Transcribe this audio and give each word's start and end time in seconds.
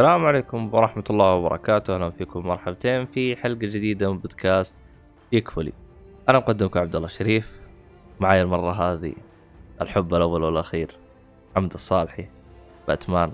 السلام 0.00 0.24
عليكم 0.24 0.74
ورحمة 0.74 1.04
الله 1.10 1.34
وبركاته، 1.34 1.94
أهلا 1.94 2.10
فيكم 2.10 2.46
مرحبتين 2.46 3.06
في 3.06 3.36
حلقة 3.36 3.66
جديدة 3.66 4.12
من 4.12 4.18
بودكاست 4.18 4.80
جيك 5.32 5.50
فولي. 5.50 5.72
أنا 6.28 6.38
مقدمكم 6.38 6.80
عبد 6.80 6.96
الله 6.96 7.06
الشريف، 7.06 7.50
معي 8.20 8.42
المرة 8.42 8.72
هذه 8.72 9.12
الحب 9.80 10.14
الأول 10.14 10.42
والأخير 10.42 10.96
حمد 11.56 11.72
الصالحي 11.72 12.26
باتمان. 12.88 13.32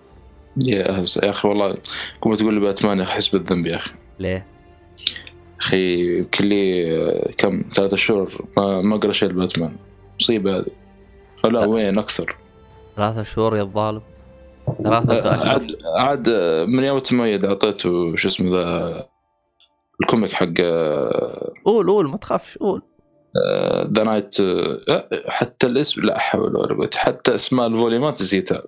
يا 0.64 1.00
وسهلا. 1.00 1.26
يا 1.26 1.30
أخي 1.30 1.48
والله 1.48 1.76
كنت 2.20 2.38
تقول 2.38 2.54
لي 2.54 2.60
باتمان 2.60 2.98
يا 2.98 3.02
أخي 3.02 3.12
احس 3.12 3.28
بالذنب 3.28 3.66
يا 3.66 3.76
أخي 3.76 3.94
ليه؟ 4.18 4.46
أخي 5.60 6.18
يمكن 6.18 6.44
لي 6.44 7.34
كم 7.38 7.64
ثلاثة 7.72 7.96
شهور 7.96 8.44
ما 8.56 8.82
ما 8.82 8.96
اقرا 8.96 9.12
شيء 9.12 9.28
لباتمان 9.28 9.76
مصيبة 10.20 10.58
هذه 11.44 11.52
لا. 11.52 11.66
وين 11.66 11.98
أكثر 11.98 12.36
ثلاثة 12.96 13.22
شهور 13.22 13.56
يا 13.56 13.62
الظالم. 13.62 14.02
آه، 14.68 15.04
أشهر. 15.18 15.48
عاد 15.48 15.76
عاد 15.96 16.28
آه، 16.28 16.64
من 16.64 16.84
يوم 16.84 16.98
تميد 16.98 17.44
أعطيته 17.44 18.16
شو 18.16 18.28
اسمه 18.28 18.50
ذا 18.58 19.06
ال 20.00 20.06
comic 20.06 20.32
حق 20.32 20.48
آه، 20.60 21.52
قول 21.64 21.86
قول 21.86 22.08
ما 22.08 22.16
تخافش 22.16 22.58
قول. 22.58 22.82
The 23.92 24.04
Knight 24.04 24.36
حتى 25.28 25.66
الاسم 25.66 26.00
لا 26.02 26.18
حول 26.18 26.56
ولا 26.56 26.74
قوة 26.74 26.90
حتى 26.96 27.34
اسماء 27.34 27.66
ال 27.66 27.73
volume 27.73 28.15
ات 28.15 28.22
نسيتها 28.22 28.62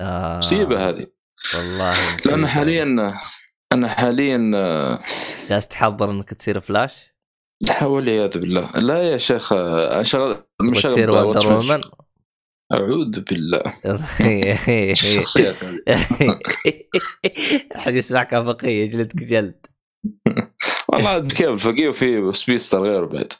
آه 0.00 0.38
مصيبة 0.38 0.88
هذه 0.88 1.06
والله 1.56 1.94
لأن. 2.26 2.46
حاليا 2.46 3.14
أنا 3.72 3.88
حاليا 3.88 4.50
آه، 4.54 5.00
جالس 5.48 5.68
تحضر 5.68 6.10
إنك 6.10 6.34
تصير 6.34 6.60
فلاش؟ 6.60 6.92
لا 7.60 7.84
والعياذ 7.84 8.38
بالله 8.40 8.70
لا 8.74 9.02
يا 9.02 9.16
شيخ 9.16 9.52
آه، 9.52 9.94
أنا 9.94 10.02
شغال 10.02 10.36
مش 10.62 10.80
شغال 10.80 11.10
وتصير 11.10 11.10
Wonder. 11.52 11.52
Woman؟ 11.72 11.80
أعوذ 12.72 13.20
بالله. 13.20 13.62
الشخصيات 14.92 15.64
هذه 15.64 16.38
حد 17.74 17.94
يسمعك 17.94 18.34
افقية 18.34 18.84
يجلدك 18.84 19.16
جلد. 19.16 19.66
والله 20.88 21.08
عاد 21.08 21.32
كيف 21.32 21.48
الفقيه 21.48 21.88
وفي 21.88 22.32
سبيستر 22.32 22.82
غيره 22.82 23.06
بعد 23.06 23.32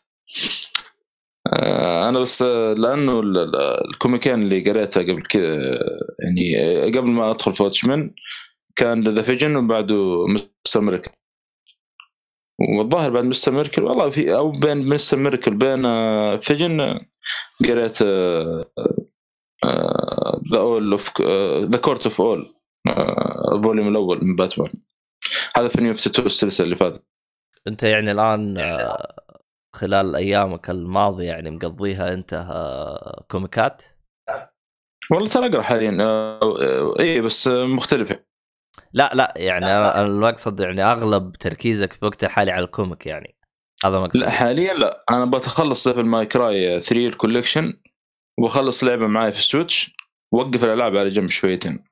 آه، 1.53 2.09
أنا 2.09 2.21
بس 2.21 2.43
لأنه 2.43 3.21
ال- 3.21 3.39
ال- 3.39 3.57
ال 3.91 3.97
comic 3.97 4.30
ين 4.30 4.43
اللي 4.43 4.71
قريتها 4.71 5.03
قبل 5.03 5.23
كذا 5.23 5.55
يعني 6.25 6.83
قبل 6.99 7.11
ما 7.11 7.31
أدخل 7.31 7.55
في 7.55 7.63
Watchmen 7.63 8.15
كان 8.77 9.01
The 9.09 9.23
Vision 9.23 9.57
وبعده 9.57 10.27
Mister 10.27 10.81
Miracle 10.81 11.11
والظاهر 12.79 13.11
بعد 13.11 13.25
Mister 13.25 13.53
Miracle 13.53 13.83
والله 13.83 14.11
في 14.11 14.35
أو 14.35 14.51
بين 14.51 14.89
Mister 14.89 15.17
Miracle 15.17 15.55
بين 15.55 15.83
Vision 16.41 16.81
آه، 16.81 17.01
قريت 17.65 18.03
آه، 18.03 18.67
The 20.53 20.59
Owl 20.59 20.93
of 20.93 21.21
the 21.71 21.79
Court 21.79 22.05
of 22.05 22.21
Owls 22.21 22.47
ال 23.55 23.60
volume 23.60 23.89
الأول 23.89 24.25
من 24.25 24.37
باتمان. 24.37 24.73
هذا 25.57 25.69
في 25.69 25.81
New 25.81 25.93
52 25.93 26.27
السلسلة 26.27 26.65
اللي 26.65 26.77
فاتت. 26.77 27.05
أنت 27.67 27.83
يعني 27.83 28.13
الآن 28.13 28.59
آه، 28.59 29.15
خلال 29.77 30.17
أيامك 30.17 30.71
الماضية 30.71 31.29
يعني 31.29 31.51
مقضيها 31.51 32.13
أنت 32.15 32.35
آه، 32.35 33.25
comic 33.31 33.68
ات؟ 33.68 33.83
والله 35.11 35.29
ترى 35.29 35.47
أقرأ 35.47 35.63
حاليا 35.63 35.97
آه، 36.01 37.01
اي 37.01 37.21
بس 37.21 37.49
مختلفه 37.49 38.25
لا 38.93 39.11
لا 39.15 39.35
يعني 39.37 39.67
أنا 39.67 40.03
المقصد 40.07 40.61
يعني 40.61 40.85
أغلب 40.85 41.33
تركيزك 41.33 41.93
في 41.93 42.05
وقت 42.05 42.25
الحالي 42.25 42.51
على 42.51 42.65
ال 42.65 42.72
comic 42.72 43.07
يعني. 43.07 43.37
هذا 43.85 43.99
مقصد 43.99 44.17
لا 44.17 44.31
حاليا 44.31 44.75
لا. 44.75 45.05
أنا 45.11 45.25
بتخلص 45.25 45.89
Devil 45.89 46.05
May 46.05 46.27
Cry 46.27 46.81
3 46.81 47.07
ال 47.07 47.13
Collection 47.13 47.73
واخلص 48.41 48.85
لعبة 48.85 49.07
معي 49.07 49.33
في 49.33 49.39
ال 49.39 49.47
Switch 49.47 49.95
واوقف 50.33 50.65
الألعاب 50.65 50.97
على 50.97 51.09
جنب 51.09 51.31
شويتين 51.31 51.85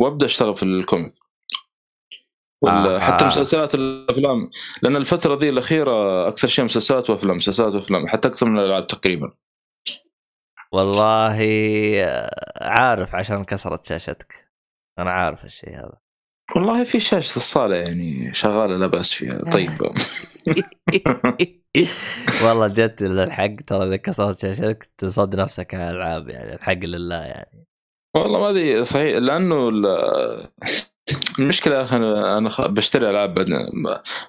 وأبدأ 0.00 0.26
أشتغل 0.26 0.56
في 0.56 0.62
ال 0.62 0.69
comic. 0.69 1.14
ولا 2.62 2.96
آه. 2.96 2.98
حتى 2.98 3.24
مسلسلات 3.24 3.74
الأفلام 3.74 4.50
لأن 4.82 4.96
الفترة 4.96 5.36
دي 5.36 5.48
الأخيرة 5.48 6.28
أكثر 6.28 6.48
شيء 6.48 6.64
مسلسلات 6.64 7.10
وأفلام 7.10 7.36
مسلسلات 7.36 7.74
وأفلام 7.74 8.08
حتى 8.08 8.28
أكثر 8.28 8.46
من 8.46 8.58
الألعاب 8.58 8.86
تقريبا. 8.86 9.32
والله 10.72 11.38
آه، 12.04 12.68
عارف 12.68 13.14
عشان 13.14 13.44
كسرت 13.44 13.84
شاشتك. 13.84 14.50
أنا 14.98 15.10
عارف 15.10 15.44
الشيء 15.44 15.76
هذا. 15.76 15.98
والله 16.56 16.84
في 16.84 17.00
شاشة 17.00 17.36
الصالة 17.36 17.76
يعني 17.76 18.34
شغالة 18.34 18.76
لا 18.76 18.86
بأس 18.86 19.12
فيها. 19.12 19.38
طيبه 19.52 19.94
والله 22.44 22.68
جت 22.68 23.02
الحق 23.02 23.54
ترى 23.66 23.86
إذا 23.86 23.96
كسرت 23.96 24.38
شاشتك 24.38 24.90
تصد 24.98 25.36
نفسك 25.36 25.74
على 25.74 25.90
الألعاب 25.90 26.28
يعني 26.28 26.54
الحق 26.54 26.72
لله 26.78 27.16
يعني. 27.16 27.66
والله 28.16 28.38
ما 28.40 28.50
أدري 28.50 28.84
صحيح 28.84 29.18
لأنه 29.18 29.68
ال- 29.68 29.86
المشكلة 31.38 31.74
يا 31.76 31.82
أخي 31.82 31.96
أنا 31.96 32.50
بشتري 32.68 33.10
ألعاب 33.10 33.34
بعدين 33.34 33.56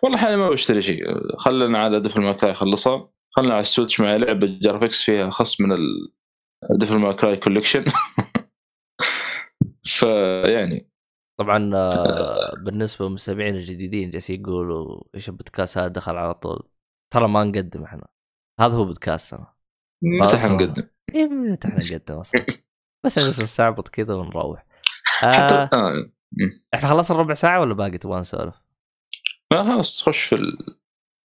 والله 0.03 0.17
حاليا 0.17 0.35
ما 0.35 0.49
بشتري 0.49 0.81
شيء. 0.81 1.03
خلينا 1.37 1.79
على 1.79 1.99
Devil 1.99 2.21
May 2.21 2.36
Cry 2.36 2.51
اخلصها 2.51 3.09
خلينا 3.31 3.53
على 3.53 3.61
ال 3.61 3.66
Switch 3.66 3.99
معي 4.01 4.17
لعبة 4.17 4.47
graphics 4.61 5.03
فيها 5.03 5.29
خصم 5.29 5.63
من 5.69 5.77
Devil 6.79 6.95
May 6.99 7.18
Cry 7.18 7.37
Collection 7.37 7.85
فيعني 9.83 10.89
طبعا 11.37 11.71
آه، 11.75 12.55
بالنسبة 12.55 13.05
للمستمعين 13.05 13.55
الجديدين 13.55 14.09
جالسين 14.09 14.41
يقولوا 14.41 15.03
إيش 15.15 15.29
البودكاست 15.29 15.77
هذا 15.77 15.87
دخل 15.87 16.15
على 16.17 16.33
طول. 16.33 16.67
ترى 17.15 17.27
ما 17.27 17.43
نقدم 17.43 17.83
إحنا. 17.83 18.07
هذا 18.59 18.73
هو 18.75 18.85
بودكاستنا 18.85 19.53
متى 20.03 20.35
أصلاً. 20.35 20.39
حنقدم 20.39 20.89
إيه 21.15 21.27
من 21.27 21.51
متى 21.51 21.67
إحنا 21.67 21.79
نقدم 21.85 22.15
أصلا. 22.15 22.45
بس 23.05 23.19
نجلس 23.19 23.41
نستعبط 23.41 23.87
كذا 23.87 24.13
ونروح. 24.13 24.65
حتى 25.05 25.55
آه 25.55 25.69
آه. 25.73 26.11
إحنا 26.73 26.89
خلصنا 26.89 27.17
ربع 27.17 27.33
ساعة 27.33 27.59
ولا 27.61 27.73
باقي 27.73 27.97
تبغى 27.97 28.19
نسولف؟ 28.19 28.61
لا 29.53 29.63
خلاص 29.63 30.03
خش 30.03 30.23
في 30.23 30.35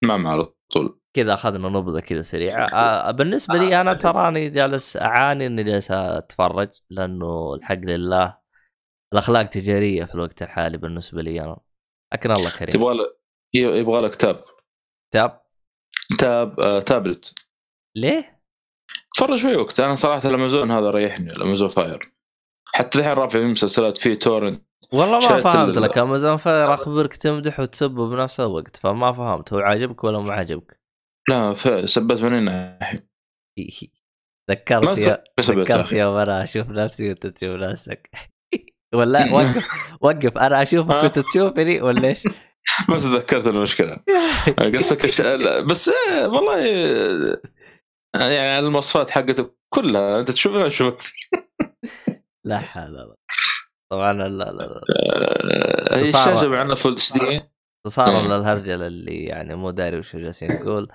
المعمعة 0.04 0.32
على 0.32 0.52
طول. 0.72 1.00
كذا 1.16 1.34
أخذنا 1.34 1.68
نبذة 1.68 2.00
كذا 2.00 2.22
سريعة. 2.22 2.66
آه 2.74 3.10
بالنسبة 3.10 3.54
لي 3.54 3.80
أنا 3.80 3.94
تراني 3.94 4.50
جالس 4.50 4.96
أعاني 4.96 5.46
إني 5.46 5.64
جالس 5.64 5.90
أتفرج 5.90 6.70
لأنه 6.90 7.54
الحق 7.54 7.74
لله 7.78 8.38
الأخلاق 9.12 9.42
تجارية 9.46 10.04
في 10.04 10.14
الوقت 10.14 10.42
الحالي 10.42 10.78
بالنسبة 10.78 11.22
لي 11.22 11.40
أنا. 11.40 11.60
لكن 12.14 12.30
الله 12.30 12.50
كريم. 12.50 12.68
تبغى 12.68 12.94
يبغى 13.54 14.00
لك 14.00 14.14
تاب 14.14 14.44
تاب 15.14 15.42
تاب 16.18 16.60
آه 16.60 16.80
تابلت. 16.80 17.34
ليه؟ 17.96 18.40
تفرج 19.14 19.38
في 19.38 19.56
وقت. 19.56 19.80
أنا 19.80 19.94
صراحة 19.94 20.28
الأمازون 20.28 20.70
هذا 20.70 20.90
ريحني 20.90 21.26
ال 21.32 21.38
Amazon 21.38 21.68
Fire. 21.68 22.12
حتى 22.74 22.98
الحين 22.98 23.12
رافع 23.12 23.38
فيه 23.38 23.46
مسلسلات 23.46 23.98
فيه 23.98 24.14
torrent. 24.14 24.64
والله 24.92 25.18
ما 25.18 25.40
فهمت 25.40 25.78
لك. 25.78 25.98
Amazon 25.98 26.36
Fire 26.36 26.74
أخبرك 26.74 27.16
تمدح 27.16 27.60
وتسب 27.60 27.90
بنفس 27.90 28.40
الوقت 28.40 28.76
فما 28.76 29.12
فهمت. 29.12 29.52
هو 29.52 29.58
عاجبك 29.58 30.04
ولا 30.04 30.18
ما 30.18 30.34
عاجبك؟ 30.34 30.80
لا 31.28 31.54
سبت 31.84 32.20
من 32.20 32.44
ناحيه 32.44 33.10
ذكرت 34.50 34.98
يا 34.98 35.24
ذكرت. 35.40 35.92
يوم 35.92 36.14
أنا 36.16 36.44
أشوف 36.44 36.68
نفسي 36.68 37.08
وأنت 37.08 37.26
تشوف 37.26 37.50
نفسك. 37.50 38.10
ولا 38.94 39.32
وقف 39.32 39.68
وقف. 40.04 40.38
أنا 40.38 40.62
أشوفك 40.62 40.90
وأنت 40.90 41.18
تشوفني 41.18 41.80
ولا 41.80 42.08
إيش؟ 42.08 42.28
ما 42.88 42.96
تذكرت 42.98 43.46
المشكلة. 43.46 43.96
قصدك 44.78 45.06
بس 45.70 45.88
آه، 45.88 46.28
والله 46.28 46.64
آه، 48.14 48.28
يعني 48.30 48.58
المواصفات 48.58 49.10
حقته 49.10 49.50
كلها 49.74 50.20
أنت 50.20 50.30
تشوفها 50.30 50.66
اشوفك 50.66 51.02
لا 52.46 52.58
حول 52.58 52.90
ولا 52.90 53.14
طبعا 53.92 54.12
لا 54.12 54.28
لا 54.28 54.44
لا 54.52 54.80
آه، 55.92 55.96
هي. 55.96 56.02
الشاشه 56.02 56.48
معنا 56.48 56.74
فول 56.74 56.92
اتش 56.92 57.12
دي 57.12 57.40
اختصارا. 57.86 58.20
للهرجلة 58.38 58.86
اللي 58.86 59.24
يعني 59.24 59.54
مو 59.54 59.70
داري 59.70 59.98
وش 59.98 60.16
جالسين 60.16 60.52
نقول. 60.52 60.88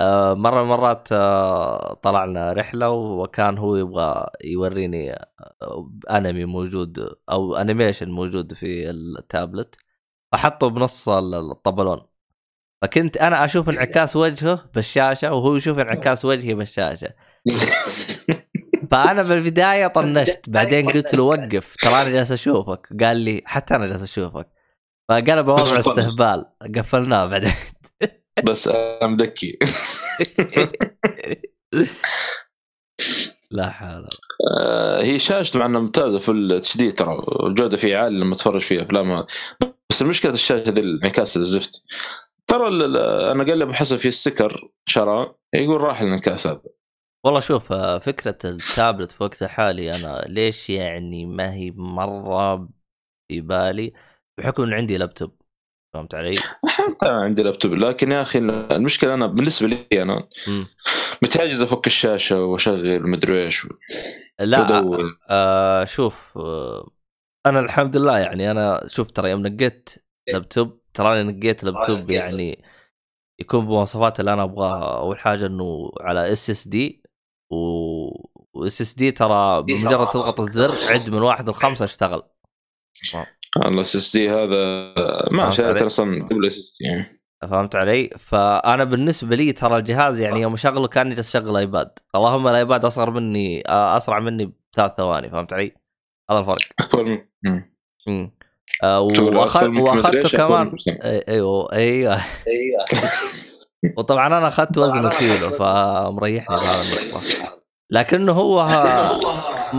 آه، 0.00 0.34
مرة 0.34 0.54
من 0.54 0.62
المرات 0.62 1.08
آه، 1.12 1.94
طلعنا 1.94 2.52
رحلة 2.52 2.90
وكان 2.90 3.58
هو 3.58 3.76
يبغى 3.76 4.26
يوريني 4.44 5.18
أنمي 6.10 6.44
موجود 6.44 7.14
أو 7.30 7.56
انيميشن 7.56 8.10
موجود 8.10 8.54
في 8.54 8.90
التابلت. 8.90 9.76
فحطه 10.32 10.68
بنص 10.70 11.08
الطبلون. 11.08 12.00
فكنت 12.82 13.16
أنا 13.16 13.44
أشوف 13.44 13.68
انعكاس 13.68 14.16
وجهه 14.16 14.70
بالشاشة 14.74 15.32
وهو 15.32 15.56
يشوف 15.56 15.78
انعكاس 15.78 16.24
وجهي 16.24 16.54
بالشاشة. 16.54 17.14
فأنا 18.90 19.22
بالبداية 19.28 19.86
طنشت 19.86 20.40
بعدين 20.54 20.90
قلت 20.90 21.14
له 21.14 21.22
وقف 21.30 21.76
ترى 21.76 21.92
أنا 22.02 22.08
جالس 22.08 22.32
أشوفك. 22.32 22.88
قال 23.02 23.16
لي 23.16 23.42
حتى 23.44 23.76
أنا 23.76 23.86
جالس 23.86 24.02
أشوفك. 24.02 24.48
فقلب 25.08 25.48
وضع 25.48 25.78
استهبال. 25.80 26.44
قفلناه 26.76 27.26
بعدين. 27.26 27.52
بس 28.44 28.68
أنا 28.68 29.06
مدكي 29.06 29.58
لا 33.50 33.70
حول 33.70 34.08
آه، 34.60 35.02
هي 35.02 35.18
شاشته 35.18 35.58
مع 35.58 35.66
انها 35.66 35.80
ممتازة 35.80 36.18
في 36.18 36.28
الاتش 36.28 36.76
دي 36.76 36.92
ترى 36.92 37.22
الجوده 37.46 37.76
فيها 37.76 37.98
عالية 37.98 38.18
لما 38.18 38.34
تتفرج 38.34 38.60
فيها 38.60 38.82
افلام 38.82 39.26
بس 39.90 40.02
المشكلة 40.02 40.32
الشاشة 40.32 40.70
ذي 40.70 40.80
الانعكاس 40.80 41.36
الزفت. 41.36 41.84
ترى 42.46 42.66
أنا 43.32 43.44
قال 43.44 43.58
لي 43.58 43.64
أبو 43.64 43.72
حسن 43.72 43.96
في 43.96 44.08
السكر 44.08 44.68
شرى 44.86 45.34
يقول 45.54 45.80
راح 45.80 46.00
الانعكاس 46.00 46.46
هذا. 46.46 46.62
والله 47.24 47.40
شوف 47.40 47.72
آه، 47.72 47.98
فكرة 47.98 48.38
التابلت 48.44 49.12
في 49.12 49.22
وقتها 49.22 49.46
الحالي 49.46 49.94
أنا 49.94 50.24
ليش 50.28 50.70
يعني 50.70 51.26
ما 51.26 51.54
هي 51.54 51.70
مرة 51.70 52.68
في 53.28 53.40
بالي؟ 53.40 53.92
بحكم 54.38 54.62
ان 54.62 54.72
عندي 54.72 54.96
لابتوب. 54.96 55.39
فهمت 55.94 56.14
علي؟ 56.14 56.36
حتى 56.66 57.08
عندي 57.08 57.42
لابتوب. 57.42 57.74
لكن 57.74 58.12
يا 58.12 58.22
أخي 58.22 58.38
المشكلة 58.38 59.14
أنا 59.14 59.26
بالنسبة 59.26 59.68
لي 59.68 60.02
أنا. 60.02 60.28
متعجز 61.22 61.62
أفك 61.62 61.86
الشاشة 61.86 62.44
وأشغل 62.44 63.10
مدري 63.10 63.44
إيش 63.44 63.68
لا 64.40 64.62
تدور. 64.62 65.16
آه 65.28 65.84
شوف 65.84 66.38
آه 66.38 66.90
أنا 67.46 67.60
الحمد 67.60 67.96
لله 67.96 68.18
يعني 68.18 68.50
أنا 68.50 68.80
شوف 68.86 69.10
ترى 69.10 69.30
يوم 69.30 69.46
نقيت 69.46 69.90
لابتوب 70.28 70.80
تراني 70.94 71.32
نقيت 71.32 71.64
لابتوب 71.64 72.10
يعني 72.10 72.64
يكون 73.40 73.66
بمواصفات 73.66 74.20
اللي 74.20 74.32
أنا 74.32 74.42
أبغاها. 74.42 74.98
أول 74.98 75.18
حاجة 75.18 75.46
إنه 75.46 75.90
على 76.00 76.32
اس 76.32 76.50
اس 76.50 76.68
دي 76.68 77.02
و 77.52 78.66
اس 78.66 78.80
اس 78.80 78.94
دي 78.94 79.10
ترى 79.10 79.62
بمجرد 79.62 80.08
تضغط 80.10 80.40
الزر 80.40 80.92
عد 80.92 81.10
من 81.10 81.22
واحد 81.22 81.48
لخمسة 81.48 81.84
اشتغل. 81.84 82.22
ال 83.56 83.96
SSD 83.96 84.30
هذا 84.30 84.92
ما 85.32 85.50
شريته؟ 85.50 85.86
أصلا 85.86 86.24
قبل 86.24 86.46
SSD 86.46 87.04
فهمت 87.48 87.76
علي؟ 87.76 88.10
فأنا 88.18 88.84
بالنسبة 88.84 89.36
لي 89.36 89.52
ترى 89.52 89.76
الجهاز 89.76 90.20
يعني 90.20 90.40
يوم 90.40 90.52
أشغله 90.54 90.88
كأني 90.88 91.14
جالس 91.14 91.36
اشغل 91.36 91.56
iPad، 91.56 91.90
اللهم 92.14 92.48
ال 92.48 92.55
iPad 92.55 92.84
أصغر 92.84 93.10
مني 93.10 93.68
آه، 93.68 93.96
أسرع 93.96 94.18
مني 94.20 94.52
بثلاث 94.72 94.92
ثواني 94.96 95.30
فهمت 95.30 95.52
علي؟ 95.52 95.72
هذا 96.30 96.38
الفرق. 96.40 96.58
أكبر. 96.80 97.26
امم 98.08 98.32
آه 98.82 99.00
وأخذته 99.00 100.28
كمان. 100.36 100.70
أي- 100.70 101.28
أيوه 101.28 101.72
أيوه 101.72 102.20
وطبعا 103.98 104.26
أنا 104.26 104.48
أخذت 104.48 104.78
وزنه 104.78 105.08
كيلو 105.08 105.50
فمريحني 105.50 106.56
بهذا 106.56 106.82
النقطه 106.82 107.20
لكنه 107.90 108.32
هو 108.32 108.60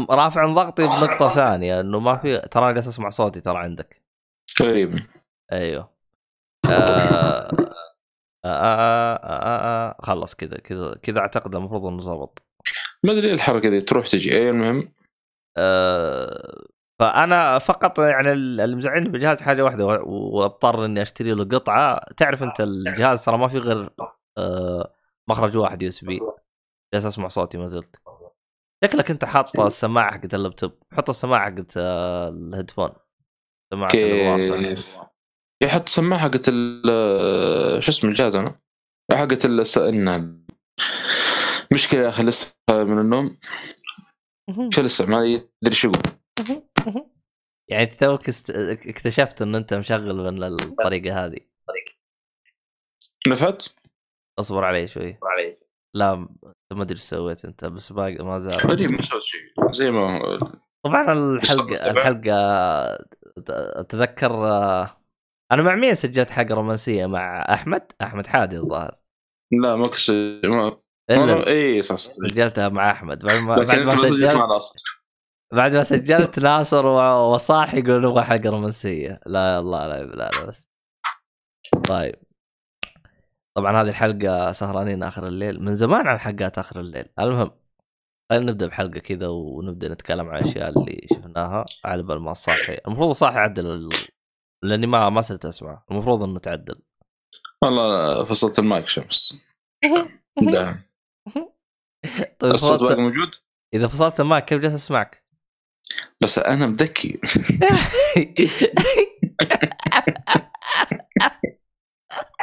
رافع 0.10 0.42
عن 0.42 0.54
ضغطي 0.54 0.88
بنقطة 0.88 1.30
ثانية 1.30 1.80
إنه 1.80 2.00
ما 2.00 2.18
في 2.18 2.38
ترى 2.38 2.74
جالس 2.74 2.88
أسمع 2.88 3.10
صوتي 3.10 3.42
ترى 3.42 3.58
عندك. 3.58 4.02
غريب 4.62 4.94
أيوه. 5.52 5.90
آه... 6.66 6.70
آه... 6.70 7.52
آه... 8.46 9.16
آه... 9.16 9.90
آه... 9.90 9.96
خلص 10.02 10.36
كذا 10.36 10.58
كذا 10.58 10.96
كذا 11.04 11.20
أعتقد 11.20 11.56
المفروض 11.56 11.86
إنه 11.86 11.98
ضبط 11.98 12.44
ما 13.04 13.12
أدري 13.12 13.28
إيه 13.28 13.34
الحركة 13.34 13.70
دي 13.70 13.82
تروح 13.82 14.08
تجي. 14.08 14.38
اي 14.38 14.50
المهم؟ 14.50 14.94
آه، 15.58 16.64
فأنا 17.00 17.60
فقط 17.60 18.00
يعني 18.00 18.32
اللي 18.32 18.76
مزعلني 18.76 19.10
بالجهاز 19.10 19.42
حاجة 19.42 19.64
واحدة 19.64 19.86
واضطر 20.06 20.86
إني 20.86 21.02
أشتري 21.02 21.32
له 21.34 21.44
قطعة. 21.46 22.00
تعرف 22.18 22.44
أنت 22.44 22.62
الجهاز 22.62 23.26
ترى 23.26 23.38
ما 23.38 23.48
في 23.48 23.58
غير 23.58 23.90
آه، 24.38 24.94
مخرج 25.30 25.58
واحد 25.58 25.82
يو 25.82 25.88
إس 25.88 26.04
بي. 26.04 26.20
جالس 26.94 27.06
أسمع 27.06 27.28
صوتي 27.28 27.58
ما 27.58 27.68
زلت. 27.68 27.96
شكلك 28.84 29.12
أنت 29.12 29.26
حاط 29.26 29.60
السماعة 29.60 30.12
حقت 30.12 30.34
اللابتوب. 30.34 30.72
حط 30.94 31.10
السماعة 31.10 31.52
حقت 31.52 31.78
الهيدفون. 31.78 32.90
سماعة 33.74 33.92
الواصل. 33.94 34.66
كيف 34.66 34.98
يحط 35.64 35.90
سماعه 35.90 36.22
حقت 36.22 36.46
ال- 36.48 37.84
شو 37.84 37.92
اسم 37.92 38.08
الجهاز 38.08 38.36
أنا؟ 38.36 38.60
حقت 39.12 39.46
مشكلة 41.74 42.02
يا 42.02 42.10
أخي 42.10 42.24
لسه 42.24 42.56
من 42.70 43.00
النوم. 43.00 43.38
شو 44.70 44.82
لسه؟ 44.82 45.06
ما 45.06 45.20
أدري 45.64 45.76
شو 45.76 45.92
يقول. 45.92 46.64
يعني 47.70 47.84
أنت 47.84 47.96
توك 47.96 48.28
است- 48.30 48.52
اكتشفت 48.88 49.42
إن 49.42 49.56
أنت 49.56 49.74
مشغل 49.74 50.16
من 50.16 50.44
الطريقة 50.44 51.26
هذه. 51.26 51.40
نفعت؟ 53.28 53.66
أصبر 54.40 54.64
علي 54.64 54.88
شوي. 54.88 55.18
لا 55.96 56.16
ما 56.16 56.84
أدري 56.84 56.96
إيش 56.96 57.02
سويت 57.02 57.46
أنت 57.46 57.66
بس 57.66 57.94
باقي 57.94 58.24
ما 58.24 58.38
زال. 58.38 58.56
غريب 58.58 58.92
ما 58.92 59.02
سويت 59.02 59.24
شيء 59.24 59.72
زي 59.72 59.92
ما 59.92 60.38
طبعا 60.86 61.14
الحلقة. 61.14 61.92
الحلقة 61.92 62.32
أتذكر 63.50 64.48
آه، 64.48 64.98
أنا 65.52 65.62
مع 65.62 65.76
مين 65.76 65.96
سجلت 65.96 66.30
حلقه 66.30 66.56
رومانسية؟ 66.56 67.06
مع 67.06 67.54
أحمد؟ 67.54 67.92
أحمد 68.02 68.28
حادي 68.28 68.58
الظاهر. 68.58 68.96
لا 69.64 69.76
ما 69.76 69.88
كس 69.88 70.10
ما 70.10 71.48
اي 71.48 71.82
صح 71.82 71.96
صح. 71.96 72.12
سجلتها 72.28 72.70
مع 72.70 72.92
أحمد. 72.92 73.26
بعد 73.26 73.42
ما 73.42 73.56
بعد 73.56 73.86
ما 73.86 73.92
سجلت 74.08 74.36
مع 74.36 74.46
الاصل 74.46 74.76
بعد 75.54 75.76
ما 75.76 75.84
سجلت 75.94 76.40
ناصر 76.40 76.86
وصاح 76.86 77.74
يقول 77.74 78.02
نبغى 78.06 78.24
حلقة 78.24 78.50
رومانسية. 78.50 79.20
لا 79.26 79.60
الله 79.60 79.88
لا 79.88 80.04
لا, 80.04 80.30
لا 80.30 80.46
بس. 80.46 80.68
طيب. 81.90 82.16
طبعا 83.58 83.82
هذه 83.82 83.90
الحلقة 83.90 84.52
سهرانين 84.52 85.04
آخر 85.04 85.28
الليل 85.28 85.64
من 85.64 85.74
زمان 85.74 86.08
عن 86.08 86.18
حلقات 86.18 86.58
آخر 86.58 86.80
الليل. 86.80 87.10
المهم 87.20 87.52
خلينا 88.32 88.52
نبدأ 88.52 88.68
بحلقة 88.68 89.00
كذا 89.00 89.28
ونبدأ 89.28 89.88
نتكلم 89.88 90.30
عن 90.30 90.38
الأشياء 90.38 90.70
اللي 90.70 91.08
شفناها 91.14 91.66
على 91.86 92.04
بال 92.04 92.20
ما 92.20 92.32
الصاحي 92.32 92.78
المفروض 92.88 93.10
الصاحي 93.10 93.36
يعدل 93.36 93.66
ال... 93.66 93.90
لأني 94.64 94.88
ما 94.88 95.10
ما 95.10 95.22
صرت 95.22 95.46
أسمع. 95.46 95.84
المفروض 95.92 96.24
إنه 96.24 96.40
تعدل. 96.40 96.82
والله 97.64 98.24
فصلت 98.26 98.60
المايك 98.60 98.88
شمس. 98.88 99.42
لا. 100.42 100.80
طيب 102.40 102.54
الصوت 102.54 102.80
باقي 102.82 102.94
فصلت... 102.94 103.00
موجود؟ 103.00 103.36
إذا 103.74 103.88
فصلت 103.88 104.20
المايك 104.20 104.46
كيف 104.46 104.62
جالس 104.62 104.74
أسمعك؟ 104.74 105.26
بس 106.22 106.40
أنا 106.40 106.68
مدكي 106.68 107.20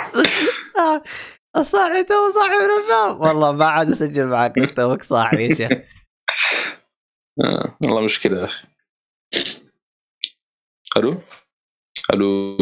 الصاحي 1.57 2.05
تو 2.05 2.29
صاحي 2.29 2.59
من 2.59 2.83
النوم. 2.85 3.21
والله 3.21 3.53
ما 3.53 3.65
عاد 3.65 3.91
أسجل 3.91 4.27
معك 4.27 4.55
توك 4.77 5.03
صاحي 5.03 5.49
يا 5.49 5.55
شيخ. 5.55 5.73
آه. 7.45 7.79
والله 7.85 8.03
مشكلة 8.03 8.39
يا 8.41 8.45
أخي. 8.45 8.69
ألو؟ 10.97 11.23
ألو؟ 12.15 12.59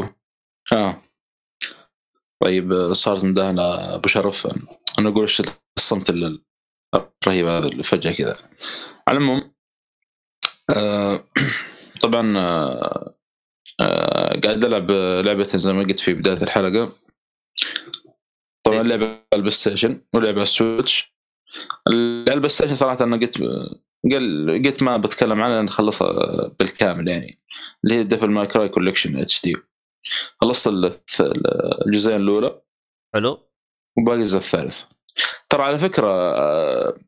طيب 2.43 2.73
آه، 2.73 2.93
صارت 2.93 3.25
مداهنة 3.25 3.95
أبو 3.95 4.09
شرف. 4.09 4.47
أنا 4.99 5.09
أقول 5.09 5.23
إيش 5.23 5.43
الصمت 5.79 6.11
ال- 6.11 6.43
الرهيب 6.95 7.47
هذا 7.47 7.67
اللي 7.67 7.83
فجأة 7.83 8.13
كذا. 8.13 8.37
على 9.09 9.19
العموم 9.19 9.55
آه 10.77 11.25
طبعا 12.03 12.39
آه 12.39 13.15
آه 13.81 14.41
قاعد 14.41 14.65
ألعب 14.65 14.91
لعبة 15.27 15.45
زي 15.45 15.73
ما 15.73 15.83
قلت 15.83 16.01
في 16.01 16.15
بداية 16.15 16.43
الحلقة. 16.43 16.93
طبعا 18.67 18.83
لعبه 18.83 19.07
على 19.07 19.21
ال 19.33 19.51
PlayStation 19.51 20.01
ولعبة 20.15 20.33
على 20.33 20.43
ال 20.43 20.51
Switch. 20.51 21.08
ال 21.08 21.17
PlayStation 21.89 22.75
صراحة 22.75 23.05
أنا 23.05 23.17
قلت 23.17 23.39
قل 24.13 24.63
قلت 24.65 24.83
ما 24.83 24.97
بتكلم 24.97 25.43
عنها 25.43 25.57
لأن 25.57 25.69
خلصها 25.69 26.09
بالكامل 26.59 27.09
يعني. 27.09 27.43
اللي 27.85 27.95
هي 27.95 28.03
Devil 28.05 28.31
May 28.31 28.47
Cry 28.47 28.69
Collection 28.69 29.19
HD 29.19 29.57
خلصت 30.41 30.71
الجزئين 31.87 32.21
الأولى. 32.21 32.61
حلو. 33.15 33.39
وباقي 33.99 34.19
الجزء 34.19 34.39
الثالث. 34.39 34.83
ترى 35.49 35.63
على 35.63 35.79
فكرة 35.79 36.11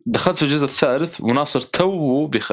دخلت 0.06 0.36
في 0.36 0.42
الجزء 0.42 0.64
الثالث 0.64 1.20
وناصر 1.20 1.60
تو 1.60 2.26
بيخ... 2.26 2.52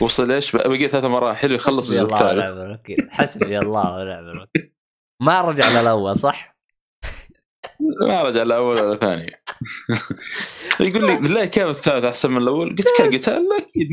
وصل 0.00 0.32
إيش 0.32 0.56
بقي 0.56 0.88
ثلاث 0.88 1.04
مراحل 1.04 1.52
يخلص 1.52 1.90
الجزء 1.90 2.14
الثالث. 2.14 2.80
حسبي 3.10 3.58
الله 3.58 3.96
ونعم 3.96 4.28
الوكيل. 4.28 4.72
ما 5.22 5.40
رجع 5.40 5.80
للأول 5.80 6.18
صح؟ 6.18 6.49
ما 8.08 8.22
رجع 8.22 8.42
الأول 8.42 8.76
ولا 8.80 8.92
الثاني 8.92 9.32
يقول 10.80 11.06
لي 11.06 11.16
بالله 11.16 11.44
كيف 11.44 11.68
الثالث 11.68 12.04
أحسن 12.04 12.30
من 12.30 12.42
الأول؟ 12.42 12.76
قلت؟ 12.76 12.88
قلت 13.00 13.28
لا 13.28 13.40
أكيد 13.58 13.88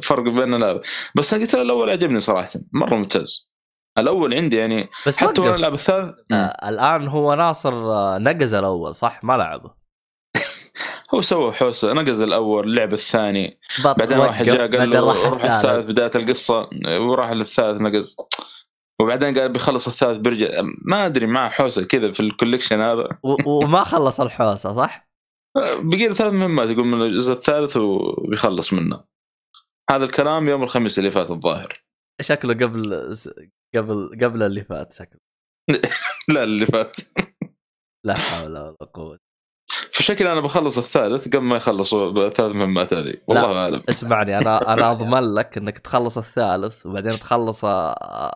100% 0.00 0.06
فرق 0.06 0.22
بين 0.22 0.54
لا. 0.54 0.80
بس 1.16 1.34
أنا 1.34 1.42
قلت 1.42 1.54
الأول 1.54 1.90
عجبني 1.90 2.20
صراحة 2.20 2.48
مرة 2.72 2.94
ممتاز. 2.94 3.52
الأول 3.98 4.34
عندي 4.34 4.56
يعني 4.56 4.88
بس 5.06 5.18
حتى 5.18 5.40
وأنا. 5.40 5.54
ألعب 5.56 5.74
الثالث 5.74 6.14
آه 6.32 6.68
الآن 6.68 7.08
هو 7.08 7.34
ناصر 7.34 7.72
آه، 7.72 8.18
نقز 8.18 8.54
الأول 8.54 8.94
صح؟ 8.94 9.24
ما 9.24 9.32
لعبه. 9.36 9.70
هو 11.14 11.22
سوى 11.22 11.52
حوسة 11.52 11.92
نقز 11.92 12.20
الأول 12.20 12.76
لعب 12.76 12.92
الثاني. 12.92 13.60
بعدين 13.84 14.18
واحد 14.18 14.44
جاء 14.44 14.76
قال 14.78 14.90
له 14.90 15.28
روح 15.30 15.44
الثالث. 15.44 15.86
بداية 15.86 16.10
القصة 16.14 16.68
وراح 17.00 17.30
للثالث 17.30 17.80
نقز. 17.80 18.16
وبعدين 19.02 19.38
قال 19.38 19.52
بيخلص 19.52 19.88
الثالث 19.88 20.18
بيرجع 20.18 20.62
ما 20.84 21.06
أدري 21.06 21.26
معه 21.26 21.50
حوسة 21.50 21.84
كذا 21.84 22.12
في 22.12 22.20
الكوليكشن 22.20 22.80
هذا. 22.80 23.18
وما 23.46 23.82
خلص 23.82 24.20
الحوسة 24.20 24.72
صح؟ 24.72 25.08
بقي 25.56 26.08
له 26.08 26.14
ثلاث 26.14 26.32
مهمات 26.32 26.68
يقول 26.68 26.86
من 26.86 27.02
الجزء 27.02 27.32
الثالث 27.32 27.76
وبيخلص 27.76 28.72
منه. 28.72 29.04
هذا 29.90 30.04
الكلام 30.04 30.48
يوم 30.48 30.62
الخميس 30.62 30.98
اللي 30.98 31.10
فات 31.10 31.30
الظاهر. 31.30 31.84
شكله 32.20 32.54
قبل 32.54 33.14
قبل 33.74 34.18
قبل 34.22 34.42
اللي 34.42 34.64
فات 34.64 34.92
شكله. 34.92 35.20
لا 36.34 36.44
اللي 36.44 36.66
فات. 36.66 36.96
لا 38.06 38.14
حول 38.14 38.58
ولا 38.58 38.76
قوة 38.94 39.18
فشكل 39.92 40.26
أنا 40.26 40.40
بخلص 40.40 40.78
الثالث 40.78 41.28
قبل 41.28 41.44
ما 41.44 41.56
يخلصوا 41.56 42.26
الثلاث 42.26 42.54
مهمات 42.54 42.94
هذه. 42.94 43.14
والله 43.26 43.62
أعلم. 43.62 43.82
اسمعني 43.88 44.38
أنا 44.38 44.58
أنا 44.72 44.90
أضمن 44.90 45.34
لك 45.34 45.58
إنك 45.58 45.78
تخلص 45.78 46.18
الثالث 46.18 46.86
وبعدين 46.86 47.18
تخلص 47.18 47.64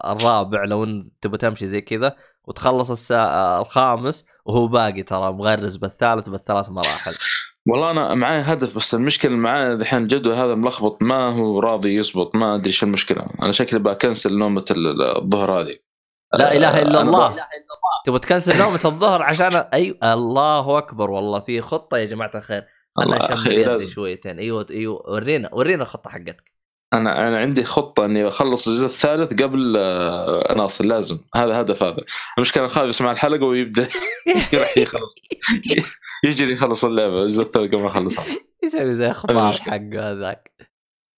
الرابع 0.05 0.65
لو 0.65 0.85
انت 0.85 1.13
تبغى 1.21 1.39
تمشي 1.39 1.67
زي 1.67 1.81
كذا 1.81 2.17
وتخلص 2.45 2.91
السا... 2.91 3.59
الخامس 3.61 4.25
وهو 4.47 4.67
باقي 4.69 5.03
ترى 5.03 5.33
مغرز 5.33 5.77
بالثالث 5.77 6.29
بالثلاث 6.29 6.69
مراحل. 6.71 7.15
والله 7.69 7.91
أنا 7.91 8.15
معي 8.15 8.41
هدف 8.41 8.77
بس 8.77 8.95
المشكلة 8.95 9.37
معي 9.37 9.73
الحين 9.73 10.03
الجدول 10.03 10.35
هذا 10.35 10.55
ملخبط 10.55 11.03
ما 11.03 11.29
هو 11.29 11.61
راضي 11.61 11.95
يزبط 11.97 12.37
ما 12.37 12.55
أدري 12.55 12.67
إيش 12.67 12.83
المشكلة. 12.83 13.27
أنا 13.43 13.53
شكلي 13.53 13.79
بكنسل 13.79 14.39
نومة 14.39 14.65
ال- 14.71 15.03
الظهر 15.23 15.61
هذه. 15.61 15.86
لا 16.35 16.57
إله 16.57 16.83
إلا 16.83 16.99
آه، 16.99 17.03
الله. 17.03 17.47
تبغى 18.07 18.19
تكنسل 18.19 18.59
نومة 18.59 18.81
الظهر 18.85 19.23
عشان 19.23 19.57
اي 19.57 19.99
الله 20.05 20.79
أكبر 20.79 21.11
والله 21.11 21.41
في 21.41 21.61
خطة 21.61 21.97
يا 21.99 22.05
جماعة 22.05 22.31
الخير. 22.35 22.67
أنا 22.99 23.35
اشم. 23.35 23.89
شويتين. 23.89 24.39
أيوه 24.39 24.67
أيوه 24.71 25.03
ورينا 25.11 25.55
ورينا 25.55 25.83
الخطة 25.83 26.11
حقتك. 26.11 26.57
أنا 26.93 27.29
أنا 27.29 27.39
عندي 27.39 27.65
خطة 27.65 28.05
إني 28.05 28.29
أخلص 28.29 28.69
الجزء 28.69 28.87
الثالث 28.87 29.43
قبل 29.43 29.75
آه، 29.77 30.55
ناصر 30.57 30.85
لازم. 30.85 31.19
هذا 31.35 31.61
هدف 31.61 31.83
هذا. 31.83 31.97
المشكلة 32.39 32.67
خايف 32.67 32.89
يسمع 32.89 33.11
الحلقة 33.11 33.47
ويبدأ. 33.47 33.89
يروح 34.53 34.79
يخلص. 34.79 35.15
يجري 36.25 36.53
يخلص 36.53 36.85
اللعبة 36.85 37.23
الجزء 37.23 37.43
الثالث 37.43 37.75
قبل 37.75 37.83
ما 37.83 37.89
أخلصها. 37.89 38.25
يسوي 38.65 38.93
زي 38.95 39.13
خطاب. 39.21 39.55
حقه 39.55 40.11
هذاك. 40.13 40.53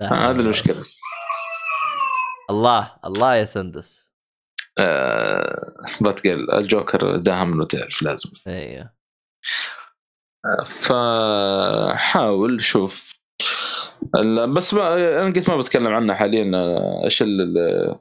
حول 0.03 0.41
المشكلة. 0.41 0.85
الله. 2.51 2.95
الله 3.05 3.35
يا 3.35 3.45
سندس. 3.45 4.08
آه 4.79 5.75
بتقل 6.01 6.51
الجوكر 6.53 7.17
داهم 7.17 7.53
انه 7.53 7.65
تعرف 7.67 8.03
لازم. 8.03 8.31
أيوه 8.47 8.99
فحاول 10.67 12.63
شوف. 12.63 13.19
بس 14.57 14.75
ما 14.75 14.95
أنا 15.21 15.27
قلت 15.35 15.51
ما 15.51 15.57
بتكلم 15.57 15.87
عنها 15.87 16.15
حاليا 16.15 16.53
آه، 16.55 17.05
إيش 17.05 17.23
ال- 17.23 17.59
ال- 17.59 17.99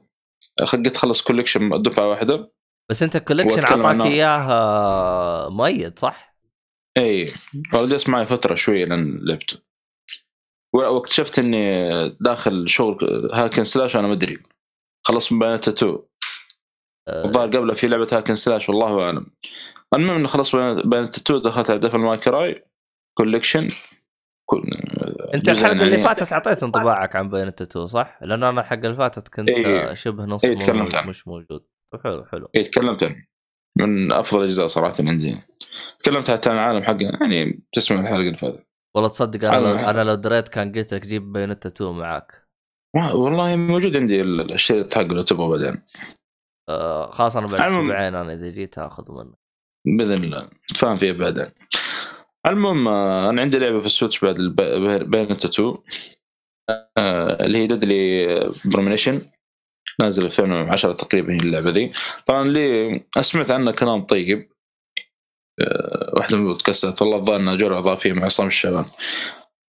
قلت 0.72 0.96
خلص 0.96 1.22
كوليكشن 1.22 1.82
دفعة 1.82 2.08
واحدة. 2.08 2.52
بس 2.90 3.02
أنت 3.02 3.16
الكوليكشن 3.16 3.54
وأتكلم 3.54 3.86
عطاك 3.86 4.00
عنه. 4.00 4.04
اياه 4.04 4.52
آه، 4.52 5.48
مؤيد 5.50 5.98
صح؟ 5.98 6.36
اي 6.98 7.26
فجلس 7.72 8.08
معي 8.08 8.26
فترة 8.26 8.54
شوية 8.54 8.84
لأن 8.84 9.18
لعبته. 9.22 9.58
واكتشفت 10.74 11.38
إني 11.38 11.88
داخل 12.08 12.68
شغل 12.68 13.30
hack 13.34 13.51
and 13.51 13.64
slash 13.64 13.94
وأنا 13.94 14.06
ما 14.06 14.12
أدري. 14.12 14.38
خلص 15.06 15.32
من 15.32 15.38
بايونيتا 15.38 15.68
2 15.68 15.92
آه، 15.92 16.07
الظاهر 17.24 17.46
قبلها 17.56 17.74
في 17.74 17.88
لعبة 17.88 18.06
hack 18.12 18.25
and 18.25 18.34
slash 18.34 18.68
والله 18.68 19.04
أعلم. 19.04 19.26
المهم 19.94 20.16
إنه 20.16 20.28
خلص 20.28 20.56
بايونيتا 20.56 21.16
2 21.16 21.42
دخلت 21.42 21.70
على 21.70 21.78
Devil 21.78 21.98
May 21.98 22.31
Cry 22.31 22.64
Collection 23.18 23.68
أنت 25.34 25.48
الحلقة 25.48 25.72
اللي 25.72 25.98
فاتت 25.98 26.32
أعطيت 26.32 26.62
انطباعك 26.62 27.16
عن 27.16 27.30
بايونيتا 27.30 27.48
two 27.48 27.86
صح؟ 27.86 28.18
لأنه 28.22 28.48
أنا 28.48 28.60
الحلقة 28.60 28.86
اللي 28.86 28.96
فاتت 28.96 29.28
كنت 29.28 29.48
إيه. 29.48 29.90
آه، 29.90 29.94
شبه 29.94 30.24
نص 30.24 30.44
إيه، 30.44 30.58
تكلمت 30.58 30.94
عنه. 30.94 31.08
مش 31.08 31.28
موجود. 31.28 31.64
حلو 32.04 32.24
حلو. 32.24 32.48
اي 32.56 32.62
تكلمت 32.62 33.02
عنه. 33.02 33.24
من 33.78 34.12
أفضل 34.12 34.38
الأجزاء 34.38 34.66
صراحة 34.66 34.94
عندي. 35.00 35.36
تكلمت 35.98 36.30
حتى 36.30 36.50
عن 36.50 36.54
العالم 36.54 36.82
حقه 36.82 36.98
يعني 37.20 37.62
تسمع 37.72 38.00
الحلقة 38.00 38.20
اللي 38.20 38.36
فاتت. 38.38 38.66
والله 38.96 39.08
تصدق 39.08 39.48
أنا 39.52 39.90
أنا 39.90 40.04
لو 40.04 40.14
دريت 40.14 40.48
كان 40.48 40.72
قلت 40.72 40.94
لك 40.94 41.06
جيب 41.06 41.32
بايونيتا 41.32 41.50
two 41.50 41.92
معاك. 41.92 42.48
والله 42.96 43.56
موجود 43.56 43.96
عندي 43.96 44.20
ال- 44.22 44.52
الشريط 44.52 44.94
حقه 44.94 45.04
لو 45.06 45.22
تبغى 45.22 45.48
بعدين. 45.48 45.82
آه 46.68 47.38
أنا 47.38 47.46
بعد 47.46 47.60
أسبوعين 47.60 48.14
أنا 48.14 48.32
إذا 48.32 48.50
جيت 48.50 48.78
آخذ 48.78 49.12
منك 49.12 49.38
بإذن 49.86 50.24
الله. 50.24 50.50
نتفاهم 50.70 50.96
فيها 50.96 51.12
بعدين. 51.12 51.46
المهم 52.46 52.88
آه، 52.88 53.30
أنا 53.30 53.42
عندي 53.42 53.58
لعبة 53.58 53.80
في 53.80 53.86
ال 53.86 53.91
Switch 53.91 54.24
بعد 54.24 54.36
بايونيتا 55.04 55.30
two 55.30 55.78
آه، 56.70 57.44
اللي 57.46 57.58
هي 57.58 57.66
Deadly 57.66 58.52
Premonition 58.64 59.22
نازل 60.00 60.24
2010 60.24 60.92
تقريبا 60.92 61.32
هي 61.32 61.38
اللعبة 61.38 61.70
ذي. 61.70 61.92
طبعا 62.26 62.42
اللي 62.42 63.00
سمعت 63.20 63.50
عنها 63.50 63.72
كلام 63.72 64.02
طيب. 64.02 64.48
آه، 65.60 66.12
واحدة 66.16 66.36
من 66.36 66.42
البودكاستات. 66.42 67.02
والله 67.02 67.16
الظاهر 67.16 67.40
إنها 67.40 67.54
جرعه 67.54 67.78
إضافية 67.78 68.12
مع 68.12 68.24
عصام 68.24 68.46
الشباب. 68.46 68.84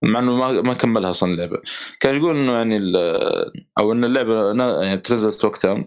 مع 0.03 0.21
إنه 0.21 0.37
ما 0.37 0.63
ما 0.63 0.75
كملها 0.75 1.11
أصلا 1.11 1.33
اللعبة. 1.33 1.63
كان 2.01 2.17
يقول 2.17 2.37
إنه 2.37 2.53
يعني 2.53 2.79
أو 3.79 3.93
إن 3.93 4.05
اللعبة 4.05 4.53
يعني 4.85 4.99
تنزلت 5.01 5.45
وقتها. 5.45 5.85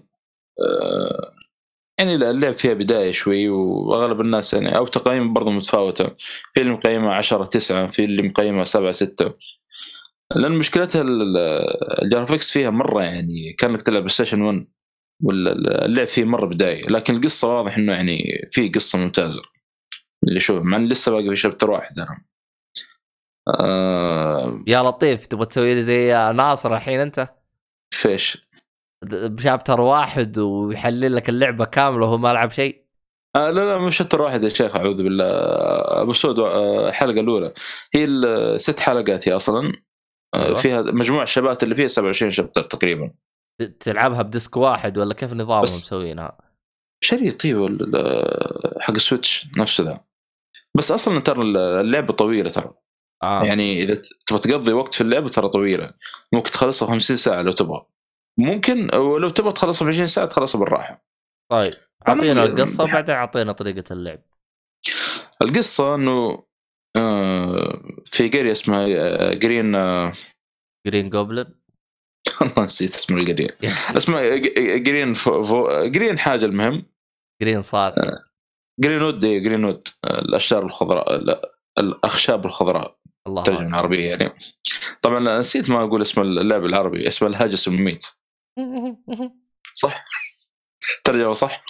يعني 1.99 2.15
اللعب 2.15 2.53
فيها 2.53 2.73
بداية 2.73 3.11
شوي 3.11 3.49
وأغلب 3.49 4.21
الناس 4.21 4.53
يعني 4.53 4.77
أو 4.77 4.87
تقييم 4.87 5.33
برضه 5.33 5.51
متفاوتة. 5.51 6.15
في 6.53 6.61
اللي 6.61 6.71
مقيمة 6.73 7.11
10 7.13 7.45
9 7.45 7.87
في 7.87 8.05
اللي 8.05 8.21
مقيمة 8.21 8.63
7 8.63 8.91
6 8.91 9.33
لأن 10.35 10.51
مشكلتها 10.51 11.01
ال- 11.01 11.21
ال- 11.21 12.03
ال 12.03 12.09
graphics 12.09 12.51
فيها 12.51 12.69
مرة 12.69 13.03
يعني 13.03 13.53
كأنك 13.59 13.81
تلعب 13.81 14.09
Station 14.09 14.41
1 14.41 14.67
واللعب 15.23 16.07
فيه 16.07 16.23
مرة 16.23 16.45
بداية. 16.45 16.87
لكن 16.87 17.15
القصة 17.15 17.47
واضح 17.57 17.77
إنه 17.77 17.93
يعني 17.93 18.47
في 18.51 18.69
قصة 18.69 18.99
ممتازة. 18.99 19.41
اللي 20.27 20.39
شوف 20.39 20.63
مع 20.63 20.77
لسه 20.77 21.11
باقي 21.11 21.29
في 21.29 21.35
شابتر 21.35 21.71
واحد 21.71 21.99
أنا. 21.99 22.21
آه 23.47 24.63
يا 24.67 24.83
لطيف 24.83 25.27
تبغى 25.27 25.45
تسوي 25.45 25.75
لي 25.75 25.81
زي 25.81 26.07
ناصر 26.35 26.75
الحين 26.75 26.99
أنت؟ 26.99 27.27
فيش. 27.93 28.50
بشابتر 29.05 29.81
واحد 29.81 30.39
ويحلل 30.39 31.15
لك 31.15 31.29
اللعبة 31.29 31.65
كاملة 31.65 32.05
وهو 32.05 32.17
ما 32.17 32.33
لعب 32.33 32.51
شيء؟ 32.51 32.81
آه 33.35 33.49
لا 33.51 33.65
لا 33.65 33.77
مش 33.77 33.97
شابتر 33.97 34.21
واحد 34.21 34.43
يا 34.43 34.49
شيخ 34.49 34.75
أعوذ 34.75 35.03
بالله. 35.03 35.25
أبو 36.01 36.13
سود 36.13 36.39
آه، 36.39 36.87
الحلقة 36.89 37.19
الأولى. 37.19 37.53
هي 37.93 38.05
الست 38.05 38.79
حلقات 38.79 39.29
هي 39.29 39.35
أصلا. 39.35 39.71
آه، 40.33 40.45
أيوة. 40.45 40.55
فيها 40.55 40.81
مجموع 40.81 41.23
الشباترات 41.23 41.63
اللي 41.63 41.75
فيها 41.75 41.87
27 41.87 42.31
chapter 42.31 42.61
تقريبا. 42.63 43.11
تلعبها 43.79 44.21
ب 44.21 44.29
disc 44.29 44.57
واحد 44.57 44.97
ولا 44.97 45.13
كيف 45.13 45.33
نظامهم 45.33 45.61
مسوينها؟ 45.63 46.37
شريط 47.03 47.45
إيوه 47.45 47.67
ال- 47.67 48.81
حق 48.81 48.93
ال 48.93 49.01
Switch 49.01 49.47
نفسه 49.57 49.83
ذا. 49.83 50.03
بس 50.77 50.91
أصلا 50.91 51.19
ترى 51.21 51.41
اللعبة 51.81 52.13
طويلة 52.13 52.49
ترى. 52.49 52.73
آه. 53.23 53.43
يعني 53.43 53.83
إذا 53.83 54.01
تبغى 54.25 54.41
تقضي 54.41 54.73
وقت 54.73 54.93
في 54.93 55.01
اللعبة 55.01 55.29
ترى 55.29 55.49
طويلة. 55.49 55.93
ممكن 56.33 56.51
تخلصها 56.51 56.87
50 56.87 57.15
ساعة 57.17 57.41
لو 57.41 57.51
تبغى. 57.51 57.85
ممكن 58.39 58.95
ولو 58.95 59.29
تبغى 59.29 59.51
تخلصها 59.51 59.85
في 59.85 59.89
20 59.91 60.07
ساعة 60.07 60.25
تخلصها 60.27 60.59
بالراحة. 60.59 61.05
طيب 61.51 61.73
أعطينا 62.07 62.43
القصة 62.43 62.85
بعدين 62.85 63.15
أعطينا 63.15 63.51
طريقة 63.51 63.93
اللعب. 63.93 64.19
القصة 65.41 65.95
إنه 65.95 66.43
آه، 66.97 67.81
في 68.05 68.29
قرية 68.29 68.51
اسمها 68.51 68.85
آه، 68.97 69.33
Green 69.33 69.75
آه، 69.75 70.13
Green 70.87 71.09
Goblin 71.09 71.45
والله 72.41 72.63
نسيت 72.63 72.89
اسم 72.89 73.17
القرية. 73.17 73.57
اسمها 73.97 74.35
Green 74.77 75.13
فو 75.13 75.43
فو- 75.43 75.85
Green 75.85 76.19
حاجة 76.19 76.45
المهم. 76.45 76.85
Green 77.41 77.61
صار 77.61 77.95
Greenwood 78.79 79.23
إيه، 79.25 79.39
Greenwood 79.39 79.87
آه، 80.05 80.19
الأشجار 80.21 80.65
الخضراء 80.65 81.17
لا، 81.17 81.51
الأخشاب 81.79 82.45
الخضراء. 82.45 82.97
الله 83.27 83.43
ترجمة. 83.43 83.77
عربية 83.77 84.09
يعني. 84.09 84.33
طبعا 85.01 85.39
نسيت 85.39 85.69
ما 85.69 85.83
أقول 85.83 86.01
اسم 86.01 86.21
اللعب 86.21 86.65
العربي 86.65 87.07
اسمه 87.07 87.27
الهاجس 87.27 87.67
المميت. 87.67 88.07
صح؟ 89.81 90.05
ترجمة 91.03 91.33
صح؟ 91.33 91.61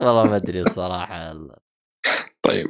والله 0.00 0.24
ما 0.24 0.36
أدري 0.36 0.60
الصراحة. 0.60 1.32
طيب. 2.46 2.66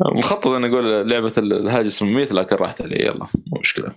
مخطط 0.00 0.46
إني 0.46 0.66
أقول 0.68 1.08
لعبة 1.08 1.32
الهاجس 1.38 2.02
المميت 2.02 2.32
لكن 2.32 2.56
راحت 2.56 2.82
علي. 2.82 2.96
يلا 3.06 3.28
مو 3.46 3.60
مشكلة. 3.60 3.96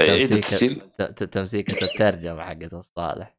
عيد 0.00 0.32
التسجيل 0.32 0.80
ت- 0.98 1.02
ت- 1.02 1.24
تمسيكة 1.24 1.84
الترجمة 1.84 2.44
حقت 2.44 2.72
الصالح. 2.72 3.36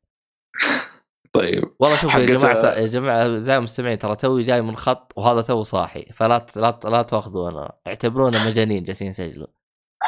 طيب. 1.33 1.75
والله 1.79 1.95
شوفوا 1.97 2.19
يا 2.21 2.27
حقت- 2.27 2.41
جماعة 2.41 2.73
يا 2.79 2.85
جماعة 2.85 3.37
زي 3.37 3.57
المستمعين 3.57 3.97
ترى 3.97 4.15
توي 4.15 4.43
جاي 4.43 4.61
من 4.61 4.75
خط 4.75 5.13
وهذا 5.15 5.41
تو 5.41 5.63
صاحي. 5.63 6.05
فلا 6.13 6.37
ت- 6.37 6.57
لا 6.57 6.71
ت- 6.71 6.85
لا 6.85 7.01
تأخذونا. 7.01 7.73
اعتبرونا 7.87 8.45
مجانين 8.47 8.83
جالسين 8.83 9.07
يسجلوا 9.07 9.47
كمل. 9.47 9.53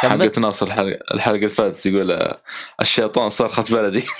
حقت 0.10 0.40
ناصر 0.40 0.66
الحلقة 0.68 1.00
الحلقة 1.14 1.36
اللي 1.36 1.48
فاتت 1.48 1.86
يقول 1.86 2.12
آه، 2.12 2.42
الشيطان 2.82 3.30
صرخت 3.30 3.72
بلدي. 3.72 4.04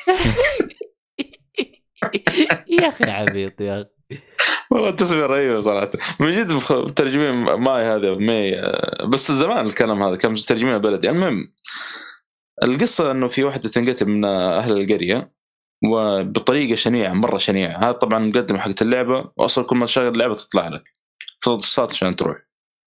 يا 2.82 2.90
أخي 2.90 3.10
عبيط 3.10 3.62
يا 3.62 3.82
أخي. 3.82 4.20
والله 4.72 4.90
التسميه 4.90 5.26
رهيبه 5.26 5.60
صراحة. 5.60 5.92
من 6.20 6.32
جد 6.32 6.54
مترجمين 6.72 7.54
ماي 7.54 7.84
هذا 7.84 8.16
مي 8.16 8.60
آه، 8.60 9.06
بس 9.06 9.32
زمان 9.32 9.66
الكلام 9.66 10.04
هذا 10.04 10.16
كان 10.16 10.32
مترجمين 10.32 10.78
بلدي. 10.78 11.10
المهم 11.10 11.54
القصة 12.64 13.12
إنه 13.12 13.28
في 13.28 13.44
واحدة 13.44 13.70
تنقتل 13.70 14.06
من 14.06 14.26
أهل 14.26 14.72
القرية 14.82 15.32
وبطريقة 15.86 16.76
شنيعة 16.76 17.14
مرة 17.14 17.38
شنيعة. 17.38 17.78
هذا 17.78 17.92
طبعا 17.92 18.20
مقدمه 18.20 18.60
حقت 18.60 18.82
اللعبة 18.82 19.32
واصلا 19.38 19.66
كل 19.66 19.78
ما 19.78 19.86
تشغل 19.86 20.08
اللعبة 20.08 20.36
تطلع 20.36 20.68
لك. 20.68 20.84
تضغط 21.42 21.62
الصوت 21.62 21.94
عشان 21.94 22.16
تروح. 22.16 22.45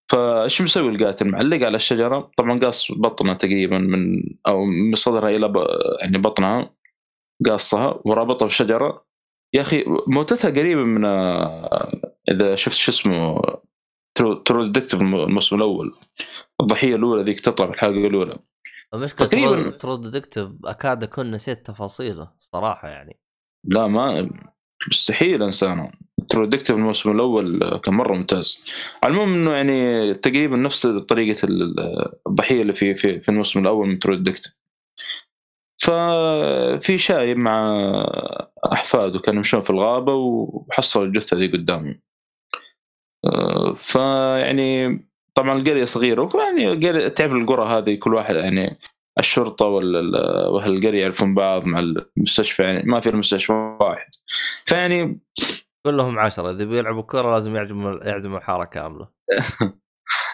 فايش 0.09 0.61
مسوي 0.61 0.89
القاتل 0.89 1.27
معلق 1.27 1.65
على 1.65 1.75
الشجرة 1.75 2.31
طبعا 2.37 2.59
قاص 2.59 2.91
بطنها 2.91 3.33
تقريبا 3.33 3.77
من 3.77 4.23
أو 4.47 4.65
من 4.65 4.95
صدرها 4.95 5.29
إلى. 5.29 5.53
يعني 6.01 6.17
بطنها 6.17 6.75
قاصها 7.45 7.99
ورابطها 8.05 8.45
بالشجره 8.45 9.05
يا 9.53 9.61
أخي 9.61 9.85
موتتها 10.07 10.49
قريبه 10.49 10.83
من 10.83 11.05
آه، 11.05 12.01
إذا 12.31 12.55
شفت 12.55 12.75
شو 12.75 12.91
اسمه 12.91 13.41
True 14.45 14.65
Detective 14.65 15.01
الموسم 15.01 15.55
الأول 15.55 15.95
الضحية 16.61 16.95
الأولى 16.95 17.23
ذيك 17.23 17.39
تطلع 17.39 17.67
في 17.67 17.73
الحلقة 17.73 18.07
الأولى 18.07 18.39
المشكلة 18.93 19.27
تقريباً. 19.27 19.55
True- 19.63 19.77
True 19.77 19.95
Detective 19.95 20.49
أكاد 20.65 21.03
أكون 21.03 21.31
نسيت 21.31 21.65
تفاصيله 21.65 22.31
صراحة 22.39 22.87
يعني 22.87 23.19
لا 23.63 23.87
ما 23.87 24.29
مستحيل 24.87 25.43
أنسى 25.43 25.91
True 26.29 26.45
Detective 26.45 26.75
الموسم 26.75 27.11
الأول 27.11 27.77
كان 27.83 27.93
مرة 27.93 28.15
ممتاز. 28.15 28.65
على 29.03 29.11
المهم 29.13 29.33
إنه 29.33 29.51
يعني 29.51 30.13
تقريبا 30.13 30.57
نفس 30.57 30.87
طريقة 30.87 31.45
ال- 31.45 31.75
الضحية 32.27 32.61
اللي 32.61 32.73
في 32.73 32.95
في, 32.95 33.19
في 33.19 33.29
الموسم 33.29 33.59
الأول 33.59 33.87
من 33.87 33.99
ترو 33.99 34.15
ديكتيف. 34.15 34.53
ففي 35.81 36.97
شايب 36.97 37.37
مع 37.37 37.81
أحفاده 38.73 39.19
كانوا 39.19 39.37
يمشون 39.39 39.61
في 39.61 39.69
الغابة 39.69 40.13
وحصلوا 40.13 41.05
الجثة 41.05 41.37
ذي 41.37 41.47
قدامهم 41.47 42.01
فيعني 43.75 44.99
طبعا 45.35 45.57
القرية 45.57 45.83
صغيرة 45.83 46.31
يعني 46.35 47.09
تعرف 47.09 47.31
القرى 47.33 47.77
هذه 47.77 47.95
كل 47.95 48.13
واحد 48.13 48.35
يعني 48.35 48.79
الشرطة 49.19 49.65
وأهل 49.65 50.77
القرية 50.77 51.01
يعرفون 51.01 51.35
بعض 51.35 51.65
مع 51.65 51.79
المستشفى 51.79 52.63
يعني 52.63 52.83
ما 52.83 52.99
في 52.99 53.09
المستشفى 53.09 53.53
واحد. 53.81 54.09
فيعني 54.65 55.19
كلهم 55.85 56.19
عشرة 56.19 56.51
إذا 56.51 56.65
بيلعبوا 56.65 57.01
كرة 57.01 57.33
لازم 57.33 57.55
يعزموا 57.55 58.03
يعزموا 58.03 58.37
الحارة 58.37 58.65
كاملة. 58.65 59.07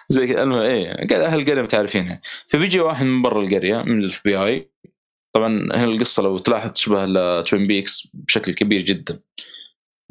زي 0.09 0.27
كذا 0.27 0.43
المهم 0.43 0.61
إيه 0.61 0.91
أهل 1.25 1.39
القرية 1.39 1.61
متعرفين 1.61 2.19
فبيجي 2.49 2.79
واحد 2.79 3.05
من 3.05 3.21
برا 3.21 3.41
القرية 3.41 3.81
من 3.81 3.99
ال 3.99 4.21
FBI 4.25 4.71
طبعا 5.35 5.47
هنا 5.49 5.83
القصة 5.83 6.23
لو 6.23 6.37
تلاحظ 6.37 6.71
تشبه 6.71 7.05
ل 7.05 7.18
Twin 7.18 7.67
Peaks 7.67 8.11
بشكل 8.13 8.53
كبير 8.53 8.81
جدا. 8.81 9.19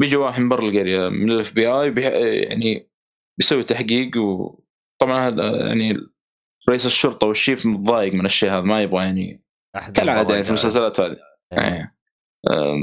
بيجي 0.00 0.16
واحد 0.16 0.42
من 0.42 0.48
برا 0.48 0.68
القرية 0.68 1.08
من 1.08 1.30
ال 1.30 1.54
FBI 1.54 1.94
يعني 2.42 2.90
بيسوي 3.38 3.62
تحقيق 3.62 4.16
وطبعا 4.16 5.28
هذا 5.28 5.66
يعني 5.66 5.96
رئيس 6.68 6.86
الشرطة 6.86 7.26
وال 7.26 7.38
chief 7.38 7.66
متضايق 7.66 8.14
من 8.14 8.26
الشيء 8.26 8.50
هذا 8.50 8.60
ما 8.60 8.82
يبغى 8.82 9.04
يعني 9.04 9.44
كالعادة 9.94 10.32
يعني 10.34 10.44
في 10.44 10.50
المسلسلات 10.50 11.00
هذه. 11.00 11.16
يعني 11.52 11.94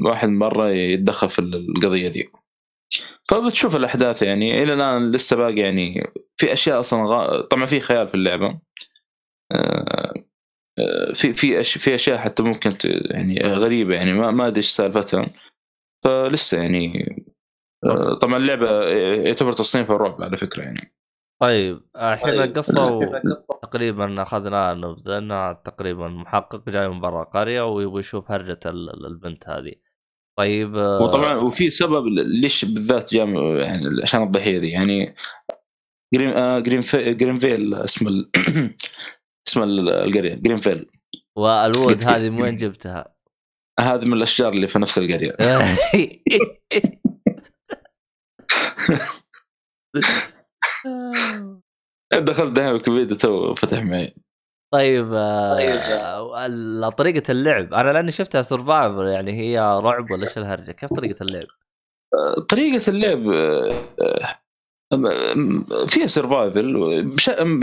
واحد 0.06 0.30
مرة 0.30 0.70
يتدخل 0.70 1.30
في 1.30 1.40
القضية 1.40 2.08
ذي. 2.08 2.30
فبتشوف 3.30 3.76
الأحداث 3.76 4.22
يعني 4.22 4.64
إلى 4.64 4.74
الآن 4.74 5.12
لسه 5.12 5.36
باقي 5.36 5.60
يعني 5.60 6.12
في 6.38 6.54
أشياء 6.54 6.80
أصلا 6.80 7.04
غ... 7.04 7.42
طبعا 7.42 7.66
في 7.66 7.80
خيال 7.80 8.08
في 8.08 8.16
اللعبة. 8.16 8.60
آه، 9.52 10.14
آه، 10.80 11.14
في 11.14 11.34
في 11.34 11.64
في 11.64 11.96
أشياء 11.96 12.18
حتى 12.18 12.44
ممكن 12.44 12.78
يعني 13.12 13.40
غريبة 13.42 13.96
يعني 13.96 14.14
ما 14.14 14.32
ما 14.32 14.48
أدري 14.48 14.58
إيش 14.58 14.70
سالفتها 14.70 15.28
فلسه 16.04 16.62
يعني 16.62 17.16
آه، 17.84 18.14
طبعا 18.22 18.38
اللعبة 18.38 18.88
يعتبر 19.26 19.52
تصنيفها 19.52 19.98
رعب 19.98 20.22
على 20.22 20.38
فكرة 20.38 20.64
يعني. 20.64 20.94
طيب 21.42 21.82
الحين 21.96 22.30
طيب. 22.30 22.40
القصة 22.40 23.00
تقريبا 23.64 24.22
اخذنا 24.22 24.74
نبذه 24.74 25.18
انه 25.18 25.54
تقريبا 25.54 26.08
محقق 26.08 26.70
جاي 26.70 26.90
من 26.90 27.00
برا 27.02 27.24
القريه 27.24 27.62
ويبغى 27.62 28.00
يشوف 28.00 28.32
هرجة 28.32 28.60
البنت 28.66 29.50
هذه. 29.50 29.74
طيب 30.40 30.76
وطبعا 30.76 31.36
وفي 31.36 31.70
سبب 31.70 32.06
ليش 32.08 32.66
بالذات 32.66 33.14
جاء 33.14 33.28
يعني 33.58 34.02
عشان 34.04 34.24
الضحية 34.24 34.60
دي 34.60 34.70
يعني 34.70 35.16
Green 36.13 36.30
آه 36.30 36.60
Green 36.60 37.36
في 37.36 37.84
اسم 37.84 38.08
ال... 38.08 38.30
اسم 39.48 39.64
القرية 39.64 40.36
Greenvale. 40.36 40.90
وال 41.38 41.60
wood 41.60 42.04
هذه 42.04 42.30
من 42.30 42.42
وين 42.42 42.58
جبتها؟ 42.58 43.16
هذه 43.80 44.06
من 44.06 44.14
الأشجار 44.14 44.54
اللي 44.54 44.68
في 44.68 44.80
نفس 44.80 44.98
القرية. 44.98 45.38
دخلت 52.14 52.52
دحين 52.52 52.72
ويكيبيديا 52.72 53.16
توه 53.16 53.56
فتح 53.56 53.84
معي 53.84 54.16
طيب, 54.74 55.06
طيب 55.58 55.70
آه 55.70 56.90
طريقة 56.90 57.32
اللعب 57.32 57.74
أنا 57.74 57.92
لأني 57.92 58.12
شفتها 58.12 58.42
survival 58.42 59.08
يعني 59.08 59.32
هي 59.32 59.60
رعب 59.60 60.12
ولا 60.12 60.24
إيش 60.27 60.38
الهرجة؟ 60.38 60.72
كيف 60.72 60.94
طريقة 60.94 61.24
اللعب؟ 61.24 61.44
طريقة 62.50 62.90
اللعب 62.90 63.27
آه، 63.29 64.25
فيها 65.88 66.08
survival 66.07 66.75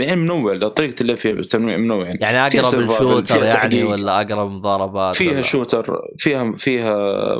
يعني 0.01 0.15
منوع 0.15 0.57
طريقة 0.57 1.01
اللعب 1.01 1.17
فيها 1.17 1.41
تنويع 1.41 1.77
منوع 1.77 2.05
يعني, 2.05 2.19
يعني 2.21 2.47
أقرب 2.47 2.79
ال 2.79 2.87
shooter 2.87 3.43
يعني 3.43 3.83
ولا 3.83 4.21
أقرب 4.21 4.51
مضاربات 4.51 5.15
فيها 5.15 5.31
ولا. 5.31 5.41
shooter 5.41 6.01
فيها 6.17 6.51
فيها 6.55 7.35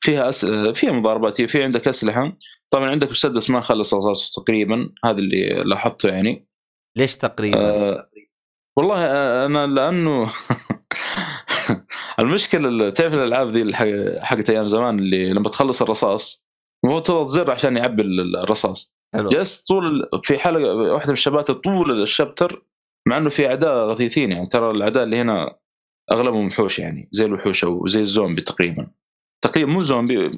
فيها. 0.00 0.30
فيها 0.72 0.92
مضاربات 0.92 1.42
في 1.42 1.62
عندك 1.62 1.88
أسلحة 1.88 2.32
طبعا 2.70 2.90
عندك 2.90 3.10
مسدس 3.10 3.50
ما 3.50 3.60
خلص 3.60 3.94
رصاص 3.94 4.30
تقريبا 4.30 4.90
هذا 5.04 5.18
اللي 5.18 5.46
لاحظته 5.48 6.08
يعني. 6.08 6.48
ليش 6.96 7.16
تقريبا؟ 7.16 7.58
آه 7.58 8.10
والله 8.78 9.04
آه، 9.04 9.46
أنا 9.46 9.66
لأنه 9.66 10.32
المشكلة 12.20 12.90
تعرف 12.90 13.14
الألعاب 13.14 13.48
ذي 13.48 13.74
حقت 14.22 14.50
أيام 14.50 14.66
زمان 14.66 14.98
اللي 14.98 15.32
لما 15.32 15.48
تخلص 15.48 15.82
الرصاص 15.82 16.48
المفروض 16.84 17.02
تضغط 17.02 17.26
زر 17.26 17.50
عشان 17.50 17.76
يعبي 17.76 18.02
الرصاص. 18.02 18.94
حلو. 19.14 19.28
جلست 19.28 19.68
طول 19.68 20.08
في 20.22 20.38
حلقة 20.38 20.74
واحدة 20.74 21.08
من 21.08 21.12
الشباتر 21.12 21.54
طول 21.54 22.02
الشابتر 22.02 22.66
مع 23.08 23.18
إنه 23.18 23.30
في 23.30 23.46
أعداء 23.46 23.86
غثيثين 23.86 24.32
يعني 24.32 24.46
ترى 24.46 24.70
الأعداء 24.70 25.04
اللي 25.04 25.16
هنا 25.16 25.58
أغلبهم 26.12 26.46
وحوش 26.46 26.78
يعني 26.78 27.08
زي 27.12 27.24
الوحوش 27.24 27.64
أو 27.64 27.86
زي 27.86 28.00
الزومبي 28.00 28.40
تقريبا. 28.40 28.90
تقريبا 29.44 29.72
مو 29.72 29.82
زومبي 29.82 30.30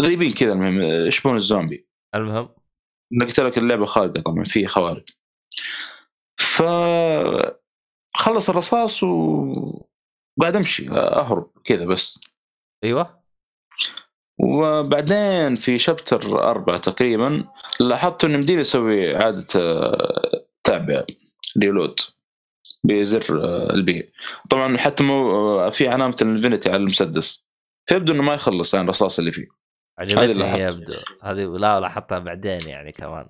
غريبين 0.00 0.32
كذا 0.32 0.52
المهم 0.52 0.80
يشبهون 0.80 1.36
الزومبي. 1.36 1.86
المهم. 2.14 2.48
قلت 3.20 3.40
لك 3.40 3.58
اللعبة 3.58 3.86
خارقة 3.86 4.20
طبعا 4.20 4.44
في 4.44 4.66
خوارق. 4.66 5.04
ف 6.36 6.62
خلص 8.14 8.50
الرصاص 8.50 9.02
وقاعد 9.02 10.56
أمشي 10.56 10.90
أهرب 10.90 11.50
كذا 11.64 11.86
بس. 11.86 12.20
أيوه. 12.84 13.22
وبعدين 14.38 15.56
في 15.56 15.78
chapter 15.78 16.50
أربعة 16.50 16.78
تقريبا 16.78 17.48
لاحظت 17.80 18.24
انه 18.24 18.38
يمدي 18.38 18.58
يسوي 18.58 19.16
إعادة 19.16 19.46
آه، 19.56 20.46
تعبئه 20.64 21.06
reload 21.58 22.00
بزر 22.84 23.44
آه، 23.44 23.72
ال 23.72 23.92
B 23.92 24.12
طبعا 24.50 24.78
حتى 24.78 25.02
مو 25.02 25.30
آه، 25.30 25.70
في 25.70 25.88
علامة 25.88 26.16
ال 26.22 26.27
infinity 26.27 26.68
على 26.68 26.82
المسدس. 26.82 27.46
فيبدو 27.86 28.12
إنه 28.12 28.22
ما 28.22 28.34
يخلص 28.34 28.74
يعني 28.74 28.84
الرصاص 28.84 29.18
اللي 29.18 29.32
فيه. 29.32 29.61
عجبتني 29.98 30.58
يبدو 30.58 30.94
هذه 31.22 31.44
لا 31.44 31.80
لاحظتها 31.80 32.18
بعدين 32.18 32.60
يعني 32.66 32.92
كمان. 32.92 33.28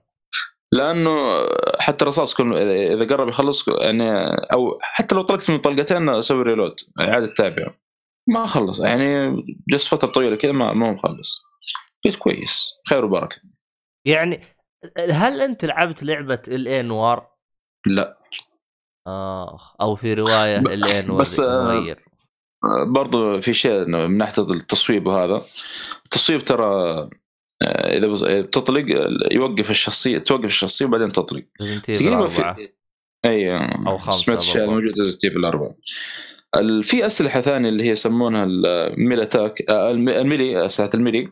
لأنه 0.72 1.46
حتى 1.78 2.04
الرصاص 2.04 2.34
كل 2.34 2.58
اذا 2.58 3.16
قرب 3.16 3.28
يخلص 3.28 3.68
يعني 3.68 4.10
أو 4.52 4.78
حتى 4.82 5.14
لو 5.14 5.22
طلقت 5.22 5.50
من 5.50 5.58
طلقتين 5.58 6.08
أسوي 6.08 6.42
reload 6.42 6.74
اعاده 7.00 7.26
تعبئه 7.26 7.74
ما 8.28 8.46
خلص. 8.46 8.80
يعني 8.80 9.36
جلس 9.68 9.88
فترة 9.88 10.08
طويلة 10.08 10.36
كذا 10.36 10.52
ما 10.52 10.72
ما 10.72 10.92
مخلص. 10.92 11.42
قلت 12.04 12.16
كويس. 12.16 12.72
خير 12.88 13.04
وبركة. 13.04 13.36
يعني 14.04 14.40
هل 15.10 15.42
أنت 15.42 15.64
لعبت 15.64 16.02
لعبة 16.02 16.42
L.A. 16.48 16.82
Noire؟ 16.82 17.30
لا. 17.86 18.18
آه 19.06 19.60
أو 19.80 19.96
في 19.96 20.14
رواية 20.14 20.58
L.A. 20.58 21.02
Noire 21.02 21.20
بس 21.20 21.40
آه 21.40 21.96
برضو 22.86 23.40
في 23.40 23.54
شيء 23.54 23.84
من 23.84 24.18
ناحية 24.18 24.42
التصويب 24.42 25.06
وهذا. 25.06 25.42
التصويب 26.12 26.44
ترى 26.44 26.64
آه، 27.62 27.96
إذا 27.96 28.40
بتطلق 28.40 28.84
يوقف 29.32 29.70
الشخصية 29.70 30.18
توقف 30.18 30.44
الشخصية 30.44 30.84
وبعدين 30.84 31.12
تطلق. 31.12 31.44
تقريبا 31.84 32.28
في 32.28 32.68
RE 33.24 33.98
خمسة 33.98 34.24
سمعت 34.24 34.40
الشيء 34.40 34.66
موجود 34.66 34.92
في 35.20 35.28
الأربعة. 35.28 35.74
في 36.82 37.06
أسلحة 37.06 37.40
ثانية 37.40 37.68
اللي 37.68 37.84
هي 37.84 37.90
يسمونها 37.90 38.44
ال 38.44 38.57
melee 38.57 39.20
attack 39.20 39.70
آه، 39.70 39.90
ال 39.90 40.03
melee 40.03 40.66
أسلحة 40.66 40.90
ال 40.94 40.99
melee. 40.99 41.28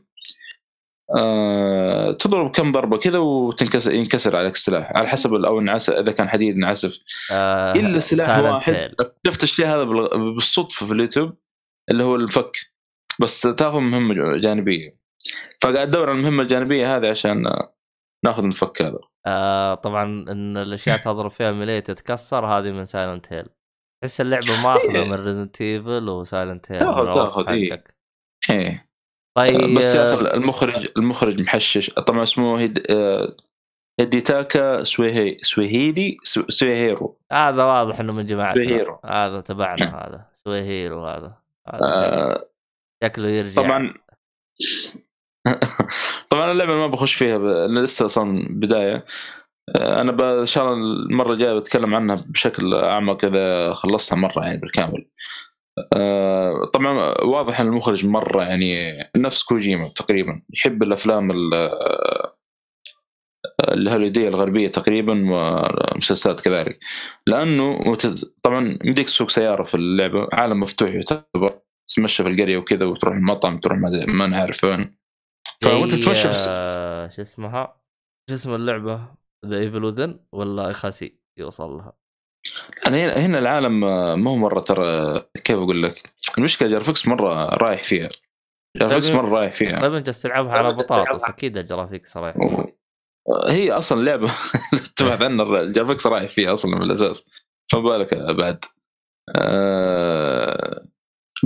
آه، 1.18 2.12
تضرب 2.12 2.50
كم 2.50 2.72
ضربة 2.72 2.96
كذا 2.96 3.18
وتنكسر 3.18 3.92
ينكسر 3.92 4.36
عليك 4.36 4.54
السلاح 4.54 4.92
على 4.96 5.08
حسب 5.08 5.34
أو 5.34 5.60
انعسف 5.60 5.92
إذا 5.92 6.12
كان 6.12 6.28
حديد 6.28 6.56
انعسف. 6.56 6.98
آه 7.32 7.72
إلا 7.72 8.00
سلاح 8.00 8.38
واحد. 8.38 8.94
شفت 9.26 9.42
الشيء 9.42 9.66
هذا 9.66 9.84
بالصدفة 9.84 10.86
في 10.86 10.92
اليوتيوب 10.92 11.32
اللي 11.90 12.04
هو 12.04 12.16
الفك. 12.16 12.69
بس 13.20 13.40
تاخذ 13.40 13.78
مهمة 13.80 14.36
جانبية. 14.36 15.00
فقاعد 15.62 15.76
أدور 15.76 16.10
على 16.10 16.18
المهمة 16.18 16.42
الجانبية 16.42 16.96
هذه 16.96 17.10
عشان 17.10 17.42
ناخذ 18.24 18.44
الفك 18.44 18.82
هذا. 18.82 18.98
آه 19.26 19.74
طبعا 19.74 20.04
إن 20.04 20.56
الأشياء 20.56 20.96
تضرب 21.06 21.30
فيها 21.30 21.52
melee 21.52 21.80
تتكسر 21.80 22.46
هذه 22.46 22.72
من 22.72 22.84
Silent 22.84 23.32
Hill 23.32 23.46
تحس 24.02 24.20
اللعبة 24.20 24.62
ماخذه 24.62 25.02
إيه. 25.02 25.08
من 25.08 25.14
Resident 25.14 25.60
Evil 25.60 26.08
و 26.08 26.17
Silent 26.17 26.72
Hill 26.72 26.80
تاخذ 26.80 27.14
تاخذ 27.14 27.48
إيه. 27.48 27.84
إيه. 28.50 28.90
طيب 29.36 29.78
بس 29.78 29.94
يا 29.94 30.14
أخي 30.14 30.34
المخرج 30.34 30.88
المخرج 30.96 31.40
محشش. 31.40 31.90
طبعا 31.90 32.22
اسمه 32.22 32.60
هيد 32.60 32.86
آه، 32.90 33.36
هيديتاكا 34.00 34.82
سويهي 34.82 35.36
سويهيدي 35.42 36.18
سويهيرو 36.48 37.18
هذا 37.32 37.64
واضح 37.64 38.00
إنه 38.00 38.12
من 38.12 38.26
جماعتنا. 38.26 38.64
سويهيرو 38.64 39.00
هذا 39.04 39.40
تبعنا 39.40 39.84
هذا. 40.06 40.26
سويهيرو 40.34 41.06
هذا, 41.06 41.36
هذا 41.68 41.80
آه 41.82 42.50
شكله 43.04 43.28
يرجع. 43.28 43.62
طبعا. 43.62 43.94
طبعا 46.30 46.52
اللعبة 46.52 46.74
ما 46.74 46.86
بخش 46.86 47.14
فيها 47.14 47.38
لسه 47.68 48.06
أصلا 48.06 48.46
بداية. 48.50 49.04
أنا 49.76 50.40
إن 50.40 50.46
شاء 50.46 50.64
الله 50.64 50.74
المرة 50.74 51.32
الجاية 51.32 51.58
بتكلم 51.58 51.94
عنها 51.94 52.24
بشكل 52.28 52.74
أعمق 52.74 53.24
إذا 53.24 53.72
خلصتها 53.72 54.16
مرة 54.16 54.44
يعني 54.44 54.58
بالكامل. 54.58 55.10
آه، 55.92 56.64
طبعا 56.64 56.92
واضح 57.22 57.60
إن 57.60 57.66
المخرج 57.66 58.06
مرة 58.06 58.42
يعني 58.42 58.98
نفس 59.16 59.42
كوجيما 59.42 59.88
تقريبا 59.88 60.42
يحب 60.54 60.82
الأفلام 60.82 61.30
الهوليدية 63.60 64.28
الغربية 64.28 64.68
تقريبا 64.68 65.24
ومسلسلات 65.32 66.40
كذلك. 66.40 66.78
لأنه 67.26 67.78
متز... 67.78 68.34
طبعا 68.42 68.78
مديك 68.84 69.06
تسوق 69.06 69.30
سيارة 69.30 69.62
في 69.62 69.74
اللعبة 69.74 70.28
عالم 70.32 70.60
مفتوح 70.60 70.88
يعتبر. 70.88 71.60
تتمشى 71.94 72.22
في 72.22 72.28
القرية 72.28 72.56
وكذا 72.56 72.84
وتروح 72.86 73.14
المطعم 73.14 73.58
تروح 73.60 73.78
ما, 73.78 74.26
نعرف 74.26 74.64
وين. 74.64 74.96
فوانت 75.62 75.92
زي، 75.94 76.02
تتمشى 76.02 76.28
آه، 76.48 77.08
شو 77.08 77.22
اسمها؟ 77.22 77.82
شو 78.30 78.34
اسم 78.34 78.54
اللعبة؟ 78.54 79.08
ذا 79.46 79.58
ايفل 79.58 79.84
وذن 79.84 80.20
ولا 80.32 80.70
إخاسي 80.70 81.18
يوصل 81.38 81.70
لها؟ 81.70 81.92
أنا 82.86 82.96
هنا 83.04 83.12
هنا 83.26 83.38
العالم 83.38 83.84
آه، 83.84 84.14
ما 84.14 84.30
هو 84.30 84.36
مرة 84.36 84.60
ترى 84.60 85.18
كيف 85.44 85.56
أقول 85.56 85.82
لك؟ 85.82 86.02
المشكلة 86.38 86.68
جرافيكس 86.68 87.08
مرة 87.08 87.54
رايح 87.54 87.82
فيها. 87.82 88.08
graphics 88.76 89.06
طيب- 89.06 89.16
مرة 89.16 89.28
رايح 89.38 89.52
فيها. 89.52 89.80
طيب 89.80 89.94
أنت 89.94 90.10
تلعبها 90.10 90.52
على 90.52 90.74
بطاطس 90.74 91.24
أكيد 91.24 91.58
الجرافيك 91.58 92.06
صراحة 92.06 92.66
هي 93.48 93.72
أصلا 93.72 94.02
لعبة 94.02 94.26
تبحث 94.96 95.22
عنها 95.22 95.60
ال 95.60 95.65
graphics 95.65 96.06
رايح 96.06 96.30
فيها 96.30 96.52
أصلا 96.52 96.76
من 96.76 96.82
الاساس 96.82 97.24
فما 97.72 97.80
بالك 97.82 98.14
بعد. 98.14 98.64
آه، 99.36 100.86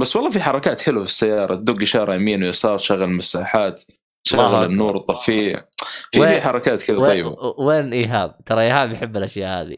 بس 0.00 0.16
والله 0.16 0.30
في 0.30 0.40
حركات 0.40 0.80
حلوة 0.80 1.04
في 1.04 1.10
السيارة. 1.10 1.54
تدق 1.54 1.82
إشارة 1.82 2.14
يمين 2.14 2.42
ويسار 2.42 2.78
تشغل 2.78 3.02
المساحات 3.02 3.82
تشغل 4.26 4.40
أكبر. 4.40 4.64
النور 4.64 4.96
وتطفيه 4.96 5.68
في 6.12 6.20
وين- 6.20 6.34
في 6.34 6.40
حركات 6.40 6.82
كذا 6.82 6.96
وين, 6.96 7.10
طيبة. 7.10 7.36
وين 7.58 7.92
إيهاب؟ 7.92 8.38
ترى 8.46 8.62
إيهاب 8.62 8.92
يحب 8.92 9.16
الأشياء 9.16 9.62
هذه. 9.62 9.76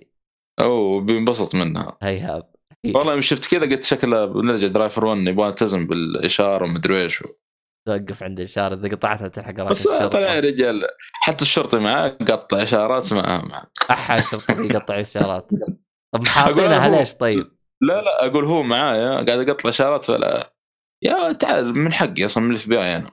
أو 0.61 1.01
بينبسط 1.01 1.55
منها. 1.55 1.97
هيهاب 2.03 2.51
والله 2.95 3.13
يوم 3.13 3.21
شفت 3.21 3.47
كذا 3.51 3.61
قلت 3.61 3.85
شكله 3.85 4.25
بنرجع 4.27 4.67
Driver 4.67 5.05
1 5.05 5.19
يبغى 5.29 5.49
التزم 5.49 5.87
بالإشارة 5.87 6.65
ومدري 6.65 7.03
إيش. 7.03 7.23
توقف 7.87 8.23
عند 8.23 8.39
الإشارة 8.39 8.75
إذا 8.75 8.89
قطعتها 8.89 9.29
تلحق 9.29 9.55
راس 9.61 9.89
بس 9.89 10.03
طلع 10.03 10.35
يا 10.35 10.41
رجال 10.41 10.83
حتى 11.13 11.43
الشرطي 11.43 11.79
معاه 11.79 12.09
قطع 12.09 12.63
إشارات 12.63 13.13
معاه. 13.13 13.67
احا 13.91 14.17
الشرطه 14.19 14.61
يقطع 14.65 14.95
الاشارات 14.95 15.49
طب 16.15 16.27
حاطينها 16.29 16.89
ليش 16.99 17.15
طيب؟ 17.15 17.56
لا 17.83 18.03
لا 18.03 18.27
أقول 18.27 18.45
هو 18.45 18.62
معايا 18.62 19.09
قاعد 19.15 19.49
أقطع 19.49 19.69
إشارات 19.69 20.05
فلا. 20.05 20.53
يا 21.03 21.33
تعال 21.33 21.79
من 21.79 21.93
حقي 21.93 22.25
أصلا 22.25 22.43
من 22.45 22.51
ال 22.51 22.69
FBI 22.69 22.97
أنا. 22.97 23.11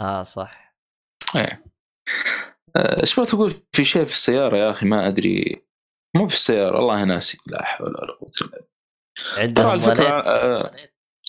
آه 0.00 0.22
صح. 0.22 0.74
إيه. 1.36 1.64
آه، 2.76 3.00
إيش 3.00 3.18
ما 3.18 3.24
تقول 3.24 3.54
في 3.72 3.84
شيء 3.84 4.04
في 4.04 4.12
السيارة 4.12 4.56
يا 4.56 4.70
أخي 4.70 4.86
ما 4.86 5.08
أدري. 5.08 5.62
مو 6.16 6.28
في 6.28 6.34
السيارة 6.34 6.76
والله 6.76 7.04
ناسي 7.04 7.38
لا 7.46 7.64
حول 7.64 7.88
ولا 7.88 8.12
قوة 8.12 8.30
إلا 8.40 8.50
بالله. 8.50 8.66
عندهم 9.42 10.06
آه، 10.26 10.70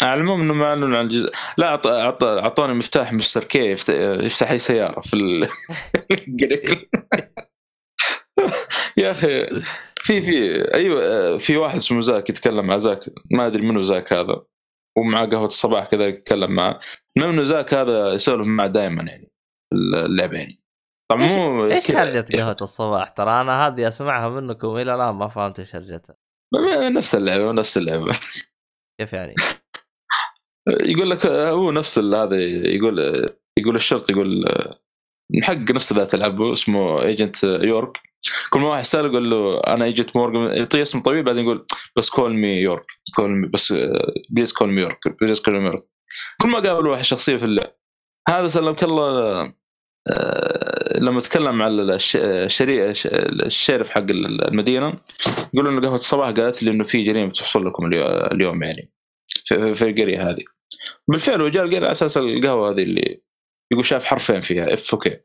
على 0.02 0.13
العموم 0.13 0.41
إنه 0.41 0.54
معلن 0.54 0.96
عن 0.96 1.06
الجزء. 1.06 1.32
لا 1.58 1.82
أعطوني 2.44 2.74
مفتاح 2.74 3.13
مستر 3.13 3.44
كي 3.44 3.72
يفت- 3.72 3.89
يفتح 4.24 4.52
أي 4.52 4.60
سيارة 4.60 5.02
في 5.02 5.13
ال... 5.13 5.48
يا 8.98 9.12
أخي 9.12 9.48
في 10.04 10.22
في 10.22 10.62
أيوه 10.74 11.04
آه، 11.04 11.38
في 11.38 11.58
واحد 11.58 11.76
اسمه 11.76 12.02
زاك 12.02 12.30
يتكلم 12.30 12.66
مع 12.66 12.78
زاك 12.78 13.00
ما 13.32 13.48
أدري 13.48 13.68
منو 13.68 13.82
زاك 13.82 14.14
هذا 14.14 14.44
ومع 14.98 15.26
قهوة 15.26 15.46
الصباح 15.46 15.86
كذا 15.86 16.08
يتكلم 16.08 16.52
معه 16.52 16.80
المهم 17.18 17.34
إنه 17.34 17.44
زاك 17.44 17.74
هذا 17.74 18.14
يسولف 18.14 18.48
معه 18.48 18.68
دائما 18.68 19.04
يعني 19.04 19.32
اللعبة 19.74 20.38
يعني. 20.38 20.62
طبعا 21.12 21.28
مو 21.28 21.66
إيش 21.66 21.92
هرجة 21.92 22.26
قهوة 22.36 22.58
الصباح؟ 22.62 23.10
ترى 23.10 23.42
أنا 23.42 23.68
هذه 23.68 23.88
أسمعها 23.88 24.30
منكم 24.30 24.78
إلى 24.78 24.96
الآن 24.96 25.16
ما 25.16 25.28
فهمت 25.28 25.60
إيش 25.60 25.76
هرجتها 25.76 26.16
نفس 26.90 27.16
اللعبة 27.16 27.52
نفس 27.52 27.78
اللعبة. 27.78 28.14
كيف 29.00 29.14
يعني؟ 29.14 29.36
يقول 30.92 31.10
لك 31.10 31.26
آه، 31.26 31.50
هو 31.50 31.72
نفس 31.72 31.98
هذا 31.98 32.36
يقول 32.76 33.00
آه، 33.00 33.30
يقول 33.60 33.76
الشرط 33.76 34.10
يقول 34.10 34.46
من 35.34 35.44
حق 35.44 35.72
نفس 35.72 35.94
ذا 35.94 36.06
تلعبه 36.06 36.54
اسمه 36.54 37.04
agent 37.04 37.44
York 37.44 38.11
كل 38.50 38.60
ما 38.60 38.68
واحد 38.68 38.84
سال 38.84 39.06
يقول 39.06 39.30
له 39.32 39.60
أنا 39.60 39.86
agent 39.86 40.15
Morgan 40.15 40.58
يعطيه 40.58 40.82
اسم 40.82 41.02
طويل 41.02 41.24
بعدين 41.24 41.44
يقول 41.44 41.66
بس 41.98 42.10
call 42.10 42.34
me 42.34 42.48
York 42.50 42.86
call 43.15 43.32
me 43.32 43.48
بس 43.48 43.74
please 44.30 44.54
call 44.54 44.70
me 44.70 44.82
York 44.82 45.22
please 45.22 45.39
call 45.39 45.56
me 45.60 45.65
York 45.65 45.80
كل 46.42 46.48
ما 46.48 46.60
قابل 46.60 46.88
واحد 46.88 47.04
شخصية 47.04 47.36
في 47.38 47.46
اللعب. 47.46 47.76
هذا 48.30 48.48
سلمك 48.48 48.84
الله 48.84 49.42
آه، 50.08 51.00
لما 51.00 51.22
تكلم 51.22 51.62
على 51.62 51.96
الش- 51.96 52.16
الشري 52.16 52.90
الش- 52.90 53.08
الشرف 53.46 53.90
حق 53.90 54.06
المدينة 54.10 54.94
يقول 55.54 55.68
إنه 55.68 55.82
قهوة 55.82 55.96
الصباح 55.96 56.30
قالت 56.30 56.64
لي 56.64 56.72
إنه 56.72 56.84
في 56.84 57.04
جريمة 57.04 57.32
تحصل 57.32 57.66
لكم 57.66 57.86
اليو- 57.86 58.32
اليوم 58.32 58.64
يعني 58.64 58.92
في, 59.46 59.90
القرية 59.90 60.30
هذه. 60.30 60.44
بالفعل 61.08 61.42
هو 61.42 61.48
جاء 61.48 61.64
القرية 61.64 61.78
على 61.80 61.92
أساس 61.92 62.18
القهوة 62.18 62.70
هذه 62.72 62.84
اللي 62.84 63.22
يقول 63.72 63.86
شاف 63.86 64.04
حرفين 64.06 64.42
فيها 64.42 64.74
إف 64.74 64.94
وكي 64.94 65.18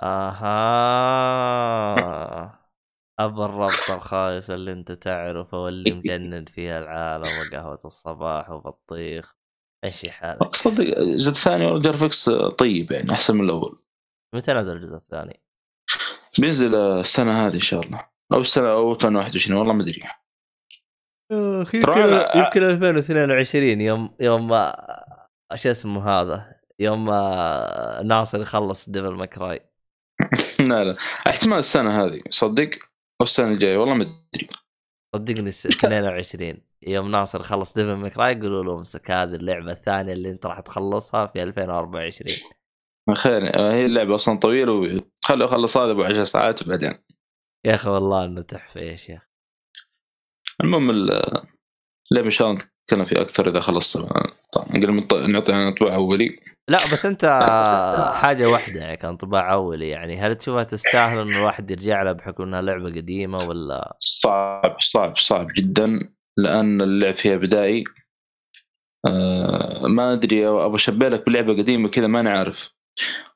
أها 0.00 1.94
ابى 3.20 3.44
الربط 3.44 3.90
الخايس 3.90 4.50
اللي 4.50 4.72
أنت 4.72 4.92
تعرفه 4.92 5.58
واللي 5.58 5.92
مجنن 5.92 6.44
فيها 6.54 6.78
العالم 6.78 7.26
وقهوة 7.38 7.80
الصباح 7.84 8.50
وبطيخ. 8.50 9.36
مشي 9.84 10.10
حالك؟ 10.10 10.54
صدق 10.56 10.98
الجزء 10.98 11.30
الثاني 11.30 11.78
graphics 11.80 12.30
طيب 12.58 12.92
يعني 12.92 13.12
أحسن 13.12 13.36
من 13.36 13.44
الأول. 13.44 13.82
متى 14.34 14.52
نزل 14.52 14.76
الجزء 14.76 14.96
الثاني؟ 14.96 15.42
بينزل 16.38 16.74
السنة 16.74 17.46
هذه 17.46 17.54
إن 17.54 17.60
شاء 17.60 17.80
الله. 17.80 18.06
أو 18.32 18.40
السنة 18.40 18.70
أو 18.70 18.92
2021 18.92 19.58
والله 19.58 19.72
ما 19.72 19.82
أدري. 19.82 20.02
يمكن 21.32 21.80
ترى 21.80 21.94
أنا- 22.24 22.36
يمكن 22.36 22.62
2022 22.62 23.80
يوم 23.80 24.16
يوم 24.20 24.48
ما- 24.48 25.16
شو 25.54 25.70
اسمه 25.70 26.08
هذا؟ 26.08 26.60
يوم 26.78 27.04
ما 27.04 28.02
ناصر 28.04 28.40
يخلص 28.42 28.88
Devil 28.90 29.14
May 29.14 29.42
Cry 29.42 29.69
لا 30.68 30.84
لا. 30.84 30.96
احتمال 31.28 31.58
السنة 31.58 32.04
هذه. 32.04 32.22
صدق 32.30 32.70
أو 33.20 33.24
السنة 33.24 33.48
الجاية 33.52 33.76
والله 33.76 33.94
ما 33.94 34.02
أدري. 34.34 34.48
صدقني 35.16 35.48
الس- 35.48 35.66
22 35.66 36.62
يوم 36.86 37.10
ناصر 37.10 37.40
يخلص 37.40 37.72
Devil 37.74 37.92
May 37.94 38.13
Cry 38.13 38.32
يقولوا 38.32 38.64
له 38.64 38.78
امسك 38.78 39.10
هذه 39.10 39.34
اللعبة 39.34 39.72
الثانية 39.72 40.12
اللي 40.12 40.30
انت 40.30 40.46
راح 40.46 40.60
تخلصها 40.60 41.26
في 41.26 41.42
2024 41.42 42.36
خير 43.14 43.42
هي 43.60 43.86
اللعبة 43.86 44.14
أصلا 44.14 44.38
طويلة 44.38 44.72
وخلوا 44.72 45.46
اخلص 45.46 45.76
هذا 45.76 45.90
ابو 45.92 46.02
10 46.02 46.24
ساعات 46.24 46.68
بعدين 46.68 46.92
يا 47.66 47.74
أخي 47.74 47.90
والله 47.90 48.24
إنه 48.24 48.42
تحفة 48.42 48.80
يا 48.80 48.96
شيخ 48.96 49.22
المهم 50.60 50.90
ال- 50.90 51.10
اللعبة 52.10 52.26
إن 52.26 52.30
شاء 52.30 52.50
الله 52.50 52.60
نتكلم 52.84 53.04
فيها 53.04 53.20
أكثر 53.22 53.48
إذا 53.48 53.60
خلص 53.60 53.96
طبعا 54.52 55.26
نعطي 55.26 55.52
انطباع 55.54 55.94
أولي. 55.94 56.40
لا 56.70 56.78
بس 56.92 57.06
أنت 57.06 57.24
حاجة 58.22 58.48
واحدة 58.48 58.80
يعني 58.80 58.96
كانطباع 58.96 59.52
أولي 59.52 59.88
يعني. 59.88 60.20
هل 60.20 60.34
تشوفها 60.34 60.64
تستاهل 60.64 61.18
انه 61.18 61.38
الواحد 61.38 61.70
يرجع 61.70 62.02
لها 62.02 62.12
بحكم 62.12 62.42
إنها 62.42 62.62
لعبة 62.62 62.88
قديمة 62.88 63.38
ولا؟ 63.38 63.96
صعب 63.98 64.76
صعب 64.78 65.16
صعب 65.16 65.46
جدا 65.56 66.12
لأن 66.38 66.82
اللعب 66.82 67.14
فيها 67.14 67.36
بدائي. 67.36 67.84
آه 69.06 69.86
ما 69.86 70.12
أدري 70.12 70.48
أبغى 70.48 70.74
أشبه 70.74 71.08
لك 71.08 71.26
بلعبة 71.26 71.52
قديمة 71.52 71.88
كذا 71.88 72.06
ما 72.06 72.20
أنا 72.20 72.30
عارف. 72.30 72.74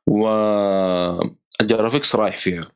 وال 0.08 0.50
graphics 0.50 2.16
رايح 2.16 2.38
فيها. 2.38 2.72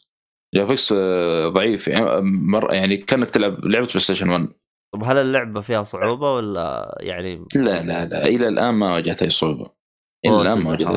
graphics 0.55 0.95
آه، 0.97 1.49
ضعيف 1.49 1.89
يعني 1.89 2.21
مره 2.23 2.75
يعني 2.75 2.97
كأنك 2.97 3.31
تلعب 3.31 3.65
لعبة 3.65 3.87
PlayStation 3.87 4.29
1 4.29 4.49
طب 4.95 5.05
هل 5.05 5.17
اللعبة 5.17 5.61
فيها 5.61 5.83
صعوبة 5.83 6.35
ولا 6.35 6.97
يعني؟ 7.01 7.45
لا 7.55 7.83
لا 7.83 8.05
لا 8.05 8.27
إلى 8.27 8.49
الآن 8.49 8.75
ما 8.75 8.95
واجهت 8.95 9.23
أي 9.23 9.31
صعوبة. 9.31 9.78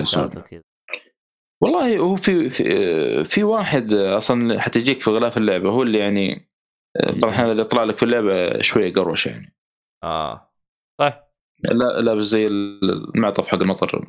حركات 0.06 0.38
وكذا. 0.38 0.62
والله 1.62 1.98
هو 1.98 2.15
في 2.15 2.50
في, 2.50 3.26
في 3.26 3.44
واحد 3.44 3.94
أصلا 3.94 4.62
حتجيك 4.62 5.02
في 5.02 5.10
غلاف 5.10 5.38
اللعبة 5.38 5.70
هو 5.70 5.84
اللي 5.84 5.98
يعني 6.00 6.52
بعض 6.96 7.26
الأحيان 7.26 7.52
اللي 7.52 7.62
يطلع 7.62 7.84
لك 7.84 7.98
في 7.98 8.04
اللعبة 8.04 8.62
شوية 8.62 8.94
قروش 8.94 9.28
يعني. 9.28 9.56
آه. 10.04 10.54
طيب. 11.00 11.13
لا 11.63 12.02
لابس 12.02 12.26
زي 12.26 12.48
المعطف 12.48 13.48
حق 13.48 13.62
المطر 13.62 14.08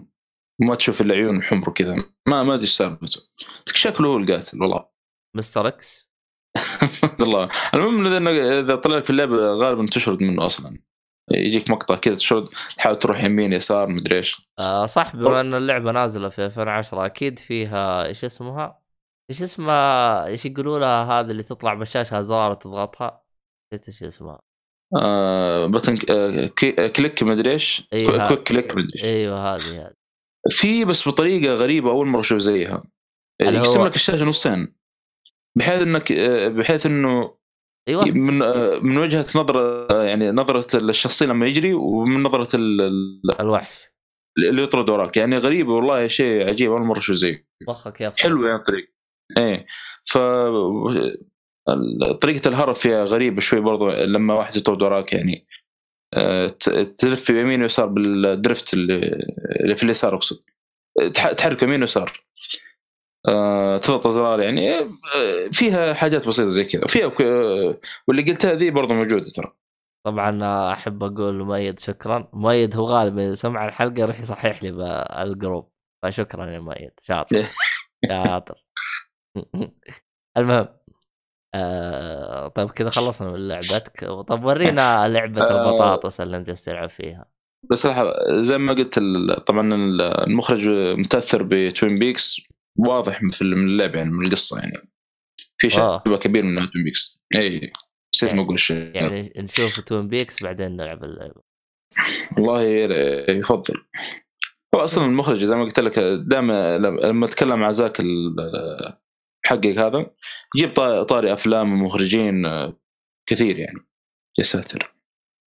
ما 0.60 0.74
تشوف 0.74 1.00
إلا 1.00 1.14
عيون 1.14 1.36
الحمر 1.36 1.70
وكذا. 1.70 1.94
ما 2.28 2.42
ما 2.42 2.54
أدري 2.54 2.62
إيش 2.62 2.76
سالفته 2.76 3.20
شكله 3.66 4.08
هو 4.08 4.16
القاتل 4.16 4.62
والله. 4.62 4.88
مستر 5.36 5.68
إكس؟ 5.68 6.12
الله 7.22 7.48
المهم 7.74 8.28
إذا 8.28 8.76
طلع 8.76 8.96
لك 8.96 9.04
في 9.04 9.10
اللعبة 9.10 9.36
غالبا 9.36 9.86
تشرد 9.86 10.22
منه 10.22 10.46
أصلا. 10.46 10.78
يجيك 11.30 11.70
مقطع 11.70 11.96
كذا 11.96 12.14
تشرد 12.14 12.48
تحاول 12.76 12.96
تروح 12.96 13.24
يمين 13.24 13.52
يسار 13.52 13.88
مدري 13.88 14.16
إيش. 14.16 14.42
آه 14.58 14.86
صح 14.86 15.16
بما 15.16 15.40
إن 15.40 15.54
اللعبة 15.54 15.92
نازلة 15.92 16.28
في 16.28 16.44
2010 16.44 17.06
أكيد 17.06 17.38
فيها 17.38 18.06
إيش 18.06 18.24
اسمها؟ 18.24 18.82
إيش 19.30 19.42
اسمها؟ 19.42 20.26
إيش 20.26 20.46
يقولوا 20.46 20.78
لها 20.78 21.04
هذه 21.04 21.30
اللي 21.30 21.42
تطلع 21.42 21.74
بالشاشه 21.74 22.20
زرار 22.20 22.54
تضغطها؟ 22.54 23.22
نسيت 23.74 23.88
إيش 23.88 24.02
اسمها. 24.02 24.40
آه 24.96 25.66
button 25.66 25.98
آه 26.10 26.46
click 26.96 27.22
مدري 27.22 27.50
إيش؟ 27.50 27.88
إيه، 27.92 28.28
quick 28.28 28.42
click 28.42 28.76
مدري 28.76 29.04
إيوه 29.04 29.54
هذه 29.56 29.86
هذه. 29.86 29.94
في 30.50 30.84
بس 30.84 31.08
بطريقة 31.08 31.54
غريبة 31.54 31.90
أول 31.90 32.06
مرة 32.06 32.20
أشوف 32.20 32.38
زيها. 32.38 32.82
يقسم 33.40 33.84
لك 33.84 33.94
الشاشة 33.94 34.24
نصين. 34.24 34.74
بحيث 35.56 35.82
إنك 35.82 36.12
آه، 36.12 36.48
بحيث 36.48 36.86
إنه 36.86 37.34
أيوه. 37.88 38.04
من 38.04 38.42
آه، 38.42 38.78
من 38.78 38.98
وجهة 38.98 39.26
نظر 39.34 39.58
آه، 39.90 40.04
يعني 40.04 40.30
نظرة 40.30 40.76
الشخصيه 40.90 41.26
لما 41.26 41.46
يجري 41.46 41.74
ومن 41.74 42.22
نظرة 42.22 42.56
ال- 42.56 42.80
ال- 42.80 43.40
الوحش. 43.40 43.74
اللي 44.38 44.62
يطرد 44.62 44.90
وراك. 44.90 45.16
يعني 45.16 45.38
غريبه 45.38 45.72
والله 45.72 46.08
شيء 46.08 46.48
عجيب 46.48 46.70
أول 46.70 46.80
مرة 46.82 46.98
أشوف 46.98 47.16
زيه. 47.16 47.46
مخك 47.68 48.00
يفصل 48.00 48.22
حلو 48.22 48.46
يعني 48.46 48.58
الطريق 48.58 48.92
إيه. 49.38 49.66
ف 50.04 50.18
طريقة 52.20 52.48
الهرب 52.48 52.74
فيها 52.74 53.04
غريبة 53.04 53.40
شوي 53.40 53.60
برضو 53.60 53.90
لما 53.90 54.34
واحد 54.34 54.56
يطرد 54.56 54.82
وراك 54.82 55.12
يعني. 55.12 55.46
آه، 56.14 56.46
تلف 56.98 57.30
يمين 57.30 57.62
ويسار 57.62 57.86
بالدرفت 57.86 58.74
اللي 58.74 59.76
في 59.76 59.82
اليسار 59.82 60.14
أقصد. 60.14 60.38
تح- 61.14 61.32
تحرك 61.32 61.62
يمين 61.62 61.80
ويسار. 61.80 62.12
آه، 63.28 63.78
تضغط 63.78 64.06
ازرار 64.06 64.40
يعني 64.40 64.74
آه، 64.78 64.84
فيها 65.52 65.94
حاجات 65.94 66.28
بسيطة 66.28 66.48
زي 66.48 66.64
كذا. 66.64 66.84
وفيها 66.84 67.08
ك- 67.08 67.80
واللي 68.08 68.22
قلتها 68.22 68.52
ذي 68.54 68.70
برضو 68.70 68.94
موجودة 68.94 69.26
ترى. 69.36 69.52
طبعا 70.06 70.72
أحب 70.72 71.02
أقول 71.02 71.40
لمؤيد 71.40 71.78
شكرا. 71.80 72.28
مؤيد 72.32 72.76
هو 72.76 72.84
غالبا 72.86 73.34
سمع 73.34 73.64
الحلقة 73.68 74.00
يروح 74.00 74.20
يصحح 74.20 74.62
لي 74.62 74.70
بالجروب 74.72 75.70
فشكرا 76.02 76.46
يا 76.46 76.58
مؤيد. 76.60 76.90
شاطر. 77.02 77.46
شاطر. 78.08 78.64
المهم 80.36 80.68
آه 81.54 82.48
طيب 82.48 82.70
كذا 82.70 82.90
خلصنا 82.90 83.30
من 83.32 83.48
لعبتك. 83.48 84.04
طب 84.28 84.44
ورينا 84.44 85.08
لعبة 85.08 85.42
آه. 85.50 85.70
البطاطس 85.70 86.20
اللي 86.20 86.36
أنت 86.36 86.50
تلعب 86.50 86.90
فيها. 86.90 87.24
بس 87.70 87.78
صراحة 87.78 88.12
زي 88.30 88.58
ما 88.58 88.72
قلت 88.72 88.98
طبعا 89.46 89.74
المخرج 90.26 90.68
متأثر 90.98 91.42
ب 91.42 91.53
Twin 91.53 91.98
Peaks 91.98 92.40
واضح 92.78 93.22
من 93.22 93.30
اللعب 93.42 93.94
يعني 93.94 94.10
من 94.10 94.26
القصة 94.26 94.58
يعني. 94.58 94.92
في 95.58 95.66
آه. 95.80 96.02
شبه 96.06 96.16
كبير 96.16 96.44
من 96.44 96.70
Twin 96.70 96.84
Peaks 96.84 97.20
اي 97.34 97.72
نسيت 98.14 98.34
ما 98.34 98.42
أقول 98.42 98.54
الشيء 98.54 98.96
يعني 98.96 99.32
نشوف 99.36 99.80
Twin 99.80 100.08
Peaks 100.08 100.42
بعدين 100.42 100.76
نلعب 100.76 101.04
اللعبه 101.04 101.42
والله 102.36 102.62
يفضل. 103.30 103.74
هو 104.74 104.80
أصلا 104.80 105.04
المخرج 105.04 105.44
زي 105.44 105.56
ما 105.56 105.62
قلت 105.64 105.80
لك 105.80 105.98
دائما 105.98 106.78
لما 106.78 107.26
أتكلم 107.26 107.58
مع 107.60 107.70
زاك 107.70 108.00
ال- 108.00 108.96
حق 109.46 109.66
هذا 109.66 110.10
يجيب 110.56 110.70
طا- 110.70 111.02
طاري 111.02 111.32
أفلام 111.32 111.72
ومخرجين 111.72 112.46
كثير 113.26 113.58
يعني. 113.58 113.86
يا 114.38 114.44
ساتر. 114.44 114.94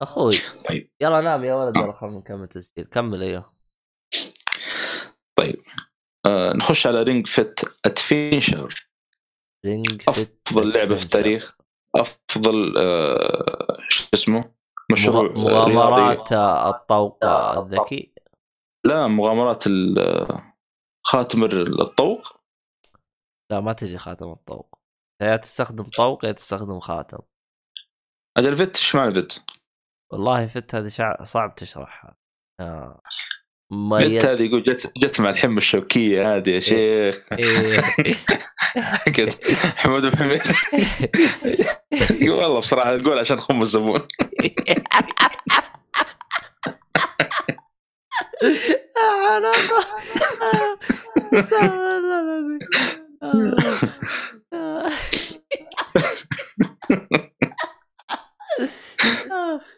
أخوي. 0.01 0.35
طيب. 0.69 0.89
يلا 1.01 1.21
نام 1.21 1.43
يا 1.43 1.53
ولد 1.53 1.75
يلا 1.75 1.91
خلينا 1.91 2.17
نكمل 2.17 2.47
تسجيل. 2.47 2.85
كمل 2.85 3.23
أيوه. 3.23 3.53
آه 6.25 6.53
نخش 6.53 6.87
على 6.87 7.03
Ring 7.03 7.27
Fit 7.27 7.59
Adventure. 7.85 8.87
Ring 9.65 10.03
أفضل 10.09 10.73
لعبة 10.73 10.95
في 10.95 11.03
التاريخ. 11.03 11.57
أفضل 11.95 12.77
آه 12.77 13.77
شو 13.89 14.05
اسمه؟ 14.13 14.55
مشروع 14.91 15.21
رياضي. 15.21 15.39
مغامرات 15.39 16.31
الطوق 16.75 17.25
الذكي. 17.25 18.13
لا 18.85 19.07
مغامرات 19.07 19.67
ال- 19.67 20.41
خاتم 21.05 21.43
الطوق. 21.81 22.21
لا 23.51 23.59
ما 23.59 23.73
تجي 23.73 23.97
خاتم 23.97 24.31
الطوق. 24.31 24.79
يا 25.21 25.35
تستخدم 25.37 25.83
طوق 25.83 26.25
يا 26.25 26.31
تستخدم 26.31 26.79
خاتم. 26.79 27.19
أجل 28.37 28.55
فيت 28.55 28.77
إيش 28.77 28.95
معنى 28.95 29.13
فيت؟ 29.13 29.39
والله 30.11 30.47
فت 30.47 30.75
هذه 30.75 30.87
شع... 30.87 31.23
صعب 31.23 31.55
تشرحها. 31.55 32.17
آه. 32.59 33.01
ميت. 33.75 34.25
هذه 34.25 34.43
يقول 34.43 34.63
جت 34.63 34.91
جت 34.97 35.19
مع 35.21 35.29
الحمى 35.29 35.57
الشوكية 35.57 36.35
هذه 36.35 36.49
يا 36.49 36.59
شيخ. 36.59 37.21
إيه. 37.31 37.81
كذا 39.13 39.31
حمود 39.75 40.01
بن 40.01 40.17
حميد 40.17 40.41
يقول 42.21 42.43
والله 42.43 42.59
بصراحة 42.59 42.97
تقول 42.97 43.19
عشان 43.19 43.39
خم 43.39 43.61
الزبون. 43.61 44.01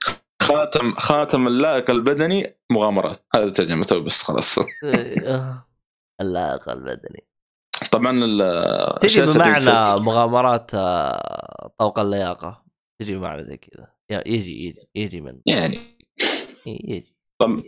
خاتم 0.48 0.96
خاتم 0.96 1.48
اللائق 1.48 1.90
البدني 1.92 2.56
مغامرات. 2.72 3.18
هذا 3.36 3.50
ترجمته 3.50 4.00
بس 4.00 4.24
خلاص. 4.24 4.60
اللائق 6.22 6.70
البدني. 6.70 7.28
طبعا 7.92 8.12
ال- 8.24 9.00
تجي 9.00 9.22
بمعنى 9.22 10.02
مغامرات 10.02 10.72
آه، 10.74 11.72
طوق 11.78 12.00
اللياقة. 12.00 12.64
تجي 13.02 13.16
بمعنى 13.16 13.44
زي 13.44 13.58
كذا. 13.58 13.88
يا- 14.10 14.24
يجي 14.28 14.66
يجي 14.68 14.88
يجي 14.96 15.22
من 15.22 15.40
يعني. 15.46 15.98
يجي. 16.66 17.16
طب 17.40 17.64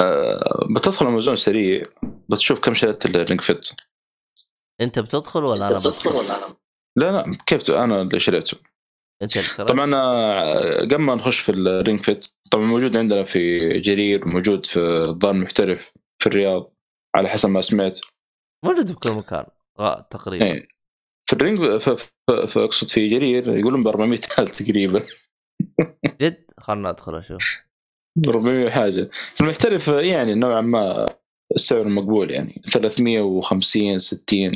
آه 0.00 0.66
بتدخل 0.76 1.06
أمازون 1.06 1.36
سريع 1.36 1.86
بتشوف 2.28 2.60
كم 2.60 2.74
شريت 2.74 3.06
ال 3.06 3.13
Ring 3.13 3.40
Fit. 3.40 3.68
أنت 4.80 4.98
بتدخل 4.98 5.44
ولا 5.44 5.68
أنا 5.68 5.78
بدخل؟ 5.78 6.10
لا 6.96 7.12
لا. 7.12 7.38
كيف 7.46 7.70
أنا 7.70 8.02
اللي 8.02 8.20
شريته؟ 8.20 8.56
طبعا 9.58 9.94
آه، 9.94 10.78
قبل 10.80 10.96
ما 10.96 11.14
نخش 11.14 11.40
في 11.40 11.52
ال 11.52 11.62
Ring 11.62 12.00
Fit 12.00 12.26
طبعا 12.50 12.66
موجود 12.66 12.96
عندنا 12.96 13.24
في 13.24 13.68
جرير 13.78 14.28
موجود 14.28 14.66
في 14.66 14.78
الظاهر 14.80 15.34
محترف 15.34 15.92
في 16.18 16.26
الرياض 16.26 16.72
على 17.14 17.28
حسب 17.28 17.48
ما 17.48 17.60
سمعت. 17.60 18.00
موجود 18.64 18.92
بكل 18.92 19.10
مكان 19.10 19.44
آه، 19.78 20.06
تقريبا. 20.10 20.46
إيه. 20.46 20.66
في 21.26 21.32
ال 21.32 21.38
Ring 21.38 21.60
اقصد 22.30 22.90
في 22.90 23.08
جرير 23.08 23.58
يقولون 23.58 23.82
ب 23.82 23.88
400 23.88 24.20
الف 24.38 24.62
تقريبا. 24.62 25.02
جد؟ 26.20 26.44
خلنا 26.58 26.90
ادخل 26.90 27.14
أشوف. 27.14 27.62
400 28.28 28.70
حاجة. 28.70 29.10
في 29.12 29.40
المحترف 29.40 29.88
يعني 29.88 30.34
نوعا 30.34 30.60
ما 30.60 31.06
السعر 31.54 31.88
مقبول 31.88 32.30
يعني 32.30 32.62
350 32.72 33.98
60 33.98 34.50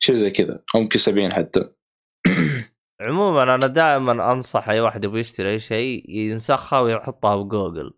شيء 0.00 0.14
زي 0.14 0.30
كذا 0.30 0.62
أو 0.74 0.80
يمكن 0.80 0.98
70 0.98 1.32
حتى. 1.32 1.68
عموما 3.00 3.54
أنا 3.54 3.66
دائما 3.66 4.32
أنصح 4.32 4.68
أي 4.68 4.80
واحد 4.80 5.04
يبغى 5.04 5.20
يشتري 5.20 5.50
أي 5.50 5.58
شيء 5.58 6.10
ينسخها 6.10 6.80
ويحطها 6.80 7.36
بجوجل. 7.36 7.94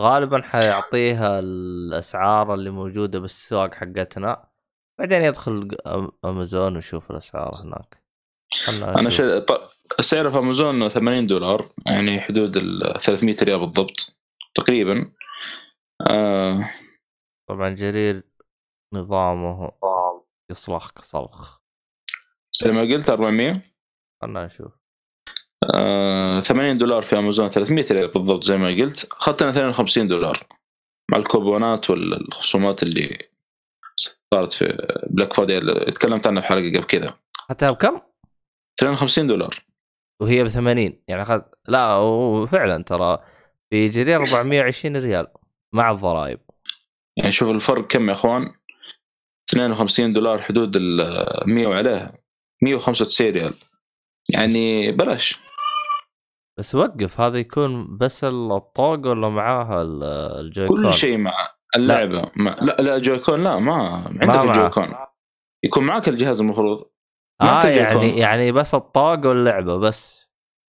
غالبا 0.00 0.42
حيعطيها 0.42 1.38
الأسعار 1.38 2.54
اللي 2.54 2.70
موجودة 2.70 3.18
بالسوق 3.18 3.74
حقتنا. 3.74 4.48
بعدين 4.98 5.22
يدخل 5.22 5.76
أمازون 6.24 6.74
ويشوف 6.74 7.10
الأسعار 7.10 7.62
هناك. 7.62 8.02
أنا. 8.68 9.08
ط... 9.38 9.72
سعره 10.00 10.30
في 10.30 10.38
أمازون 10.38 10.88
80 10.88 11.26
دولار 11.26 11.68
يعني 11.86 12.20
حدود 12.20 12.56
ال 12.56 13.00
300 13.00 13.36
ريال 13.42 13.60
بالضبط 13.60 14.18
تقريبا. 14.54 15.12
آه. 16.10 16.70
طبعا 17.48 17.70
جرير 17.70 18.22
نظامه 18.94 19.72
يصلخ 20.50 20.90
صلخ 20.98 21.58
زي 22.52 22.72
ما 22.72 22.80
قلت 22.80 23.10
400 23.10 23.71
خلنا 24.22 24.46
نشوف. 24.46 24.72
آه 25.74 26.40
80 26.40 26.78
دولار 26.78 27.02
في 27.02 27.18
أمازون 27.18 27.48
300 27.48 27.84
ريال 27.90 28.08
بالضبط 28.08 28.44
زي 28.44 28.56
ما 28.56 28.68
قلت. 28.68 29.08
اخذت 29.12 29.42
أنا 29.42 29.50
52 29.50 30.08
دولار. 30.08 30.46
مع 31.10 31.18
الكوبونات 31.18 31.90
والخصومات 31.90 32.82
اللي 32.82 33.28
صارت 34.34 34.52
في 34.52 34.96
Black 35.10 35.32
Friday 35.32 35.58
اللي 35.58 35.92
تكلمت 35.92 36.26
عنها 36.26 36.42
في 36.42 36.48
حلقة 36.48 36.68
قبل 36.68 36.84
كذا. 36.84 37.14
حتى 37.50 37.70
بكم؟ 37.70 38.00
52 38.78 39.26
دولار. 39.26 39.64
وهي 40.20 40.44
ب 40.44 40.48
80 40.48 41.02
يعني 41.08 41.22
اخذ 41.22 41.40
لا 41.68 41.96
وفعلا 41.96 42.84
ترى 42.84 43.18
في 43.70 43.88
جرير 43.88 44.20
420 44.20 44.96
ريال 44.96 45.26
مع 45.72 45.90
الضرائب. 45.90 46.40
يعني 47.16 47.32
شوف 47.32 47.48
الفرق 47.48 47.86
كم 47.86 48.08
يا 48.08 48.12
أخوان. 48.12 48.54
52 49.50 50.12
دولار 50.12 50.42
حدود 50.42 50.76
ال 50.76 50.96
100 51.46 51.66
وعليها 51.66 52.18
195 52.62 53.30
ريال. 53.30 53.54
يعني 54.28 54.92
بلاش. 54.92 55.38
بس 56.58 56.74
وقف 56.74 57.20
هذا 57.20 57.38
يكون 57.38 57.96
بس 57.98 58.24
الطوق 58.24 59.06
ولا 59.06 59.28
معاها 59.28 59.82
ال- 59.82 60.02
الجويكون 60.46 60.82
كل 60.86 60.94
شيء 60.94 61.18
مع 61.18 61.32
اللعبة. 61.76 62.30
مع 62.36 62.56
لا 62.60 62.76
لا 62.80 62.98
جويكون 62.98 63.44
لا 63.44 63.58
ما 63.58 63.74
عندك. 64.06 64.36
الجويكون 64.48 64.94
يكون 65.64 65.84
معك 65.86 66.08
الجهاز 66.08 66.40
المفروض. 66.40 66.84
آه 67.40 67.64
يعني. 67.66 68.18
يعني 68.18 68.52
بس 68.52 68.74
الطوق 68.74 69.26
واللعبة 69.26 69.76
بس. 69.76 70.22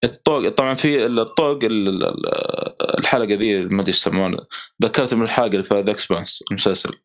الطوق 0.04 0.50
طبعا 0.50 0.74
في 0.74 1.06
الطوق 1.06 1.64
ال- 1.64 2.04
ال- 2.04 3.00
الحلقة 3.00 3.34
ذي 3.34 3.66
ما 3.66 3.82
أدري 3.82 3.90
يسمونها 3.90 4.48
ذكرت 4.84 5.14
من 5.14 5.22
الحلقة 5.22 5.48
اللي 5.48 5.64
في 5.64 5.80
The 5.82 5.91
Expanse 5.91 6.43
المسلسل 6.52 7.00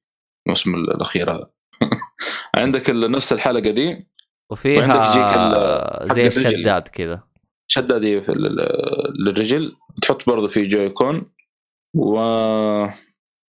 الموسم 0.47 0.75
الأخير 0.75 1.31
هذا. 1.31 1.51
عندك 2.59 2.91
نفس 2.91 3.33
الحلقة 3.33 3.71
ذي 3.71 4.07
وفيها 4.51 4.81
وعندك 4.81 5.09
يجيك 5.11 5.37
ال- 5.39 6.15
زي. 6.15 6.27
الشداد 6.27 6.89
كذا. 6.89 7.23
ال- 8.29 9.25
للرجل. 9.25 9.73
تحط 10.03 10.27
برضه 10.27 10.49
في 10.49 10.67
Joy-Con 10.67 11.33
و 11.97 12.19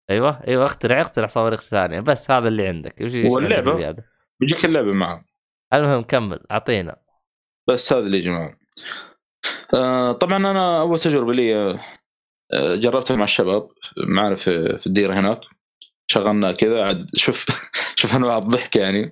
أيوه 0.09 0.39
أيوه 0.47 0.65
اخترع 0.65 1.01
اخترع 1.01 1.25
صواريخ 1.27 1.61
ثانية. 1.61 1.99
بس 1.99 2.31
هذا 2.31 2.47
اللي 2.47 2.67
عندك. 2.67 2.95
وش 3.01 3.13
واللعبة؟ 3.15 3.75
زيادة؟ 3.77 4.05
بيجيك 4.39 4.65
اللعبة 4.65 4.93
معه 4.93 5.25
المهم 5.73 6.01
كمل 6.01 6.39
أعطينا. 6.51 6.95
بس 7.69 7.93
هذا 7.93 8.05
اللي 8.05 8.19
جماعة 8.19 8.57
آه 9.73 10.11
طبعا 10.11 10.37
أنا 10.37 10.79
أول 10.81 10.99
تجربة 10.99 11.33
لي 11.33 11.55
آه، 11.55 12.75
جربتها 12.75 13.15
مع 13.17 13.23
الشباب. 13.23 13.69
معنا 13.97 14.35
في 14.35 14.77
في 14.77 14.87
الديره 14.87 15.13
هناك. 15.13 15.39
شغلنا 16.07 16.51
كذا. 16.51 16.83
عاد 16.85 17.05
شوف 17.15 17.45
شوف 17.99 18.15
أنواع 18.15 18.37
الضحك 18.37 18.75
يعني. 18.75 19.11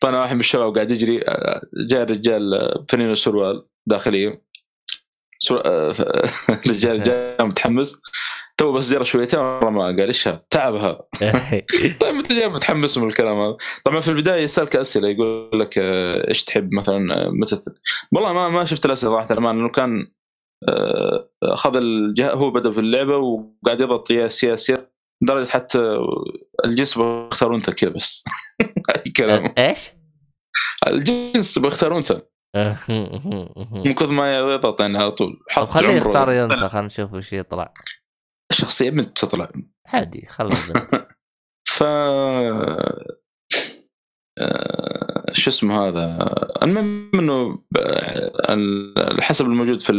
طلع 0.00 0.20
واحد 0.20 0.34
من 0.34 0.40
الشباب 0.40 0.74
قاعد 0.74 0.90
يجري 0.90 1.22
آه، 1.28 1.60
جاء 1.88 2.02
الرجال 2.02 2.54
آه، 2.54 2.84
فنين 2.88 3.14
سروال 3.14 3.66
داخلية. 3.86 4.42
آه، 5.50 5.94
الرجال 6.66 7.02
جاء 7.02 7.44
متحمس 7.46 8.02
تو 8.56 8.72
بس 8.72 8.90
جرى 8.90 9.04
شويتين 9.04 9.40
ما 9.40 9.84
قال 9.84 10.00
إيش؟ 10.00 10.28
تعبها 10.50 11.00
طيب 12.00 12.14
أنت 12.16 12.32
جاي 12.32 12.48
متحمس 12.48 12.98
من 12.98 13.08
الكلام 13.08 13.40
هذا 13.40 13.56
طبعا 13.84 14.00
في 14.00 14.08
البداية 14.08 14.42
يسألك 14.42 14.76
أسئلة 14.76 15.08
يقول 15.08 15.60
لك 15.60 15.78
إيش 16.28 16.44
تحب 16.44 16.72
مثلا 16.72 17.30
متى 17.30 17.60
والله 18.12 18.32
ما 18.32 18.48
ما 18.48 18.64
شفت 18.64 18.86
الأسئلة 18.86 19.12
صراحة 19.12 19.32
الأمان، 19.32 19.56
لأنه 19.56 19.68
كان 19.68 20.06
اخذ 21.42 21.76
الجهه 21.76 22.32
هو 22.32 22.50
بدأ 22.50 22.72
في 22.72 22.80
اللعبة 22.80 23.16
وقاعد 23.16 23.80
يضغط 23.80 24.10
ياس 24.10 24.44
ياس 24.44 24.72
لدرجة 25.22 25.48
حتى 25.48 25.98
الجنس 26.64 26.98
بيختار 26.98 27.54
انثى 27.54 27.72
كذا 27.72 27.90
بس 27.90 28.24
أي 29.06 29.10
كلام. 29.10 29.54
إيش؟ 29.58 29.90
الجنس 30.86 31.58
بيختار 31.58 31.96
انثى 31.98 32.20
من 33.84 33.94
كثر 33.94 34.06
ما 34.06 34.38
يضغط 34.38 34.80
يعني 34.80 34.98
على 34.98 35.10
طول 35.10 35.40
حط 35.48 35.68
خليه. 35.70 35.88
يختار 35.92 36.44
انت 36.44 36.52
خلينا 36.52 36.86
نشوف 36.86 37.12
وش 37.12 37.32
يطلع. 37.32 37.72
الشخصيه 38.52 38.90
بنت 38.90 39.18
تطلع. 39.18 39.48
عادي 39.86 40.28
البنت 40.40 41.06
ف 41.76 41.82
آه، 44.38 45.32
شو 45.32 45.50
اسمه 45.50 45.88
هذا؟ 45.88 46.34
المهم 46.62 47.10
إنه 47.14 47.62
آه، 47.78 49.20
حسب 49.20 49.44
الموجود 49.46 49.82
في 49.82 49.92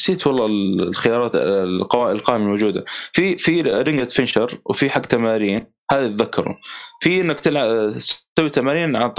نسيت 0.00 0.26
والله 0.26 0.46
الخيارات 0.88 1.34
القوا- 1.36 2.10
القائمة 2.12 2.44
الموجودة. 2.44 2.84
في 3.12 3.36
في 3.38 3.62
رينجت 3.62 4.10
فينشر 4.10 4.58
وفي 4.64 4.90
حق 4.90 5.00
تمارين 5.00 5.66
هذا 5.92 6.06
اتذكره 6.06 6.56
في 7.02 7.20
إنك 7.20 7.40
تلعب 7.40 7.92
تسوي 8.36 8.50
تمارين 8.50 8.96
عن 8.96 9.12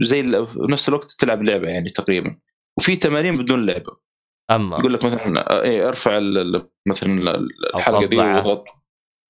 زي 0.00 0.22
نفس 0.70 0.88
الوقت 0.88 1.10
تلعب 1.10 1.42
لعبة 1.42 1.68
يعني 1.68 1.90
تقريبا. 1.90 2.36
وفي 2.78 2.96
تمارين 2.96 3.36
بدون 3.36 3.66
لعبة. 3.66 3.96
أما. 4.50 4.78
يقول 4.78 4.94
لك 4.94 5.04
مثلا 5.04 5.62
إيه 5.64 5.88
أرفع 5.88 6.18
مثلا 6.88 7.12
ال- 7.36 7.48
الحلقة 7.76 8.06
دي. 8.06 8.16
واضغط 8.16 8.64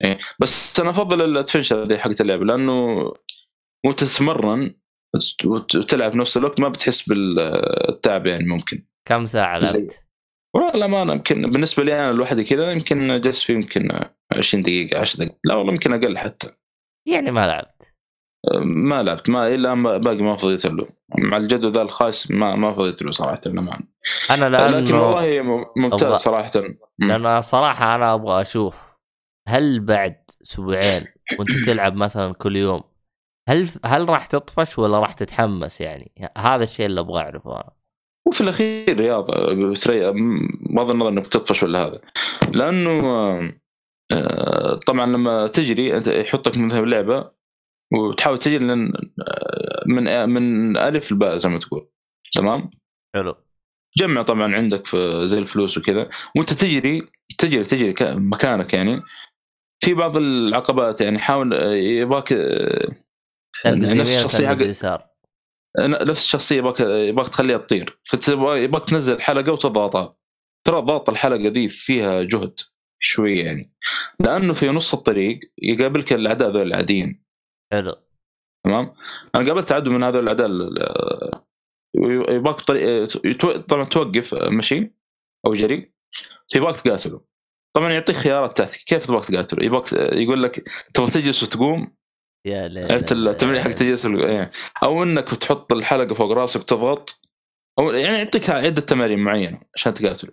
إيه 0.05 0.17
بس 0.39 0.79
أنا 0.79 0.89
أفضل 0.89 1.21
الأدفنشر 1.21 1.83
دي 1.83 1.97
حقت 1.97 2.21
اللعبة 2.21 2.45
لأنه 2.45 2.93
وأنت 3.85 4.03
تتمرن 4.03 4.75
وتلعب 5.45 6.11
في 6.11 6.17
نفس 6.17 6.37
الوقت 6.37 6.59
ما 6.59 6.69
بتحس 6.69 7.09
بالتعب 7.09 8.27
يعني 8.27 8.45
ممكن. 8.47 8.85
كم 9.07 9.25
ساعة 9.25 9.59
لعبت؟ 9.59 10.01
والله 10.55 10.87
ما 10.87 11.01
أنا 11.01 11.13
يمكن 11.13 11.41
بالنسبة 11.51 11.83
لي 11.83 11.99
أنا 11.99 12.13
لوحدي 12.13 12.43
كذا 12.43 12.71
يمكن 12.71 13.21
جلست 13.21 13.43
فيه 13.43 13.53
يمكن 13.53 13.89
20 14.31 14.63
دقيقة 14.63 15.01
10 15.01 15.17
دقائق 15.19 15.39
لا 15.43 15.55
والله 15.55 15.73
يمكن 15.73 15.93
أقل 15.93 16.17
حتى. 16.17 16.51
يعني 17.05 17.31
ما 17.31 17.47
لعبت 17.47 17.93
ما 18.63 19.03
لعبت 19.03 19.29
ما 19.29 19.47
الا 19.47 19.97
باقي 19.97 20.21
ما 20.21 20.35
فضيت 20.35 20.65
له 20.65 20.87
مع 21.17 21.37
الجدول 21.37 21.71
ذا 21.71 21.81
الخاص 21.81 22.31
ما 22.31 22.55
ما 22.55 22.71
فضيت 22.71 23.01
له 23.01 23.11
صراحة 23.11 23.39
للأمان. 23.45 23.79
أنا 24.31 24.45
لكن 24.79 24.93
والله 24.95 25.41
ممتاز 25.77 26.13
أبغى- 26.13 26.23
صراحة 26.23 26.51
مم. 26.99 27.07
لأنه 27.07 27.39
صراحة 27.41 27.95
أنا 27.95 28.13
أبغى 28.13 28.41
أشوف 28.41 28.83
هل 29.47 29.79
بعد 29.79 30.23
أسبوعين 30.41 31.05
وأنت 31.39 31.51
تلعب 31.65 31.95
مثلا 31.95 32.33
كل 32.33 32.55
يوم 32.55 32.83
هل 33.49 33.69
هل 33.85 34.09
راح 34.09 34.25
تطفش 34.25 34.79
ولا 34.79 34.99
راح 34.99 35.13
تتحمس 35.13 35.81
يعني 35.81 36.31
هذا 36.37 36.63
الشيء 36.63 36.85
اللي 36.85 36.99
أبغى 37.01 37.21
أعرفه 37.21 37.51
أنا 37.55 37.71
وفي 38.27 38.41
الأخير 38.41 38.99
رياضه. 38.99 39.33
بغض 40.69 40.89
النظر 40.89 41.09
إنك 41.09 41.27
تطفش 41.27 41.63
ولا 41.63 41.87
هذا 41.87 42.01
لأنه 42.53 43.01
طبعا 44.87 45.05
لما 45.05 45.47
تجري 45.47 45.97
أنت 45.97 46.07
يحطك 46.07 46.57
مثلا 46.57 46.85
لعبة 46.85 47.31
وتحاول 47.93 48.37
تجري. 48.37 48.65
آه، 48.65 49.83
من 49.87 50.29
من 50.29 50.77
ألف 50.77 51.11
لباء 51.11 51.37
زي 51.37 51.49
ما 51.49 51.59
تقول. 51.59 51.87
تمام؟ 52.33 52.69
حلو. 53.15 53.35
جمع 53.97 54.21
طبعا 54.21 54.55
عندك 54.55 54.85
في 54.87 55.27
زي 55.27 55.39
الفلوس 55.39 55.77
وكذا. 55.77 56.09
وأنت 56.35 56.53
تجري 56.53 57.05
تجري 57.37 57.63
تجري 57.63 57.95
مكانك 58.01 58.73
يعني. 58.73 59.01
في 59.83 59.93
بعض 59.93 60.17
العقبات 60.17 61.01
يعني 61.01 61.19
حاول 61.19 61.53
آه، 61.53 61.73
يباك 61.73 62.33
آه، 62.33 62.95
تنقز 63.63 63.91
نفس 63.91 64.15
الشخصية 64.15 64.47
حق 64.47 65.15
نفس 65.79 66.23
الشخصية 66.23 66.57
يباك 66.57 66.79
يباك 66.79 67.27
تخليها 67.29 67.57
تطير. 67.57 67.99
فيباك 68.03 68.85
تنزل 68.85 69.21
حلقة 69.21 69.51
وتضغطها. 69.51 70.15
ترى 70.67 70.81
ضغط 70.81 71.09
الحلقة 71.09 71.49
دي 71.49 71.67
فيها 71.69 72.23
جهد. 72.23 72.59
شوية 73.05 73.45
يعني. 73.45 73.73
لأنه 74.19 74.53
في 74.53 74.69
نص 74.69 74.93
الطريق 74.93 75.39
يقابلك 75.61 76.13
الأعداء 76.13 76.49
ذول 76.49 76.67
العاديين. 76.67 77.23
حلو. 77.73 77.95
تمام؟ 78.65 78.93
أنا 79.35 79.47
قابلت 79.47 79.71
عدو 79.71 79.91
من 79.91 80.03
هذول 80.03 80.29
الأعداء 80.29 80.47
طريق 82.67 83.09
يتو- 83.27 83.57
طبعا 83.57 83.83
توقف 83.83 84.33
مشي 84.33 84.93
أو 85.45 85.53
جري. 85.53 85.93
يباك 86.55 86.81
تقاتله 86.81 87.21
طبعا 87.75 87.91
يعطيك 87.93 88.15
خيارات 88.15 88.57
تحت 88.57 88.83
كيف 88.83 89.05
تبغى 89.05 89.21
تقاتله 89.21 89.65
يبغاك 89.65 89.93
يقول 89.93 90.43
لك 90.43 90.63
تبغى 90.93 91.11
تجلس 91.11 91.43
وتقوم؟ 91.43 91.95
يا 92.47 92.67
ليل 92.67 92.91
عرفت 92.91 93.11
التمرين 93.11 93.61
حق 93.63 93.71
تجلس 93.71 94.05
إيه. 94.05 94.51
أو 94.83 95.03
إنك 95.03 95.29
تحط 95.29 95.73
الحلقة 95.73 96.15
فوق 96.15 96.31
راسك 96.31 96.59
وتضغط 96.59 97.21
أو 97.79 97.91
يعني 97.91 98.17
يعطيك 98.17 98.49
عدة 98.49 98.81
تمارين 98.81 99.19
معينة 99.19 99.61
عشان 99.75 99.93
تقاتله. 99.93 100.31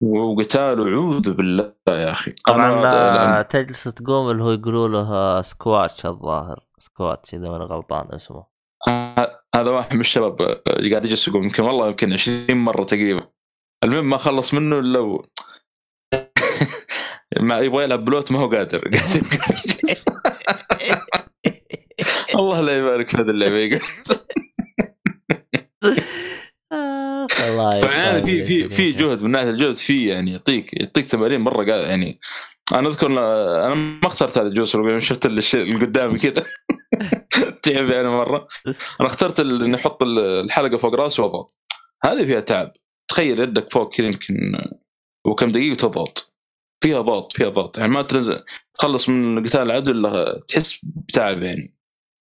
وقتال 0.00 0.88
اعوذ 0.88 1.34
بالله 1.34 1.74
يا 1.88 2.10
أخي. 2.10 2.32
طبعا 2.46 3.42
تجلس 3.42 3.84
تقوم 3.84 4.30
اللي 4.30 4.42
هو 4.44 4.50
يقولوا 4.50 4.88
له 4.88 5.42
squats 5.42 6.06
الظاهر. 6.06 6.66
squats 6.78 7.34
إذا 7.34 7.48
ماني 7.48 7.64
غلطان 7.64 8.08
اسمه. 8.14 8.46
هذا 9.54 9.70
واحد 9.70 9.94
من 9.94 10.00
الشباب 10.00 10.42
آه، 10.42 10.62
قاعد 10.66 11.04
يجلس 11.04 11.28
يقول 11.28 11.44
يمكن 11.44 11.62
والله 11.62 11.86
يمكن 11.88 12.12
20 12.12 12.58
مرة 12.58 12.84
تقريبا. 12.84 13.26
المهم 13.84 14.10
ما 14.10 14.16
خلص 14.16 14.54
منه 14.54 14.78
إلا 14.78 15.22
ما 17.40 17.58
يبغى 17.58 17.84
يلعب 17.84 18.04
بلوت 18.04 18.32
ما 18.32 18.38
هو 18.38 18.50
قادر. 18.50 18.78
قاعد. 18.94 19.22
الله 22.34 22.60
لا 22.60 22.78
يبارك 22.78 23.08
في 23.08 23.16
هذه 23.16 23.30
اللعبة. 23.30 23.80
الله 27.48 27.86
فيعني 27.86 28.22
في 28.22 28.44
في. 28.44 28.68
في 28.68 28.92
جهد 28.92 29.22
من 29.22 29.30
ناحية 29.30 29.50
الجهد 29.50 29.74
في 29.74 30.06
يعني 30.06 30.30
يعطيك 30.32 30.80
يعطيك 30.80 31.06
تمارين 31.06 31.40
مرة 31.40 31.64
يعني 31.64 32.20
أنا 32.74 32.88
أذكر 32.88 33.06
أنا 33.66 33.74
ما 33.74 34.06
اخترت 34.06 34.38
هذا 34.38 34.48
الجوس 34.48 34.74
يوم 34.74 35.00
شفت 35.00 35.26
الشيء 35.26 35.62
اللي 35.62 35.74
قدامي 35.86 36.18
كذا 36.18 36.46
تعب 37.62 37.90
يعني 37.90 38.08
مرة. 38.08 38.48
أنا 39.00 39.08
اخترت 39.08 39.40
إني 39.40 39.76
أحط 39.76 40.02
ال- 40.02 40.18
الحلقة 40.18 40.76
فوق 40.76 40.94
رأسي 40.94 41.22
وأضغط. 41.22 41.56
هذه 42.04 42.24
فيها 42.24 42.40
تعب. 42.40 42.72
تخيل 43.10 43.40
يدك 43.40 43.72
فوق 43.72 43.94
كذا 43.94 44.06
يمكن 44.06 44.34
وكم 45.26 45.48
دقيقة 45.50 45.74
تضغط. 45.76 46.36
فيها 46.84 47.00
ضغط 47.00 47.32
فيها 47.32 47.48
ضغط. 47.48 47.78
يعني 47.78 47.92
ما 47.92 48.02
تنزل 48.02 48.44
تخلص 48.74 49.08
من 49.08 49.46
قتال 49.46 49.60
العدو 49.62 49.90
إلا 49.92 50.40
تحس 50.48 50.78
بتعب 50.84 51.42
يعني. 51.42 51.74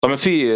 طبعا 0.03 0.15
في 0.15 0.51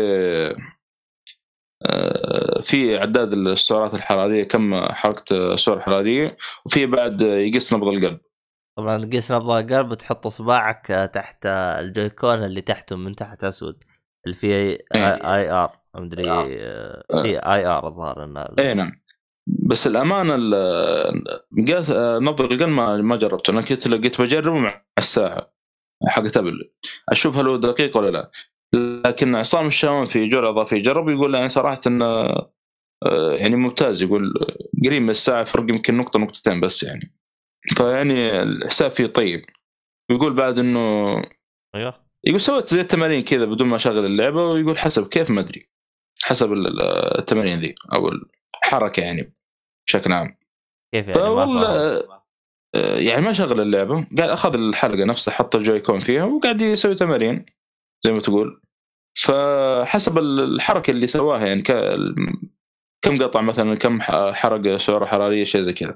في 2.61 2.97
عداد 2.97 3.33
السعرات 3.33 3.93
الحرارية 3.93 4.43
كم 4.43 4.75
حركة 4.75 5.53
السعر 5.53 5.77
الحراريه 5.77 6.37
وفي 6.65 6.85
بعد 6.85 7.21
يقيس 7.21 7.73
نبض 7.73 7.87
القلب. 7.87 8.19
طبعا 8.77 8.97
تقيس 9.05 9.31
نبض 9.31 9.49
القلب 9.51 9.93
تحط 9.93 10.25
اصبعك 10.25 10.91
آه، 10.91 11.05
تحت 11.05 11.45
آه، 11.45 11.79
ال 11.79 11.87
Joy-Con 11.87 12.43
اللي 12.43 12.61
تحته 12.61 12.95
من 12.95 13.15
تحت 13.15 13.43
أسود 13.43 13.83
اللي 14.25 14.37
فيه 14.37 14.53
إيه. 14.55 14.85
IR. 15.35 15.79
مدري 15.95 16.31
آه، 16.31 17.03
في 17.23 17.37
IR 17.39 17.87
الظاهر 17.87 18.23
إنه 18.23 18.45
اي 18.59 18.73
نعم. 18.73 19.03
بس 19.47 19.87
الامانه 19.87 20.35
ال- 20.35 21.43
قياس 21.67 21.89
نبض 21.95 22.41
القلب 22.41 22.69
ما 22.69 22.97
ما 22.97 23.15
جربته 23.15 23.51
أنا 23.51 23.61
كنت 23.61 23.87
لقيت 23.87 24.21
بجربه 24.21 24.57
مع 24.57 24.85
الساعة 24.97 25.53
حقت 26.07 26.37
أبل. 26.37 26.71
أشوف 27.09 27.37
هل 27.37 27.47
هو 27.47 27.55
دقيق 27.55 27.97
ولا 27.97 28.09
لا. 28.11 28.31
لكن 28.73 29.35
عصام 29.35 29.67
الشاوان 29.67 30.05
في 30.05 30.27
جرعه 30.27 30.49
أضافية 30.49 30.81
جرب 30.83 31.09
يقول 31.09 31.35
يعني 31.35 31.49
صراحة 31.49 31.79
انه 31.87 32.05
آه، 33.05 33.31
يعني 33.31 33.55
ممتاز 33.55 34.01
يقول 34.01 34.33
قريب 34.85 35.01
من 35.01 35.09
الساعة 35.09 35.43
فرق 35.43 35.63
يمكن 35.69 35.97
نقطة 35.97 36.19
نقطتين 36.19 36.59
بس 36.59 36.83
يعني. 36.83 37.13
فيعني 37.77 38.41
الحساب 38.41 38.91
فيه 38.91 39.05
طيب. 39.05 39.41
ويقول 40.09 40.33
بعد 40.33 40.59
إنه 40.59 41.15
أيوه. 41.75 42.03
يقول 42.23 42.41
سويت 42.41 42.67
زي 42.67 42.81
التمارين 42.81 43.23
كذا 43.23 43.45
بدون 43.45 43.67
ما 43.67 43.75
أشغل 43.75 44.05
اللعبة 44.05 44.45
ويقول 44.45 44.77
حسب 44.77 45.07
كيف 45.07 45.29
ما 45.29 45.41
أدري. 45.41 45.69
حسب 46.23 46.53
ال- 46.53 46.67
ال- 46.67 46.81
التمارين 47.19 47.59
ذي 47.59 47.75
أو 47.93 48.11
الحركة 48.65 49.01
يعني 49.01 49.33
بشكل 49.87 50.11
عام. 50.13 50.37
كيف 50.93 51.07
يعني؟ 51.07 51.19
ما 51.19 51.25
فوالله؟ 51.25 52.03
آه، 52.75 52.97
يعني 52.97 53.21
ما 53.21 53.33
شغل 53.33 53.61
اللعبة 53.61 53.95
قال 53.95 54.29
أخذ 54.29 54.55
الحلقة 54.55 55.05
نفسها 55.05 55.33
حط 55.33 55.55
الجوي 55.55 55.79
كون 55.79 55.99
فيها 55.99 56.23
وقاعد 56.23 56.61
يسوي 56.61 56.95
تمارين 56.95 57.45
زي 58.05 58.11
ما 58.11 58.19
تقول. 58.19 58.62
فحسب 59.17 60.17
ال- 60.17 60.55
الحركة 60.55 60.91
اللي 60.91 61.07
سواها 61.07 61.45
يعني 61.47 61.61
كم 63.01 63.17
قطع 63.23 63.41
مثلا 63.41 63.75
كم 63.75 64.01
حرق 64.33 64.77
سعره 64.77 65.05
حرارية 65.05 65.43
شيء 65.43 65.61
زي 65.61 65.73
كذا. 65.73 65.93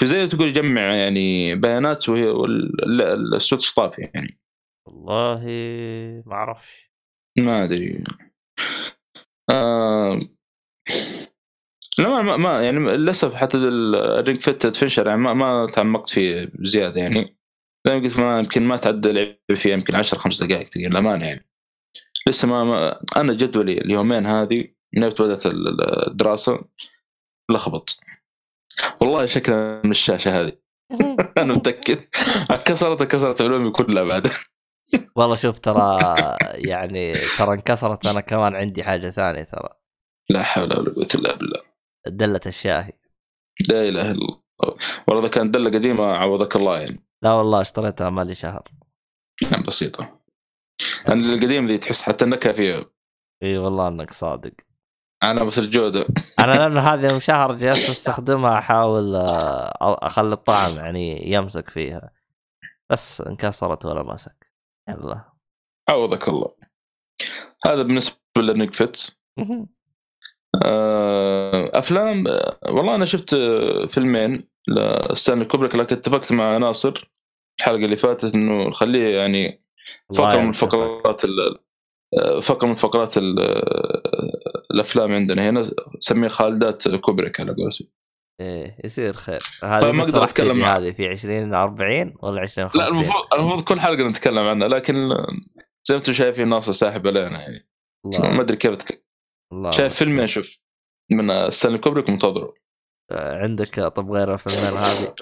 فزي 0.00 0.26
تقول 0.26 0.48
يجمع 0.48 0.80
يعني 0.80 1.54
بيانات 1.54 2.08
وهي 2.08 2.26
وال- 2.28 2.84
ال- 3.02 3.34
السويتش 3.34 3.74
طافي 3.74 4.10
يعني. 4.14 4.40
والله 4.88 5.44
ما 6.26 6.34
أعرفش. 6.34 6.92
ما 7.38 7.64
أدري. 7.64 8.04
آه 9.50 10.20
لا 11.98 12.22
ما, 12.22 12.36
ما, 12.36 12.62
يعني 12.62 12.78
للأسف 12.78 13.34
حتى 13.34 13.56
ال 13.58 13.74
Ring 13.74 14.40
Fit 14.40 14.64
Adventure 14.64 15.06
يعني 15.06 15.20
ما, 15.20 15.34
ما 15.34 15.66
تعمقت 15.74 16.08
فيه 16.08 16.50
بزياده 16.54 17.00
يعني. 17.00 17.36
زي 17.86 17.94
ما 17.94 18.00
قلت 18.04 18.18
ما 18.18 18.38
يمكن 18.38 18.62
ما 18.62 18.76
تعدى 18.76 19.12
لعب 19.12 19.36
فيه 19.58 19.72
يمكن 19.72 19.96
10 19.96 20.18
5 20.18 20.46
دقائق 20.46 20.68
تقريبا 20.68 20.90
الامانه 20.92 21.26
يعني. 21.26 21.48
لسه 22.28 22.48
ما, 22.48 22.64
ما 22.64 23.00
أنا 23.16 23.32
جدولي 23.32 23.78
اليومين 23.78 24.26
هذه 24.26 24.68
من 24.96 25.08
بدأت 25.08 25.42
الدراسة 25.46 26.64
لخبط. 27.50 28.00
والله 29.00 29.26
شكلها 29.26 29.80
من 29.84 29.90
الشاشة 29.90 30.40
هذه. 30.40 30.52
أنا 31.38 31.54
متأكد. 31.54 32.00
كسرت 32.64 33.02
كسرت 33.02 33.42
علومي 33.42 33.70
كلها 33.70 34.04
بعد. 34.04 34.28
والله 35.16 35.34
شوف 35.34 35.58
ترى 35.58 35.98
يعني 36.54 37.14
ترى 37.38 37.54
انكسرت 37.54 38.06
أنا 38.06 38.20
كمان 38.20 38.56
عندي 38.56 38.84
حاجة 38.84 39.10
ثانية 39.10 39.42
ترى. 39.42 39.68
لا 40.30 40.42
حول 40.42 40.64
ولا 40.64 40.90
قوة 40.94 41.08
إلا 41.14 41.36
بالله. 41.36 41.60
دلة 42.06 42.40
الشاهي 42.46 42.92
لا 43.68 43.88
إله 43.88 44.10
إلا 44.10 44.12
الله. 44.12 44.42
والله 45.08 45.22
إذا 45.22 45.30
كانت 45.30 45.54
دلة 45.54 45.70
قديمة 45.70 46.04
عوضك 46.04 46.56
الله 46.56 46.80
يعني. 46.80 47.04
لا 47.22 47.32
والله 47.32 47.60
اشتريتها 47.60 48.10
مالي 48.10 48.34
شهر. 48.34 48.68
يعني 49.42 49.62
بسيطة. 49.62 50.21
يعني 51.08 51.34
القديم 51.34 51.66
ذي 51.66 51.78
تحس 51.78 52.02
حتى 52.02 52.24
النكهه 52.24 52.52
فيها 52.52 52.84
إي 53.42 53.58
والله 53.58 53.88
إنك 53.88 54.12
صادق. 54.12 54.52
أنا 55.22 55.44
بس 55.44 55.58
الجوده 55.58 56.06
أنا 56.38 56.52
لأنه 56.58 56.80
هذه 56.80 57.18
شهر 57.18 57.56
جالس 57.56 57.90
أستخدمها 57.90 58.58
أحاول 58.58 59.16
آه، 59.16 59.98
أخلي 60.06 60.32
الطعم 60.32 60.76
يعني 60.76 61.32
يمسك 61.32 61.70
فيها. 61.70 62.10
بس 62.90 63.20
انكسرت 63.20 63.86
ولا 63.86 64.02
مسك. 64.02 64.52
يلا. 64.88 65.32
عوضك 65.88 66.28
الله. 66.28 66.54
هذا 67.66 67.82
بالنسبة 67.82 68.16
ل 68.36 68.43
Ring 68.43 68.72
Fit 68.74 69.06
آه، 70.64 71.78
أفلام 71.78 72.28
آه، 72.28 72.58
والله 72.68 72.94
أنا 72.94 73.04
شفت 73.04 73.34
فيلمين 73.88 74.48
لستانلي 74.68 75.44
كوبريك 75.44 75.76
لكن 75.76 75.96
اتفقت 75.96 76.32
مع 76.32 76.58
ناصر 76.58 77.12
الحلقة 77.60 77.84
اللي 77.84 77.96
فاتت 77.96 78.34
إنه 78.34 78.68
نخليه 78.68 79.16
يعني 79.16 79.62
فقره 80.14 80.40
من 80.40 80.52
فقرات 80.52 81.20
فقره 82.42 82.66
من 82.68 82.74
فقرات 82.74 83.14
الأفلام 84.70 85.12
عندنا 85.12 85.50
هنا 85.50 85.70
نسميه 85.96 86.28
خالدات 86.28 86.88
كوبريك 86.88 87.40
على 87.40 87.52
قولتهم. 87.52 87.88
إيه 88.40 88.76
يصير 88.84 89.12
خير. 89.12 89.40
هذه 89.64 89.80
طيب 89.80 89.94
ما 89.94 90.02
أقدر 90.02 90.24
أتكلم 90.24 90.64
هذه 90.64 90.90
في 90.90 91.08
20 91.08 91.54
40 91.54 92.14
ولا 92.22 92.40
20 92.40 92.68
50 92.68 92.84
لا 92.84 92.88
المفروض 92.88 93.34
المفروض 93.34 93.64
كل 93.64 93.80
حلقة 93.80 94.08
نتكلم 94.08 94.46
عنها 94.46 94.68
لكن 94.68 94.94
زي 95.84 95.94
ما 95.94 95.98
أنتم 95.98 96.12
شايفين 96.12 96.48
ناصر 96.48 96.72
ساحب 96.72 97.06
علينا 97.06 97.40
يعني. 97.40 97.68
ما 98.04 98.40
أدري 98.40 98.56
كيف 98.56 98.76
تك... 98.76 99.04
الله 99.52 99.70
شايف 99.70 99.94
فيلمين 99.94 100.26
شوف 100.26 100.58
من 101.10 101.50
ستانلي 101.50 101.78
كوبريك 101.78 102.10
منتظره 102.10 102.54
آه، 103.10 103.38
عندك 103.38 103.80
طب 103.80 104.10
غير 104.10 104.34
الفيلمين 104.34 104.78
هذه؟ 104.78 105.14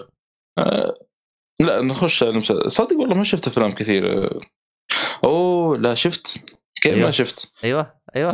آه 1.61 1.65
لا 1.65 1.81
نخش 1.81 2.25
صدق 2.67 2.97
والله 2.97 3.15
ما 3.15 3.25
شفت 3.25 3.47
أفلام 3.47 3.73
كثير. 3.73 4.31
أوه 5.25 5.79
لا 5.79 5.95
شفت. 5.95 6.41
كيف 6.83 6.93
أيوة. 6.93 7.05
ما 7.05 7.11
شفت؟ 7.11 7.53
أيوه 7.65 7.95
أيوه. 8.17 8.33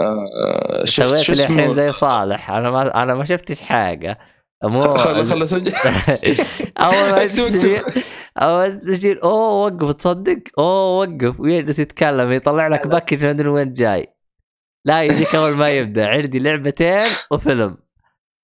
آه 0.00 0.84
شفت 0.84 1.14
سويت 1.16 1.40
الحين 1.40 1.74
زي 1.74 1.92
صالح. 1.92 2.50
أنا 2.50 2.70
ما 2.70 3.02
أنا 3.02 3.14
ما 3.14 3.24
شفتش 3.24 3.60
حاجة. 3.60 4.18
مو 4.64 4.80
خلص 5.04 5.32
خلص 5.32 5.52
أول 6.84 7.10
ما 7.10 7.26
تسجيل 7.26 7.82
أول 8.38 8.68
ما 8.68 8.68
تسجيل 8.68 9.18
أوه 9.18 9.64
وقف 9.64 9.92
تصدق؟ 9.92 10.38
أوه 10.58 10.98
وقف. 10.98 11.40
ويجلس 11.40 11.78
يتكلم؟ 11.78 12.32
يطلع 12.32 12.68
لك 12.68 12.86
باكج 12.86 13.24
ما 13.24 13.30
أدري 13.30 13.48
وين 13.48 13.72
جاي. 13.72 14.16
لا 14.84 15.02
يجيك 15.02 15.34
أول 15.34 15.50
ما 15.54 15.70
يبدأ. 15.70 16.08
عندي 16.08 16.38
لعبتين 16.38 17.08
وفيلم. 17.30 17.76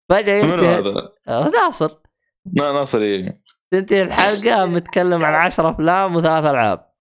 فجأة 0.08 0.34
ينتهي. 0.34 1.08
آه، 1.28 1.48
ناصر. 1.48 1.90
لا 2.52 2.72
ناصر 2.72 2.98
إيه. 2.98 3.41
تنتهي 3.72 4.02
الحلقة 4.02 4.66
متكلم 4.66 5.24
عن 5.24 5.34
10 5.34 5.70
أفلام 5.70 6.16
وثلاث 6.16 6.44
ألعاب. 6.44 6.92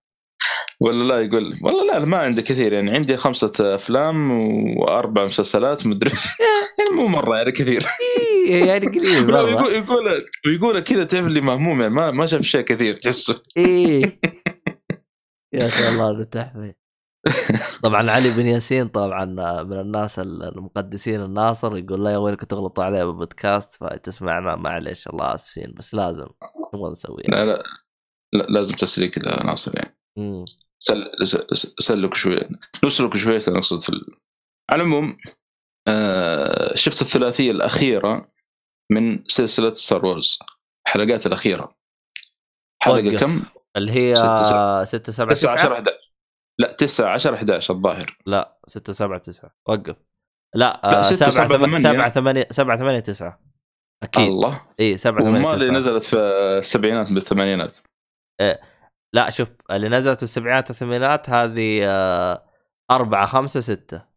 ولا 0.82 1.04
لا 1.04 1.20
يقول 1.22 1.54
والله 1.64 2.00
لا 2.00 2.06
ما 2.06 2.18
عندي 2.18 2.42
كثير 2.42 2.74
يعني 2.74 2.92
عندي 2.92 3.18
خمسة 3.18 3.52
أفلام 3.60 4.32
وأربع 4.78 5.26
مسلسلات 5.26 5.88
مدري 5.88 6.12
يعني 6.80 6.90
مو 6.90 7.08
مرة 7.08 7.38
يعني 7.38 7.52
كثير. 7.52 7.88
إيه، 8.48 8.66
يعني 8.66 8.88
قليل 8.88 9.30
يقول 9.30 9.74
يقول 9.74 10.26
يقول 10.48 10.80
كذا 10.80 11.04
تعرف 11.04 11.26
اللي 11.26 11.42
مهموم 11.42 11.82
يعني 11.82 11.94
ما 11.94 12.12
ما 12.12 12.26
شاف 12.26 12.42
شيء 12.42 12.62
كثير 12.62 12.94
تحسه. 12.94 13.42
إيه. 13.58 14.20
يا 15.54 15.70
شاء 15.70 15.92
الله 15.92 16.24
تحفه 16.24 16.74
طبعا 17.84 18.12
علي 18.12 18.32
بن 18.32 18.46
ياسين 18.48 18.88
طبعا 18.88 19.26
من 19.64 19.80
الناس 19.80 20.20
المقدسين 20.20 21.22
الناصر 21.22 21.78
يقول 21.78 22.04
لا 22.04 22.12
يا 22.12 22.18
ويلك 22.18 22.46
تغلطوا 22.46 22.84
عليه 22.84 23.04
بالبودكاست 23.04 23.84
فتسمعنا 23.84 24.56
معلش 24.56 25.08
الله 25.08 25.34
آسفين 25.34 25.74
بس 25.78 25.94
لازم 25.94 26.28
نبغى 26.74 26.92
نسويها 26.92 27.28
لا 27.28 27.46
لا 27.46 27.64
لا 28.34 28.44
لازم 28.44 28.76
تسليك 28.76 29.18
ناصر 29.46 29.72
يعني. 29.76 29.98
سل 30.80 31.12
سلك 31.80 32.14
شوي 32.16 32.40
نسلك 32.86 33.18
شوي 33.18 33.36
نقصد 33.36 33.82
في 33.82 33.90
ال... 33.90 34.06
على 34.72 34.82
العموم 34.82 35.18
آه 35.88 36.76
شفت 36.76 37.02
الثلاثية 37.02 37.52
الأخيرة 37.52 38.28
من 38.92 39.24
سلسلة 39.26 39.74
Star 39.74 40.06
Wars 40.06 40.40
الحلقات 40.88 41.26
الأخيرة. 41.26 41.78
حلقة 42.82 43.18
كم؟ 43.18 43.44
اللي 43.78 43.92
هي 43.92 44.16
6 44.16 45.12
7 45.12 45.34
9 45.34 45.54
10 45.54 45.74
11 45.74 46.11
لا 46.62 46.72
9 46.72 47.10
10 47.10 47.36
11 47.36 47.74
الظاهر. 47.74 48.18
لا 48.26 48.58
6 48.68 48.94
7 48.94 49.18
9 49.18 49.56
وقف. 49.68 49.96
لا 50.56 51.02
7 51.02 51.30
7 51.30 52.10
8 52.10 52.48
7 52.52 52.78
8 52.78 53.00
9 53.00 53.40
أكيد. 54.04 54.28
الله. 54.28 54.62
اي 54.80 54.98
7 54.98 55.24
8 55.24 55.48
9 55.48 55.54
اللي 55.54 55.72
نزلت 55.72 56.04
في 56.04 56.16
السبعينات 56.58 57.12
بالثمانينات. 57.12 57.78
إيه. 58.42 58.62
لا 59.14 59.30
شوف 59.30 59.50
اللي 59.72 59.90
نزلت 59.90 60.18
في 60.18 60.24
السبعينات 60.24 60.70
والثمانينات 60.70 61.30
هذه 61.30 61.80
آه، 61.84 62.44
أربعة 62.92 63.26
خمسة 63.26 63.60
ستة. 63.60 64.12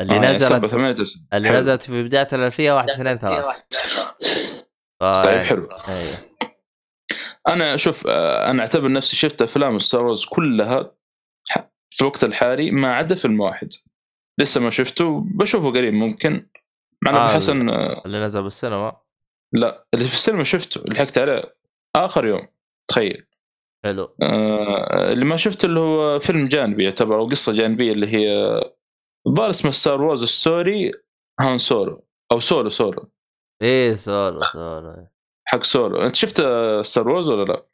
اللي 0.00 0.16
آه 0.16 0.36
نزلت 0.36 0.66
ثمانية 0.66 0.94
اللي 1.32 1.48
حلو. 1.48 1.58
نزلت 1.58 1.82
في 1.82 2.02
بداية 2.02 2.28
الألفية 2.32 2.72
واحد 2.72 2.90
اثنين 2.90 3.18
ثلاثة. 3.18 3.54
طيب 5.00 5.42
حلو. 5.42 5.68
أيوه. 5.88 6.16
أنا 7.48 7.76
شوف 7.76 8.06
آه، 8.06 8.50
أنا 8.50 8.62
أعتبر 8.62 8.92
نفسي 8.92 9.16
شفت 9.16 9.42
أفلام 9.42 9.78
ستار 9.78 10.04
وورز 10.04 10.24
كلها 10.24 10.92
في 11.90 12.00
الوقت 12.00 12.24
الحالي 12.24 12.70
ما 12.70 12.92
عدا 12.92 13.14
فيلم 13.14 13.40
واحد. 13.40 13.68
لسه 14.38 14.60
ما 14.60 14.70
شفته 14.70 15.24
بشوفه 15.34 15.70
قريب 15.70 15.94
ممكن. 15.94 16.46
مع 17.02 17.26
آه 17.26 17.28
حسن 17.28 17.68
اللي 17.70 18.20
نزل 18.20 18.42
بالسينما. 18.42 18.96
لا 19.52 19.86
اللي 19.94 20.04
في 20.04 20.14
السينما 20.14 20.44
شفته 20.44 20.82
لحقت 20.88 21.18
عليه 21.18 21.56
آخر 21.96 22.26
يوم 22.26 22.48
تخيل. 22.88 23.26
حلو. 23.84 24.16
آه 24.22 25.12
اللي 25.12 25.24
ما 25.24 25.36
شفته 25.36 25.66
اللي 25.66 25.80
هو 25.80 26.18
فيلم 26.18 26.48
جانبي 26.48 26.84
يعتبر 26.84 27.14
أو 27.14 27.26
قصة 27.26 27.52
جانبية 27.52 27.92
اللي 27.92 28.06
هي 28.06 28.60
الظاهر 29.26 29.50
اسمه 29.50 29.70
Star 29.70 30.02
Wars 30.02 30.24
Story 30.24 30.90
هان 31.40 31.58
سولو 31.58 32.04
أو 32.32 32.40
سولو 32.40 32.68
سولو 32.68 33.10
إيه 33.62 33.94
سولو 33.94 34.44
سولو 34.44 35.06
حق 35.44 35.62
سولو 35.62 36.02
أنت 36.02 36.14
شفت 36.14 36.42
Star 36.80 37.08
Wars 37.08 37.28
ولا 37.28 37.44
لا؟ 37.52 37.66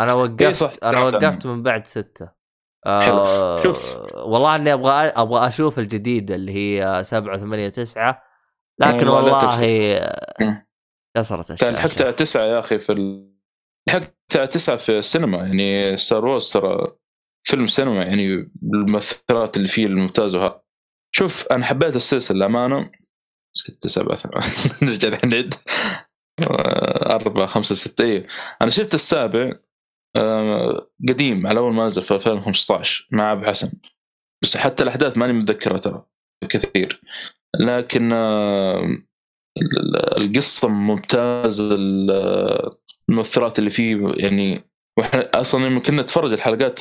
أنا 0.00 0.12
وقفت 0.12 0.42
إيه 0.42 0.52
صح 0.52 0.72
أنا 0.82 1.02
وقفت 1.02 1.46
من 1.46 1.62
بعد 1.62 1.86
ستة. 1.86 2.39
آه 2.86 3.62
شوف. 3.62 3.96
والله 4.14 4.56
إني 4.56 4.72
أبغى 4.72 4.92
أبغى 4.92 5.46
أشوف 5.48 5.78
الجديد 5.78 6.30
اللي 6.30 6.52
هي 6.52 7.02
7 7.04 7.38
8 7.38 7.68
9 7.68 8.22
لكن 8.80 9.08
والله 9.08 9.38
كسرت 11.16 11.50
الشاشة. 11.50 11.70
كان 11.70 11.78
حتى 11.78 12.12
تسعة 12.12 12.44
يا 12.44 12.58
أخي 12.58 12.78
في 12.78 12.92
ال... 12.92 13.30
لحقت 13.88 14.14
تسعة 14.52 14.76
في 14.76 14.98
السينما 14.98 15.38
يعني 15.38 15.96
Star 15.96 16.26
Wars 16.26 16.52
ترى 16.52 16.86
فيلم 17.46 17.66
سينما 17.66 18.04
يعني 18.04 18.50
بالمؤثرات 18.54 19.56
اللي 19.56 19.68
فيه 19.68 19.86
الممتازه 19.86 20.38
وها 20.38 20.62
شوف 21.14 21.46
أنا 21.52 21.64
حبيت 21.64 21.96
السلسلة 21.96 22.36
للأمانة. 22.36 22.90
ستة 23.56 23.88
سبعة 23.88 24.14
ثمانية 24.14 24.48
نرجع 24.82 25.08
الحين 25.08 25.30
نعد 25.30 25.54
أربعة 27.10 27.46
خمسة 27.46 27.74
ستة 27.74 28.04
إيه. 28.04 28.26
أنا 28.62 28.70
شفت 28.70 28.94
السابع 28.94 29.40
آه، 29.40 29.60
قديم 31.08 31.46
على 31.46 31.60
أول 31.60 31.74
ما 31.74 31.86
نزل 31.86 32.02
في 32.02 32.14
2015 32.14 33.08
مع 33.12 33.32
أبو 33.32 33.44
حسن 33.44 33.72
بس 34.42 34.56
حتى 34.56 34.82
الأحداث 34.82 35.18
ماني 35.18 35.32
متذكرها 35.32 35.78
ترى 35.78 36.02
كثير 36.48 37.00
لكن 37.60 38.12
آه، 38.12 38.98
القصة 40.18 40.68
ممتازة 40.68 41.74
المؤثرات 43.08 43.58
اللي 43.58 43.70
فيه 43.70 44.12
يعني 44.16 44.70
وإحنا 44.98 45.30
أصلا 45.34 45.64
لما 45.64 45.80
كنا 45.80 46.02
نتفرج 46.02 46.32
الحلقات 46.32 46.78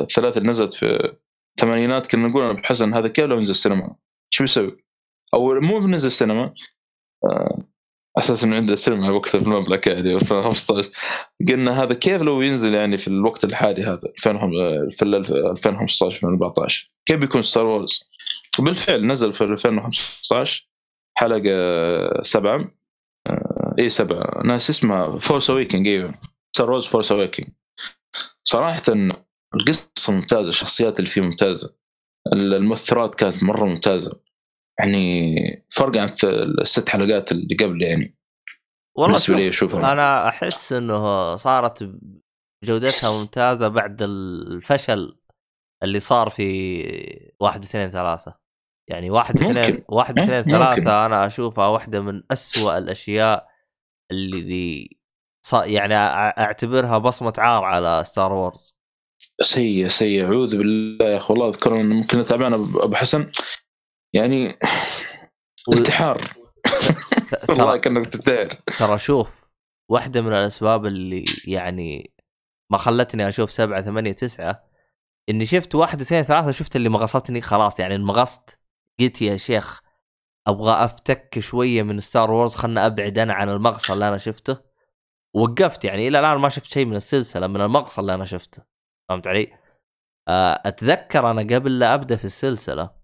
الثلاث 0.00 0.36
اللي 0.36 0.48
نزلت 0.48 0.74
في 0.74 1.16
الثمانينات 1.58 2.06
كنا 2.06 2.28
نقول 2.28 2.44
أنا 2.44 2.52
وأبو 2.52 2.76
حسن 2.76 2.94
هذا 2.94 3.08
كيف 3.08 3.24
لو 3.24 3.40
نزل 3.40 3.50
السينما؟ 3.50 3.96
شو 4.30 4.44
بيسوي؟ 4.44 4.84
أو 5.34 5.60
مو 5.60 5.78
بنزل 5.78 6.06
السينما 6.06 6.54
أساسا 8.18 8.46
إنه 8.46 8.56
عنده 8.56 8.72
السينما 8.72 9.10
وقتها 9.10 9.40
في 9.40 9.46
المملكة 9.46 9.92
يعني 9.92 10.14
2015 10.16 10.90
قلنا 11.48 11.82
هذا 11.82 11.94
كيف 11.94 12.22
لو 12.22 12.42
ينزل 12.42 12.74
يعني 12.74 12.96
في 12.96 13.08
الوقت 13.08 13.44
الحالي 13.44 13.82
هذا 13.82 14.12
في 14.16 14.30
2015 14.30 16.16
2014 16.16 16.90
كيف 17.06 17.16
بيكون 17.16 17.42
Star 17.42 17.66
Wars؟ 17.66 18.08
بالفعل 18.58 19.06
نزل 19.06 19.32
في 19.32 19.44
2015 19.44 20.68
حلقة 21.18 22.22
سبعة 22.22 22.70
آه، 23.26 23.74
اي 23.78 23.88
سبعة 23.88 24.42
ناس 24.44 24.70
اسمها 24.70 25.18
Force 25.18 25.50
Awakens 25.50 25.88
أيوه 25.88 26.14
Star 26.52 26.70
Wars 26.70 26.86
Force 26.86 27.12
Awakens 27.12 27.48
صراحة 28.44 28.82
القصة 29.54 30.12
ممتازة 30.12 30.48
الشخصيات 30.48 30.98
اللي 30.98 31.10
فيه 31.10 31.20
ممتازة 31.20 31.74
المؤثرات 32.32 33.14
كانت 33.14 33.44
مرة 33.44 33.64
ممتازة. 33.64 34.20
يعني 34.78 35.66
فرق 35.70 35.96
عن 35.96 36.08
الست 36.24 36.88
حلقات 36.88 37.32
اللي 37.32 37.56
قبل 37.60 37.84
يعني. 37.84 38.18
والله 38.96 39.12
بالنسبة 39.12 39.36
لي 39.36 39.52
شوف 39.52 39.70
اشوفها 39.70 39.92
أنا 39.92 40.28
أحس 40.28 40.72
إنه 40.72 41.36
صارت 41.36 41.90
جودتها 42.64 43.10
ممتازة 43.20 43.68
بعد 43.68 44.02
الفشل 44.02 45.18
اللي 45.82 46.00
صار 46.00 46.30
في 46.30 47.34
واحد 47.40 47.64
اثنين 47.64 47.90
ثلاثة. 47.90 48.34
يعني 48.88 49.10
واحد. 49.10 49.42
اثنين 49.42 49.84
واحد 49.88 50.18
إيه، 50.18 50.40
اثنين. 50.40 50.56
ثلاثة 50.58 51.06
أنا 51.06 51.26
أشوفها 51.26 51.66
واحدة 51.66 52.00
من 52.00 52.22
أسوأ 52.30 52.78
الأشياء 52.78 53.48
اللي 54.10 54.98
يعني 55.54 55.94
أعتبرها 55.94 56.98
بصمة 56.98 57.32
عار 57.38 57.64
على 57.64 58.04
ستار 58.04 58.32
وورز 58.32 58.74
سيء 59.40 59.88
سيء 59.88 60.24
أعوذ 60.24 60.58
بالله 60.58 61.06
يا 61.06 61.16
أخي 61.16 61.32
والله 61.32 61.48
أذكر 61.48 61.80
إنه 61.80 61.94
ممكن 61.94 62.22
تعبان 62.22 62.54
أبو 62.54 62.94
حسن. 62.94 63.30
يعني 64.14 64.58
انتحار. 65.72 66.18
والله 67.48 67.64
ترى 67.64 67.78
كأنك 67.78 68.06
تنتحر 68.06 68.60
ترى 68.78 68.98
شوف 68.98 69.48
واحدة 69.90 70.20
من 70.22 70.32
الأسباب 70.32 70.86
اللي 70.86 71.24
يعني 71.44 72.14
ما 72.72 72.78
خلتني 72.78 73.28
أشوف 73.28 73.50
سبعة 73.50 73.82
ثمانية 73.82 74.12
تسعة 74.12 74.68
إني 75.28 75.46
شفت 75.46 75.74
واحد 75.74 76.00
اثنين 76.00 76.22
ثلاثة 76.22 76.50
شفت 76.50 76.76
اللي 76.76 76.88
مغصتني 76.88 77.40
خلاص 77.40 77.80
يعني 77.80 77.94
انمغصت. 77.94 78.58
قلت 79.00 79.22
يا 79.22 79.36
شيخ 79.36 79.80
أبغى 80.46 80.72
أفتك 80.84 81.38
شوية 81.38 81.82
من 81.82 81.98
Star 81.98 82.30
Wars 82.30 82.54
خلنا 82.54 82.86
أبعد 82.86 83.18
أنا 83.18 83.34
عن 83.34 83.48
المغصة 83.48 83.94
اللي 83.94 84.08
أنا 84.08 84.16
شفته. 84.16 84.58
وقفت 85.34 85.84
يعني 85.84 86.08
إلى 86.08 86.20
الآن 86.20 86.38
ما 86.38 86.48
شفت 86.48 86.66
شيء 86.66 86.86
من 86.86 86.96
السلسلة 86.96 87.46
من 87.46 87.60
المغصة 87.60 88.00
اللي 88.00 88.14
أنا 88.14 88.24
شفته. 88.24 88.62
فهمت 89.08 89.26
علي؟ 89.26 89.52
آه، 90.28 90.62
أتذكر 90.64 91.30
أنا 91.30 91.54
قبل 91.56 91.78
لا 91.78 91.94
أبدأ 91.94 92.16
في 92.16 92.24
السلسلة 92.24 92.97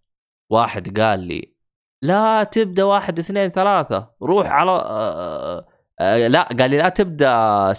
واحد 0.50 1.00
قال 1.00 1.20
لي 1.20 1.54
لا 2.02 2.44
تبدأ 2.44 2.84
واحد 2.84 3.18
اثنين 3.18 3.48
ثلاثة 3.48 4.10
روح 4.22 4.46
على 4.46 4.70
آه 4.70 5.66
آه 6.00 6.26
لا 6.26 6.42
قال 6.42 6.70
لي 6.70 6.78
لا 6.78 6.88
تبدأ. 6.88 7.28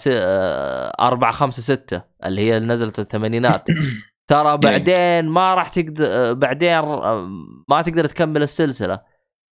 آه 0.08 0.92
أربعة 1.00 1.32
خمسة 1.32 1.62
ستة 1.62 2.02
اللي 2.24 2.40
هي 2.40 2.58
نزلت 2.58 2.98
الثمانينات 2.98 3.68
ترى 4.30 4.56
بعدين 4.56 5.24
ما 5.28 5.54
راح 5.54 5.68
تقدر 5.68 6.32
بعدين 6.32 6.70
آه، 6.70 7.28
ما 7.68 7.82
تقدر 7.82 8.04
تكمل 8.06 8.42
السلسلة 8.42 9.00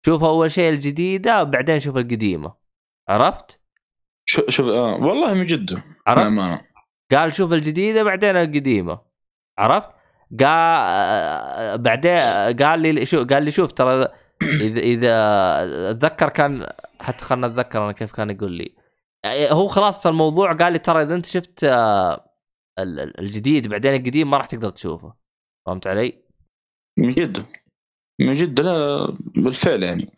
شوف 0.06 0.24
أول 0.24 0.50
شيء 0.50 0.72
الجديدة 0.72 1.42
بعدين 1.42 1.80
شوف 1.80 1.96
القديمة 1.96 2.54
عرفت؟ 3.08 3.60
شوف 4.24 4.50
شوف 4.50 4.66
آه 4.66 4.94
والله 4.94 5.34
من 5.34 5.46
جده 5.46 5.84
عرفت؟ 6.06 6.64
قال 7.12 7.32
شوف 7.32 7.52
الجديدة 7.52 8.02
بعدين 8.02 8.36
القديمة 8.36 9.00
عرفت؟ 9.58 9.90
قال 10.40 10.48
آه، 10.48 11.76
بعدين 11.76 12.12
قال 12.62 12.80
لي 12.80 13.06
شو 13.06 13.24
قال 13.26 13.42
لي 13.42 13.50
شوف 13.50 13.72
ترى 13.72 14.08
إذا 14.42 14.80
إذا 14.80 15.10
أتذكر 15.90 16.28
كان 16.28 16.66
حتى 17.00 17.24
خلنا 17.24 17.46
أتذكر 17.46 17.84
أنا 17.84 17.92
كيف 17.92 18.12
كان 18.12 18.30
يقول 18.30 18.52
لي. 18.52 18.74
هو 19.50 19.66
خلاصة 19.66 20.10
الموضوع 20.10 20.52
قال 20.52 20.72
لي 20.72 20.78
ترى 20.78 21.02
إذا 21.02 21.14
أنت 21.14 21.26
شفت 21.26 21.64
آه، 21.64 22.12
ال- 22.78 23.00
ال- 23.00 23.20
الجديد 23.20 23.68
بعدين 23.68 23.94
القديم 23.94 24.30
ما 24.30 24.36
راح 24.36 24.46
تقدر 24.46 24.70
تشوفه. 24.70 25.14
فهمت 25.66 25.86
علي؟ 25.86 26.22
من 26.98 27.12
جده 27.14 27.44
من 28.20 28.34
جده 28.34 28.62
لا 28.62 29.06
بالفعل 29.36 29.82
يعني. 29.82 30.12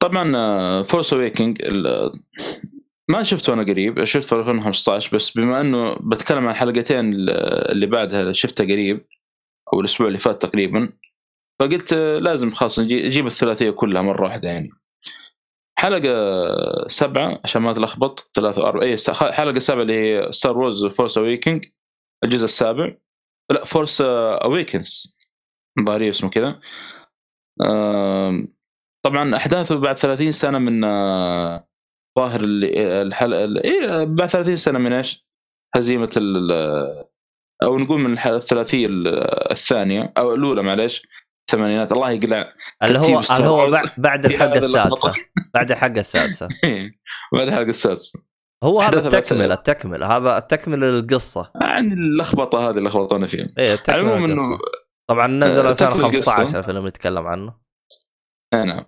طبعا 0.00 0.82
Force 0.82 1.12
Awakens 1.12 1.62
ما 3.10 3.22
شفته 3.22 3.52
أنا 3.52 3.62
قريب 3.62 4.04
شفت 4.04 4.28
في 4.28 4.34
2015 4.34 5.16
بس 5.16 5.30
بما 5.30 5.60
إنه 5.60 5.94
بتكلم 5.94 6.48
عن 6.48 6.54
حلقتين 6.54 7.12
اللي 7.14 7.86
بعدها 7.86 8.32
شفتها 8.32 8.64
قريب 8.64 9.06
أو 9.72 9.80
الأسبوع 9.80 10.06
اللي 10.06 10.18
فات 10.18 10.42
تقريبا 10.42 10.92
فقلت 11.60 11.94
لازم 11.94 12.50
خلاص 12.50 12.78
نجي- 12.78 13.02
نجيب 13.06 13.26
الثلاثية 13.26 13.70
كلها 13.70 14.02
مرة 14.02 14.22
واحدة 14.24 14.48
يعني. 14.48 14.70
حلقة 15.78 16.08
سبعة 16.88 17.40
عشان 17.44 17.62
ما 17.62 17.70
أتلخبط 17.70 18.30
ثلاثة 18.34 18.62
وأربعة 18.62 18.82
اي 18.82 18.96
حلقة 19.32 19.58
سبعة 19.58 19.82
اللي 19.82 19.94
هي 19.94 20.32
Star 20.32 20.58
Wars 20.58 20.86
Force 20.86 21.18
Awakens 21.18 21.64
الجزء 22.24 22.44
السابع. 22.44 22.94
لا 23.50 23.64
Force 23.64 24.00
Awakens 24.00 25.16
ظاهري 25.86 26.10
اسمه 26.10 26.30
كذا. 26.30 26.60
طبعا 29.04 29.36
أحداثه 29.36 29.78
بعد 29.80 29.96
30 29.96 30.32
سنة 30.32 30.58
من 30.58 30.84
آه، 30.84 31.68
ظاهر 32.18 32.40
اللي- 32.40 33.02
الحلقة 33.02 33.44
إيه 33.64 34.04
بعد 34.04 34.28
30 34.28 34.56
سنة 34.56 34.78
من 34.78 34.92
إيش؟ 34.92 35.26
هزيمة 35.76 36.10
ال 36.16 36.52
أو 37.62 37.78
نقول 37.78 38.00
من 38.00 38.18
الثلاثية 38.18 38.86
ال- 38.86 39.08
الثانية 39.52 40.12
أو 40.18 40.34
الأولى 40.34 40.62
معلش 40.62 41.06
الثمانينات 41.50 41.92
الله 41.92 42.10
يقلع 42.10 42.52
اللي 42.82 42.98
هو 42.98 43.20
اللي 43.36 43.46
هو 43.48 43.70
بعد, 43.70 43.88
بعد 43.98 44.26
في 44.28 44.34
الحلقة 44.34 44.56
هذا 44.58 44.66
اللخبطة. 44.66 45.08
السادسة. 45.08 45.24
بعد 45.54 45.70
بعد 47.34 47.46
الحلقة 47.48 47.70
السادسة. 47.70 48.20
هو 48.64 48.80
هذا 48.80 48.88
أحداثها 48.88 49.10
بعد- 49.10 49.14
التكملة 49.22 49.54
التكملة. 49.54 50.16
هذا 50.16 50.38
التكملة 50.38 50.86
للقصة. 50.86 51.50
عن 51.56 51.92
اللخبطة 51.92 52.68
هذه 52.70 52.78
اللي 52.78 52.88
لخبطونا 52.88 53.26
فيها. 53.26 53.48
إيه 53.58 53.74
للقصة. 54.26 54.44
إنه 54.44 54.58
طبعا 55.10 55.26
نزل 55.26 55.66
آه، 55.66 55.72
تكمل 55.72 55.88
2015 55.92 56.38
القصة. 56.42 56.58
الفيلم 56.58 56.76
اللي 56.78 56.88
نتكلم 56.88 57.26
عنه. 57.26 57.54
نعم. 58.54 58.68
آه، 58.70 58.86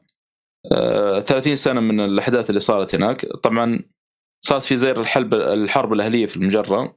30 0.70 1.56
سنة 1.56 1.80
من 1.80 2.00
الأحداث 2.00 2.48
اللي 2.50 2.60
صارت 2.60 2.94
هناك. 2.94 3.26
طبعا 3.26 3.80
صارت 4.44 4.62
في 4.62 4.76
زي 4.76 4.90
الحرب 4.90 5.34
الحرب 5.34 5.92
الأهلية 5.92 6.26
في 6.26 6.36
المجرة. 6.36 6.96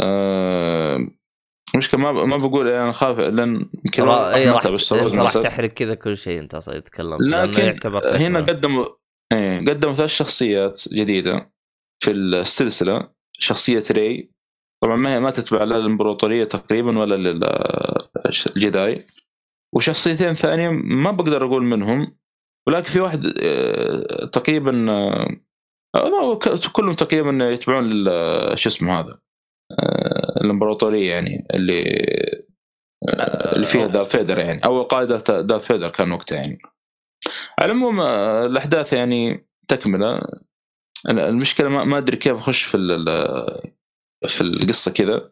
آه، 0.00 1.08
مشكلة 1.76 2.00
ما 2.00 2.12
ما 2.12 2.36
بقول 2.36 2.68
أنا 2.68 2.92
خايف 2.92 3.18
لأن 3.18 3.70
يمكن 3.84 4.02
ما 4.04 4.12
راح 4.12 4.36
راح. 5.36 5.42
تحرق 5.42 5.70
كذا 5.70 5.94
كل 5.94 6.16
شيء 6.16 6.40
أنت 6.40 6.54
أصلا 6.54 6.80
تتكلم 6.80 7.18
لكن 7.20 7.78
هنا. 8.16 8.40
قدموا 8.40 8.86
إيه 9.32 9.60
قدموا 9.60 9.94
ثلاث 9.94 10.10
شخصيات 10.10 10.82
جديدة 10.92 11.50
في 12.04 12.10
السلسلة. 12.10 13.08
شخصية 13.38 13.84
ري. 13.90 14.30
طبعا 14.82 14.96
ما 14.96 15.14
هي 15.14 15.20
ما 15.20 15.30
تتبع 15.30 15.64
لا 15.64 15.74
للإمبراطورية 15.74 16.44
تقريبا 16.44 16.98
ولا 16.98 17.14
للجداي 18.26 19.06
وشخصيتين 19.74 20.34
ثانية 20.34 20.68
ما 20.70 21.10
بقدر 21.10 21.44
أقول 21.44 21.62
منهم. 21.64 22.16
ولكن 22.68 22.88
في 22.88 23.00
واحد 23.00 23.26
آه، 23.42 24.24
تقريبا 24.26 24.90
آه، 24.90 25.36
آه، 25.96 26.38
كلهم 26.72 26.94
تقريبا 26.94 27.50
يتبعون 27.50 27.84
لل- 27.84 28.58
شو 28.58 28.68
اسمه 28.68 29.00
هذا 29.00 29.20
آه، 29.80 30.40
الإمبراطورية 30.44 31.10
يعني 31.10 31.46
اللي 31.54 31.82
آه، 33.18 33.54
اللي 33.56 33.66
فيها 33.66 33.86
دارث 33.86 34.16
فيدر 34.16 34.38
يعني 34.38 34.64
أو 34.64 34.82
قائده 34.82 35.40
دارث 35.40 35.66
فيدر 35.66 35.88
كان 35.88 36.12
وقتها 36.12 36.36
يعني. 36.36 36.58
على 37.60 37.72
العموم 37.72 38.00
آه، 38.00 38.46
الأحداث 38.46 38.92
يعني 38.92 39.48
تكملة. 39.68 40.20
المشكلة 41.08 41.68
ما 41.68 41.98
أدري 41.98 42.16
كيف 42.16 42.36
أخش 42.36 42.62
في 42.62 42.76
في 44.28 44.40
القصة 44.40 44.90
كذا. 44.90 45.30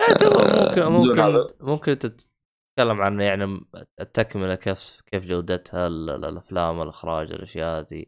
آه، 0.00 0.88
ممكن. 0.88 1.16
ممكن 1.22 1.54
ممكن 1.60 1.98
تتكلم 2.78 3.00
عن 3.00 3.20
يعني 3.20 3.60
التكملة 4.00 4.54
كيف 4.54 5.00
كيف 5.06 5.24
جودتها 5.24 5.86
ال- 5.86 6.10
ال- 6.10 6.24
الأفلام 6.24 6.82
الإخراج 6.82 7.32
الأشياء 7.32 7.80
هذه 7.80 8.04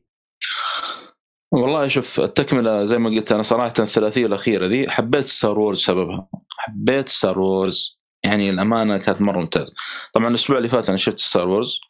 والله 1.52 1.88
شوف 1.88 2.20
التكملة 2.20 2.84
زي 2.84 2.98
ما 2.98 3.10
قلت 3.10 3.32
أنا 3.32 3.42
صراحة 3.42 3.74
الثلاثية 3.78 4.26
الأخيرة 4.26 4.66
ذي 4.66 4.90
حبيت 4.90 5.24
Star 5.24 5.58
Wars 5.58 5.78
سببها. 5.78 6.28
حبيت 6.58 7.08
Star 7.08 7.38
Wars 7.38 7.98
يعني 8.24 8.50
الأمانة 8.50 8.98
كانت 8.98 9.20
مرة 9.22 9.38
ممتازة. 9.40 9.74
طبعا 10.12 10.28
الأسبوع 10.28 10.56
اللي 10.58 10.68
فات 10.68 10.88
أنا 10.88 10.96
شفت 10.98 11.18
Star 11.18 11.48
Wars 11.48 11.80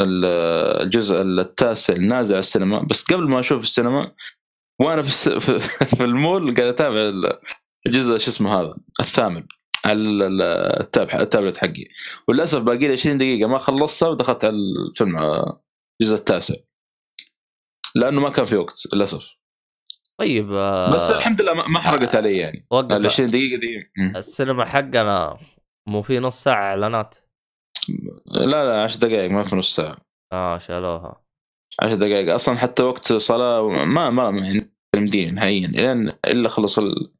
ال- 0.00 0.24
الجزء 0.82 1.22
التاسع 1.22 1.94
نازل 1.96 2.34
على 2.34 2.38
السينما. 2.40 2.78
بس 2.90 3.04
قبل 3.04 3.28
ما 3.28 3.40
أشوف 3.40 3.62
السينما 3.62 4.12
وأنا 4.80 5.02
في. 5.02 5.40
في- 5.96 6.04
المول 6.04 6.54
قاعد 6.54 6.68
أتابع 6.68 6.96
ال- 6.98 7.32
الجزء 7.86 8.18
شو 8.18 8.30
اسمه 8.30 8.60
هذا 8.60 8.74
الثامن. 9.00 9.46
التابلت 9.86 11.56
حقي. 11.56 11.88
وللأسف 12.28 12.58
باقي 12.58 12.78
لي 12.78 12.92
20 12.92 13.18
دقيقة. 13.18 13.48
ما 13.48 13.58
خلصتها 13.58 14.08
ودخلت 14.08 14.44
على 14.44 14.56
الفيلم 14.56 15.16
آه، 15.16 15.62
الجزء 16.02 16.14
التاسع. 16.14 16.54
لأنه 17.94 18.20
ما 18.20 18.30
كان 18.30 18.44
في 18.44 18.56
وقت 18.56 18.94
للأسف. 18.94 19.36
طيب 20.20 20.52
آه، 20.52 20.94
بس 20.94 21.10
الحمد 21.10 21.42
لله 21.42 21.54
ما 21.54 21.68
ما 21.68 21.80
حرقت 21.80 22.16
علي 22.16 22.36
يعني. 22.36 22.66
وقف. 22.70 22.92
ال 22.92 23.06
20 23.06 23.30
دقيقة 23.30 23.60
دي. 23.60 23.90
السينما 24.16 24.64
حقنا 24.64 25.38
مو 25.88 26.02
في 26.02 26.18
نص 26.18 26.42
ساعة 26.42 26.62
إعلانات. 26.62 27.16
لا 28.26 28.64
لا 28.64 28.82
10 28.82 29.00
دقائق 29.00 29.30
ما 29.30 29.44
في 29.44 29.56
نص 29.56 29.76
ساعة. 29.76 29.96
آه 30.32 30.58
شالوها. 30.58 31.24
10 31.82 31.94
دقائق 31.94 32.34
أصلا 32.34 32.56
حتى 32.58 32.82
وقت 32.82 33.12
صلاه 33.12 33.68
ما 33.68 34.10
ما 34.10 34.46
يعني 34.46 34.70
مديني 34.96 35.30
نهائيا 35.30 35.68
إلا 36.26 36.48
خلص 36.48 36.78
ال... 36.78 37.12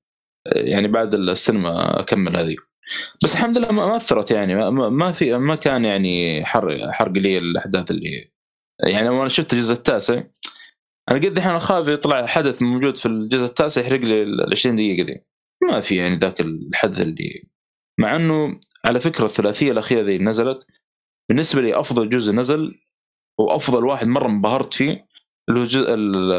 يعني 0.47 0.89
بعد 0.89 1.15
السينما 1.15 2.01
أكمل 2.01 2.37
هذه. 2.37 2.57
بس 3.25 3.33
الحمد 3.33 3.59
لله 3.59 3.73
ما 3.73 3.97
أثرت 3.97 4.31
يعني 4.31 4.55
ما- 4.91 5.13
في 5.13 5.39
ما 5.39 5.55
كان 5.57 5.85
يعني 5.85 6.45
حرق 6.47 6.91
حرق 6.91 7.13
لي 7.13 7.39
الأحداث 7.39 7.91
اللي 7.91 8.31
يعني 8.87 9.09
لما 9.09 9.21
أنا 9.21 9.29
شفت 9.29 9.53
الجزء 9.53 9.75
التاسع 9.75 10.15
أنا 11.11 11.19
قد 11.19 11.37
الحين 11.39 11.53
أخاف 11.53 11.89
يطلع 11.89 12.27
حدث 12.27 12.63
موجود 12.63 12.97
في 12.97 13.07
الجزء 13.07 13.45
التاسع 13.45 13.81
يحرق 13.81 14.01
لي 14.01 14.23
ال 14.23 14.53
20 14.53 14.77
دقيقة 14.77 15.05
دي 15.07 15.25
ما 15.63 15.81
في 15.81 15.97
يعني 15.97 16.17
ذاك 16.17 16.41
الحدث 16.41 17.01
اللي 17.01 17.49
مع 18.01 18.17
إنه 18.17 18.61
على 18.85 19.01
فكرة 19.01 19.25
الثلاثية 19.25 19.73
الأخيرة 19.73 20.01
ذي 20.03 20.19
نزلت 20.19 20.67
بالنسبة 21.29 21.61
لي 21.61 21.81
أفضل 21.81 22.09
جزء 22.11 22.33
نزل 22.33 22.81
وأفضل 23.39 23.85
واحد 23.85 24.07
مرة 24.07 24.27
انبهرت 24.27 24.75
فيه 24.75 25.07
اللي 25.49 25.61
هو 25.61 25.95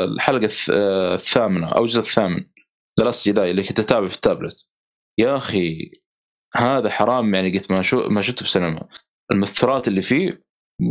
الحلقة 0.05 0.49
آه، 0.71 1.15
الثامنة 1.15 1.67
أو 1.67 1.83
الجزء 1.83 1.99
الثامن. 1.99 2.45
ذا 3.01 3.05
لاست 3.05 3.27
جداي 3.29 3.51
اللي 3.51 3.63
كنت 3.63 3.79
أتابع 3.79 4.07
في 4.07 4.15
التابلت. 4.15 4.69
يا 5.17 5.35
أخي 5.35 5.91
هذا 6.55 6.89
حرام 6.89 7.35
يعني 7.35 7.51
قلت 7.51 7.71
ما 7.71 7.81
شو 7.81 8.09
ما 8.09 8.21
شفته 8.21 8.37
في 8.37 8.41
السينما. 8.41 8.87
المؤثرات 9.31 9.87
اللي 9.87 10.01
فيه 10.01 10.43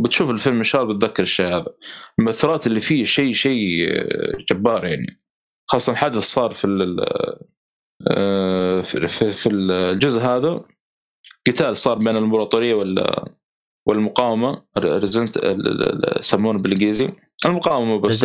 بتشوف 0.03 0.29
الفيلم 0.29 0.57
إن 0.57 0.63
شاء 0.63 0.83
الله 0.83 0.93
بتذكر 0.93 1.23
الشيء 1.23 1.45
هذا. 1.45 1.73
المؤثرات 2.19 2.67
اللي 2.67 2.81
فيه 2.81 3.05
شيء 3.05 3.33
شيء 3.33 3.89
آه، 3.89 4.37
جبار 4.49 4.85
يعني. 4.85 5.21
خاصة 5.67 5.95
حدث 5.95 6.23
صار 6.23 6.51
في 6.51 6.65
ال- 6.65 7.05
آه، 8.11 8.81
في, 8.81 9.07
في, 9.07 9.31
في 9.31 9.49
الجزء 9.49 10.21
هذا. 10.21 10.61
قتال 11.47 11.77
صار 11.77 11.97
بين 11.97 12.07
الامبراطوريه 12.09 12.73
وال 12.73 13.25
والمقاومة 13.87 14.63
resistance 14.77 15.37
يسمونه 16.19 16.59
بالإنجليزي. 16.59 17.09
المقاومة 17.45 17.99
بس 17.99 18.23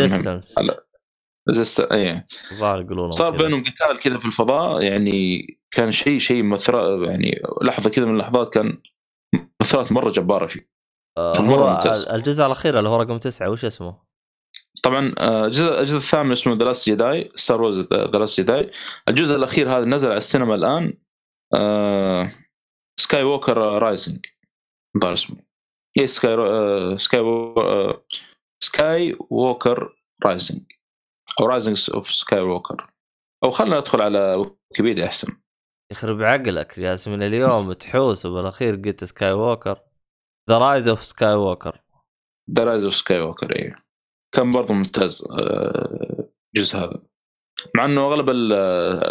resistance 1.49 1.87
resist- 1.87 1.93
إيه 1.92 2.26
الظاهر 2.53 2.80
يقولون 2.80 3.11
صار. 3.11 3.36
بينهم 3.36 3.64
قتال 3.64 4.01
كذا 4.01 4.18
في 4.18 4.26
الفضاء 4.26 4.82
يعني 4.82 5.47
كان 5.70 5.92
شيء 5.92 6.18
شيء 6.18 6.42
مثر 6.42 7.05
يعني 7.05 7.40
لحظة 7.62 7.90
كذا 7.90 8.05
من 8.07 8.12
اللحظات 8.14 8.55
كان 8.55 8.78
مؤثرات 9.61 9.92
مرة 9.92 10.11
جبارة 10.11 10.47
فيه 10.47 10.68
آه، 11.18 11.38
هو 11.38 11.70
ممتاز. 11.74 12.05
الجزء 12.05 12.47
الأخير 12.47 12.78
اللي 12.78 12.88
هو 12.88 12.97
رقم 12.97 13.18
تسعة 13.18 13.51
وش 13.51 13.64
اسمه؟ 13.64 14.07
طبعا 14.82 15.14
آه، 15.18 15.47
الجزء 15.47 15.80
الجزء 15.80 15.97
الثامن 15.97 16.32
اسمه 16.32 16.55
The 16.55 16.64
Last 16.64 16.89
Jedi 16.91 17.28
Star 17.34 17.62
Wars 17.62 17.80
The 17.80 18.18
Last 18.18 18.41
Jedi 18.41 18.70
الجزء 19.09 19.36
الأخير 19.36 19.68
هذا 19.70 19.86
نزل 19.86 20.09
على 20.09 20.16
السينما 20.16 20.55
الآن 20.55 20.94
Skywalker 23.01 23.59
Rising 23.59 24.26
الظاهر 24.97 25.12
اسمه 25.14 25.36
اي 25.99 26.07
Sky 26.07 26.37
Sky 26.99 27.22
Skywalker 28.62 29.97
Rising 30.24 30.62
أو 31.41 31.47
Rising 31.47 31.91
of 31.95 32.11
Skywalker 32.11 32.91
أو 33.45 33.51
خلنا 33.51 33.78
ندخل 33.78 34.03
على 34.03 34.34
ويكيبيديا 34.34 35.07
أحسن. 35.07 35.37
يخرب 35.93 36.22
عقلك 36.22 36.80
جالس 36.80 37.09
من 37.09 37.22
اليوم 37.22 37.72
تحوس 37.72 38.26
وبالأخير 38.26 38.76
قلت 38.76 39.05
Skywalker 39.05 39.80
The 40.51 40.59
Rise 40.59 40.89
of 40.89 41.05
Skywalker 41.05 41.82
The 42.51 42.64
Rise 42.64 42.84
of 42.84 42.95
Skywalker 42.95 43.57
اي 43.57 43.74
كان 44.34 44.53
برضه 44.53 44.74
ممتاز 44.74 45.24
آه، 45.39 46.28
الجزء 46.57 46.78
هذا. 46.78 47.03
مع 47.76 47.84
إنه 47.84 48.01
أغلب 48.07 48.30
ال- 48.30 48.53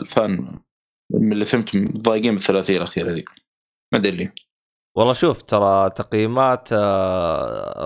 ال 0.01 0.13
fans 0.13 0.59
من 1.11 1.34
اللي 1.34 1.45
فهمت 1.45 1.78
ضايقين 1.97 2.34
بالثلاثية 2.34 2.78
الأخيرة 2.78 3.09
ذي. 3.11 3.26
ما 3.93 3.99
أدري 3.99 4.11
ليه. 4.11 4.34
والله 4.97 5.13
شوف 5.13 5.41
ترى 5.41 5.89
تقييمات 5.89 6.73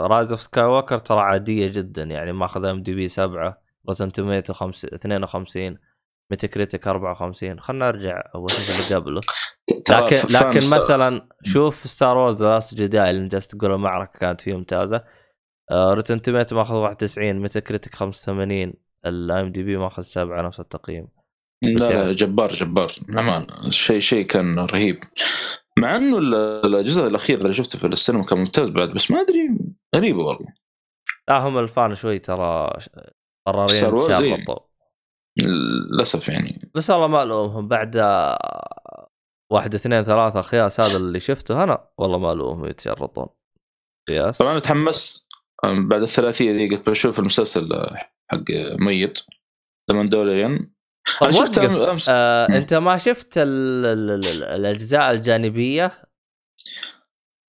Rise 0.08 0.32
of 0.32 0.42
Skywalker 0.42 0.98
ترى 0.98 1.20
عادية 1.20 1.68
جدا 1.68 2.04
يعني 2.04 2.32
ماخذ 2.34 2.66
IMDb 2.66 3.08
7 3.08 3.62
Rotten 3.90 4.12
Tomatoes 4.12 4.54
52 4.54 5.78
Metacritic 6.32 6.88
54 6.88 7.60
خلنا 7.60 7.88
نرجع 7.92 8.24
أول 8.36 8.52
شيء 8.52 8.76
اللي 8.86 8.96
قبله. 8.96 9.22
لكن 9.90 10.16
لكن 10.34 10.58
مثلا 10.70 11.30
شوف 11.44 11.88
Star 11.88 12.18
Wars 12.18 12.44
Last 12.44 12.74
Jedi 12.76 13.10
اللي 13.10 13.28
جالس 13.28 13.48
تقول 13.48 13.72
المعركه 13.74 14.20
كانت 14.20 14.42
فيه 14.42 14.54
ممتازة. 14.54 15.04
Rotten 15.72 16.22
Tomatoes 16.22 16.56
ماخذ 16.56 16.76
91 16.76 17.40
Metacritic 17.40 17.96
85 17.96 18.74
ال 19.06 19.52
IMDb 19.52 19.78
ماخذ 19.78 20.02
7 20.04 20.42
نفس 20.42 20.60
التقييم. 20.60 21.08
لا 21.62 21.70
لا 21.70 21.92
يعني- 22.02 22.14
جبار 22.16 22.50
جبار. 22.54 22.92
أمان. 23.10 23.48
شيء 23.72 24.00
شيء 24.00 24.26
كان 24.26 24.60
رهيب. 24.60 25.00
مع 25.80 25.96
إنه 25.96 26.18
ال- 26.18 26.76
الجزء 26.76 27.08
الاخير 27.08 27.40
اللي 27.40 27.54
شفته 27.54 27.80
في 27.80 27.88
السينما 27.88 28.24
كان 28.26 28.40
ممتاز 28.40 28.70
بعد 28.70 28.90
بس 28.90 29.12
ما 29.12 29.22
أدري 29.22 29.50
غريبة 29.96 30.20
والله. 30.24 30.48
لا 31.30 31.38
هم 31.38 31.58
ال 31.58 31.65
fans 31.65 31.96
شوي 31.96 32.20
ترى 32.20 32.70
قرارين. 33.52 33.82
شرطوا 33.82 34.60
للأسف 35.38 36.30
يعني. 36.30 36.72
بس 36.76 36.90
والله 36.90 37.08
ما 37.08 37.24
ألومهم 37.24 37.68
بعد 37.68 37.98
آه، 37.98 39.10
واحد 39.52 39.76
اثنين 39.76 40.04
ثلاثة 40.04 40.42
خياس 40.42 40.80
هذا 40.80 40.98
اللي 40.98 41.20
شفته 41.20 41.64
أنا 41.64 41.88
والله 41.98 42.18
ما 42.18 42.32
ألومهم 42.32 42.66
يتشرطون. 42.66 43.28
قياس 44.08 44.38
طبعا 44.38 44.52
أنا 44.52 44.60
تحمست 44.60 45.28
بعد 45.64 46.02
الثلاثية 46.02 46.52
ذي 46.52 46.70
قلت 46.76 46.90
بشوف 46.90 47.20
المسلسل 47.20 47.70
حق 48.32 48.44
ميت. 48.80 49.20
ذا 49.92 50.04
طب 51.22 51.28
أنا 51.28 51.32
شفت. 51.32 51.60
أمس- 51.60 52.06
آه. 52.10 52.48
أنت 52.58 52.74
ما 52.74 52.98
شفت 52.98 53.38
ال 53.38 53.86
ال 53.86 54.10
ال 54.26 54.44
الأجزاء 54.44 55.12
الجانبية؟ 55.12 56.04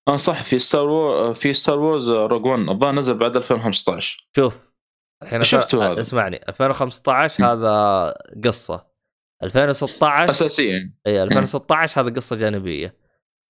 آه 0.07 0.15
صح 0.15 0.43
في 0.43 0.59
ستار 0.59 0.89
وور 0.89 1.33
في 1.33 1.53
ستار 1.53 1.79
وورز 1.79 2.09
روج 2.09 2.45
1 2.45 2.69
الظاهر 2.69 2.93
نزل 2.95 3.17
بعد 3.17 3.35
2015 3.37 4.29
شوف. 4.35 4.53
الحين 5.23 5.43
شفته 5.43 5.91
هذا. 5.91 5.99
اسمعني 5.99 6.41
2015 6.49 7.45
هذا 7.45 8.13
قصة. 8.43 8.91
2016 9.43 10.31
اساسيا. 10.31 10.93
إي 11.07 11.23
2016 11.23 12.01
هذا 12.01 12.09
قصة 12.09 12.35
جانبية. 12.35 12.95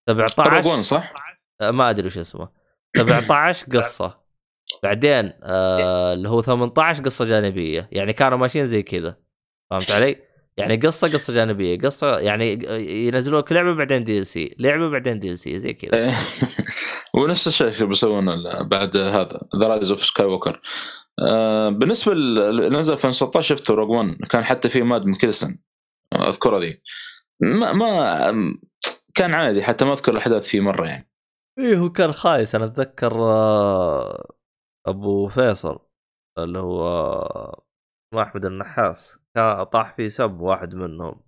Rogue 0.10 0.20
1 0.20 0.30
17 0.30 0.82
صح؟ 0.82 1.14
ما 1.62 1.90
أدري 1.90 2.08
وش 2.08 2.18
اسمه. 2.18 2.50
17 2.98 3.66
قصة. 3.78 4.22
بعدين 4.84 5.34
آه 5.44 6.14
اللي 6.14 6.30
هو 6.30 6.42
18 6.42 7.04
قصة 7.04 7.26
جانبية. 7.26 7.90
يعني 7.92 8.14
كانوا 8.14 8.38
ماشيين 8.38 8.68
زي 8.68 8.84
كذا. 8.84 9.18
فهمت 9.70 9.92
علي؟ 9.92 10.16
يعني 10.58 10.76
قصة 10.76 11.08
قصة 11.08 11.34
جانبية. 11.34 11.80
قصة 11.80 12.20
يعني 12.20 12.54
ينزلوا 13.08 13.42
لك 13.42 13.52
لعبة 13.52 13.74
بعدين 13.74 14.04
DLC 14.04 14.56
لعبة 14.60 14.90
بعدين 14.90 15.20
DLC 15.20 15.60
زي 15.60 15.74
كذا. 15.74 16.14
ونفس 17.14 17.48
الشيء 17.48 17.68
اللي 17.68 17.86
بيسوونه 17.86 18.64
بعد 18.64 18.98
هذا 18.98 19.40
The 19.56 19.68
Rise 19.68 19.92
of 19.92 20.06
Skywalker 20.06 20.62
بالنسبة 21.80 22.12
اللي 22.14 22.70
نزل 22.70 22.94
2016 22.94 23.56
شفته 23.56 23.74
Rogue 23.74 23.90
1 23.90 24.16
كان 24.30 24.44
حتى 24.44 24.70
فيه 24.70 24.84
مادس 24.84 25.06
ميكلسن 25.06 25.60
اذكرها 26.14 26.60
ذي. 26.60 26.82
ما 27.42 27.74
ما 27.74 28.58
كان 29.16 29.34
عادي 29.34 29.64
حتى 29.64 29.86
ما 29.86 29.94
أذكر 29.94 30.12
الأحداث 30.12 30.48
فيه 30.48 30.62
مرة 30.62 30.88
يعني. 30.88 31.12
إيه 31.60 31.78
هو 31.78 31.92
كان 31.92 32.12
خايس. 32.12 32.56
أنا 32.56 32.66
أتذكر 32.66 33.14
آه، 33.16 34.34
أبو 34.88 35.28
فيصل 35.28 35.80
اللي 36.40 36.60
هو 36.60 36.84
آه، 36.84 37.64
احمد 38.22 38.46
النحاس 38.46 39.20
كان 39.36 39.64
طاح 39.64 39.94
فيه 39.94 40.08
سب 40.08 40.40
واحد 40.40 40.76
منهم. 40.76 41.22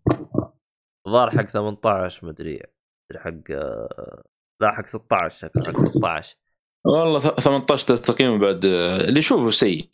الظاهر 1.07 1.29
حق 1.29 1.45
18 1.45 2.27
مدري 2.27 2.61
مدري 3.11 3.23
حق 3.23 3.51
آه، 3.51 4.23
لا 4.61 4.71
حق 4.71 4.85
16 4.85 5.37
شكله 5.37 5.63
حق 5.63 5.79
16 5.79 6.37
والله 6.85 7.19
ث- 7.19 7.39
18 7.39 7.97
تقييمه 7.97 8.37
بعد 8.37 8.65
اللي 8.65 9.19
يشوفه 9.19 9.51
سيء. 9.51 9.89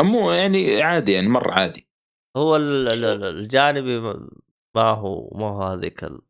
مو 0.00 0.30
يعني 0.32 0.82
عادي 0.82 1.12
يعني 1.12 1.28
مرة 1.28 1.52
عادي. 1.52 1.88
هو 2.36 2.56
ال- 2.56 2.88
ال- 2.88 3.04
ال- 3.04 3.24
الجانبي 3.38 4.00
ما 4.76 4.82
هو 4.82 5.30
ما 5.38 5.46
هو 5.46 5.62
هذيك 5.62 6.04
ال... 6.04 6.20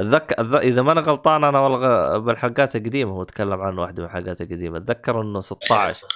اتذكر 0.00 0.34
أتذ- 0.36 0.54
إذا 0.62 0.82
ما 0.82 0.92
أنا 0.92 1.00
غلطان 1.00 1.44
أنا 1.44 1.58
والله 1.60 2.18
بالحلقات 2.18 2.76
القديمة 2.76 3.12
هو 3.12 3.24
تكلم 3.24 3.60
عنه 3.60 3.82
واحدة 3.82 4.02
من 4.02 4.08
الحلقات 4.08 4.40
القديمة. 4.40 4.78
أتذكر 4.78 5.20
إنه 5.20 5.40
16 5.40 6.06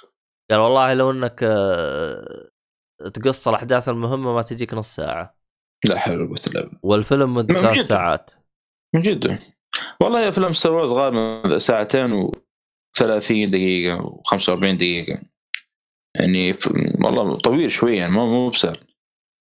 قال 0.51 0.61
والله 0.61 0.95
لو 0.95 1.11
إنك 1.11 1.41
آه، 1.43 2.49
تقص 3.15 3.49
الأحداث 3.49 3.89
المهمة 3.89 4.35
ما 4.35 4.43
تجيك 4.43 4.75
نص 4.75 4.97
ساعة. 4.97 5.37
لا 5.85 5.99
حول 5.99 6.21
ولا 6.21 6.37
قوة 6.55 6.71
والفيلم 6.83 7.35
مدة 7.35 7.55
من 7.61 7.63
ثلاث؟ 7.73 7.87
ساعات. 7.87 8.31
من 8.95 9.01
جد؟ 9.03 9.39
والله 10.03 10.29
افلام 10.29 10.53
Star 10.53 10.73
Wars 10.73 10.93
غالبا 10.93 11.59
ساعتين 11.59 12.31
و30 13.03 13.49
دقيقة 13.51 13.99
و45 14.29 14.65
دقيقة. 14.65 15.23
يعني. 16.15 16.53
والله 17.05 17.37
طويل 17.37 17.71
شوي 17.71 17.97
يعني 17.97 18.13
مو 18.13 18.27
مو 18.27 18.49
بسهل. 18.51 18.79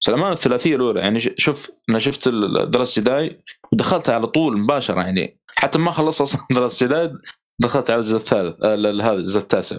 سلمان 0.03 0.32
الثلاثية 0.32 0.76
الأولى 0.76 0.99
يعني 0.99 1.20
ش- 1.20 1.30
شوف 1.38 1.72
أنا 1.89 1.99
شفت 1.99 2.28
درس 2.68 2.99
جداي 2.99 3.41
ودخلت 3.74 4.10
على 4.10 4.28
طول 4.28 4.57
مباشرة 4.60 5.01
يعني 5.01 5.39
حتى 5.57 5.80
ما 5.80 5.91
خلصت 5.91 6.22
أصلا 6.22 6.41
درس 6.55 6.84
جداي 6.84 7.14
دخلت 7.62 7.89
على 7.89 7.99
الجزء 7.99 8.16
الثالث 8.18 8.64
آه، 8.64 8.76
هذا 8.76 9.14
الجزء 9.14 9.39
التاسع. 9.39 9.78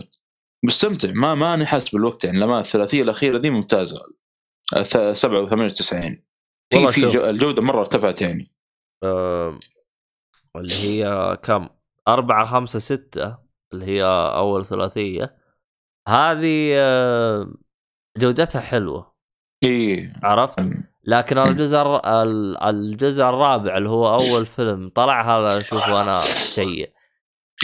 مستمتع 0.65 1.11
ما 1.15 1.35
ماني 1.35 1.67
حاسس 1.67 1.89
بالوقت 1.95 2.25
يعني 2.25 2.39
لما 2.39 2.61
الثلاثية 2.61 3.03
الأخيرة 3.03 3.39
دي 3.39 3.51
ممتازة. 3.51 3.97
آه، 4.77 4.83
ث- 4.83 5.13
7 5.13 5.47
و98 5.47 5.53
في 6.73 6.89
في 6.93 7.01
شوف. 7.01 7.17
الجودة 7.17 7.63
مرة 7.63 7.81
ارتفعت 7.81 8.23
يعني. 8.23 8.45
آه، 9.05 9.59
اللي 10.57 10.75
هي 10.75 11.37
كم؟ 11.43 11.69
أربعة 12.09 12.45
خمسة 12.45 12.79
ستة؟ 12.79 13.50
اللي 13.73 13.87
هي 13.87 14.03
أول 14.37 14.65
ثلاثية. 14.65 15.37
هذه 16.09 16.73
آه، 16.77 17.53
جودتها 18.19 18.61
حلوة. 18.61 19.15
إي 19.65 20.13
عرفت؟ 20.23 20.61
لكن. 21.05 21.39
الجزء 21.39 21.79
الجزء 22.69 23.25
الرابع 23.25 23.77
اللي 23.77 23.89
هو 23.89 24.15
أول 24.15 24.47
فيلم 24.47 24.89
طلع 24.89 25.39
هذا 25.39 25.59
أشوفه 25.59 26.03
أنا 26.03 26.21
سيء. 26.21 26.93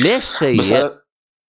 ليش 0.01 0.25
سيء؟ 0.25 0.85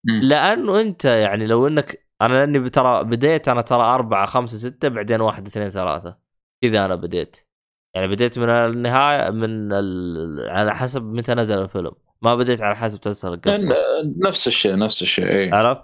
مم. 0.04 0.22
لأنه 0.24 0.82
أنت 0.82 1.06
يعني 1.06 1.48
لو 1.48 1.68
إنك 1.68 2.08
أنا 2.22 2.34
لأني 2.34 2.70
ترى 2.70 3.04
بديت 3.04 3.48
أنا 3.48 3.62
ترى 3.62 3.84
أربعة 3.84 4.26
خمسة 4.26 4.58
ستة 4.58 4.88
بعدين 4.88 5.22
واحد 5.22 5.48
اثنين 5.48 5.70
ثلاثة. 5.70 6.18
كذا 6.62 6.86
أنا 6.86 6.96
بديت. 6.96 7.48
يعني 7.96 8.08
بديت 8.08 8.40
من 8.40 8.50
النهاية 8.50 9.30
من 9.30 9.74
ال... 9.74 10.50
على 10.50 10.76
حسب 10.76 11.04
متى 11.04 11.34
نزل 11.34 11.62
الفيلم. 11.62 11.92
ما 12.22 12.36
بديت 12.36 12.62
على 12.62 12.76
حسب 12.76 13.00
تسلسل 13.00 13.34
القصة 13.34 13.76
نفس 14.18 14.48
الشيء 14.48 14.78
نفس 14.78 15.02
الشيء 15.02 15.28
اي 15.28 15.52
عرفت؟ 15.52 15.84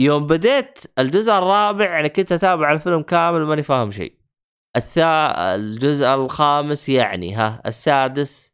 يوم 0.00 0.26
بديت 0.26 0.78
الجزء 0.98 1.32
الرابع 1.32 1.84
يعني 1.84 2.08
كنت 2.08 2.32
أتابع 2.32 2.72
الفيلم 2.72 3.02
كامل 3.02 3.40
ماني 3.44 3.62
فاهم 3.62 3.90
شيء. 3.90 4.20
الثا 4.76 5.54
الجزء 5.54 6.06
الخامس 6.06 6.88
يعني 6.88 7.34
ها 7.34 7.62
السادس 7.66 8.52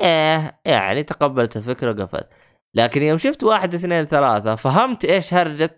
إيه 0.00 0.60
يعني 0.66 1.02
تقبلت 1.02 1.56
الفكرة 1.56 2.04
قفلت. 2.04 2.28
لكن 2.74 3.02
يوم 3.02 3.18
شفت 3.18 3.44
واحد 3.44 3.74
اثنين 3.74 4.04
ثلاثة 4.04 4.54
فهمت 4.54 5.04
إيش 5.04 5.34
هرجة 5.34 5.76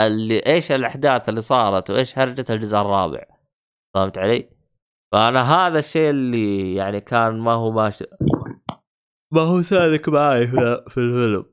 اللي 0.00 0.38
إيش 0.46 0.72
الأحداث 0.72 1.28
اللي 1.28 1.40
صارت 1.40 1.90
وإيش 1.90 2.18
هرجة 2.18 2.44
الجزء 2.50 2.76
الرابع. 2.76 3.24
فهمت 3.94 4.18
علي؟ 4.18 4.48
فأنا 5.12 5.54
هذا 5.54 5.78
الشيء 5.78 6.10
اللي 6.10 6.74
يعني 6.74 7.00
كان 7.00 7.38
ما 7.38 7.52
هو 7.52 7.70
ماشي 7.70 8.04
ما 9.32 9.40
هو 9.40 9.62
سالك 9.62 10.08
معاي 10.08 10.46
في, 10.46 10.84
في 10.88 10.98
الفيلم. 10.98 11.44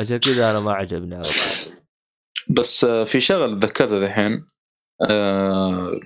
عشان 0.00 0.16
كذا 0.16 0.50
أنا 0.50 0.60
ما 0.60 0.72
عجبني 0.72 1.22
طول. 1.22 1.32
بس 2.48 2.84
آه، 2.84 3.04
في 3.04 3.20
شغل 3.20 3.60
تذكرته 3.60 3.98
الحين. 3.98 4.48
آه، 5.10 6.00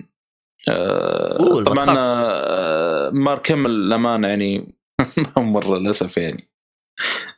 آه، 0.69 1.63
طبعا. 1.63 1.95
آه، 1.97 3.09
مارك 3.09 3.51
هيمل 3.51 3.71
الأمانة 3.71 4.27
يعني. 4.27 4.75
ما 5.17 5.33
هو 5.37 5.43
مرة 5.43 5.77
للأسف 5.77 6.17
يعني. 6.17 6.51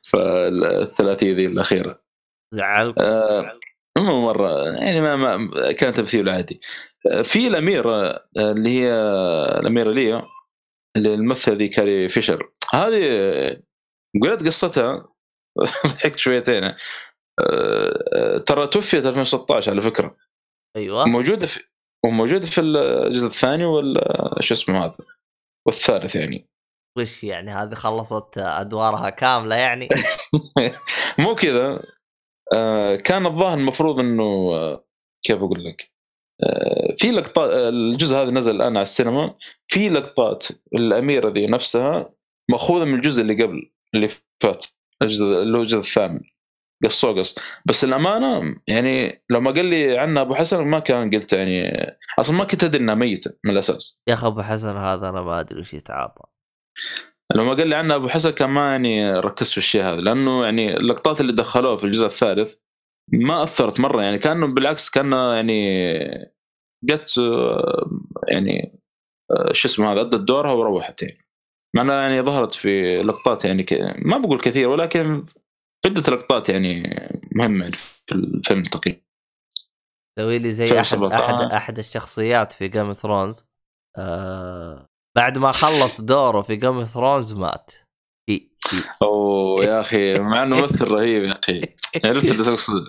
فالثلاثية 0.09 1.33
ذي 1.33 1.45
الأخيرة. 1.45 1.99
زعلك 2.53 2.99
آه، 2.99 3.59
مو 3.97 4.21
مرة 4.25 4.63
يعني 4.63 5.01
ما, 5.01 5.15
ما 5.15 5.71
كان 5.71 5.93
تمثيل 5.93 6.29
عادي. 6.29 6.59
آه، 7.11 7.21
في 7.21 7.47
الأميرة 7.47 8.25
اللي 8.37 8.69
هي 8.69 8.93
الأميرة 9.59 9.91
ليا 9.91 10.25
اللي 10.97 11.13
الممثلة 11.13 11.55
ذي 11.55 11.67
كاري 11.67 12.09
فيشر. 12.09 12.51
هذه 12.73 13.63
قريت 14.21 14.45
قصتها 14.45 15.07
ضحكت 15.85 16.17
شويتين. 16.17 16.63
آه، 17.39 18.37
ترى 18.37 18.67
توفيت 18.67 19.05
2016 19.05 19.71
على 19.71 19.81
فكرة. 19.81 20.17
أيوه. 20.77 21.05
موجوده 21.05 21.45
في 21.45 21.63
وموجودة 22.05 22.47
في 22.47 22.61
الجزء 22.61 23.27
الثاني 23.27 23.65
ولا 23.65 24.35
شو 24.39 24.53
اسمه 24.53 24.85
هذا؟ 24.85 24.97
والثالث 25.67 26.15
يعني. 26.15 26.49
وش 26.97 27.23
يعني 27.23 27.51
هذه 27.51 27.73
خلصت 27.73 28.37
أدوارها 28.37 29.09
كاملة 29.09 29.55
يعني؟ 29.55 29.89
مو 31.19 31.35
كذا. 31.35 31.83
آه، 32.53 32.95
كان 32.95 33.25
الظاهر 33.25 33.57
المفروض 33.57 33.99
إنه 33.99 34.23
آه، 34.53 34.85
كيف 35.25 35.37
أقول 35.37 35.65
لك؟ 35.65 35.93
في 36.97 37.11
لقطات 37.11 37.51
الجزء 37.53 38.15
هذا 38.15 38.31
نزل 38.31 38.55
الآن 38.55 38.77
على 38.77 38.81
السينما. 38.81 39.35
في 39.67 39.89
لقطات 39.89 40.47
الأميرة 40.75 41.29
ذي 41.29 41.47
نفسها 41.47 42.13
مأخوذة 42.51 42.85
من 42.85 42.95
الجزء 42.95 43.21
اللي 43.21 43.43
قبل. 43.43 43.72
اللي 43.95 44.09
فات 44.43 44.65
الجزء 45.01 45.43
الجزء 45.43 45.77
الثامن 45.77 46.19
قصوه 46.83 47.19
قص 47.19 47.39
بس 47.65 47.83
الأمانة 47.83 48.55
يعني 48.67 49.23
لو 49.29 49.41
ما 49.41 49.51
قال 49.51 49.65
لي 49.65 49.97
عنها 49.97 50.21
أبو 50.21 50.35
حسن 50.35 50.63
ما 50.65 50.79
كان 50.79 51.15
قلت 51.15 51.33
يعني 51.33 51.71
أصلا 52.19 52.37
ما 52.37 52.43
كنت 52.43 52.63
أدري 52.63 52.83
انها 52.83 52.95
ميته 52.95 53.31
من 53.43 53.51
الأساس. 53.51 54.03
يا 54.07 54.13
أخي 54.13 54.27
أبو 54.27 54.41
حسن 54.41 54.77
هذا 54.77 55.09
أنا 55.09 55.21
ما 55.21 55.39
أدري 55.39 55.61
وش 55.61 55.73
يتعاطى. 55.73 56.23
لو 57.35 57.45
ما 57.45 57.53
قال 57.53 57.67
لي 57.67 57.75
عنها 57.75 57.95
أبو 57.95 58.07
حسن 58.07 58.29
كان 58.29 58.49
ما 58.49 58.71
يعني 58.71 59.13
ركزت 59.13 59.51
في 59.51 59.57
الشيء 59.57 59.83
هذا 59.83 60.01
لأنه 60.01 60.43
يعني 60.43 60.77
اللقطات 60.77 61.21
اللي 61.21 61.33
دخلوها 61.33 61.77
في 61.77 61.83
الجزء 61.83 62.05
الثالث 62.05 62.55
ما 63.13 63.43
أثرت 63.43 63.79
مرة 63.79 64.01
يعني 64.01 64.19
كأنه 64.19 64.47
بالعكس 64.47 64.89
كان 64.89 65.11
يعني 65.11 65.93
جت 66.83 67.19
آه، 67.19 67.89
يعني 68.27 68.79
آه، 69.31 69.53
شو 69.53 69.67
اسمه 69.67 69.93
هذا 69.93 70.01
أدت 70.01 70.15
دورها 70.15 70.51
وروحت 70.51 71.01
يعني. 71.01 71.22
مع 71.75 71.81
انها 71.81 72.01
يعني 72.01 72.21
ظهرت 72.21 72.53
في 72.53 73.03
لقطات 73.03 73.45
يعني 73.45 73.63
ك... 73.63 73.73
ما 73.97 74.17
بقول 74.17 74.39
كثير 74.39 74.69
ولكن 74.69 75.25
عدة 75.85 76.01
لقطات 76.01 76.49
يعني 76.49 76.83
مهمة 77.31 77.63
يعني 77.63 77.77
في 78.07 78.15
الفيلم 78.15 78.63
تقريبا 78.63 79.01
سوي 80.19 80.39
لي 80.39 80.51
زي 80.51 80.79
أحد. 80.79 81.03
أحد. 81.03 81.51
أحد 81.51 81.77
الشخصيات 81.77 82.51
في 82.53 82.67
Game 82.67 82.91
Thrones 82.91 83.45
آه 83.97 84.87
بعد 85.15 85.37
ما 85.37 85.51
خلص 85.51 86.01
دوره 86.01 86.41
في 86.41 86.55
Game 86.55 86.83
Thrones 86.83 87.33
مات. 87.33 87.71
في 88.29 88.49
في 88.59 88.75
أوه 89.01 89.65
يا 89.65 89.79
أخي 89.79 90.19
مع 90.19 90.43
إنه 90.43 90.55
ممثل 90.55 90.91
رهيب 90.91 91.23
يا 91.23 91.31
أخي. 91.31 91.61
عرفت 92.05 92.31
اللي 92.31 92.43
تقصد 92.43 92.87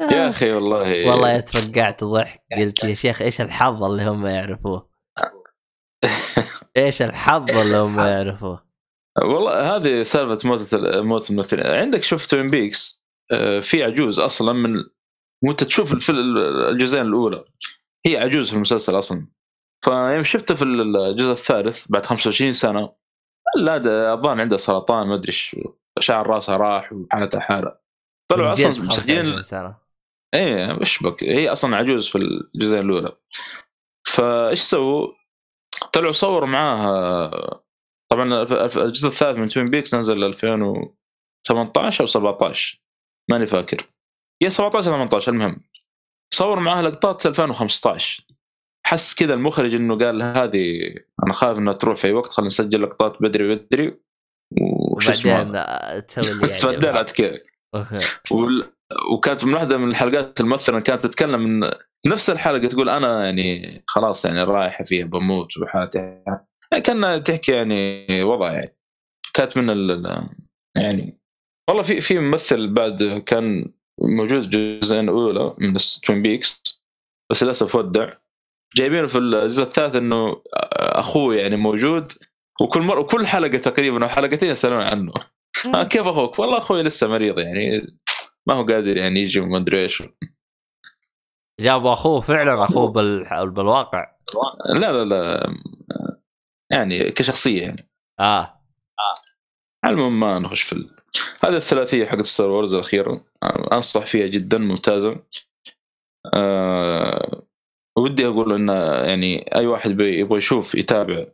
يا 0.00 0.28
أخي 0.28 0.52
والله. 0.52 1.10
والله 1.10 1.38
اتفقعت 1.38 2.04
ضحك. 2.04 2.42
قلت 2.56 2.84
يا 2.84 2.94
شيخ 2.94 3.22
إيش 3.22 3.40
الحظ 3.40 3.84
اللي 3.84 4.04
هم 4.04 4.26
يعرفوه؟ 4.26 4.93
إيش 6.76 7.02
الحظ 7.02 7.50
اللي 7.50 7.76
هم 7.76 8.00
يعرفوه؟ 8.10 8.64
والله 9.22 9.76
هذه 9.76 10.02
سالفة 10.02 10.48
موت 10.48 10.74
موت 10.96 11.30
الممثلين. 11.30 11.66
عندك 11.66 12.02
شوف 12.02 12.26
Twin 12.26 12.50
Peaks 12.50 13.04
آه، 13.32 13.60
في 13.60 13.84
عجوز 13.84 14.18
أصلا 14.18 14.52
من 14.52 14.84
وانت 15.44 15.64
تشوف 15.64 16.10
الجزئين 16.10 17.06
الأولى 17.06 17.44
هي 18.06 18.16
عجوز 18.16 18.48
في 18.50 18.56
المسلسل 18.56 18.98
أصلا. 18.98 19.28
فيوم 19.84 20.22
شفته 20.22 20.54
في 20.54 20.64
الجزء 20.64 21.32
الثالث 21.32 21.86
بعد 21.88 22.06
25 22.06 22.52
سنة 22.52 22.92
لا 23.56 23.78
ده 23.78 24.14
الظاهر 24.14 24.40
عنده 24.40 24.56
سرطان 24.56 25.06
ما 25.06 25.14
أدري 25.14 25.28
إيش 25.28 25.56
شعر 26.00 26.26
راسها 26.26 26.56
راح 26.56 26.92
وحالتها 26.92 27.40
حاله 27.40 27.76
طلعوا 28.30 28.52
أصلا 28.52 28.66
25 28.66 28.86
مسجلين 28.86 29.44
إيه 30.34 30.80
إيش 30.80 31.02
بك 31.02 31.24
هي 31.24 31.52
أصلا 31.52 31.76
عجوز 31.76 32.08
في 32.08 32.18
الجزئين 32.18 32.84
الأولى. 32.84 33.12
فايش 34.06 34.60
سووا؟ 34.60 35.08
طلعوا 35.94 36.12
صوروا 36.12 36.48
معاها 36.48 37.30
طبعا 38.10 38.42
الجزء 38.76 39.08
الثالث 39.08 39.38
من 39.38 39.48
توين 39.48 39.70
بيكس 39.70 39.94
نزل 39.94 40.24
2018 40.24 42.00
أو 42.00 42.06
17 42.06 42.80
ماني 43.30 43.46
فاكر. 43.46 43.86
يا 44.42 44.48
17 44.48 44.90
أو 44.90 44.96
18 44.96 45.32
المهم. 45.32 45.60
صور 46.34 46.60
معاها 46.60 46.82
لقطات 46.82 47.26
2015 47.26 48.26
حس 48.86 49.14
كذا 49.14 49.34
المخرج 49.34 49.74
إنه 49.74 49.98
قال 49.98 50.22
هذه 50.22 50.94
أنا 51.24 51.32
خايف 51.32 51.58
إنها 51.58 51.72
تروح 51.72 51.96
في 51.96 52.06
أي 52.06 52.12
وقت 52.12 52.32
خلينا 52.32 52.46
نسجل 52.46 52.82
لقطات 52.82 53.16
بدري 53.20 53.54
بدري 53.54 54.00
وش 54.60 55.08
اسمه؟ 55.08 55.58
آه، 55.58 55.98
تبدلت 56.62 57.12
كذا 57.12 57.38
وكانت 59.12 59.44
من 59.44 59.54
واحدة 59.54 59.78
من 59.78 59.88
الحلقات 59.88 60.40
الممثله 60.40 60.80
كانت 60.80 61.04
تتكلم 61.04 61.40
من 61.40 61.70
نفس 62.06 62.30
الحلقة 62.30 62.68
تقول 62.68 62.88
أنا 62.88 63.24
يعني 63.24 63.82
خلاص 63.86 64.24
يعني 64.24 64.42
رايحة 64.42 64.84
فيها 64.84 65.06
بموت 65.06 65.58
وحالتي. 65.58 65.98
يعني 65.98 66.82
كأنها 66.84 67.18
تحكي 67.18 67.52
يعني 67.52 68.06
وضع 68.22 68.52
يعني. 68.52 68.76
كانت 69.34 69.56
من 69.56 69.70
ال 69.70 70.06
يعني 70.76 71.20
والله 71.68 71.82
في 71.82 72.00
في 72.00 72.18
ممثل 72.18 72.74
بعد 72.74 73.22
كان 73.26 73.72
موجود 74.00 74.54
الجزئين 74.54 75.08
الاولى 75.08 75.54
من 75.58 75.76
توين 76.06 76.22
بيكس 76.22 76.82
بس 77.30 77.42
للأسف 77.42 77.74
ودع. 77.74 78.12
جايبينه 78.76 79.06
في 79.06 79.18
الجزء 79.18 79.62
الثالث 79.62 79.96
إنه 79.96 80.42
أخوه 80.72 81.34
يعني 81.34 81.56
موجود 81.56 82.12
وكل 82.60 82.80
مره 82.82 83.00
وكل 83.00 83.26
حلقة 83.26 83.58
تقريبا 83.58 84.04
أو 84.04 84.08
حلقتين 84.08 84.50
يسألون 84.50 84.82
عنه. 84.82 85.12
آه 85.74 85.84
كيف 85.84 86.06
أخوك؟ 86.06 86.38
والله 86.38 86.58
أخوي 86.58 86.82
لسه 86.82 87.08
مريض 87.08 87.38
يعني. 87.38 87.80
ما 88.46 88.54
هو 88.54 88.66
قادر 88.66 88.96
يعني 88.96 89.20
يجي 89.20 89.40
وما 89.40 89.58
أدري 89.58 89.82
إيش. 89.82 90.02
جابوا 91.60 91.92
أخوه 91.92 92.20
فعلا 92.20 92.64
أخوه 92.64 92.92
بال... 92.92 93.50
بالواقع. 93.50 94.16
لا 94.68 94.92
لا 94.92 95.04
لا. 95.04 95.54
يعني 96.72 97.10
كشخصية 97.10 97.62
يعني. 97.62 97.90
آه. 98.20 98.60
على 99.84 99.94
المهم 99.94 100.20
ما 100.20 100.38
نخش 100.38 100.62
في 100.62 100.72
ال... 100.72 100.96
هذه 101.44 101.56
الثلاثية 101.56 102.06
حقت 102.06 102.20
Star 102.20 102.50
Wars 102.50 102.74
الاخيره 102.74 103.24
آه، 103.42 103.68
أنصح 103.72 104.06
فيها 104.06 104.26
جدا 104.26 104.58
ممتازة. 104.58 105.22
أه 106.34 107.42
ودي 107.98 108.26
أقول 108.26 108.52
إن 108.52 108.68
يعني 109.08 109.54
أي 109.54 109.66
واحد 109.66 110.00
يبغى 110.00 110.38
يشوف 110.38 110.74
يتابع 110.74 111.26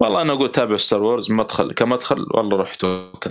والله 0.00 0.22
أنا 0.22 0.32
أقول 0.32 0.52
تابع 0.52 0.76
Star 0.76 1.02
Wars 1.02 1.32
مدخل 1.32 1.72
كمدخل 1.72 2.26
والله 2.34 2.56
روح 2.56 2.74
توكل. 2.74 3.30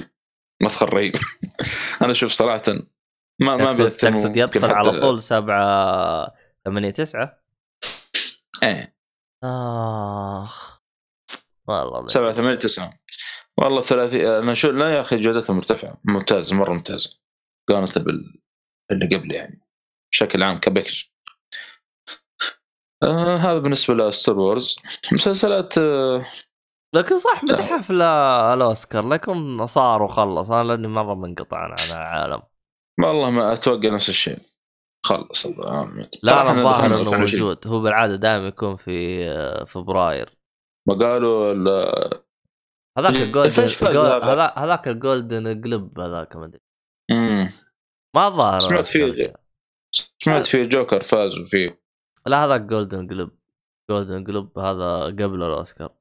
مدخل 0.61 0.85
رهيب. 0.85 1.15
أنا 2.01 2.11
أشوف 2.11 2.31
صراحة 2.31 2.63
ما 3.39 3.55
ما 3.57 3.89
تقصد, 3.89 4.37
يدخل 4.37 4.71
على 4.71 4.99
طول 4.99 5.21
سبعة 5.21 6.35
ثمانية 6.65 6.89
تسعة؟ 6.89 7.43
إيه. 8.63 8.95
آخ. 9.43 10.79
والله 11.67 12.07
سبعة 12.07 12.31
ثمانية 12.31 12.57
تسعة. 12.57 12.99
والله 13.57 13.81
ثلاثي 13.81 14.37
أنا 14.37 14.53
شو 14.53 14.71
لا 14.71 14.95
يا 14.95 15.01
أخي 15.01 15.19
جودتها 15.21 15.53
مرتفعة. 15.53 16.01
ممتاز 16.05 16.53
مرة 16.53 16.73
ممتازة. 16.73 17.09
قارنت 17.69 17.97
بال 17.97 18.41
اللي 18.91 19.15
قبل 19.15 19.35
يعني. 19.35 19.61
بشكل 20.11 20.43
عام 20.43 20.59
كباكج 20.59 21.03
آه 23.03 23.37
هذا 23.37 23.59
بالنسبة 23.59 23.93
لستار 23.93 24.39
وورز. 24.39 24.79
مسلسلات 25.11 25.77
آه 25.77 26.25
لكن 26.95 27.17
صح 27.17 27.43
متى 27.43 27.63
حفل 27.63 28.01
الأوسكار. 28.01 29.07
لكن 29.07 29.65
صار 29.65 30.03
وخلص. 30.03 30.51
أنا 30.51 30.63
لأني 30.63 30.87
مره 30.87 31.15
منقطع 31.15 31.57
عن 31.57 31.75
العالم. 31.91 32.41
والله 32.99 33.29
ما 33.29 33.53
أتوقع 33.53 33.89
نفس 33.89 34.09
الشيء. 34.09 34.37
خلص 35.05 35.45
الظاهر 35.45 36.09
لا 36.23 36.41
أنا 36.41 36.51
الظاهر 36.51 36.85
إنه 36.85 37.17
موجود. 37.17 37.67
هو 37.67 37.79
بالعادة 37.79 38.15
دائما 38.15 38.47
يكون 38.47 38.75
في 38.75 39.29
آه، 39.29 39.63
فبراير. 39.63 40.37
ما 40.87 40.93
قالوا 40.93 41.53
هذاك 42.97 43.15
الجولدن 43.15 43.61
هذاك 44.57 44.87
الجولدن 44.87 45.61
جلوب 45.61 45.99
هذاك 45.99 46.35
ما 46.35 46.45
أدري. 46.45 46.61
ما 48.15 48.27
الظاهر 48.27 48.59
سمعت 48.59 48.85
فيه 48.85 49.33
سمعت 50.23 50.45
فيه 50.45 50.63
جوكر 50.63 51.01
فاز 51.01 51.37
وفيه. 51.39 51.82
لا 52.27 52.45
هذاك 52.45 52.61
Golden 52.61 53.07
Globe 53.07 53.31
Golden 53.91 54.23
Globe 54.23 54.59
هذا 54.59 55.05
قبل 55.05 55.43
الأوسكار. 55.43 55.95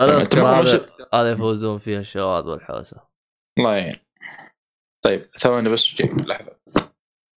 الأوسكار 0.00 0.46
هذا 0.46 0.86
هذا 1.14 1.30
يفوزون 1.32 1.78
فيها 1.78 2.00
الشواذ 2.00 2.44
والحوسة. 2.44 3.08
الله 3.58 3.76
يعين. 3.76 4.00
طيب 5.04 5.20
ثواني 5.22 5.68
بس 5.68 5.94
جاي؟ 5.94 6.08
لحظة. 6.08 6.56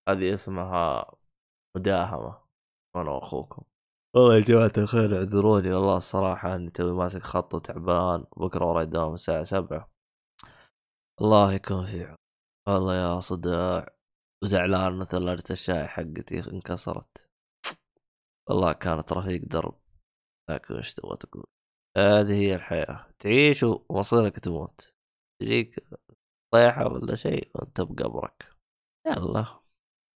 هذه 0.09 0.33
اسمها 0.33 1.15
مداهمة. 1.77 2.41
أنا 2.95 3.11
وأخوكم. 3.11 3.63
والله 4.15 4.35
يا 4.35 4.41
جماعة 4.41 4.71
الخير 4.77 5.17
اعذروني. 5.17 5.73
والله 5.73 5.97
الصراحة 5.97 6.55
إني 6.55 6.69
توي 6.69 6.91
ماسك 6.91 7.23
خط 7.23 7.53
وتعبان. 7.53 8.25
بكرة 8.37 8.65
وراي 8.65 8.85
دوام 8.85 9.13
الساعة 9.13 9.43
سبعة. 9.43 9.91
الله 11.21 11.53
يكون 11.53 11.85
في 11.85 12.05
عون. 12.05 12.15
والله 12.67 12.95
يا 12.95 13.19
صداع. 13.19 13.95
وزعلان 14.43 14.93
مثل 14.99 15.29
الشاي 15.51 15.87
حقتي 15.87 16.39
انكسرت. 16.39 17.24
والله 18.49 18.73
كانت 18.73 19.13
رفيق 19.13 19.41
درب. 19.45 19.79
لكن 20.49 20.75
إيش 20.75 20.93
تبغى 20.93 21.17
تقول؟ 21.17 21.45
هذه 21.97 22.33
هي 22.33 22.55
الحياة. 22.55 23.07
تعيش 23.19 23.63
ومصيرك 23.63 24.39
تموت. 24.39 24.93
تجيك 25.41 25.87
طيحة 26.53 26.87
ولا 26.87 27.15
شيء 27.15 27.51
وأنت 27.55 27.81
بقبرك. 27.81 28.55
يلا. 29.07 29.59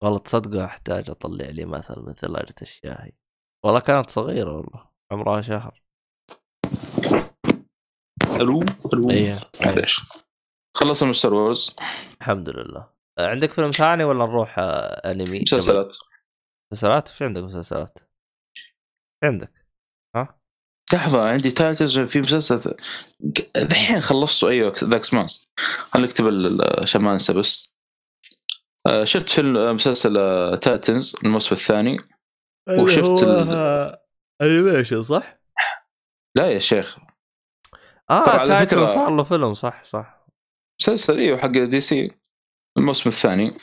والله 0.04 0.20
تصدقوا 0.20 0.66
أحتاج 0.66 1.10
أطلع 1.10 1.46
لي 1.46 1.66
مثل 1.66 2.00
مثل 2.00 2.28
لجنة 2.28 2.56
الشاي 2.62 3.18
والله 3.66 3.80
كانت 3.80 4.10
صغيرة 4.10 4.58
والله. 4.58 4.90
عمرها 5.12 5.42
شهر. 5.42 5.84
ألو؟ 8.42 8.60
ألو؟ 8.94 9.10
إيه. 9.10 9.40
خلصنا 10.78 11.12
Star 11.12 11.34
Wars 11.34 11.76
الحمد 12.22 12.50
لله. 12.50 12.90
عندك 13.20 13.52
فيلم 13.52 13.72
ثاني 13.72 14.04
ولا 14.04 14.26
نروح 14.26 14.56
أنمي؟ 15.06 15.42
مسلسلات. 15.42 15.96
مسلسلات؟ 16.74 17.10
وش 17.10 17.22
عندك 17.22 17.42
مسلسلات؟ 17.42 18.09
عندك؟ 19.24 19.52
ها؟ 20.16 20.40
لحظة 20.94 21.30
عندي 21.30 21.52
Titans 21.52 22.00
في 22.00 22.20
مسلسل 22.20 22.76
الحين 23.56 24.00
خلصته 24.02 24.50
أيوه 24.50 24.74
ذاك 24.84 25.04
سماس 25.04 25.48
خليني 25.92 26.08
أكتب 26.08 26.26
عشان 26.84 27.02
ما 27.02 27.14
أنسى 27.14 27.34
بس 27.34 27.76
آه، 28.88 29.04
شفت 29.04 29.30
فيلم 29.30 29.76
مسلسل 29.76 30.14
Titans 30.58 31.16
الموسم 31.24 31.56
الثاني 31.56 31.98
وشفت 32.70 33.24
animation 34.42 35.04
صح؟ 35.04 35.40
لا 36.36 36.52
يا 36.52 36.60
شيخ 36.60 36.98
آه 38.10 38.66
فكرة 38.66 38.86
صار 38.86 39.16
له 39.16 39.24
فيلم 39.24 39.54
صح 39.54 39.84
صح 39.84 40.26
مسلسل 40.82 41.18
أيوه 41.18 41.38
حق 41.38 41.48
DC 41.48 42.12
الموسم 42.78 43.10
الثاني 43.10 43.58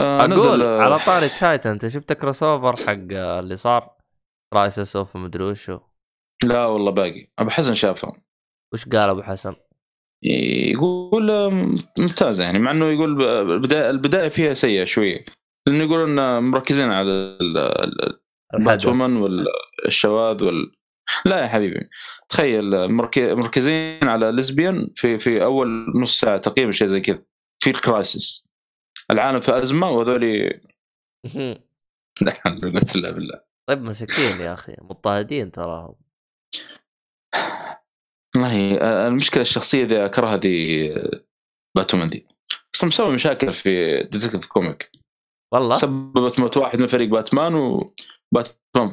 آه 0.00 0.20
أقول 0.20 0.30
نزل 0.30 0.62
على 0.62 0.98
طاري 0.98 1.28
Titan 1.28 1.70
أنت 1.70 1.86
شفت 1.86 2.12
crossover 2.12 2.76
حق 2.76 2.98
اللي 3.12 3.56
صار 3.56 3.97
Crisis 4.54 4.96
of 4.96 5.16
مدري 5.16 5.44
وشو. 5.44 5.80
لا 6.44 6.66
والله 6.66 6.90
باقي. 6.90 7.26
أبو 7.38 7.50
حسن 7.50 7.74
شافه 7.74 8.12
وش 8.72 8.88
قال 8.88 9.10
أبو 9.10 9.22
حسن؟ 9.22 9.56
يقول 10.22 11.52
ممتازه 11.98 12.44
يعني 12.44 12.58
مع 12.58 12.70
إنه 12.70 12.86
يقول 12.86 13.22
البداية 13.22 13.90
البداية 13.90 14.28
فيها 14.28 14.54
سيئة 14.54 14.84
شوية. 14.84 15.24
لأنه 15.66 15.84
يقولون 15.84 16.18
إن 16.18 16.42
مركزين 16.42 16.90
على 16.90 17.38
ال 18.54 18.86
Batwoman 18.86 19.16
والشواذ 19.16 20.44
وال 20.44 20.72
لا 21.26 21.42
يا 21.42 21.46
حبيبي. 21.48 21.88
تخيل 22.28 22.92
مركزين 23.34 24.08
على 24.08 24.32
lesbian 24.32 24.90
في 24.94 25.18
في 25.18 25.44
أول 25.44 25.92
نص 25.96 26.20
ساعة 26.20 26.38
تقريبا 26.38 26.72
شيء 26.72 26.86
زي 26.86 27.00
كذا. 27.00 27.22
في 27.58 27.72
Crisis 27.72 28.48
العالم 29.10 29.40
في 29.40 29.58
أزمة 29.58 29.90
وهذول 29.90 30.24
لا 32.22 32.32
حول 32.32 32.64
ولا 32.64 32.80
قوة 32.80 32.90
إلا 32.94 33.10
بالله. 33.10 33.47
طيب 33.68 33.82
مساكين 33.82 34.40
يا 34.40 34.54
أخي 34.54 34.76
مضطهدين 34.82 35.52
تراهم. 35.52 35.94
والله 38.34 38.76
المشكلة 39.06 39.42
الشخصية 39.42 39.84
ذي 39.84 40.04
أكرهها 40.04 40.36
ذي 40.36 40.94
Batwoman 41.76 42.08
دي 42.08 42.26
أصلا 42.74 42.88
مسوي 42.88 43.14
مشاكل 43.14 43.52
في 43.52 44.02
Detective 44.02 44.46
Comic 44.46 44.90
والله؟ 45.52 45.74
سببت 45.74 46.40
موت 46.40 46.56
واحد 46.56 46.80
من 46.80 46.86
فريق 46.86 47.08
باتمان 47.08 47.54
وباتمان 47.54 48.92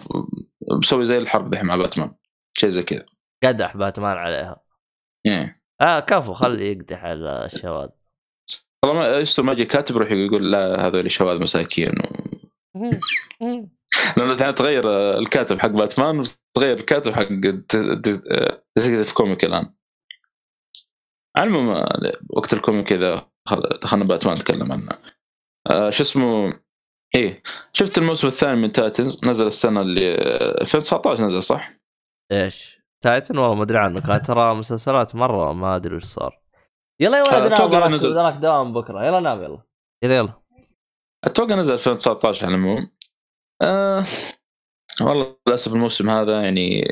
مسوي 0.79 1.05
زي 1.05 1.17
الحرب 1.17 1.55
مع 1.55 1.75
باتمان 1.75 2.15
شيء 2.57 2.69
زي 2.69 2.83
كذا. 2.83 3.05
قدح 3.43 3.77
باتمان 3.77 4.17
عليها. 4.17 4.63
إيه. 5.25 5.61
آه 5.81 5.99
كفو 5.99 6.33
خلي 6.33 6.71
يقدح 6.71 7.03
على 7.03 7.45
الشواذ. 7.45 7.89
والله 8.85 8.99
ما 8.99 9.17
يستر 9.17 9.43
ما 9.43 9.51
يجي 9.51 9.65
كاتب 9.65 9.95
يروح 9.95 10.11
يقول 10.11 10.51
لا 10.51 10.87
هذول 10.87 11.11
شواذ 11.11 11.41
مساكين 11.41 11.93
و... 11.99 13.74
لأنه 14.17 14.33
الحين 14.33 14.55
تغير 14.55 14.89
الكاتب 15.17 15.59
حق 15.59 15.67
باتمان 15.67 16.23
تغير 16.53 16.77
الكاتب 16.77 17.13
حق 17.13 17.27
Detective 18.77 19.13
Comic 19.13 19.45
الآن. 19.45 19.73
على 21.37 21.47
المهم 21.47 21.85
وقت 22.29 22.53
ال 22.53 22.60
comic 22.60 22.93
إذا 22.93 23.27
دخلنا 23.81 24.03
باتمان 24.03 24.35
نتكلم 24.35 24.71
عنه. 24.71 24.89
آه 25.71 25.89
شو 25.89 26.03
اسمه؟ 26.03 26.53
إيه 27.15 27.43
شفت 27.73 27.97
الموسم 27.97 28.27
الثاني 28.27 28.61
من 28.61 28.71
Titans 28.71 29.25
نزل 29.25 29.47
السنة 29.47 29.81
اللي 29.81 30.15
2019 30.61 31.23
نزل 31.23 31.43
صح؟ 31.43 31.71
إيش؟ 32.31 32.79
Titan 33.03 33.37
والله 33.37 33.55
ما 33.55 33.63
أدري 33.63 33.77
عنه. 33.77 34.01
كان 34.01 34.21
ترى 34.21 34.55
مسلسلات 34.55 35.15
مرة 35.15 35.53
ما 35.53 35.75
أدري 35.75 35.95
وش 35.95 36.03
صار. 36.03 36.41
يلا 37.01 37.17
يا 37.17 37.23
ولد 37.23 37.51
أتوقع 37.51 37.87
نزل. 37.87 38.17
وراك 38.17 38.33
دوام 38.33 38.73
بكره 38.73 39.05
يلا 39.05 39.19
نام 39.19 39.43
يلا 39.43 39.61
يلا 40.03 40.17
يلا 40.17 40.33
أتوقع 41.23 41.55
نزل 41.55 41.73
2019 41.73 42.45
على 42.45 42.55
العموم. 42.55 42.91
آه 43.61 44.03
والله 45.01 45.37
للأسف 45.47 45.73
الموسم 45.73 46.09
هذا 46.09 46.41
يعني 46.41 46.87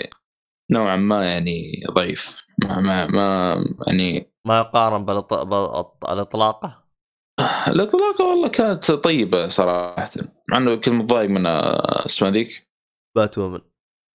نوعا 0.72 0.95
ما 0.95 1.26
يعني 1.32 1.84
ضعيف. 1.91 2.47
ما 2.64 2.80
ما, 2.80 3.07
ما 3.07 3.55
يعني 3.88 4.34
ما 4.47 4.57
يقارن 4.57 5.05
بالإطلاقة؟ 5.05 6.84
الإطلاقة 7.68 8.26
والله 8.26 8.47
كانت 8.47 8.91
طيبة 8.91 9.47
صراحة 9.47 10.09
مع 10.49 10.57
إنه 10.57 10.76
كنت 10.76 10.89
متضايق 10.89 11.30
من 11.30 11.45
آه، 11.45 12.05
اسمها 12.05 12.32
ذيك 12.32 12.70
Batwoman 13.18 13.60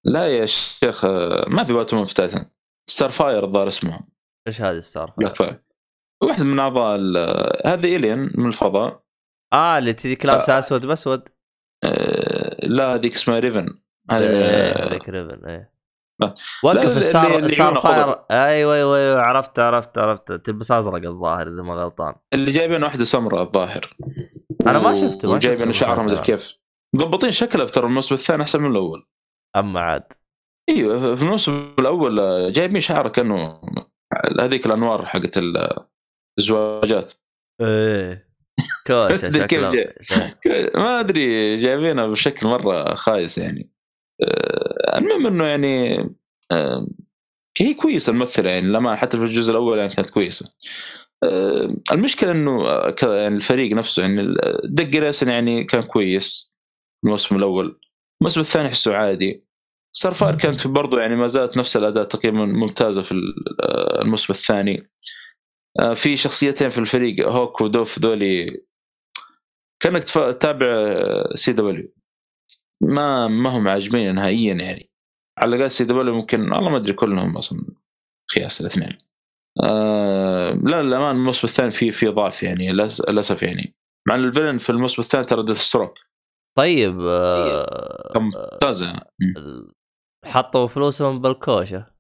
لا 0.07 0.27
يا 0.27 0.47
شيخ 0.47 1.05
آه، 1.05 1.49
ما 1.49 1.65
في 1.65 1.73
Batwoman 1.73 2.05
في 2.05 2.15
Titan. 2.15 2.51
Starfire 2.91 3.45
الظاهر 3.45 3.69
اسمها 3.69 4.09
إيش 4.47 4.63
هذه 4.63 4.79
Starfire؟ 4.79 5.65
واحد 6.23 6.43
من 6.43 6.59
أعضاء 6.59 7.01
هذه 7.67 7.97
alien 7.97 8.19
من 8.19 8.49
الفضاء. 8.49 9.03
آه 9.53 9.79
اللي 9.79 9.93
تجيك 9.93 10.27
لابسه 10.27 10.57
آه. 10.57 10.59
أسود 10.59 10.87
بأسود؟ 10.87 11.29
لا 12.63 12.95
هذيك 12.95 13.15
اسمها 13.15 13.39
Raven. 13.39 13.79
هذه 14.11 14.25
إيه 14.25 14.89
هذيك 14.89 15.09
Raven 15.09 15.45
إيه. 15.47 15.79
وقف 16.65 16.97
ال 16.97 17.75
Starfire 17.75 18.09
أيوه 18.31 18.75
أيوه 18.75 18.97
أيوه 18.97 19.21
عرفت 19.21 19.59
عرفت 19.59 19.99
عرفت. 19.99 20.33
تلبس 20.33 20.73
أزرق 20.73 21.09
الظاهر 21.09 21.49
إذا 21.49 21.63
ما 21.63 21.75
غلطان. 21.75 22.15
اللي 22.33 22.51
جايبين 22.51 22.83
واحدة 22.83 23.05
سمراء 23.05 23.43
الظاهر. 23.43 23.91
أنا 24.67 24.79
ما 24.79 24.95
شفته 24.95 25.33
ما 25.33 25.39
جايبين 25.39 25.73
شعرها 25.73 26.03
مدري 26.03 26.23
كيف 26.23 26.59
مضبطين 26.95 27.31
شكله 27.31 27.67
ترى 27.67 27.87
الموسم 27.87 28.15
الثاني 28.15 28.43
أحسن 28.43 28.63
من 28.63 28.71
الأول. 28.71 29.09
أما 29.57 29.81
عاد. 29.81 30.13
إيوه 30.69 31.17
في 31.17 31.23
الموسم 31.23 31.75
الأول 31.79 32.17
جايبين 32.53 32.81
شعره 32.81 33.09
كأنه 33.09 33.61
هذيك 34.41 34.67
الأنوار 34.67 35.07
حقت 35.07 35.41
الزواجات. 36.39 37.15
إيه. 37.61 38.28
كوشه 38.87 39.31
شكله 39.39 39.71
ما 40.83 41.01
أدري 41.01 41.57
جايبينها 41.57 42.07
بشكل 42.07 42.47
مرة 42.47 42.95
خايس 42.95 43.39
يعني. 43.39 43.71
آه، 44.23 44.99
المهم 44.99 45.27
إنه 45.27 45.45
يعني 45.45 45.99
آه، 46.53 46.87
هي 47.61 47.75
كويسة 47.75 48.11
الممثلة 48.11 48.51
يعني 48.51 48.67
لما 48.67 48.97
حتى 48.97 49.19
في 49.19 49.25
الجزء 49.25 49.51
الأول 49.51 49.79
يعني 49.79 49.91
كانت 49.91 50.11
كويسة. 50.11 50.51
آه، 51.25 51.77
المشكلة 51.93 52.33
إنه 52.33 52.65
يعني 53.03 53.37
الفريق 53.37 53.73
نفسه 53.73 54.03
يعني 54.03 54.35
دق 54.65 55.23
يعني 55.23 55.65
كان 55.65 55.83
كويس 55.83 56.55
الموسم 57.05 57.37
الأول. 57.37 57.81
الموسم 58.23 58.41
الثاني 58.41 58.69
احسه 58.69 58.97
عادي. 58.97 59.45
سارفار 59.93 60.35
كانت 60.35 60.67
برضو 60.67 60.99
يعني 60.99 61.17
ما 61.17 61.27
زالت 61.27 61.59
نفس 61.59 61.77
الأداء 61.77 62.05
تقريبا 62.05 62.45
ممتازة 62.45 63.03
في 63.03 63.15
الموسم 64.03 64.33
الثاني. 64.33 64.91
في 65.95 66.17
شخصيتين 66.17 66.69
في 66.69 66.79
الفريق 66.79 67.29
Hawk 67.29 67.61
و 67.61 67.68
Dove 67.68 67.99
ذولي. 67.99 68.65
كانك 69.83 70.05
تتابع 70.05 70.67
CW. 71.35 71.93
ما 72.81 73.29
ما 73.29 73.51
هم 73.51 73.69
عاجبيني 73.69 74.13
نهائيا 74.13 74.55
يعني. 74.55 74.91
على 75.39 75.57
الأقل 75.57 75.71
CW 75.71 76.15
ممكن 76.15 76.53
والله 76.53 76.71
ما 76.71 76.77
أدري 76.77 76.93
كلهم 76.93 77.37
أصلا 77.37 77.67
خياس 78.35 78.61
الاثنين. 78.61 78.99
آه 79.65 80.51
لا 80.51 80.83
للأمانة 80.83 81.11
الموسم 81.11 81.47
الثاني 81.47 81.71
في 81.71 81.93
في 81.93 82.09
ضعف 82.09 82.43
يعني 82.43 82.73
للأسف 82.73 83.43
يعني. 83.43 83.75
مع 84.09 84.15
إن 84.15 84.25
ال 84.25 84.29
villain 84.29 84.59
في 84.59 84.71
الموسم 84.71 85.03
الثاني 85.03 85.25
ترى 85.25 85.45
Deathstroke 85.45 85.95
طيب 86.59 87.01
آه، 87.01 88.13
ممتازة. 88.17 88.93
مم. 88.93 89.73
حطوا 90.25 90.67
فلوسهم 90.67 91.21
بالكوشة. 91.21 91.98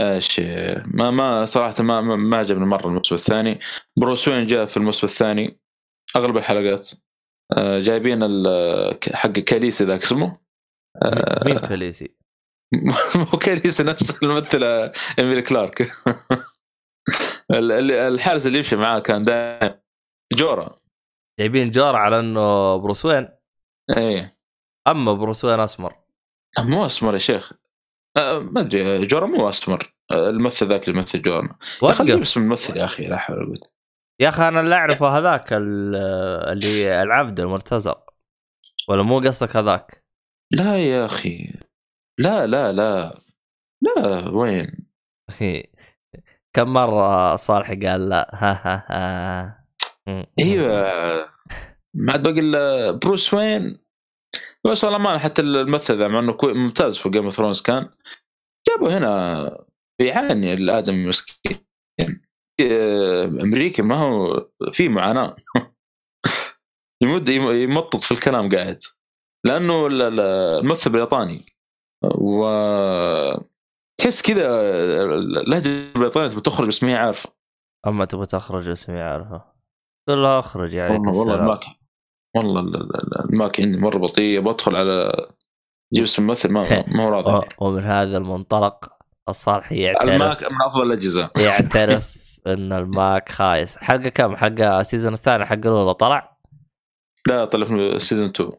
إيش 0.00 0.40
ما 0.86 1.10
ما 1.10 1.44
صراحة 1.44 1.82
ما 1.82 2.00
ما, 2.00 2.36
عجبني 2.36 2.66
مرة 2.66 2.86
الموسم 2.86 3.14
الثاني. 3.14 3.60
بروس 3.96 4.28
وين 4.28 4.46
جاء 4.46 4.66
في 4.66 4.76
الموسم 4.76 5.06
الثاني. 5.06 5.60
أغلب 6.16 6.36
الحلقات 6.36 6.90
آه، 7.56 7.78
جايبين 7.80 8.20
حق 9.14 9.30
كاليسي 9.30 9.84
ذاك 9.84 10.02
اسمه. 10.02 10.38
آه، 11.04 11.44
مين 11.44 11.58
كاليسي؟ 11.58 12.16
مو 13.32 13.38
كاليسي 13.38 13.82
نفس 13.82 14.22
الممثله 14.22 14.92
إيميلي 15.18 15.42
كلارك. 15.42 15.80
ال- 17.50 17.72
ال- 17.72 17.90
الحارس 17.90 18.46
اللي 18.46 18.58
يمشي 18.58 18.76
معاه 18.76 18.98
كان 18.98 19.24
دائما 19.24 19.80
جورا. 20.32 20.78
جايبين 21.40 21.70
جورا 21.70 21.96
على 21.96 22.18
إنه 22.18 22.76
بروس 22.76 23.04
وين؟ 23.04 23.28
إيه. 23.96 24.38
أما 24.86 25.12
بروس 25.12 25.44
وين 25.44 25.60
أسمر. 25.60 25.96
مو 26.58 26.86
أسمر 26.86 27.14
يا 27.14 27.18
شيخ. 27.18 27.52
آه، 28.16 28.38
ما 28.38 28.60
أدري 28.60 29.06
جورا 29.06 29.26
مو 29.26 29.48
اسمر 29.48 29.94
آه، 30.10 30.28
الممثل 30.28 30.68
ذاك 30.68 30.88
اللي 30.88 30.98
يمثل 30.98 31.28
يا 31.28 31.38
أخي 31.38 31.48
وقف 31.82 32.20
اسم 32.20 32.40
الممثل 32.40 32.76
يا 32.76 32.84
أخي 32.84 33.06
لا 33.06 33.16
حول 33.16 33.36
ولا 33.36 33.46
قوة. 33.46 33.70
يا 34.20 34.28
أخي 34.28 34.48
أنا 34.48 34.60
اللي 34.60 34.74
أعرفه 34.74 35.18
هذاك 35.18 35.52
ال- 35.52 35.96
اللي 36.52 37.02
العبد 37.02 37.40
المرتزق. 37.40 38.14
ولا 38.88 39.02
مو 39.02 39.18
قصدك 39.20 39.56
هذاك؟ 39.56 40.04
لا 40.52 40.78
يا 40.78 41.04
أخي. 41.04 41.52
لا 42.18 42.46
لا 42.46 42.72
لا. 42.72 43.20
لا 43.82 44.28
وين؟ 44.28 44.86
كم 46.56 46.72
مرة 46.72 47.36
صالح 47.36 47.68
قال 47.68 48.08
لا؟ 48.08 48.30
ها 48.34 48.52
ها 48.64 48.84
ها. 48.88 49.64
أيوه. 50.40 50.86
ما 51.94 52.12
عاد 52.12 52.22
باقي 52.22 52.40
الا 52.40 52.90
بروس 52.90 53.34
وين؟ 53.34 53.83
بس 54.66 54.84
ما 54.84 55.18
حتى 55.18 55.42
الممثل 55.42 55.98
ذا 55.98 56.08
مع 56.08 56.18
إنه 56.18 56.36
ممتاز 56.42 56.98
في 56.98 57.08
Game 57.10 57.24
of 57.24 57.34
Thrones 57.34 57.60
كان 57.62 57.88
جابوا 58.68 58.98
هنا 58.98 59.64
بيعاني 60.00 60.52
الآدمي 60.54 61.08
مسكين. 61.08 61.66
آه، 62.60 63.24
أمريكي 63.24 63.82
ما 63.82 63.96
هو 63.96 64.46
في 64.72 64.88
معاناة. 64.88 65.34
يمد 67.02 67.28
يم- 67.28 67.50
يمطط 67.50 68.00
في 68.00 68.12
الكلام 68.12 68.48
قاعد. 68.54 68.78
لأنه 69.46 69.86
ال- 69.86 70.02
ال- 70.02 70.20
الممثل 70.60 70.90
بريطاني. 70.90 71.46
و 72.14 72.44
تحس 74.00 74.22
كذا 74.22 74.46
اللهجة 75.02 75.66
البريطانية 75.68 76.28
تبي 76.28 76.40
تخرج 76.40 76.68
بس 76.68 76.82
ما 76.82 76.90
هي 76.90 76.94
عارفة. 76.96 77.30
أما 77.86 78.04
تبغى 78.04 78.26
تخرج 78.26 78.68
اسمي 78.68 79.00
عارفة. 79.00 79.44
قل 80.08 80.22
له 80.22 80.38
أخرج 80.38 80.74
يعني 80.74 80.98
والله 80.98 81.18
والله 81.18 81.60
والله 82.36 82.60
ال- 82.60 82.76
ال- 82.76 83.30
ال 83.30 83.38
Mac 83.38 83.60
عندي 83.60 83.78
مرة 83.78 83.98
بطيء 83.98 84.40
بدخل 84.40 84.76
على 84.76 85.12
جيب 85.94 86.02
اسم 86.02 86.22
الممثل 86.22 86.52
ما 86.52 86.62
ما 86.96 87.04
هو 87.04 87.08
راضي. 87.08 87.46
ومن 87.58 87.84
هذا 87.84 88.16
المنطلق 88.16 88.92
الصالح 89.28 89.72
يعترف. 89.72 90.10
ال 90.10 90.18
Mac 90.18 90.42
من 90.42 90.62
أفضل 90.62 90.86
الأجهزة. 90.86 91.30
يعترف 91.46 92.14
إن 92.46 92.72
ال 92.72 92.86
Mac 92.86 93.28
خايس. 93.28 93.76
حلقه 93.78 94.08
كم؟ 94.08 94.36
حلقه 94.36 94.80
ال 94.80 94.85
season 94.85 95.12
الثاني 95.12 95.46
حق 95.46 95.52
الأولى 95.52 95.94
طلع؟ 95.94 96.36
لا 97.28 97.44
طلع 97.44 97.64
في 97.66 97.98
season 98.00 98.28
2 98.28 98.52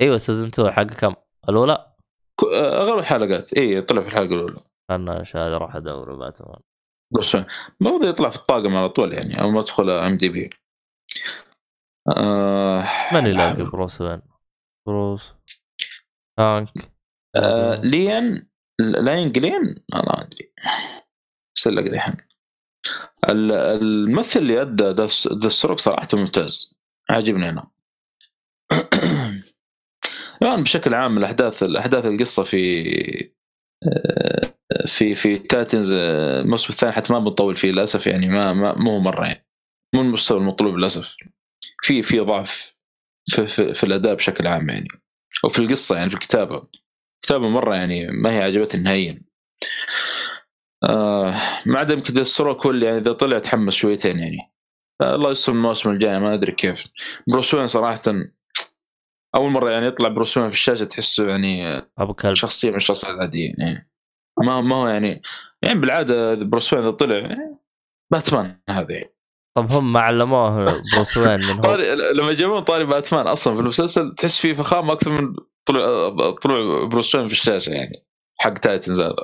أيوه 0.00 0.16
season 0.16 0.48
2 0.48 0.70
حلقه 0.70 0.94
كم؟ 0.94 1.14
الأولى؟ 1.48 1.86
ك- 2.40 2.44
أغلب 2.54 2.98
الحلقات. 2.98 3.52
اي 3.52 3.80
طلع 3.80 4.00
في 4.02 4.08
الحلقة 4.08 4.34
الأولى. 4.34 4.60
أنا 4.90 5.24
شاهد 5.24 5.52
أروح 5.52 5.76
ادور 5.76 6.16
باتمان 6.16 6.60
بس 7.18 7.34
المفروض 7.80 8.04
يطلع 8.04 8.28
في 8.28 8.36
الطاقم 8.36 8.76
على 8.76 8.88
طول 8.88 9.12
يعني 9.12 9.40
اول 9.40 9.52
ما 9.52 9.60
أدخل 9.60 9.90
إم 9.90 10.16
دي 10.16 10.28
بي. 10.28 10.50
آه 12.08 12.84
من 13.14 13.26
يلاقي 13.26 13.64
بروس 13.64 14.00
وين 14.00 14.22
بروس. 14.86 15.32
هانك. 16.38 16.68
آه 17.36 17.80
ليان. 17.80 18.48
لاين 18.80 19.32
جلين 19.32 19.62
أنا 19.94 20.02
ما 20.02 20.20
أدري. 20.20 20.52
سلك 21.58 21.84
ذحين 21.84 22.16
ال- 23.28 23.52
الممثل 23.52 24.40
اللي 24.40 24.62
أدى 24.62 24.84
ذا 25.42 25.48
ستروك 25.48 25.78
صراحة 25.78 26.08
ممتاز. 26.14 26.74
عاجبني 27.10 27.48
أنا. 27.48 27.70
الآن 30.42 30.62
بشكل 30.62 30.94
عام 30.94 31.18
الأحداث 31.18 31.62
الأحداث 31.62 32.06
القصة 32.06 32.42
في 32.42 33.32
آه، 33.86 34.54
في 34.86 35.14
في 35.14 35.38
تايتنز 35.38 35.92
آه، 35.92 36.40
الموسم 36.40 36.66
الثاني 36.72 36.92
حتى 36.92 37.12
ما 37.12 37.18
بنطول 37.18 37.56
فيه 37.56 37.70
للأسف 37.70 38.06
يعني 38.06 38.28
ما 38.28 38.52
ما 38.52 38.74
مو 38.78 38.98
مرة 39.00 39.26
يعني. 39.26 39.46
مو 39.94 40.00
المستوى 40.00 40.38
المطلوب 40.38 40.74
للأسف. 40.76 41.16
في 41.82 42.02
في 42.02 42.20
ضعف 42.20 42.74
في, 43.30 43.46
في, 43.46 43.74
في 43.74 43.84
الأداء 43.84 44.14
بشكل 44.14 44.46
عام 44.46 44.68
يعني. 44.68 44.88
وفي 45.44 45.58
القصة 45.58 45.96
يعني 45.96 46.08
في 46.10 46.14
الكتابة. 46.14 46.68
الكتابة 47.14 47.48
مرة 47.48 47.76
يعني 47.76 48.06
ما 48.06 48.30
هي 48.30 48.42
عجبتني 48.42 48.82
نهائيا. 48.82 49.22
آه 50.84 51.34
ما 51.66 51.80
عدا 51.80 51.94
يمكن 51.94 52.24
هو 52.40 52.70
اللي 52.70 52.86
يعني 52.86 52.98
إذا 52.98 53.12
طلع 53.12 53.38
تحمس 53.38 53.74
شويتين 53.74 54.18
يعني. 54.18 54.38
آه 55.00 55.14
الله 55.14 55.30
يستر 55.30 55.52
الموسم 55.52 55.90
الجاي 55.90 56.20
ما 56.20 56.34
أدري 56.34 56.52
كيف. 56.52 56.84
بروس 57.28 57.54
وين 57.54 57.66
صراحة 57.66 58.00
أول 59.34 59.50
مرة 59.50 59.70
يعني 59.70 59.86
يطلع 59.86 60.08
بروس 60.08 60.36
وين 60.36 60.48
في 60.48 60.54
الشاشة 60.54 60.84
تحسه 60.84 61.28
يعني 61.28 61.78
أبو 61.98 62.14
كلب. 62.14 62.34
شخصية 62.34 62.70
من 62.70 62.76
الشخصيات 62.76 63.14
العادية 63.14 63.52
يعني. 63.58 63.90
ما 64.44 64.60
ما 64.60 64.76
هو 64.76 64.88
يعني 64.88 65.22
يعني 65.62 65.80
بالعادة 65.80 66.32
إذا 66.32 66.44
بروس 66.44 66.72
وين 66.72 66.82
إذا 66.82 66.90
طلع 66.90 67.16
يعني 67.16 67.58
باتمان 68.12 68.60
هذا 68.70 68.92
يعني. 68.92 69.14
طب 69.56 69.72
هم 69.72 69.92
ما 69.92 70.00
علموه 70.00 70.66
بروس 70.94 71.16
وين 71.16 71.40
من 71.40 71.44
هو 71.56 71.62
طاري 71.62 71.94
لما 72.14 72.30
يجيبون 72.32 72.60
طاري 72.60 72.84
باتمان 72.84 73.26
أصلا 73.26 73.54
في 73.54 73.60
المسلسل 73.60 74.14
تحس 74.14 74.36
فيه 74.38 74.52
فخامة 74.54 74.92
أكثر 74.92 75.10
من 75.22 75.36
طلوع 75.68 76.08
طلوع 76.30 76.84
بروس 76.88 77.14
وين 77.14 77.26
في 77.28 77.32
الشاشة 77.32 77.70
يعني 77.70 78.06
حق 78.40 78.52
تايتنز 78.52 79.00
هذا. 79.00 79.14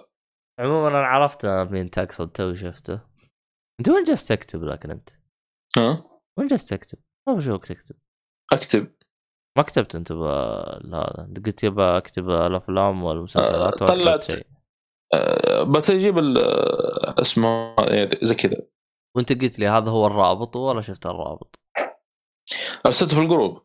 عموما 0.61 0.89
أنا 0.89 0.99
عرفت 1.07 1.47
مين 1.47 1.91
تقصد 1.91 2.29
تو 2.29 2.55
شفته؟ 2.55 3.01
أنت 3.81 3.89
وين 3.89 4.05
جالس 4.05 4.27
تكتب 4.27 4.65
لكن 4.65 4.91
أنت؟ 4.91 5.09
ها؟ 5.79 6.05
وين 6.39 6.47
جالس 6.49 6.67
تكتب؟ 6.67 6.99
ما 7.29 7.35
بشوفك 7.35 7.67
تكتب. 7.67 7.97
أكتب. 8.53 8.95
ما 9.57 9.63
كتبت 9.63 9.95
أنت 9.95 10.13
هذا؟ 10.13 11.29
قلت 11.47 11.65
يبا 11.65 11.97
أكتب 11.97 12.31
الأفلام 12.31 13.05
والمسلسلات 13.05 13.75
كتبت 13.75 13.89
طلعت- 13.89 14.47
أه 15.15 15.63
بتجيب 15.63 16.19
آه، 16.19 17.15
اسمه 17.23 17.75
إيه، 17.79 18.09
زي 18.23 18.35
كذا. 18.35 18.57
وانت 19.19 19.43
قلت 19.43 19.59
لي 19.59 19.69
هذا 19.69 19.91
هو 19.91 20.07
الرابط 20.07 20.57
ولا 20.57 20.81
شفت 20.81 21.07
الرابط؟ 21.07 21.59
أرسلته 22.87 23.17
في 23.17 23.23
الجروب. 23.23 23.63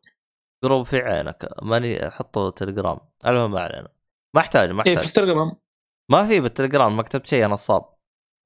قروب 0.63 0.85
في 0.85 0.97
عينك. 0.97 1.49
ماني 1.61 2.09
حطه 2.09 2.49
تليجرام. 2.49 2.99
المهم 3.25 3.51
ما 3.51 3.59
علينا. 3.61 3.89
ما 4.35 4.41
أحتاج 4.41 4.69
ما 4.69 4.83
إيه 4.87 4.95
في 4.95 5.01
أحتاج. 5.01 5.07
التليجرام. 5.07 5.55
ما 6.11 6.27
في 6.27 6.39
بالتليجرام 6.39 6.97
ما 6.97 7.03
كتبت 7.03 7.27
شيء 7.27 7.39
يا 7.39 7.47
نصاب 7.47 7.93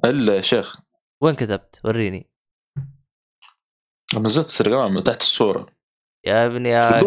إلا 0.06 0.36
يا 0.36 0.42
شيخ. 0.42 0.82
وين 1.24 1.36
كتبت؟ 1.36 1.82
وريني. 1.86 2.30
نزلت 4.16 4.50
التليجرام 4.50 5.00
تحت 5.00 5.22
الصورة. 5.22 5.66
يا 6.26 6.46
ابني 6.46 6.70
يا 6.70 7.02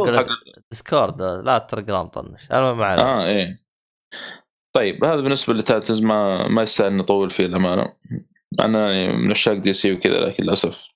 ديسكورد. 0.70 1.22
لا 1.22 1.56
التليجرام 1.56 2.08
طنش. 2.08 2.52
المهم 2.52 2.78
ما 2.78 2.86
علينا. 2.86 3.22
آه 3.22 3.26
إيه. 3.26 3.64
طيب 4.72 5.04
هذا 5.04 5.20
بالنسبة 5.20 5.54
لتايتنز 5.54 6.02
ما 6.02 6.48
ما 6.48 6.62
يستاهل 6.62 6.96
نطول 6.96 7.30
فيه 7.30 7.46
الأمانة. 7.46 7.96
أنا 8.60 8.92
يعني 8.92 9.12
من 9.16 9.30
عشاق 9.30 9.54
دي 9.54 9.72
سي 9.72 9.92
وكذا 9.92 10.20
لكن 10.20 10.44
للأسف 10.44 10.88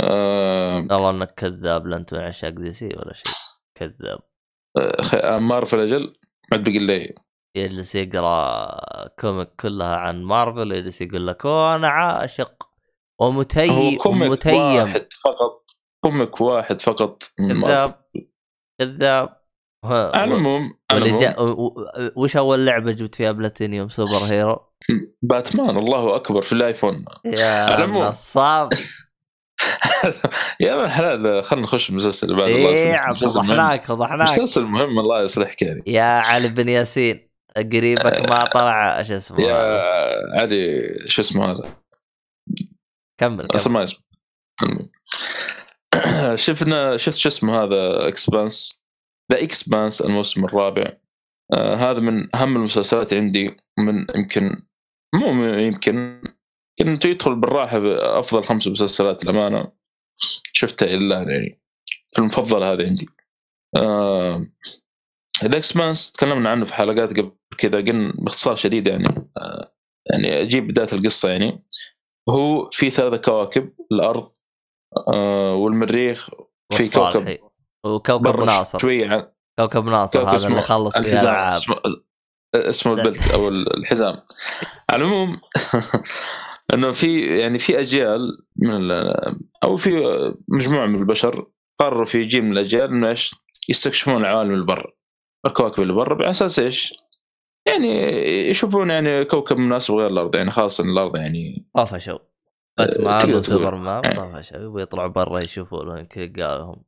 آه 0.00 0.76
والله 0.90 1.10
إنك 1.10 1.30
كذاب 1.34 1.86
لا 1.86 1.96
انت 1.96 2.14
من 2.14 2.20
عشاق 2.20 2.50
دي 2.50 2.72
سي 2.72 2.86
ولا 2.86 3.12
شيء. 3.14 3.32
كذاب. 3.74 4.18
آه، 4.78 5.38
مارفل 5.38 5.80
أجل 5.80 6.16
ما 6.52 6.58
بقي 6.58 6.78
لي 6.78 7.14
يجلس 7.56 7.94
يقرا 7.94 9.08
comic 9.18 9.48
كلها 9.60 9.96
عن 9.96 10.22
مارفل 10.22 10.72
يجلس 10.72 11.02
يقول 11.02 11.26
لك 11.26 11.46
"أوه، 11.46 11.74
أنا 11.74 11.88
عاشق. 11.88 12.68
هو 13.22 13.26
ومتي 13.28 13.96
comic 13.96 14.06
ومتيم. 14.06 14.54
واحد 14.62 15.08
فقط 15.24 15.64
comic 16.04 16.40
واحد 16.40 16.80
فقط. 16.80 17.22
كذاب. 17.38 18.04
كذاب. 18.80 19.37
على 19.84 20.34
و- 21.38 21.86
وش 22.16 22.36
أول 22.36 22.66
لعبة 22.66 22.92
جبت 22.92 23.14
فيها 23.14 23.32
platinum 23.32 23.88
superhero؟ 23.88 24.62
باتمان 25.22 25.76
الله 25.76 26.16
أكبر 26.16 26.42
في 26.42 26.52
الآيفون. 26.52 27.04
يا. 27.24 27.86
نصاب. 27.86 28.68
يا 30.60 30.76
من 30.82 30.88
حلال 30.88 31.42
خلينا 31.42 31.66
نخش 31.66 31.90
المسلسل 31.90 32.36
بعد 32.36 32.48
الله 32.50 32.68
إيه. 32.68 33.12
فضحناك 33.12 33.84
فضحناك 33.84 34.28
مسلسل 34.38 34.62
مهم 34.62 34.98
الله 34.98 35.22
يصلحك 35.22 35.62
يعني 35.62 35.82
يا 35.86 36.02
علي 36.02 36.48
بن 36.48 36.68
ياسين 36.68 37.28
قريبك 37.56 38.30
ما 38.30 38.44
طلع 38.44 39.02
شو 39.02 39.16
اسمه 39.16 39.40
يا. 39.40 39.80
علي 40.40 40.88
شو 41.06 41.22
اسمه 41.22 41.50
هذا؟ 41.50 41.76
كمل 43.20 43.46
أصلا 43.54 43.72
ما 43.72 43.82
اسمه. 43.82 44.00
شفنا 46.34 46.96
شفت 46.96 47.16
شو 47.16 47.28
اسمه 47.28 47.62
هذا 47.64 48.08
Expanse 48.08 48.77
The 49.32 49.42
Expanse 49.42 50.00
الموسم 50.00 50.44
الرابع. 50.44 50.92
آه 51.52 51.74
هذا 51.74 52.00
من 52.00 52.36
أهم 52.36 52.56
المسلسلات 52.56 53.14
عندي 53.14 53.56
من 53.78 54.06
يمكن 54.16 54.62
مو 55.14 55.44
يمكن 55.44 56.22
يمكن 56.80 57.08
يدخل 57.08 57.34
بالراحة 57.34 57.78
بأفضل 57.78 58.44
خمس 58.44 58.68
مسلسلات 58.68 59.22
الامانه 59.22 59.72
شفتها 60.52 60.94
الان 60.94 61.30
يعني 61.30 61.60
في 62.12 62.18
المفضلة 62.18 62.72
هذه 62.72 62.86
عندي. 62.86 63.08
آه 63.76 64.46
The 65.44 65.58
Expanse 65.58 66.12
تكلمنا 66.12 66.50
عنه 66.50 66.64
في 66.64 66.74
حلقات 66.74 67.10
قبل 67.18 67.32
كذا 67.58 67.78
قلنا 67.78 68.12
باختصار 68.18 68.56
شديد 68.56 68.86
يعني 68.86 69.04
آه 69.36 69.74
يعني 70.10 70.42
أجيب 70.42 70.68
بداية 70.68 70.92
القصة 70.92 71.28
يعني. 71.28 71.64
هو 72.28 72.70
في 72.70 72.90
ثلاثة 72.90 73.16
كواكب 73.16 73.72
الأرض 73.92 74.32
آه 75.08 75.54
والمريخ 75.54 76.30
في 76.72 76.90
كوكب 76.90 77.47
وكوكب 77.84 78.40
ناصر. 78.44 78.78
شوية 78.78 79.08
عن 79.08 79.26
كوكب 79.58 79.84
ناصر 79.84 80.18
كوكب 80.20 80.34
هذا 80.34 80.46
اللي 80.48 80.62
خلص 80.62 80.98
فيه 80.98 81.04
الحزام 81.06 81.34
العاب 81.34 81.52
اسمه, 81.56 81.76
اسمه 82.54 82.92
البلت 82.92 83.30
أو 83.30 83.48
الحزام. 83.48 84.16
على 84.90 85.04
العموم 85.04 85.40
إنه 86.74 86.90
في 86.90 87.38
يعني 87.38 87.58
في 87.58 87.80
أجيال 87.80 88.38
من 88.56 88.70
ال- 88.70 89.38
أو 89.64 89.76
في 89.76 89.90
مجموعة 90.48 90.86
من 90.86 90.98
البشر 90.98 91.46
قرروا 91.78 92.04
في 92.04 92.22
جيل 92.24 92.44
من 92.44 92.52
الأجيال 92.52 92.90
إنه 92.90 93.08
إيش؟ 93.08 93.34
يستكشفون 93.68 94.16
العوالم 94.16 94.52
اللي 94.54 94.64
برا. 94.64 94.92
الكواكب 95.46 95.82
اللي 95.82 95.92
برا 95.92 96.14
على 96.14 96.30
أساس 96.30 96.58
إيش؟ 96.58 96.94
يعني 97.68 97.88
يشوفون 98.50 98.90
يعني 98.90 99.24
كوكب 99.24 99.56
مناسب 99.58 99.94
غير 99.94 100.06
الأرض 100.06 100.36
يعني 100.36 100.50
خاصه 100.50 100.84
الأرض 100.84 101.16
يعني 101.16 101.66
طفشوا 101.74 102.18
باتمان 102.78 103.18
تقول. 103.18 103.34
وسوبرمان 103.34 104.04
يعني. 104.04 104.16
طفشوا 104.16 104.56
يبغوا 104.56 104.80
يطلعوا 104.80 105.08
برا 105.08 105.38
يشوفوا 105.44 105.84
لهم 105.84 106.06
يلقاهم 106.16 106.82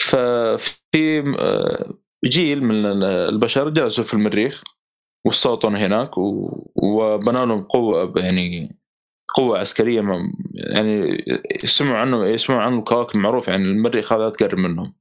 ففي 0.00 1.34
آه، 1.38 1.94
جيل 2.24 2.64
من 2.64 2.86
البشر 3.04 3.68
جلسوا 3.68 4.04
في 4.04 4.14
المريخ 4.14 4.62
واستوطنوا 5.26 5.78
هناك 5.78 6.10
وبنوا 6.76 7.46
لهم 7.46 7.62
قوة 7.62 8.12
يعني 8.16 8.76
قوة 9.36 9.58
عسكرية 9.58 10.00
ما- 10.00 10.32
يعني 10.54 11.24
يسمعوا 11.64 11.96
عنه 11.98 12.26
يسمعوا 12.26 12.62
عنه 12.62 12.78
الكواكب 12.78 13.16
معروف 13.16 13.48
يعني 13.48 13.64
المريخ 13.64 14.12
هذا 14.12 14.28
تقرب 14.28 14.58
منهم. 14.58 14.94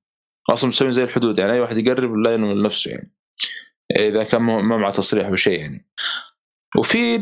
أصلا 0.50 0.68
مسوين 0.68 0.92
زي 0.92 1.04
الحدود 1.04 1.40
يعني 1.40 1.54
أي 1.54 1.60
واحد 1.60 1.78
يقرب 1.78 2.16
لا 2.16 2.34
ينمي 2.34 2.64
نفسه 2.64 2.92
يعني. 2.92 3.16
إذا 4.00 4.24
كان 4.24 4.42
ما 4.42 4.62
مع 4.78 4.90
تصريح 4.90 5.28
أو 5.28 5.36
شيء 5.36 5.60
يعني. 5.60 5.90
وفي 6.78 7.18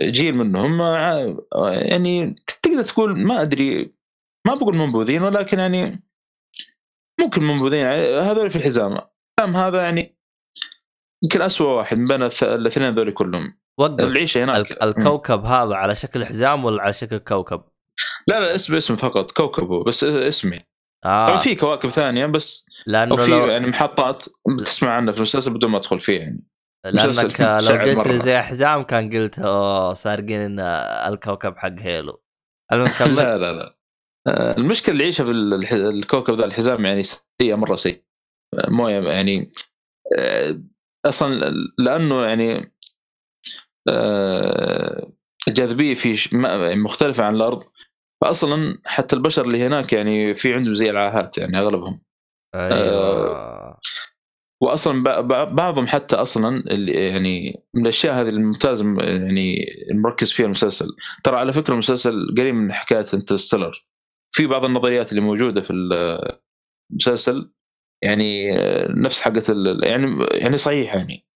جيل 0.00 0.36
منهم 0.36 0.82
ع- 0.82 1.34
يعني 1.72 2.36
تقدر 2.62 2.82
تقول 2.82 3.18
ما 3.18 3.42
أدري 3.42 3.94
ما 4.46 4.54
بقول 4.54 4.76
منبوذين 4.76 5.22
ولكن 5.22 5.58
يعني 5.58 6.02
ممكن 7.20 7.44
منبوذين. 7.44 7.80
يعني 7.80 8.00
هذول 8.06 8.50
في 8.50 8.56
الحزام. 8.56 8.92
الحزام 8.92 9.56
هذا 9.56 9.82
يعني 9.82 10.18
يمكن 11.24 11.42
أسوأ 11.42 11.76
واحد 11.76 11.98
من 11.98 12.04
بين 12.06 12.22
الاثنين 12.42 12.86
هذول 12.88 13.10
كلهم. 13.10 13.58
وقف. 13.80 14.00
العيشة 14.00 14.44
هناك. 14.44 14.56
الك- 14.70 14.82
الكوكب 14.82 15.44
هذا 15.44 15.74
على 15.74 15.94
شكل 15.94 16.26
حزام 16.26 16.64
ولا 16.64 16.82
على 16.82 16.92
شكل 16.92 17.18
كوكب؟ 17.18 17.62
لا 18.26 18.40
لا 18.40 18.54
اسم 18.54 18.74
اسم 18.74 18.96
فقط. 18.96 19.30
كوكبه 19.30 19.84
بس 19.84 20.04
اسمي. 20.04 20.60
آه. 21.04 21.26
طبعا 21.26 21.36
في 21.38 21.54
كواكب 21.54 21.88
ثانية 21.88 22.26
بس 22.26 22.66
لأنه 22.86 23.16
في 23.16 23.30
لو 23.30 23.46
يعني 23.46 23.66
محطات 23.66 24.24
بتسمع 24.58 24.90
عنها 24.92 25.12
في 25.12 25.18
المسلسل 25.18 25.54
بدون 25.54 25.70
ما 25.70 25.78
أدخل 25.78 26.00
فيه 26.00 26.20
يعني. 26.20 26.44
لأنك 26.84 27.40
لو 27.40 28.00
قلت 28.00 28.06
لي. 28.06 28.18
زي 28.18 28.38
حزام 28.38 28.82
كان 28.82 29.10
قلت 29.16 29.38
أوه 29.38 29.92
سارقين 29.92 30.60
الكوكب 30.60 31.56
حق 31.56 31.74
هيلو. 31.78 32.22
لا 32.72 33.38
لا 33.38 33.52
لا. 33.52 33.66
آه، 33.70 33.74
المشكلة 34.28 34.92
اللي 34.92 35.04
يعيشها 35.04 35.24
في 35.24 35.30
الكوكب 35.88 36.34
ذا 36.34 36.44
الحزام 36.44 36.84
يعني 36.86 37.02
سيئة 37.02 37.54
مرة 37.54 37.74
سيئة. 37.74 38.00
مو 38.68 38.88
يعني 38.88 39.52
آه، 40.18 40.60
أصلا 41.06 41.52
لأنه 41.78 42.24
يعني 42.24 42.74
آه، 43.88 45.12
الجاذبيه 45.48 45.94
فيه 45.94 46.14
ش- 46.14 46.34
ما- 46.34 46.54
يعني 46.68 46.80
مختلفة 46.80 47.24
عن 47.24 47.34
الأرض. 47.36 47.62
فاصلا 48.24 48.78
حتى 48.84 49.16
البشر 49.16 49.44
اللي 49.44 49.66
هناك 49.66 49.92
يعني 49.92 50.34
في 50.34 50.54
عندهم 50.54 50.74
زي 50.74 50.90
العاهات 50.90 51.38
يعني 51.38 51.58
أغلبهم. 51.58 52.00
أيوه. 52.54 53.78
واصلا 54.62 55.02
بعضهم 55.44 55.86
حتى 55.86 56.16
أصلا 56.16 56.56
اللي 56.56 56.92
يعني 56.92 57.62
من 57.74 57.82
الأشياء 57.82 58.14
هذه 58.14 58.28
الممتازة 58.28 58.84
يعني 58.98 59.66
المركز 59.90 60.32
فيها 60.32 60.46
المسلسل. 60.46 60.86
ترى 61.24 61.36
على 61.36 61.52
فكرة 61.52 61.72
المسلسل 61.72 62.34
قريب 62.38 62.54
من 62.54 62.72
حكاية 62.72 63.04
انترستيلر 63.14 63.86
في 64.34 64.46
بعض 64.46 64.64
النظريات 64.64 65.10
اللي 65.10 65.20
موجودة 65.20 65.62
في 65.62 65.72
المسلسل 66.92 67.52
يعني 68.02 68.56
نفس 68.88 69.20
حقة 69.20 69.42
يعني 69.82 70.26
يعني 70.32 70.56
صحيح 70.56 70.94
يعني. 70.94 71.26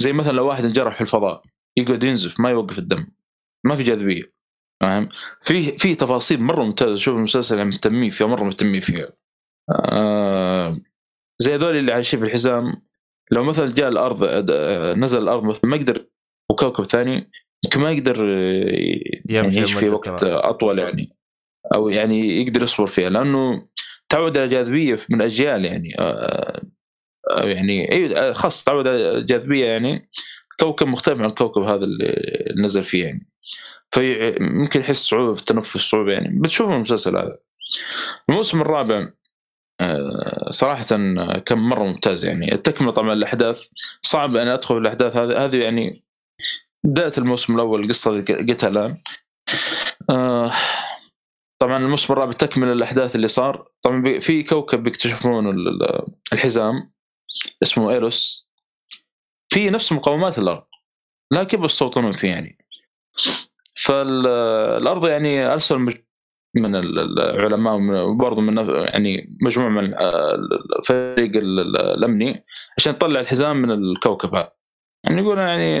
زي 0.00 0.12
مثلا 0.12 0.32
لو 0.32 0.46
واحد 0.46 0.64
انجرح 0.64 0.94
في 0.94 1.00
الفضاء 1.00 1.42
يقعد 1.76 2.04
ينزف 2.04 2.40
ما 2.40 2.50
يوقف 2.50 2.78
الدم 2.78 3.06
ما 3.64 3.76
في 3.76 3.82
جاذبية 3.82 4.34
فاهم؟ 4.80 5.08
في 5.42 5.62
في 5.78 5.94
تفاصيل 5.94 6.40
مرة 6.40 6.64
ممتازة 6.64 6.96
شوف 6.98 7.16
المسلسل 7.16 7.58
يعني 7.58 7.70
مهتمين 7.70 8.10
فيها 8.10 8.26
مرة 8.26 8.44
مهتمين 8.44 8.80
فيها. 8.80 9.12
آه 9.92 10.80
زي 11.38 11.54
هذول 11.54 11.76
اللي 11.76 11.92
عايشين 11.92 12.20
في 12.20 12.26
الحزام 12.26 12.82
لو 13.32 13.44
مثلا 13.44 13.74
جاء 13.74 13.88
الأرض 13.88 14.24
نزل 14.98 15.22
الأرض 15.22 15.44
مثلا 15.44 15.70
ما 15.70 15.76
يقدر 15.76 16.06
وكوكب 16.50 16.84
ثاني 16.84 17.30
يمكن 17.64 17.80
ما 17.80 17.90
يقدر 17.90 18.28
يعني 19.26 19.54
يعيش 19.54 19.72
في 19.72 19.88
وقت. 19.88 20.22
أطول 20.22 20.78
يعني. 20.78 21.17
أو 21.74 21.88
يعني 21.88 22.42
يقدر 22.42 22.62
يصبر 22.62 22.86
فيها 22.86 23.08
لأنه 23.08 23.68
تعود 24.08 24.36
على 24.36 24.44
الجاذبيه 24.44 24.98
من 25.08 25.22
اجيال 25.22 25.64
يعني 25.64 25.94
آه، 25.98 26.62
آه، 27.30 27.44
يعني 27.44 27.92
إي 27.92 28.34
خاص 28.34 28.64
تعود 28.64 28.88
على 28.88 29.18
الجاذبيه 29.18 29.66
يعني 29.66 30.08
كوكب 30.60 30.86
مختلف 30.86 31.20
عن 31.20 31.26
الكوكب 31.26 31.62
هذا 31.62 31.84
اللي 31.84 32.54
نزل 32.56 32.84
فيه 32.84 33.04
يعني. 33.04 33.28
فممكن 33.92 34.80
يحس 34.80 34.96
صعوبة 34.96 35.34
في 35.34 35.40
التنفس 35.40 35.76
صعوبة 35.76 36.12
يعني. 36.12 36.40
بتشوف 36.40 36.70
المسلسل 36.70 37.16
هذا. 37.16 37.38
الموسم 38.30 38.60
الرابع 38.60 39.08
آه، 39.80 40.50
صراحة 40.50 40.84
كان 41.38 41.58
مرة 41.58 41.84
ممتاز 41.84 42.24
يعني. 42.24 42.54
التكملة 42.54 42.90
طبعا 42.90 43.12
الأحداث 43.12 43.68
صعب 44.02 44.36
أن 44.36 44.48
أدخل 44.48 44.74
في 44.74 44.80
الأحداث 44.80 45.16
هذه. 45.16 45.44
هذه 45.44 45.62
يعني 45.62 46.04
بداية 46.84 47.12
الموسم 47.18 47.54
الأول 47.54 47.84
القصة 47.84 48.20
قلتها 48.20 48.68
الآن. 48.68 48.96
آه، 50.10 50.52
طبعا 51.58 51.76
الموسم 51.76 52.12
الرابع 52.12 52.32
تكمل 52.32 52.68
الأحداث 52.68 53.16
اللي 53.16 53.28
صار. 53.28 53.68
طبعا 53.82 54.18
في 54.20 54.42
كوكب 54.42 54.82
بيكتشفون 54.82 55.48
ال- 55.50 55.68
ال- 55.68 56.04
الحزام 56.32 56.92
اسمه 57.62 57.90
إيروس. 57.90 58.48
في 59.48 59.70
نفس 59.70 59.92
مقومات 59.92 60.38
الأرض 60.38 60.64
لكن 61.32 61.60
بيستوطنون 61.60 62.12
فيه 62.12 62.28
يعني. 62.28 62.58
فالأرض 63.74 65.06
يعني 65.06 65.52
أرسل 65.52 65.78
مج- 65.78 66.04
من 66.56 66.76
ال- 66.76 67.18
العلماء 67.20 67.74
وبرضه 68.08 68.42
من 68.42 68.56
يعني 68.88 69.36
مجموعة 69.42 69.68
من 69.68 69.94
آه، 69.94 70.34
الفريق 70.78 71.36
ال- 71.36 71.60
ال- 71.60 71.76
الأمني 71.76 72.44
عشان 72.78 72.92
يطلع 72.92 73.20
الحزام 73.20 73.56
من 73.56 73.70
الكوكب 73.70 74.34
هذا. 74.34 74.52
يعني 75.04 75.20
يقول 75.20 75.38
يعني 75.38 75.78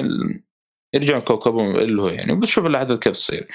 يرجعون 0.94 1.20
كوكبهم 1.20 1.76
اللي 1.76 2.02
هو 2.02 2.08
يعني 2.08 2.32
وبتشوف 2.32 2.66
الأحداث 2.66 2.98
كيف 2.98 3.12
تصير. 3.12 3.48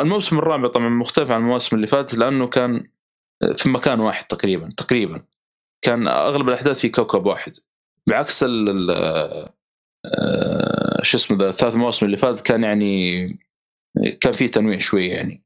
الموسم 0.00 0.38
الرابع 0.38 0.68
طبعا 0.68 0.88
مختلف 0.88 1.30
عن 1.30 1.40
المواسم 1.40 1.76
اللي 1.76 1.86
فاتت 1.86 2.14
لأنه 2.14 2.46
كان 2.46 2.86
في 3.56 3.68
مكان 3.68 4.00
واحد 4.00 4.24
تقريبا 4.24 4.70
تقريبا. 4.76 5.22
كان 5.82 6.08
أغلب 6.08 6.48
الأحداث 6.48 6.78
في 6.78 6.88
كوكب 6.88 7.26
واحد. 7.26 7.52
بعكس 8.06 8.42
ال 8.42 8.90
آه، 10.04 11.02
شو 11.02 11.16
اسمه 11.16 11.38
ذا 11.38 11.48
الثلاث 11.48 11.76
مواسم 11.76 12.06
اللي 12.06 12.16
فاتت 12.16 12.46
كان 12.46 12.64
يعني 12.64 13.38
كان 14.20 14.32
في 14.32 14.48
تنويع 14.48 14.78
شوية 14.78 15.12
يعني. 15.12 15.42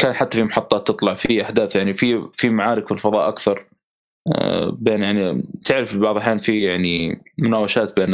كان 0.00 0.12
حتى 0.12 0.38
في 0.38 0.44
محطات 0.44 0.88
تطلع 0.88 1.14
في 1.14 1.42
أحداث 1.42 1.76
يعني 1.76 1.94
في 1.94 2.28
في 2.32 2.50
معارك 2.50 2.86
في 2.86 2.94
الفضاء 2.94 3.28
أكثر. 3.28 3.68
آه، 4.34 4.70
بين 4.70 5.02
يعني 5.02 5.44
تعرف 5.64 5.96
بعض 5.96 6.16
الأحيان 6.16 6.38
في 6.38 6.62
يعني 6.62 7.22
مناوشات 7.38 7.96
بين. 7.96 8.10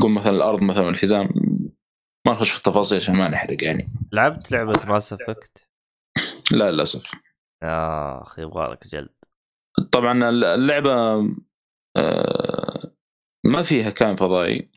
نقول 0.00 0.12
مثلا 0.12 0.36
الأرض 0.36 0.62
مثلا 0.62 0.86
والحزام. 0.86 1.28
ما 2.26 2.32
نخش 2.32 2.50
في 2.50 2.58
التفاصيل 2.58 2.98
عشان 2.98 3.16
ما 3.16 3.28
نحرق 3.28 3.64
يعني. 3.64 3.88
لعبت 4.12 4.52
لعبة 4.52 4.72
Mass 4.86 5.12
Effect 5.12 5.68
لا 6.52 6.72
للأسف. 6.72 7.14
يا 7.62 8.22
أخي 8.22 8.42
يبغى 8.42 8.72
لك 8.72 8.86
جلد. 8.86 9.14
طبعا 9.92 10.28
اللعبة 10.54 10.92
آه، 11.96 12.92
ما 13.46 13.62
فيها 13.62 13.90
كائن 13.90 14.16
فضائي 14.16 14.70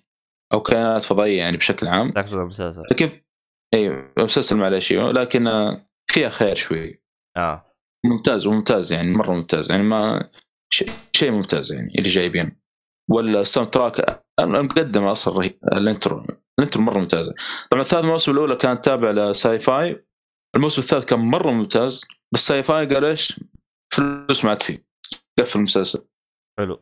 أو 0.53 0.61
كائنات 0.61 1.03
فضائية 1.03 1.40
يعني 1.40 1.57
بشكل 1.57 1.88
عام. 1.88 2.11
تقصد 2.11 2.38
المسلسل. 2.38 2.84
لكن 2.91 3.10
إي 3.74 4.14
مسلسل 4.19 4.57
معلش 4.57 4.94
لكن 4.94 5.48
آه، 5.48 5.90
فيها 6.11 6.30
خير 6.30 6.56
شوي. 6.56 7.03
آه. 7.38 7.74
ممتاز 8.06 8.48
وممتاز 8.48 8.94
يعني 8.94 9.11
مرة 9.11 9.34
ممتاز 9.34 9.72
يعني 9.72 9.84
ما 9.84 10.30
شيء 11.15 11.32
ممتاز 11.32 11.74
يعني 11.74 11.94
اللي 11.98 12.10
جايبين 12.10 12.61
وال 13.10 13.70
soundtrack 13.70 14.24
المقدمه 14.40 15.11
أصلا 15.11 15.38
رهيب 15.38 15.60
ال 15.64 15.72
intro. 15.72 16.26
ال 16.60 16.64
intro 16.64 16.84
مرة 16.84 16.98
ممتازة. 16.98 17.34
طبعا 17.70 17.82
الثلاث 17.82 18.06
مواسم 18.06 18.32
الأولى 18.32 18.56
كانت 18.56 18.86
تابعه 18.86 19.12
ل 19.12 19.60
Syfy 19.60 20.06
الموسم 20.56 20.82
الثالث 20.82 21.06
كان 21.06 21.20
مرة 21.20 21.52
ممتاز. 21.52 22.06
بس 22.34 22.48
Syfy 22.48 22.86
قال 22.86 23.06
إيش؟ 23.06 23.40
فلوس 23.94 24.44
ما 24.44 24.50
عاد 24.50 24.64
فيه 24.64 24.86
قفل 25.40 25.60
المسلسل. 25.60 26.06
حلو. 26.60 26.80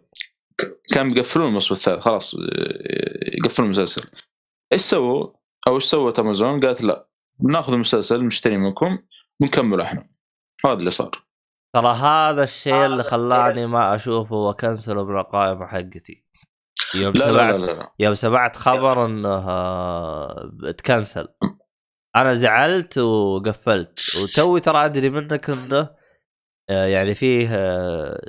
كان 0.93 1.13
بيقفلون 1.13 1.47
الموسم 1.47 1.73
الثالث. 1.73 2.03
خلاص 2.03 2.35
يقفلون 3.37 3.65
المسلسل. 3.65 4.09
إيش 4.73 4.81
سووا؟ 4.81 5.27
أو 5.67 5.75
إيش 5.75 5.83
سوت 5.83 6.19
أمازون؟ 6.19 6.59
قالت 6.59 6.83
لا 6.83 7.07
بناخذ 7.39 7.73
المسلسل 7.73 8.23
نشتري 8.23 8.57
منكم 8.57 8.97
ونكمل 9.41 9.81
إحنا. 9.81 10.07
هذا 10.65 10.73
اللي 10.73 10.91
صار. 10.91 11.11
ترى 11.75 11.93
هذا 11.93 12.43
الشيء 12.43 12.85
اللي 12.85 13.03
خلاني 13.03 13.65
ما 13.67 13.95
أشوفه 13.95 14.35
وأكنسله 14.35 15.05
من 15.05 15.19
القائمه 15.19 15.67
حقتي. 15.67 16.24
يوم 16.95 17.13
لا 17.13 17.25
سمعت 17.25 17.53
لا, 17.53 17.57
لا, 17.57 17.71
لا. 17.71 17.91
يوم 17.99 18.13
سمعت 18.13 18.55
خبر 18.55 19.05
إنه 19.05 19.29
آه، 19.49 20.71
تكنسل 20.77 21.27
أنا 22.15 22.33
زعلت 22.33 22.97
وقفلت. 22.97 23.99
وتوي 24.23 24.59
ترى 24.59 24.85
أدري 24.85 25.09
منك 25.09 25.49
إنه 25.49 25.89
آه، 26.69 26.85
يعني 26.85 27.15
فيه 27.15 27.47
آه، 27.51 28.21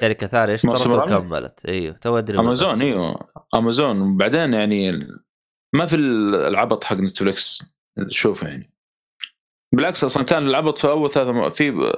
شركة 0.00 0.26
ثانية 0.26 0.54
اشترت؟ 0.54 0.86
وكملت. 0.86 1.66
إيوه 1.66 1.94
تو 1.96 2.18
أدري 2.18 2.36
منك. 2.36 2.44
امازون 2.46 2.82
إيوه. 2.82 3.18
امازون 3.54 4.00
وبعدين 4.00 4.54
يعني 4.54 4.92
ما 5.74 5.86
في 5.86 5.96
العبط 5.96 6.84
حق 6.84 6.96
نتفلكس 6.96 7.62
شوفه 8.08 8.48
يعني. 8.48 8.74
بالعكس 9.74 10.04
أصلا 10.04 10.22
كان 10.24 10.46
العبط 10.46 10.78
في 10.78 10.88
أول 10.88 11.10
ثلاث 11.10 11.28
مو... 11.28 11.50
في 11.50 11.92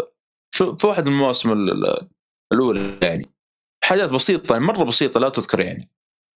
في 0.78 0.86
واحد 0.86 1.06
من 1.08 1.12
المواسم 1.12 1.52
ال- 1.52 1.70
ال- 1.72 2.08
الأولى 2.52 2.98
يعني. 3.02 3.30
حاجات 3.84 4.12
بسيطة 4.12 4.52
يعني 4.52 4.64
مرة 4.64 4.84
بسيطة 4.84 5.20
لا 5.20 5.28
تذكر 5.28 5.60
يعني. 5.60 5.90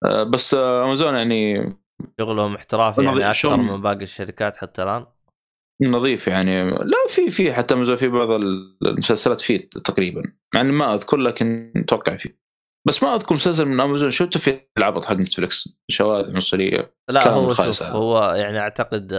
بس 0.05 0.55
آه، 0.55 0.85
امازون 0.85 1.15
يعني 1.15 1.73
شغلهم 2.21 2.55
احترافي 2.55 3.05
يعني. 3.05 3.31
أكثر 3.31 3.57
من 3.57 3.83
باقي 3.83 4.03
الشركات 4.03 4.57
حتى 4.57 4.83
الآن؟ 4.83 5.07
نظيف 5.83 6.29
يعني. 6.29 6.71
لا 6.71 6.97
في 7.09 7.31
في 7.31 7.53
حتى 7.53 7.75
امازون 7.75 7.97
في 7.97 8.09
بعض 8.09 8.31
المسلسلات 8.87 9.41
فيه 9.41 9.69
تقريبا. 9.85 10.23
مع 10.55 10.61
اني 10.61 10.73
ما 10.73 10.95
أذكر 10.95 11.17
لكن 11.17 11.73
أتوقع 11.77 12.17
فيه. 12.17 12.41
بس 12.89 13.03
ما 13.03 13.15
أذكر 13.15 13.35
مسلسل 13.35 13.65
من 13.65 13.81
امازون 13.81 14.11
شفته 14.11 14.41
في 14.41 14.61
العبط 14.79 15.05
حق 15.05 15.15
نتفلكس 15.15 15.69
شواذ 15.91 16.35
عنصريه 16.35 16.95
لا 17.11 17.29
هو 17.29 17.55
شوف. 17.55 17.83
هو 17.83 18.35
يعني 18.35 18.59
أعتقد 18.59 19.13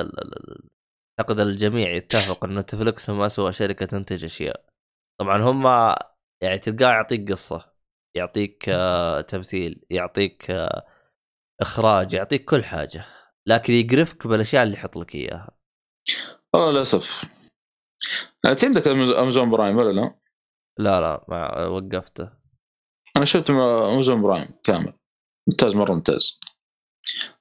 أعتقد 1.19 1.39
الجميع 1.39 1.91
يتفق 1.91 2.43
إن 2.43 2.59
نتفلكس 2.59 3.09
هم 3.09 3.21
اسوء 3.21 3.51
شركة 3.51 3.85
تنتج 3.85 4.25
أشياء. 4.25 4.65
طبعا 5.19 5.41
هم 5.41 5.95
يعني 6.43 6.57
تلقاه 6.57 6.91
يعطيك 6.91 7.31
قصة. 7.31 7.70
يعطيك 8.15 8.65
آه، 8.69 9.21
تمثيل 9.21 9.85
يعطيك 9.89 10.51
آه، 10.51 10.85
إخراج 11.61 12.13
يعطيك 12.13 12.45
كل 12.45 12.63
حاجة 12.63 13.05
لكن 13.47 13.73
يقرفك 13.73 14.27
بالأشياء 14.27 14.63
اللي 14.63 14.73
يحط 14.73 14.97
لك 14.97 15.15
إياها. 15.15 15.57
والله 16.53 16.71
للأسف. 16.71 17.25
انت 18.45 18.65
عندك 18.65 18.83
أماز- 18.83 19.17
أمازون 19.17 19.49
برايم 19.49 19.77
ولا 19.77 19.91
لا؟ 19.91 20.15
لا 20.79 21.01
لا 21.01 21.25
ما 21.27 21.65
وقفته. 21.65 22.29
أنا 23.17 23.25
شفت 23.25 23.49
أمازون 23.49 24.21
برايم 24.21 24.47
كامل. 24.63 24.93
ممتاز 25.49 25.75
مرة 25.75 25.93
ممتاز. 25.93 26.39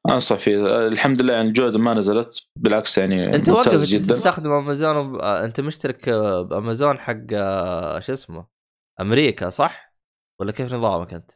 أنصح 0.09 0.37
فيه. 0.37 0.87
الحمد 0.87 1.23
لله 1.23 1.35
يعني 1.35 1.49
الجوده 1.49 1.79
ما 1.79 1.95
نزلت. 1.95 2.47
بالعكس 2.57 2.99
يعني 2.99 3.35
أنت 3.35 3.49
وقف 3.49 3.83
جدا. 3.83 4.15
تستخدم 4.15 4.53
أمازون 4.53 5.21
آه، 5.21 5.45
أنت 5.45 5.61
مشترك 5.61 6.09
آه، 6.09 6.43
بأمازون 6.43 6.99
حق 6.99 7.17
آه، 7.33 7.99
شو 7.99 8.13
اسمه؟ 8.13 8.47
أمريكا 9.01 9.49
صح؟ 9.49 9.90
ولا 10.41 10.53
كيف 10.53 10.73
نظامك 10.73 11.15
أنت؟ 11.15 11.31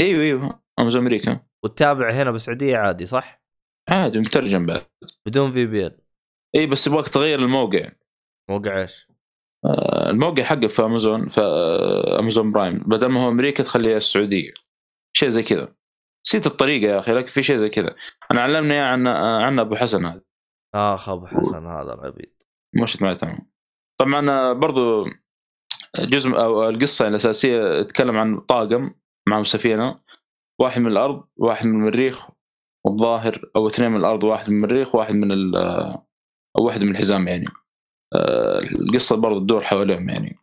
إيوه 0.00 0.22
إيوه. 0.22 0.62
امازون 0.78 1.02
أمريكا 1.02 1.40
وتتابع 1.64 2.10
هنا 2.10 2.30
بالسعودية 2.30 2.76
عادي 2.76 3.06
صح؟ 3.06 3.42
عادي 3.88 4.18
مترجم 4.18 4.62
بعد. 4.62 4.86
بدون 5.26 5.52
VPN. 5.52 5.98
إي 6.56 6.66
بس 6.66 6.86
يبغاك 6.86 7.08
تغير 7.08 7.38
الموقع. 7.38 7.92
موقع 8.50 8.80
إيش؟ 8.80 9.08
آه، 9.64 10.10
الموقع 10.10 10.42
حقك 10.42 10.66
في 10.66 10.84
أمازون 10.84 11.28
في 11.28 11.40
آه، 11.40 12.18
أمازون 12.18 12.52
برايم. 12.52 12.78
بدل 12.78 13.06
ما 13.06 13.24
هو 13.24 13.28
أمريكا 13.28 13.62
تخليها 13.62 13.96
السعودية. 13.96 14.54
شيء 15.16 15.28
زي 15.28 15.42
كذا. 15.42 15.74
نسيت 16.26 16.46
الطريقة 16.46 16.92
يا 16.92 16.98
أخي 16.98 17.12
لكن 17.12 17.26
في 17.26 17.42
شيء 17.42 17.56
زي 17.56 17.68
كذا. 17.68 17.94
أنا 18.30 18.42
علمني 18.42 18.74
إياه 18.74 18.84
عن 18.84 19.06
آه، 19.06 19.42
عن 19.42 19.58
أبو 19.58 19.76
حسن 19.76 20.04
هذا. 20.04 20.22
أخ 20.74 21.08
أبو 21.08 21.26
حسن 21.26 21.66
هذا 21.66 21.92
العبيد. 21.94 22.34
مشت 22.82 23.02
معي 23.02 23.14
تمام. 23.14 23.50
طبعا 24.00 24.52
برضو 24.52 25.06
جزء 26.00 26.30
أو 26.30 26.68
القصة 26.68 27.08
الأساسية 27.08 27.82
تتكلم 27.82 28.16
عن 28.18 28.40
طاقم 28.40 28.90
معهم 29.28 29.44
سفينة 29.44 30.00
واحد 30.60 30.80
من 30.80 30.92
الأرض 30.92 31.24
واحد 31.36 31.66
من 31.66 31.74
المريخ 31.74 32.28
والظاهر 32.84 33.50
أو 33.56 33.66
اثنين 33.68 33.90
من 33.90 33.96
الأرض 33.96 34.24
واحد 34.24 34.50
من 34.50 34.56
المريخ 34.56 34.94
واحد 34.94 35.14
من 35.14 35.32
ال- 35.32 35.56
أو 36.58 36.64
واحد 36.66 36.82
من 36.82 36.90
الحزام 36.90 37.28
يعني. 37.28 37.46
آه، 38.16 38.58
القصة 38.58 39.16
برضو 39.16 39.38
تدور 39.40 39.60
حواليهم 39.60 40.08
يعني. 40.08 40.38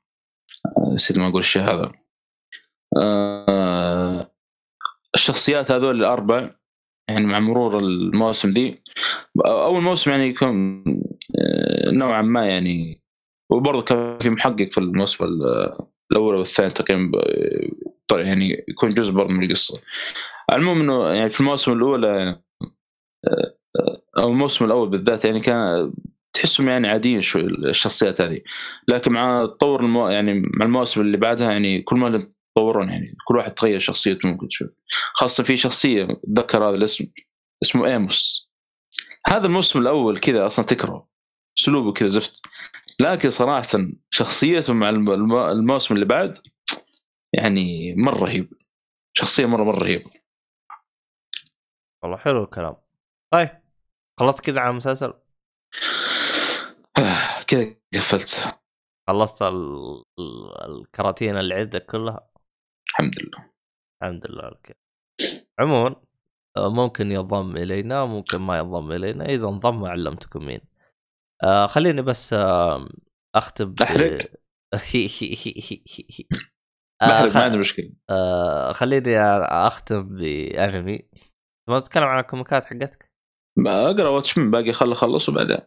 آه، 0.77 0.93
نسيت 0.95 1.17
ما 1.17 1.27
أقول 1.27 1.39
الشيء 1.39 1.61
هذا. 1.61 1.91
آه، 2.97 4.31
الشخصيات 5.15 5.71
هذول 5.71 5.95
الأربع 5.95 6.49
يعني 7.09 7.25
مع 7.25 7.39
مرور 7.39 7.79
المواسم 7.79 8.53
دي 8.53 8.83
أول 9.45 9.81
موسم 9.81 10.11
يعني 10.11 10.27
يكون 10.27 10.83
آه، 11.39 11.91
نوعا 11.91 12.21
ما 12.21 12.45
يعني 12.47 13.02
وبرضه 13.49 13.81
كان 13.81 14.19
في 14.19 14.29
محقق 14.29 14.69
في 14.71 14.77
الموسم 14.77 15.23
ال- 15.25 15.77
الأول 16.11 16.35
والثاني 16.35 16.69
تقريبا 16.69 17.21
طيب 18.07 18.25
يعني 18.25 18.65
يكون 18.67 18.93
جزء 18.93 19.11
برضه 19.13 19.33
من 19.33 19.43
القصة. 19.43 19.81
المهم 20.53 20.81
إنه 20.81 21.07
يعني 21.07 21.29
في 21.29 21.39
الموسم 21.39 21.71
الاولى 21.73 22.39
آه، 23.27 23.55
آه، 23.79 24.01
أو 24.17 24.29
الموسم 24.29 24.65
الأول 24.65 24.89
بالذات 24.89 25.25
يعني 25.25 25.39
كان 25.39 25.93
تحسهم 26.33 26.69
يعني 26.69 26.87
عاديين 26.87 27.21
شوي 27.21 27.41
الشخصيات 27.41 28.21
هذه. 28.21 28.41
لكن 28.87 29.11
مع 29.11 29.45
تطور 29.45 29.79
المو... 29.81 30.07
يعني 30.09 30.33
مع 30.33 30.65
المواسم 30.65 31.01
اللي 31.01 31.17
بعدها 31.17 31.51
يعني 31.51 31.81
كل 31.81 31.99
ما 31.99 32.07
يتطورون 32.55 32.89
يعني 32.89 33.15
كل 33.27 33.35
واحد 33.37 33.51
تغير 33.53 33.79
شخصيته 33.79 34.27
ممكن 34.29 34.47
تشوف. 34.47 34.69
خاصة 35.13 35.43
في 35.43 35.57
شخصية 35.57 36.03
أتذكر 36.03 36.69
هذا 36.69 36.75
الاسم 36.75 37.05
اسمه 37.63 37.85
ايموس 37.85 38.49
هذا 39.27 39.47
الموسم 39.47 39.79
الأول 39.79 40.17
كذا 40.17 40.45
أصلا 40.45 40.65
تكره 40.65 41.07
أسلوبه 41.59 41.93
كذا 41.93 42.07
زفت. 42.07 42.41
لكن 43.03 43.29
صراحة 43.29 43.67
شخصيته 44.09 44.73
مع 44.73 44.89
الم- 44.89 45.11
الم- 45.11 45.35
الموسم 45.35 45.93
اللي 45.95 46.05
بعد 46.05 46.37
يعني 47.33 47.95
مرة 47.95 48.17
رهيب. 48.23 48.53
شخصية 49.17 49.45
مرة 49.45 49.63
مرة 49.63 49.79
رهيبة. 49.79 50.11
والله 52.03 52.17
حلو 52.17 52.43
الكلام. 52.43 52.75
طيب 53.33 53.49
خلصت 54.19 54.39
كذا 54.39 54.59
على 54.59 54.69
المسلسل؟ 54.69 55.13
كذا 57.47 57.75
قفلت. 57.93 58.59
خلصت 59.07 59.41
ال... 59.41 59.55
ال- 60.19 60.65
الكراتين 60.71 61.37
اللي 61.37 61.55
عندك 61.55 61.85
كلها؟ 61.85 62.29
الحمد 62.89 63.13
لله. 63.21 63.49
الحمد 64.03 64.27
لله 64.27 64.49
لك 64.49 64.77
عموما 65.59 65.95
آه، 66.57 66.69
ممكن 66.69 67.11
ينضم 67.11 67.57
إلينا 67.57 68.05
ممكن 68.05 68.37
ما 68.37 68.57
ينضم 68.57 68.91
إلينا. 68.91 69.25
إذا 69.25 69.47
انضم 69.47 69.85
علمتكم 69.85 70.45
مين. 70.45 70.61
آه 71.43 71.67
خليني 71.67 72.01
بس 72.01 72.33
آه 72.33 72.89
أختم 73.35 73.75
أحرق. 73.83 74.31
آه 77.01 77.07
بحرق 77.07 77.35
ما 77.35 77.43
عندي 77.43 77.57
مشكلة. 77.57 77.93
آه 78.09 78.71
خليني 78.71 79.19
أختم 79.67 80.15
بأنمي. 80.15 81.09
تبغى 81.67 81.81
تتكلم 81.81 82.03
عن 82.03 82.19
الكوميكات 82.19 82.65
حقتك؟ 82.65 83.11
أقرأ 83.67 84.09
واتشمان 84.09 84.51
باقي 84.51 84.73
خل 84.73 84.91
أخلص 84.91 85.29
وبعدين. 85.29 85.57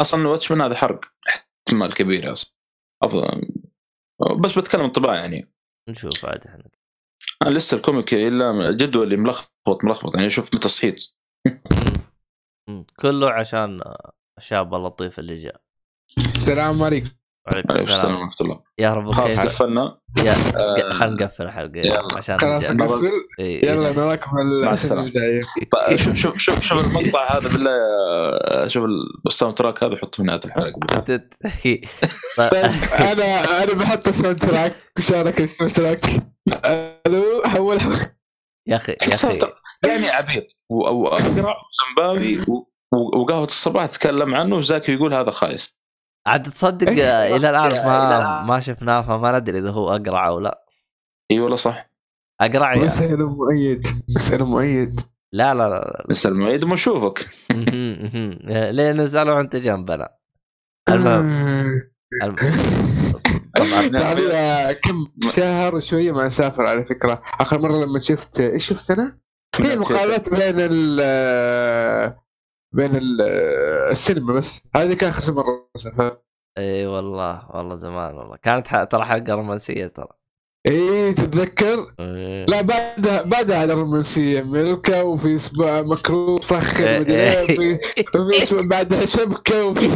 أصلا 0.00 0.28
واتشمان 0.28 0.60
هذا 0.60 0.74
حرق 0.74 1.00
احتمال 1.28 1.94
كبير 1.94 2.32
أصلا. 2.32 2.54
أفضل. 3.02 3.48
بس 4.40 4.58
بتكلم 4.58 4.80
انطباع 4.80 5.14
يعني. 5.14 5.54
نشوف 5.88 6.24
عاد 6.24 6.46
إحنا. 6.46 6.64
أنا 7.42 7.50
لسه 7.50 7.76
الكوميك 7.76 8.14
إلا 8.14 8.70
جدولي 8.70 9.16
ملخبط 9.16 9.84
ملخبط 9.84 10.16
يعني 10.16 10.30
شوف 10.30 10.54
متى 10.54 10.68
صحيت. 10.68 11.12
كله 13.00 13.30
عشان 13.30 13.80
الشاب 14.38 14.74
اللطيف 14.74 15.18
اللي 15.18 15.38
جاء. 15.38 15.60
السلام 16.18 16.82
عليكم. 16.82 17.08
وعليكم 17.46 17.72
عليكم 17.72 17.88
السلام 17.88 18.14
ورحمة 18.14 18.34
الله. 18.40 18.62
يا 18.78 18.94
رب 18.94 19.10
خلاص 19.10 19.40
قفلنا 19.40 19.98
يا 20.24 20.32
آه، 20.56 20.92
خلينا 20.92 21.24
نقفل 21.24 21.42
الحلقة 21.42 21.76
يلا. 21.78 22.16
عشان 22.16 22.38
خلاص. 22.38 22.70
نقفل. 22.70 23.10
يلا. 23.38 23.92
نراكم 23.92 24.30
السنة. 24.70 25.00
الجاية. 25.00 25.42
طيب 25.72 25.96
شوف 25.96 26.14
شوف 26.14 26.36
شوف 26.38 26.60
شوف 26.60 26.86
المقطع 26.86 27.36
هذا 27.38 27.48
بالله 27.48 27.70
يا- 27.70 28.68
شوف 28.68 28.84
ال 29.26 29.54
soundtrack 29.54 29.84
هذا 29.84 29.96
حطه 29.96 30.16
في 30.16 30.22
نهايه 30.22 30.40
الحلقة. 30.44 30.80
طيب 32.36 32.64
أنا 32.92 33.62
أنا 33.64 33.72
بحط 33.72 34.08
ال 34.08 34.38
soundtrack. 34.38 34.74
شارك 35.00 35.40
الساوند 35.40 35.72
تراك. 35.72 36.22
ألو 37.06 37.42
حول 37.46 37.78
يا 38.66 38.76
أخي 38.76 38.92
يا 38.92 39.14
أخي. 39.14 39.38
يعني 39.86 40.10
عبيط. 40.10 40.46
و- 40.70 40.86
أو 40.86 41.08
وقهوة 42.94 43.44
الصباح 43.44 43.86
تتكلم 43.86 44.34
عنه 44.34 44.56
وزاكي 44.56 44.92
يقول 44.94 45.14
هذا 45.14 45.30
خايس. 45.30 45.80
عاد 46.26 46.42
تصدق 46.42 46.88
إيش؟ 46.88 46.98
آه، 47.00 47.26
إلى 47.36 47.50
الآن 47.50 47.86
ما. 47.86 48.42
ما 48.42 48.60
شفناه 48.60 49.02
فما 49.02 49.38
ندري 49.38 49.58
إذا 49.58 49.70
هو 49.70 49.96
أقرع 49.96 50.28
أو 50.28 50.40
لا. 50.40 50.64
إي 51.30 51.40
والله 51.40 51.56
صح. 51.56 51.90
أقرع 52.40 52.74
يا 52.74 52.82
مسألة 52.84 53.30
مؤيد. 53.30 53.86
مسألة 54.08 54.44
مؤيد. 54.44 55.00
لا 55.32 55.54
لا 55.54 55.68
لا 55.68 56.06
نسال 56.10 56.32
المعيد 56.32 56.64
ما 56.64 56.76
مهم. 57.50 58.38
ليه 58.46 58.92
نزلوا 58.92 59.40
انت 59.40 59.56
جنبنا 59.56 60.08
المهم. 60.90 61.30
الم- 62.22 62.36
طبعا. 63.56 63.88
تعال 63.98 64.72
كم 64.72 65.06
شهر 65.36 65.74
وشويه 65.74 66.12
ما 66.12 66.26
اسافر 66.26 66.66
على 66.66 66.84
فكرة. 66.84 67.22
آخر 67.40 67.58
مرة 67.60 67.84
لما 67.84 68.00
شفت 68.00 68.40
إيش 68.40 68.66
شفت 68.68 68.90
أنا؟ 68.90 69.18
في 69.56 69.76
مقابلات 69.76 70.28
بين 70.28 70.54
ال 70.58 71.00
بين 72.74 72.96
ال 72.96 73.20
السينما 73.90 74.32
بس. 74.32 74.60
هذه 74.76 74.94
كان 74.94 75.08
آخر 75.08 75.32
مره 75.32 75.68
إي 76.58 76.86
والله 76.86 77.50
والله 77.56 77.74
زمان 77.74 78.14
والله. 78.14 78.36
كانت 78.36 78.68
ح- 78.68 78.84
ترى 78.84 79.04
حلقه 79.04 79.32
رومانسيه 79.34 79.86
ترى. 79.86 80.08
إيه 80.66 81.12
تتذكر؟ 81.12 81.94
إيه. 82.00 82.44
لا 82.44 82.60
بعدها 82.60 83.22
بعدها 83.22 83.58
على 83.58 83.72
الرومانسية. 83.72 84.42
ملكه 84.42 85.04
وفي 85.04 85.34
أسبوع 85.34 85.82
مكروه 85.82 86.40
صخر 86.40 87.00
مدري 87.00 87.20
إيه. 87.20 87.42
وفي 87.42 87.78
وفي 88.16 88.42
أسبوع 88.42 88.62
بعدها 88.62 89.06
شبكة 89.06 89.64
وفي 89.64 89.88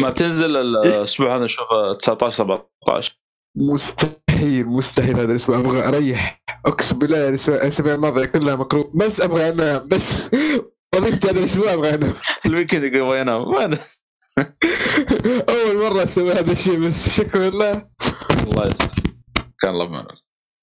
ما 0.00 0.10
تنزل 0.10 0.56
الأسبوع 0.76 1.36
هذا 1.36 1.44
نشوفه 1.44 1.92
19 1.92 2.36
17 2.36 3.20
مستحيل 3.72 4.66
مستحيل 4.66 5.16
هذا 5.16 5.30
الأسبوع. 5.32 5.58
أبغى 5.58 5.88
أريح. 5.88 6.42
أقسم 6.66 6.98
بالله 6.98 7.36
الأسبوع- 7.36 7.48
الاسابيع 7.48 7.94
الماضيه 7.94 8.24
كلها 8.24 8.56
مكروه. 8.56 8.92
بس 8.94 9.20
أبغى 9.20 9.48
أنام 9.48 9.88
بس. 9.88 10.12
وظيفتي 10.94 11.28
هذا 11.30 11.38
الأسبوع 11.38 11.72
أبغى 11.72 11.94
أنام. 11.94 12.12
الويكند 12.46 12.94
ينام 12.94 13.50
ما 13.50 13.66
أنا- 13.66 13.78
أول 15.50 15.76
مرة 15.90 16.04
أسوي 16.04 16.32
هذا 16.32 16.52
الشيء 16.52 16.78
بس 16.86 17.08
شكرا 17.10 17.50
لله. 17.50 17.88
الله 18.44 18.66
يستر. 18.66 19.02
كان 19.60 19.70
الله 19.70 19.88
معنا. 19.88 20.16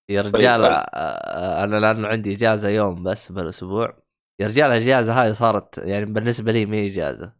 يا 0.09 0.21
طيب، 0.21 0.35
رجال 0.35 0.61
طيب. 0.61 0.71
آه، 0.71 1.63
أنا 1.63 1.79
لأنه 1.79 2.07
عندي 2.07 2.33
إجازة 2.35 2.69
يوم 2.69 3.03
بس 3.03 3.31
بالأسبوع. 3.31 4.03
يا 4.39 4.47
رجال 4.47 4.71
الإجازة 4.71 5.21
هاي 5.21 5.33
صارت 5.33 5.77
يعني 5.77 6.05
بالنسبة 6.05 6.51
لي 6.51 6.65
ما 6.65 6.77
هي 6.77 6.87
إجازة. 6.91 7.33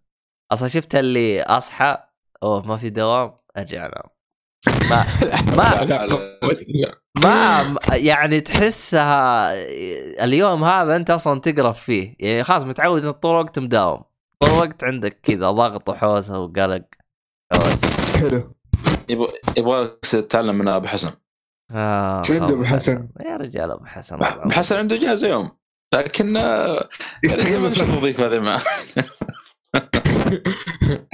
أصلا 0.52 0.68
شفت 0.68 0.96
اللي 0.96 1.42
أصحى 1.44 1.98
أوه 2.44 2.66
ما 2.68 2.78
في 2.78 2.90
دوام 2.90 3.38
أرجع 3.58 3.86
أنام. 3.86 4.10
ما 4.90 5.06
ما 5.58 5.80
ما 7.24 7.80
يعني 7.96 8.40
تحسها 8.40 9.54
اليوم 10.24 10.64
هذا 10.64 10.96
انت 10.96 11.10
أصلا 11.10 11.40
تقرف 11.40 11.80
فيه. 11.80 12.16
يعني 12.20 12.44
خلاص 12.44 12.64
متعود 12.64 13.06
إن 13.06 13.12
طول 13.12 13.32
الوقت 13.32 13.60
مداوم. 13.60 14.04
طول 14.40 14.50
الوقت 14.50 14.84
عندك 14.84 15.20
كذا 15.24 15.52
ضغط 15.52 15.90
وحوسة 15.90 16.40
وقلق. 16.40 16.84
حوسة. 17.54 17.88
حلو. 18.20 18.56
يبغى 19.10 19.28
يبغى 19.58 19.88
تتعلم 20.02 20.56
من 20.58 20.68
أبو 20.68 20.88
حسن. 20.88 21.12
آه 21.72 22.22
شو 22.22 22.34
عنده 22.34 22.56
أبو 22.56 22.64
حسن؟ 22.64 23.10
يا 23.26 23.38
رجال 23.38 23.72
أبو 23.72 23.86
حسن. 23.86 24.24
ابو 24.24 24.50
حسن 24.50 24.78
عنده 24.78 24.96
اجازه 24.96 25.28
يوم. 25.28 25.52
لكن 25.94 26.38
آه، 26.38 26.90
يعني 27.24 27.58
ما 27.58 27.68
نشوف 27.68 27.90
الوظيفه 27.90 28.26
هذه 28.26 28.40
معه 28.40 28.62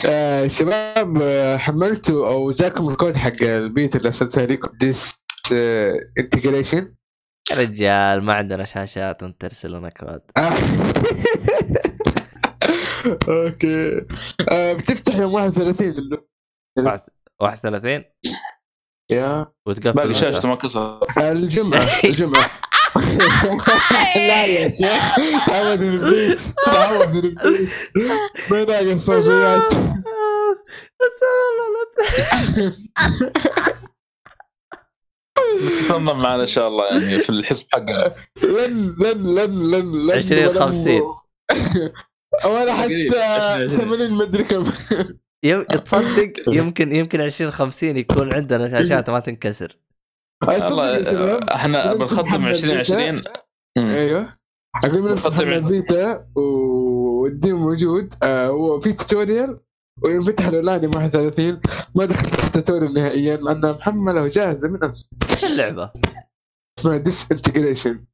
آه 0.08 0.48
شباب 0.48 1.18
آه، 1.22 1.58
حملتوا 1.58 2.28
أو 2.28 2.52
جاكم 2.52 2.90
الكود 2.90 3.16
حق 3.16 3.42
البيت 3.42 3.96
اللي 3.96 4.08
ارسلتها 4.08 4.46
لكم 4.46 4.78
ديس 4.78 5.16
انتجريشن 6.20 6.96
يا 7.52 7.56
رجال 7.58 8.24
ما 8.24 8.34
عندنا 8.34 8.66
شاشات 8.66 9.24
وانت 9.24 9.42
ترسل 9.42 9.72
لنا 9.72 9.90
كود. 9.90 10.22
أوكي. 13.30 14.06
آه 14.52 14.74
بتفتح 14.74 15.16
يوم 15.16 15.34
31 15.34 15.88
اللي- 15.90 16.24
31 17.42 18.04
يا. 19.12 19.54
وتقفل 19.68 19.94
باقي؟ 19.94 20.14
شاشته 20.14 20.48
ما 20.50 20.56
كسر 20.56 21.00
الجمعة 21.18 21.80
الجمعة. 22.04 22.52
لا 24.16 24.46
يا 24.46 24.68
شيخ 24.70 25.46
تعود 25.48 25.82
من 25.82 25.90
البيت 25.94 26.40
تعود 26.66 27.10
من 27.10 27.26
البيت 27.26 27.70
ما 28.52 28.64
ناقص 28.64 29.06
صوفيات 29.06 29.74
تنضم 35.90 36.06
معنا 36.20 36.42
إن 36.42 36.48
شاء 36.48 36.68
الله 36.68 36.86
يعني 36.88 37.20
في 37.20 37.30
الحزب 37.30 37.66
حقنا. 37.72 38.16
لن 38.44 38.96
لن 39.00 39.36
لن 39.36 39.72
لن 39.72 40.08
لن 40.08 40.18
20 40.18 40.48
ولن- 40.48 40.60
50. 40.60 41.02
ولا. 42.46 42.74
حتى 42.74 43.22
20. 43.22 43.68
80 43.68 44.12
مدري 44.14 44.44
كم. 44.44 44.64
تصدق 45.86 46.34
يمكن 46.48 46.96
يمكن 46.96 47.22
20 47.22 47.52
50 47.52 47.98
يكون 47.98 48.34
عندنا 48.34 48.70
شاشات 48.80 49.10
ما 49.10 49.20
تنكسر 49.20 49.68
تصدق 49.70 49.70
يا 49.70 49.70
شباب 49.70 49.72
والله 49.72 50.33
إحنا 50.50 51.88
نفس 51.88 52.14
بنخدم 52.14 52.28
محمد 52.28 52.48
2020 52.48 53.22
مم. 53.78 53.90
أيوه. 53.90 54.38
أقول 54.86 55.02
من 55.02 55.12
نفس 55.12 55.28
مقدم 55.28 55.50
محمد 55.50 55.72
بيتا 55.72 56.28
والديم 56.36 57.56
موجود. 57.56 58.14
آه 58.24 58.52
وفي 58.52 58.94
توتوريال 58.94 59.60
وينفتح 60.04 60.46
الأونلاين 60.46 60.84
يوم 60.84 60.96
31 60.96 61.62
ما 61.96 62.06
دخلت 62.06 62.36
في 62.36 62.46
ال 62.46 62.51
tutorial 62.51 62.94
نهائيا 62.94 63.38
مع 63.38 63.52
انها 63.52 63.72
محمله 63.72 64.24
وجاهزه 64.24 64.70
من 64.72 64.84
امس 64.84 65.10
إيش 65.32 65.46
اللعبة؟ 65.46 65.92
اسمها 66.80 66.98
Disintegration 66.98 68.06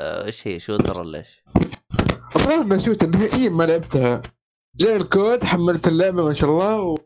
آه، 0.00 0.24
إيش 0.24 0.46
هي؟ 0.48 0.60
shooter 0.60 1.00
ولا 1.00 1.18
إيش؟ 1.18 1.44
الظاهر 2.36 2.60
انها 2.62 2.78
shoot 2.78 3.04
نهائيا 3.04 3.48
ما 3.48 3.64
لعبتها. 3.64 4.22
جاء 4.76 4.96
الكود 4.96 5.44
حملت 5.44 5.88
اللعبة 5.88 6.24
ما 6.24 6.32
شاء 6.34 6.50
الله 6.50 6.80
و... 6.80 6.98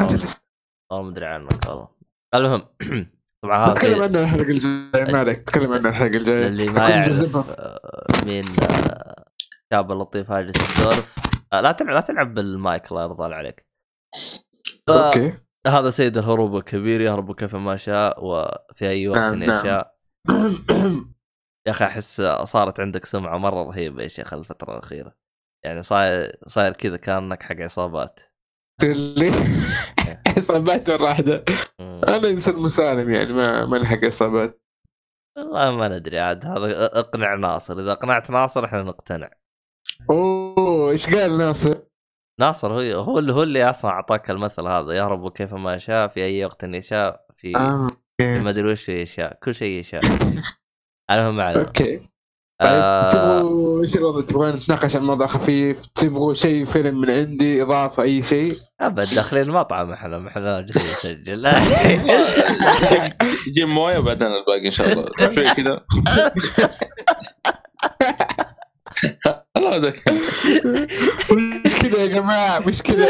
والله 0.00 1.02
ما 1.02 1.10
أدري 1.10 1.26
عنك 1.26 1.66
والله. 1.68 1.88
المهم 2.34 2.62
طبعا 3.44 3.66
هذا 3.66 3.72
نتكلم 3.72 4.02
عنها 4.02 4.22
الحلقة 4.22 4.50
الجاية 4.50 5.12
ما 5.12 5.18
عليك 5.18 5.42
تكلم 5.42 5.72
عنها 5.72 5.90
الحلقة 5.90 6.16
الجاية. 6.16 6.46
اللي 6.46 6.66
ما 6.66 6.88
يعرف. 6.88 7.36
آه، 7.36 8.24
مين 8.24 8.44
آه، 8.62 9.24
الشاب 9.62 9.92
اللطيف 9.92 10.30
هاي 10.30 10.44
جالس 10.44 10.56
يسولف 10.56 11.14
آه، 11.52 11.60
لا 11.60 11.72
تلعب 11.72 11.94
لا 11.94 12.00
تلعب 12.00 12.34
بالمايك 12.34 12.90
الله 12.90 13.02
يرضى 13.02 13.34
عليك. 13.34 13.66
آه، 14.88 15.06
أوكي. 15.06 15.32
هذا 15.66 15.90
سيد 15.90 16.18
الهروب 16.18 16.56
الكبير 16.56 17.00
يهرب 17.00 17.34
كيف 17.34 17.56
ما 17.56 17.76
شاء 17.76 18.24
وفي 18.24 18.88
أي 18.88 19.08
وقت 19.08 19.18
نعم، 19.18 19.34
نعم. 19.34 19.60
يشاء. 19.60 19.96
يا 21.66 21.70
أخي 21.70 21.84
أحس 21.84 22.22
صارت 22.42 22.80
عندك 22.80 23.04
سمعة 23.04 23.38
مرة 23.38 23.62
رهيبة 23.62 24.02
يا 24.02 24.08
شيخ 24.08 24.34
الفترة 24.34 24.78
الأخيرة. 24.78 25.14
يعني 25.64 25.82
صاير 25.82 26.36
صاير 26.46 26.72
كذا 26.72 26.96
كأنك 26.96 27.42
حق 27.42 27.56
عصابات. 27.56 28.20
اللي 28.82 29.30
اصابات 30.38 30.90
مره 30.90 31.02
واحدة 31.02 31.44
مم. 31.80 32.00
أنا 32.08 32.28
إنسان 32.28 32.54
مسالم 32.54 33.10
يعني 33.10 33.32
ما 33.32 33.66
ما 33.66 33.78
نلحق 33.78 34.04
اصابات 34.04 34.64
والله 35.36 35.76
ما 35.76 35.88
ندري 35.88 36.18
عاد 36.18 36.46
هذا 36.46 36.98
اقنع 36.98 37.34
ناصر. 37.34 37.80
إذا 37.80 37.92
اقنعت 37.92 38.30
ناصر 38.30 38.64
إحنا 38.64 38.82
نقتنع. 38.82 39.30
أوه 40.10 40.90
إيش 40.90 41.14
قال 41.14 41.38
ناصر؟ 41.38 41.82
ناصر 42.40 42.72
هو 42.72 43.02
هو 43.02 43.18
اللي 43.18 43.32
هو 43.32 43.42
اللي 43.42 43.70
أصلا 43.70 43.90
أعطاك 43.90 44.30
المثل 44.30 44.66
هذا. 44.66 44.92
يهرب 44.92 45.32
كيف 45.32 45.54
ما 45.54 45.74
يشاء 45.74 46.08
في 46.08 46.24
أي 46.24 46.44
وقت 46.44 46.64
يشاء 46.64 47.26
في 47.36 47.56
آه 47.56 47.90
في 48.18 48.40
ما 48.40 48.50
أدري 48.50 48.72
وش 48.72 48.88
يشاء 48.88 49.38
كل 49.42 49.54
شيء 49.54 49.80
يشاء. 49.80 50.00
المهم 51.10 51.40
على 51.40 51.60
أوكي. 51.60 52.13
آه 52.60 53.08
تبغوا 53.08 53.82
إيش 53.82 53.96
الوضع 53.96 54.20
تبغون 54.26 54.50
نتناقش 54.50 54.96
عن 54.96 55.02
موضوع 55.02 55.26
خفيف؟ 55.26 55.86
تبغوا 55.86 56.34
شيء 56.34 56.64
فيلم 56.64 57.00
من 57.00 57.10
عندي 57.10 57.62
إضافة 57.62 58.02
أي 58.02 58.22
شيء؟ 58.22 58.56
أبد 58.80 59.14
داخلين 59.14 59.42
المطعم 59.42 59.92
إحنا 59.92 60.18
ما 60.18 60.28
إحنا 60.28 60.60
جالسين 60.60 60.90
نسجل. 60.90 61.52
جيب 63.54 63.68
مويه 63.68 63.98
وبعدين 63.98 64.28
الباقي 64.28 64.66
إن 64.66 64.70
شاء 64.70 64.92
الله. 64.92 65.10
شوي 65.34 65.54
كذا. 65.54 65.84
الله 69.56 69.92
مش 71.32 71.74
كذا 71.82 71.98
يا 72.02 72.06
جماعة 72.06 72.58
مش 72.58 72.82
كذا. 72.82 73.08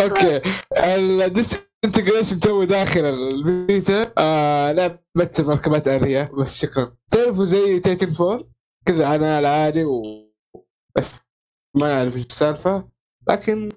okay. 0.00 0.40
ال 0.76 1.56
Disintegration 1.84 2.40
تو 2.40 2.64
داخل 2.64 3.00
البيتا. 3.04 4.12
آه 4.18 4.72
لعبة 4.72 5.00
مركبات 5.38 5.88
آلية. 5.88 6.30
بس 6.38 6.58
شكرا. 6.58 6.96
تعرفوا 7.10 7.44
زي 7.44 7.80
Titanfall 7.80 8.42
كذا 8.86 9.14
أنا 9.14 9.38
العادي 9.38 9.84
و 9.84 10.24
بس. 10.96 11.22
ما 11.76 11.88
نعرف 11.88 12.16
إيش 12.16 12.26
السالفة. 12.26 12.88
لكن 13.28 13.72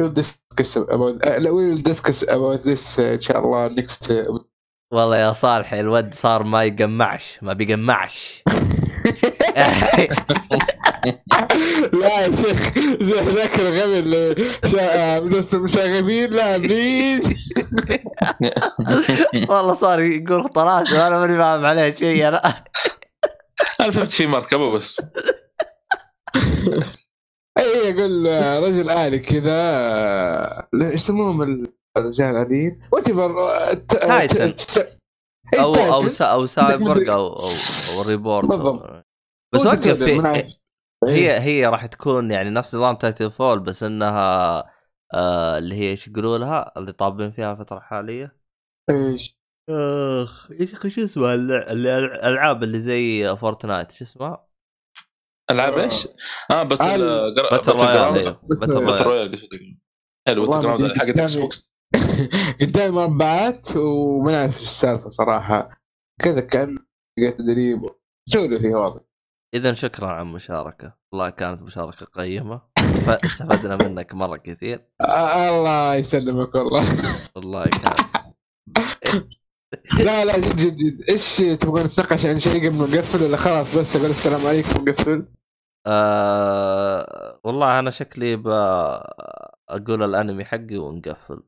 we'll 0.00 0.12
discuss 0.12 0.76
about 0.76 1.16
uh, 1.26 1.52
we'll 1.56 1.82
discuss 1.92 2.22
about 2.22 2.62
this 2.64 2.96
uh, 2.96 3.00
إن 3.00 3.20
شاء 3.20 3.38
الله 3.38 3.68
next 3.68 4.08
uh, 4.08 4.44
والله 4.92 5.16
يا 5.16 5.32
صالح 5.32 5.72
الود 5.72 6.14
صار 6.14 6.42
ما 6.42 6.64
يقمعش 6.64 7.38
ما 7.42 7.52
بيقمعش. 7.52 8.42
لا 12.00 12.20
يا 12.20 12.36
شيخ 12.36 12.78
زي 13.02 13.20
ذاك 13.20 13.58
الغبي 13.60 13.98
اللي 13.98 14.34
شا- 14.66 15.20
مدرسة 15.20 15.58
المشاغبين 15.58 16.30
لا 16.30 16.56
بليز 16.56 17.26
والله 19.50 19.74
صار 19.74 20.00
يقول 20.00 20.42
خلاص 20.54 20.92
وأنا 20.92 21.18
ماني 21.18 21.38
فاهم 21.38 21.64
عليه 21.64 21.94
شيء 21.94 22.28
أنا 22.28 22.64
أنا 23.80 23.90
فهمت 23.90 24.10
في 24.10 24.26
مركبه 24.26 24.70
بس 24.70 25.02
أي 27.58 27.90
يقول 27.90 28.26
آه، 28.26 28.58
رجل 28.58 28.90
آلي 28.90 29.18
كذا 29.18 29.52
آه، 29.52 30.68
إيش 30.74 30.94
يسموهم 30.94 31.66
الرجال 31.96 32.36
الآليين؟ 32.36 32.80
whatever 32.92 33.34
Titan. 33.74 34.54
أو 35.58 35.74
أو 35.74 36.08
سا 36.08 36.24
أو 36.24 36.46
سايبورغ 36.46 37.12
أو 37.12 37.26
أو, 37.26 37.48
أو 37.94 38.02
ريبورت 38.02 38.48
بالضبط. 38.48 39.04
بس 39.54 39.66
وقف 39.66 39.88
في 39.88 40.46
هي 41.08 41.40
هي 41.40 41.66
راح 41.66 41.86
تكون 41.86 42.30
يعني 42.30 42.50
نفس 42.50 42.74
نظام 42.74 42.96
Titanfall 42.96 43.60
بس 43.60 43.82
إنها 43.82 44.58
آه 45.14 45.58
اللي 45.58 45.74
هي 45.74 45.90
إيش 45.90 46.08
يقولوا 46.08 46.38
لها؟ 46.38 46.72
اللي 46.76 46.92
طابين 46.92 47.30
فيها 47.30 47.52
الفترة 47.52 47.78
الحالية. 47.78 48.36
إيش؟ 48.90 49.38
أخ 49.70 50.50
يا 50.50 50.72
أخي 50.72 50.90
شو 50.90 51.04
اسمها؟ 51.04 51.34
الألعاب 51.34 52.62
اللي 52.62 52.80
زي 52.80 53.36
Fortnite 53.36 53.92
شو 53.92 54.04
اسمها؟ 54.04 54.46
ألعاب 55.50 55.72
إيش؟ 55.78 56.08
آه 56.50 56.62
battle 56.62 57.34
battle 57.50 57.72
royale 57.72 58.36
battle 58.42 59.04
royale. 59.04 59.40
حلو 60.28 60.46
battle 60.46 61.00
حقت 61.00 61.18
Xbox 61.18 61.72
قدامي 62.60 62.90
مربعات 62.90 63.76
وما 63.76 64.32
نعرف 64.32 64.56
إيش 64.56 64.66
السالفة 64.66 65.08
صراحة. 65.08 65.82
كذا 66.20 66.40
كأن 66.40 66.78
تدريب 67.38 67.80
سولف 68.28 68.60
فيها 68.60 68.76
واضح؟ 68.76 69.00
اذا 69.54 69.72
شكرا 69.72 70.06
على 70.08 70.22
المشاركة. 70.22 70.94
والله 71.12 71.30
كانت 71.30 71.62
مشاركة 71.62 72.06
قيمة. 72.06 72.62
فاستفدنا 73.06 73.76
منك 73.76 74.14
مرة 74.14 74.36
كثير. 74.36 74.86
آه 75.00 75.48
الله 75.58 75.94
يسلمك 75.94 76.54
والله. 76.54 76.84
والله 77.36 77.62
كان. 77.62 78.22
لا 80.04 80.24
لا 80.24 80.38
جد 80.38 80.56
جد 80.56 80.76
جد. 80.76 81.02
إيش 81.10 81.36
تبغى 81.36 81.84
نتناقش 81.84 82.26
عن 82.26 82.38
شيء 82.38 82.68
قبل 82.68 82.76
ما 82.76 82.86
نقفل 82.86 83.24
ولا 83.24 83.36
خلاص 83.36 83.76
بس؟ 83.78 83.96
أقول 83.96 84.10
السلام 84.10 84.46
عليكم 84.46 84.80
ونقفل 84.80 85.26
آه 85.86 87.40
والله 87.44 87.78
أنا 87.78 87.90
شكلي 87.90 88.34
أقول 89.68 90.02
الأنمي 90.02 90.44
حقي 90.44 90.76
ونقفل. 90.76 91.42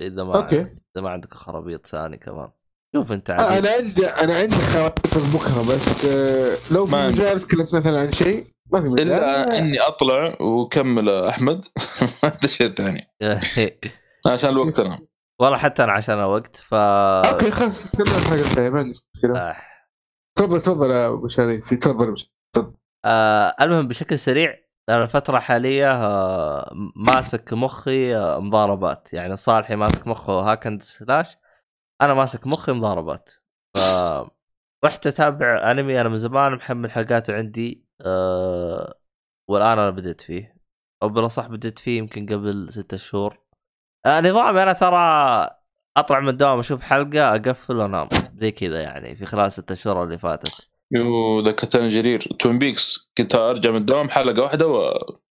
إذا 0.00 0.24
ما 0.24 0.36
okay. 0.36 0.60
إذا 0.60 1.02
ما 1.02 1.10
عندك 1.10 1.34
خرابيط 1.34 1.86
ثاني 1.86 2.16
كمان. 2.16 2.50
شوف 2.94 3.12
انت 3.12 3.30
آه، 3.30 3.34
عديد. 3.42 3.66
أنا 3.66 3.76
عندي 3.76 4.06
أنا 4.06 4.34
عندي 4.38 4.54
خواطر 4.56 5.20
بكرة 5.34 5.74
بس 5.74 6.04
آه، 6.04 6.56
لو 6.70 6.86
في 6.86 6.92
ما 6.92 7.02
عندي. 7.04 7.18
مجال 7.18 7.40
تكلمت 7.40 7.74
مثلا 7.74 8.00
عن 8.00 8.12
شيء 8.12 8.46
ما 8.72 8.80
في 8.80 8.88
مجال 8.88 9.06
إلا 9.12 9.58
إني 9.58 9.80
أطلع 9.80 10.36
وأكمل 10.40 11.08
أحمد 11.10 11.64
هذا 12.24 12.46
شيء 12.46 12.68
ثاني 12.74 13.08
عشان 14.26 14.50
الوقت 14.50 14.78
أنا 14.78 14.98
والله 15.40 15.58
حتى 15.58 15.84
أنا 15.84 15.92
عشان 15.92 16.18
الوقت 16.18 16.56
ف 16.56 16.74
okay 16.74 17.50
خلاص 17.50 17.86
نتكلم 17.86 18.14
عن 18.14 18.20
حاجة 18.22 18.42
ثانية 18.42 18.70
ما 18.70 18.78
عندي 18.78 18.94
مشكلة 19.14 19.38
آه. 19.38 19.56
تفضل 20.34 20.60
تفضل 20.60 20.90
يا 20.90 21.08
أبو 21.08 21.28
شريف 21.28 21.74
تفضل 21.74 22.18
شريف. 22.18 22.66
آه 23.04 23.54
المهم 23.60 23.88
بشكل 23.88 24.18
سريع 24.18 24.54
أنا 24.88 25.02
الفترة 25.04 25.36
الحالية 25.36 25.92
آه 26.04 26.70
ماسك 26.96 27.52
مخي 27.52 28.16
آه 28.16 28.38
مضاربات 28.40 29.12
يعني 29.12 29.36
صالحي 29.36 29.76
ماسك 29.76 30.06
مخه 30.06 30.32
hack 30.32 30.66
and 30.66 30.82
slash 30.82 31.36
أنا 32.02 32.14
ماسك 32.14 32.46
مخي 32.46 32.72
مضاربات. 32.72 33.30
ف 33.76 33.78
رحت 34.84 35.06
أتابع 35.06 35.70
أنمي 35.70 36.00
أنا 36.00 36.08
من 36.08 36.16
زمان 36.16 36.52
محمل 36.52 36.90
حلقاته 36.90 37.34
عندي 37.34 37.84
آه 38.00 38.94
والآن 39.48 39.78
أنا 39.78 39.90
بديت 39.90 40.20
فيه. 40.20 40.56
أو 41.02 41.08
بالأصح 41.08 41.46
بديت 41.46 41.78
فيه 41.78 41.98
يمكن 41.98 42.26
قبل 42.26 42.72
ستة 42.72 42.96
شهور. 42.96 43.38
آه 44.06 44.20
نظامي 44.20 44.62
أنا 44.62 44.72
ترى 44.72 44.98
أطلع 45.96 46.20
من 46.20 46.28
الدوام 46.28 46.58
أشوف 46.58 46.82
حلقة 46.82 47.34
أقفل 47.34 47.76
وأنام. 47.76 48.08
زي 48.36 48.50
كذا 48.50 48.82
يعني 48.82 49.16
في 49.16 49.26
خلال 49.26 49.52
ستة 49.52 49.74
شهور 49.74 50.02
اللي 50.04 50.18
فاتت. 50.18 50.68
يو 50.92 51.40
ذكرتني 51.40 51.88
جرير. 51.88 52.20
Twin 52.38 52.58
Peaks 52.58 53.10
كنت 53.18 53.34
أرجع 53.34 53.70
من 53.70 53.76
الدوام 53.76 54.10
حلقة 54.10 54.42
واحدة 54.42 54.66
وطفي 54.66 55.22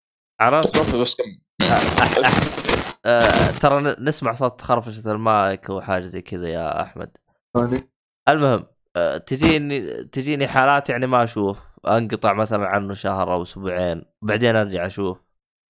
عرفت؟ 0.42 0.96
بس 0.96 1.16
كم. 1.16 1.24
آه، 3.08 3.52
ترى 3.62 3.96
نسمع 4.00 4.34
صوت 4.34 4.62
خرفشة 4.62 5.12
المايك 5.12 5.70
وحاجة 5.70 6.04
زي 6.04 6.22
كذا 6.22 6.50
يا 6.50 6.82
أحمد. 6.82 7.18
ثاني 7.54 7.90
المهم 8.30 8.66
آه، 8.96 9.18
تجيني 9.18 10.04
تجيني 10.04 10.48
حالات 10.48 10.90
يعني 10.90 11.08
ما 11.08 11.24
أشوف. 11.24 11.80
أنقطع 11.88 12.34
مثلا 12.34 12.68
عنه 12.68 12.94
شهر 12.94 13.34
أو 13.34 13.42
أسبوعين 13.42 14.06
بعدين 14.22 14.56
أرجع 14.56 14.86
أشوف. 14.86 15.24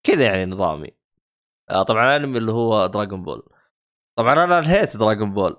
كذا 0.04 0.24
يعني 0.26 0.46
نظامي. 0.46 0.92
آه، 1.70 1.84
طبعا 1.84 2.18
الأنمي 2.18 2.38
اللي 2.38 2.52
هو 2.52 2.88
دراغون 2.88 3.24
بول 3.24 3.44
طبعا 4.16 4.44
أنا 4.44 4.60
انهيت 4.60 4.98
دراغون 4.98 5.34
بول 5.34 5.58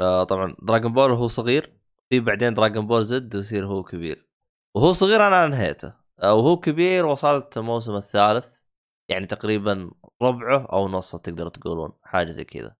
آه، 0.00 0.24
طبعا 0.24 0.56
دراغون 0.62 0.92
بول 0.92 1.10
هو 1.10 1.28
صغير 1.28 1.72
في 2.10 2.20
بعدين 2.20 2.54
دراغون 2.54 2.86
بول 2.86 3.04
زد 3.04 3.34
يصير 3.34 3.66
هو 3.66 3.82
كبير. 3.82 4.28
وهو 4.74 4.92
صغير 4.92 5.26
أنا 5.26 5.44
انهيته. 5.44 5.92
وهو 6.22 6.56
كبير 6.56 7.06
وصلت 7.06 7.56
الموسم 7.58 7.96
الثالث. 7.96 8.61
يعني 9.12 9.26
تقريبا 9.26 9.90
ربعه 10.22 10.66
أو 10.72 10.88
نصه 10.88 11.18
تقدر 11.18 11.48
تقولون 11.48 11.92
حاجة 12.02 12.30
زي 12.30 12.44
كذا. 12.44 12.74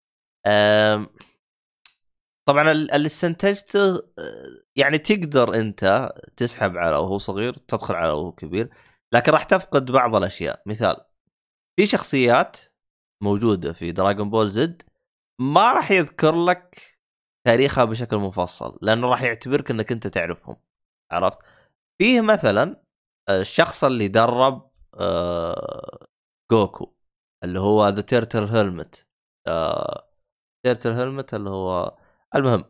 طبعا 2.49 2.71
ال- 2.73 2.91
اللي 2.91 3.07
استنتجته 3.07 3.95
أه، 3.97 4.03
يعني 4.77 4.99
تقدر 4.99 5.55
أنت 5.55 6.13
تسحب 6.37 6.77
على 6.77 6.97
وهو 6.97 7.19
صغير 7.19 7.53
تدخل 7.55 7.95
على 7.95 8.13
وهو 8.13 8.33
كبير 8.33 8.71
لكن 9.13 9.33
راح 9.33 9.43
تفقد 9.45 9.91
بعض 9.91 10.17
الأشياء. 10.17 10.63
مثال 10.67 10.97
في 11.77 11.87
شخصيات 11.87 12.59
موجودة 13.23 13.73
في 13.73 13.93
دراغون 13.93 14.31
بول 14.31 14.51
زد 14.51 14.83
ما 15.41 15.73
راح 15.73 15.91
يذكر 15.91 16.45
لك 16.45 16.99
تاريخها 17.47 17.85
بشكل 17.85 18.17
مفصل 18.17 18.79
لأنه 18.83 19.09
راح 19.09 19.23
يعتبرك 19.23 19.71
إنك 19.71 19.93
أنت 19.93 20.07
تعرفهم. 20.07 20.57
عرفت؟ 21.13 21.39
فيه 21.99 22.21
مثلا 22.21 22.83
الشخص 23.31 23.85
اللي 23.85 24.09
درب 24.09 24.71
آه، 24.95 26.07
جوكو 26.53 26.95
اللي 27.45 27.61
هو 27.61 27.89
ذا 27.89 28.01
Turtle 28.01 28.45
Hermit 28.45 29.07
Turtle 30.65 30.93
Hermit 30.93 31.35
اللي 31.35 31.51
هو 31.51 31.99
المهم 32.35 32.65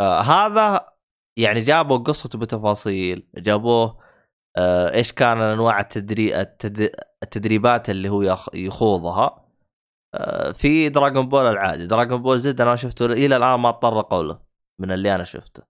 آه 0.00 0.20
هذا 0.20 0.96
يعني 1.38 1.60
جابوا 1.60 1.98
قصته 1.98 2.38
بتفاصيل 2.38 3.28
جابوه 3.36 4.02
آه 4.56 4.94
إيش 4.94 5.12
كان 5.12 5.38
أنواع 5.38 5.80
التدري... 5.80 6.40
التد... 6.40 6.90
التدريبات 7.22 7.90
اللي 7.90 8.08
هو 8.08 8.22
يخ... 8.22 8.54
يخوضها. 8.54 9.46
آه 10.14 10.52
في 10.52 10.88
دراغون 10.88 11.28
بول 11.28 11.46
العادي 11.46 11.86
دراغون 11.86 12.22
بول 12.22 12.38
زد 12.38 12.60
أنا 12.60 12.76
شفته 12.76 13.06
إلى 13.06 13.36
الآن 13.36 13.60
ما 13.60 13.70
تطرقوا 13.70 14.22
له 14.22 14.40
من 14.80 14.92
اللي 14.92 15.14
أنا 15.14 15.24
شفته. 15.24 15.62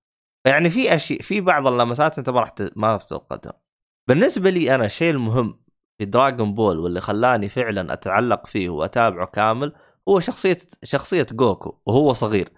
يعني 0.47 0.71
في 0.71 0.95
اشياء 0.95 1.23
في 1.23 1.41
بعض 1.41 1.67
اللمسات 1.67 2.19
أنت 2.19 2.31
ما 2.31 2.41
راح 2.41 2.51
ت... 2.51 2.73
ما 2.77 2.97
تفقدها 2.97 3.61
بالنسبة 4.09 4.51
لي 4.51 4.75
أنا 4.75 4.85
الشيء 4.85 5.11
المهم 5.11 5.66
في 5.99 6.05
دراغون 6.05 6.55
بول 6.55 6.79
واللي 6.79 7.01
خلاني 7.01 7.49
فعلا 7.49 7.93
أتعلق 7.93 8.47
فيه 8.47 8.69
وأتابعه 8.69 9.27
كامل 9.27 9.73
هو 10.09 10.21
شخصيه 10.21 10.59
شخصية 10.83 11.27
جوكو 11.33 11.79
وهو 11.87 12.13
صغير. 12.13 12.53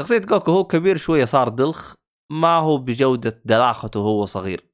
شخصية 0.00 0.18
جوكو 0.18 0.52
هو 0.52 0.64
كبير 0.64 0.96
شوية 0.96 1.24
صار 1.24 1.48
دلخ 1.48 1.94
ما 2.30 2.56
هو 2.56 2.78
بجودة 2.78 3.42
دلاخته 3.44 4.00
وهو 4.00 4.24
صغير. 4.24 4.70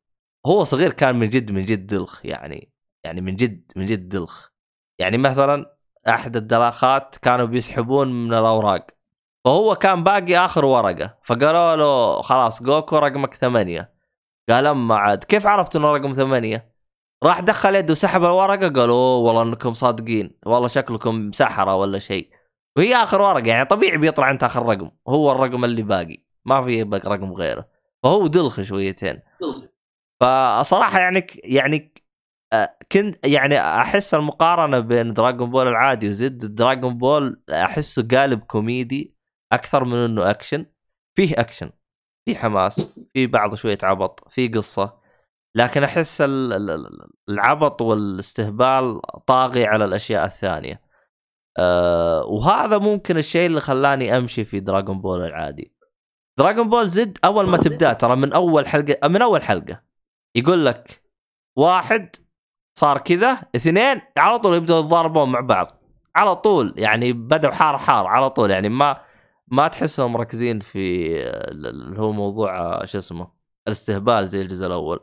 هو 0.46 0.64
صغير 0.64 0.92
كان 0.92 1.16
من 1.16 1.28
جد 1.28 1.52
من 1.52 1.64
جد 1.64 1.86
دلخ 1.86 2.26
يعني 2.26 2.72
يعني 3.04 3.20
من 3.20 3.36
جد 3.36 3.72
من 3.76 3.86
جد 3.86 4.08
دلخ. 4.08 4.48
يعني 4.98 5.18
مثلا 5.18 5.76
أحد 6.08 6.36
الدلاخات 6.36 7.16
كانوا 7.16 7.46
بيسحبون 7.46 8.24
من 8.24 8.34
الأوراق 8.34 8.86
فهو 9.44 9.74
كان 9.74 10.04
باقي 10.04 10.36
آخر 10.36 10.64
ورقة. 10.64 11.18
فقالوا 11.24 11.76
له 11.76 12.22
خلاص 12.22 12.62
جوكو 12.62 12.98
رقمك 12.98 13.34
ثمانية. 13.34 13.94
قال 14.48 14.66
أما 14.66 14.96
عاد 14.96 15.24
كيف 15.24 15.46
عرفت 15.46 15.76
إنه 15.76 15.96
رقم 15.96 16.12
ثمانية؟ 16.12 16.77
راح 17.24 17.40
دخل 17.40 17.74
يده 17.74 17.92
وسحب 17.92 18.24
الورقة 18.24 18.68
قالوا 18.68 18.96
أوه 18.96 19.16
والله 19.16 19.42
إنكم 19.42 19.74
صادقين. 19.74 20.38
والله 20.46 20.68
شكلكم 20.68 21.32
سحرة 21.32 21.76
ولا 21.76 21.98
شيء. 21.98 22.30
وهي 22.76 22.94
آخر 22.94 23.22
ورقة 23.22 23.46
يعني 23.48 23.64
طبيعي 23.64 23.96
بيطلع 23.96 24.30
أنت 24.30 24.44
آخر 24.44 24.66
رقم 24.66 24.90
هو 25.08 25.32
الرقم 25.32 25.64
اللي 25.64 25.82
باقي 25.82 26.22
ما 26.44 26.64
في 26.64 26.82
رقم 26.82 27.32
غيره. 27.32 27.68
فهو 28.02 28.26
دلخ 28.26 28.60
شويتين. 28.60 29.20
فصراحة 30.20 30.98
يعني 31.00 31.26
يعني 31.44 31.94
آه، 32.52 32.76
كنت 32.92 33.26
يعني 33.26 33.60
أحس 33.60 34.14
المقارنة 34.14 34.78
بين 34.80 35.14
دراغون 35.14 35.50
بول 35.50 35.68
العادي 35.68 36.08
وزد 36.08 36.54
دراغون 36.54 36.98
بول 36.98 37.42
أحسه 37.50 38.08
قالب 38.10 38.40
كوميدي 38.40 39.16
أكثر 39.52 39.84
من 39.84 39.94
إنه 39.94 40.30
أكشن. 40.30 40.66
فيه 41.16 41.34
أكشن 41.40 41.70
في 42.24 42.36
حماس 42.36 42.94
في 43.12 43.26
بعض 43.26 43.54
شوية 43.54 43.78
عبط 43.82 44.28
في 44.30 44.48
قصة. 44.48 44.97
لكن 45.58 45.84
أحس 45.84 46.20
ال- 46.20 46.52
ال- 46.52 46.70
ال- 46.70 47.08
العبط 47.28 47.82
والاستهبال 47.82 49.00
طاغي 49.26 49.66
على 49.66 49.84
الأشياء 49.84 50.24
الثانية. 50.24 50.80
أه 51.58 52.24
وهذا 52.24 52.78
ممكن 52.78 53.18
الشيء 53.18 53.46
اللي 53.46 53.60
خلاني 53.60 54.16
أمشي 54.18 54.44
في 54.44 54.60
دراغون 54.60 55.00
بول 55.00 55.24
العادي. 55.24 55.74
دراغون 56.38 56.68
بول 56.68 56.88
زد 56.88 57.18
أول 57.24 57.48
ما 57.48 57.56
تبدأ 57.56 57.92
ترى 57.92 58.16
من 58.16 58.32
أول 58.32 58.66
حلقة 58.68 59.08
من 59.08 59.22
أول 59.22 59.42
حلقة 59.42 59.82
يقول 60.34 60.66
لك 60.66 61.02
واحد 61.56 62.16
صار 62.78 62.98
كذا 62.98 63.38
اثنين 63.56 64.00
على 64.16 64.38
طول 64.38 64.56
يبدأوا 64.56 64.80
يتضاربون 64.80 65.28
مع 65.32 65.40
بعض. 65.40 65.66
على 66.16 66.36
طول 66.36 66.74
يعني 66.76 67.12
بدأوا 67.12 67.54
حار 67.54 67.78
حار 67.78 68.06
على 68.06 68.30
طول 68.30 68.50
يعني 68.50 68.68
ما 68.68 69.00
ما 69.48 69.68
تحسهم 69.68 70.12
مركزين 70.12 70.58
في 70.58 71.16
ال- 71.26 71.66
اللي 71.66 72.00
هو 72.00 72.12
موضوع 72.12 72.84
شو 72.84 72.98
اسمه 72.98 73.32
الاستهبال 73.66 74.28
زي 74.28 74.42
الجزء 74.42 74.66
الأول. 74.66 75.00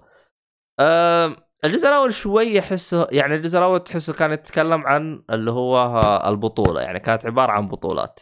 الجزء 1.66 1.88
الأول 1.88 2.14
شوي 2.14 2.60
احسه 2.60 3.08
يعني 3.12 3.36
الجزء 3.36 3.58
الأول 3.60 3.80
تحسه 3.80 4.14
كان 4.14 4.32
يتكلم 4.32 4.88
عن 4.88 5.24
اللي 5.30 5.52
هو 5.52 5.78
البطولة 6.28 6.82
يعني 6.82 7.00
كانت 7.00 7.26
عبارة 7.26 7.52
عن 7.52 7.68
بطولات. 7.68 8.20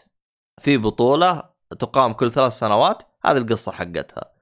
في 0.62 0.78
بطولة 0.78 1.44
تقام 1.80 2.14
كل 2.14 2.32
ثلاث 2.32 2.52
سنوات 2.52 3.04
هذه 3.26 3.38
القصة 3.38 3.72
حقتها. 3.72 4.34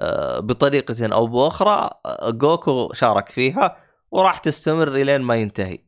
آه، 0.00 0.40
بطريقه 0.40 1.14
أو 1.14 1.26
بأخرى 1.26 1.90
آه، 2.06 2.30
جوكو 2.30 2.92
شارك 2.92 3.28
فيها 3.28 3.76
وراح 4.10 4.38
تستمر 4.38 4.88
إلين 4.88 5.20
ما 5.20 5.36
ينتهي. 5.36 5.78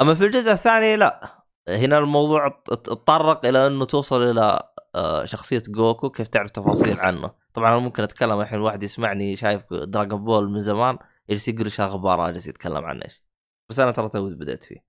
أما 0.00 0.14
في 0.14 0.24
الجزء 0.24 0.52
الثاني 0.52 0.96
لا. 0.96 1.40
هنا 1.68 1.98
الموضوع 1.98 2.48
تطرق 2.66 3.46
إلى 3.46 3.66
إنه 3.66 3.84
توصل 3.84 4.22
إلى 4.22 4.62
آه، 4.94 5.24
شخصية 5.24 5.62
جوكو 5.68 6.10
كيف 6.10 6.28
تعرف 6.28 6.50
تفاصيل 6.50 7.00
عنه. 7.00 7.30
طبعا 7.54 7.70
أنا 7.70 7.78
ممكن 7.78 8.02
أتكلم 8.02 8.40
الحين 8.40 8.60
واحد 8.60 8.82
يسمعني 8.82 9.36
شايف 9.36 9.74
دراغون 9.74 10.24
بول 10.24 10.50
من 10.50 10.60
زمان 10.60 10.98
يجلس 11.28 11.48
يقول 11.48 11.64
إيش 11.64 11.80
أخباره 11.80 12.30
جالس 12.30 12.46
يتكلم 12.46 12.84
عنه 12.84 13.04
إيش. 13.04 13.22
بس 13.70 13.78
أنا 13.78 13.90
ترى 13.90 14.08
توي 14.08 14.34
بدأت 14.34 14.64
فيه. 14.64 14.84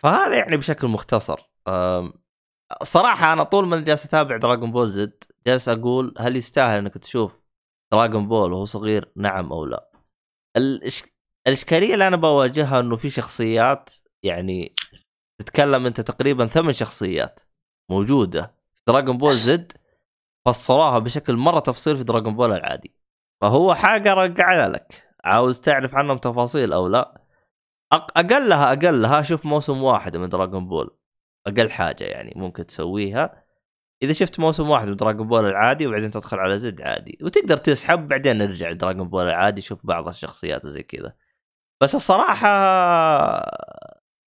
فهذا 0.00 0.38
يعني 0.38 0.56
بشكل 0.56 0.88
مختصر. 0.88 1.50
صراحة 2.82 3.32
أنا 3.32 3.42
طول 3.42 3.66
ما 3.66 3.80
جالس 3.80 4.04
أتابع 4.06 4.36
دراغون 4.36 4.72
بول 4.72 4.90
زد 4.90 5.24
جالس 5.46 5.68
أقول 5.68 6.14
هل 6.18 6.36
يستاهل 6.36 6.78
أنك 6.78 6.98
تشوف 6.98 7.40
دراغون 7.92 8.28
بول 8.28 8.52
وهو 8.52 8.64
صغير؟ 8.64 9.12
نعم 9.16 9.52
أو 9.52 9.64
لا. 9.64 9.90
الإش... 10.56 11.04
الإشكالية 11.46 11.94
اللي 11.94 12.06
أنا 12.06 12.16
بواجهها 12.16 12.80
أنه 12.80 12.96
في 12.96 13.10
شخصيات 13.10 13.90
يعني 14.22 14.70
تتكلم 15.40 15.86
أنت 15.86 16.00
تقريبا 16.00 16.46
ثمان 16.46 16.72
شخصيات 16.72 17.40
موجودة. 17.90 18.54
في 18.74 18.82
دراغون 18.86 19.18
بول 19.18 19.36
زد 19.36 19.72
فصلوها 20.46 20.98
بشكل 20.98 21.36
مرة 21.36 21.60
تفصيل 21.60 21.96
في 21.96 22.04
دراغون 22.04 22.36
بول 22.36 22.52
العادي. 22.52 22.94
فهو 23.40 23.74
حاجة 23.74 24.14
رجعها 24.14 24.68
لك. 24.68 25.04
عاوز 25.24 25.60
تعرف 25.60 25.94
عنهم 25.94 26.18
تفاصيل 26.18 26.72
أو 26.72 26.88
لا؟ 26.88 27.22
أق... 27.92 28.18
أقلها 28.18 28.72
أقلها 28.72 29.22
شوف 29.22 29.46
موسم 29.46 29.82
واحد 29.82 30.16
من 30.16 30.28
دراغون 30.28 30.68
بول 30.68 30.98
أقل 31.46 31.70
حاجة 31.70 32.04
يعني 32.04 32.32
ممكن 32.36 32.66
تسويها. 32.66 33.44
إذا 34.02 34.12
شفت 34.12 34.40
موسم 34.40 34.70
واحد 34.70 34.88
من 34.88 34.96
دراغون 34.96 35.28
بول 35.28 35.46
العادي 35.46 35.86
وبعدين 35.86 36.10
تدخل 36.10 36.38
على 36.38 36.58
زد 36.58 36.80
عادي. 36.80 37.18
وتقدر 37.22 37.56
تسحب 37.56 38.08
بعدين 38.08 38.38
نرجع 38.38 38.70
لدراغون 38.70 39.08
بول 39.08 39.24
العادي 39.24 39.60
شوف 39.60 39.86
بعض 39.86 40.08
الشخصيات 40.08 40.64
وزي 40.64 40.82
كذا. 40.82 41.14
بس 41.82 41.94
الصراحة 41.94 42.48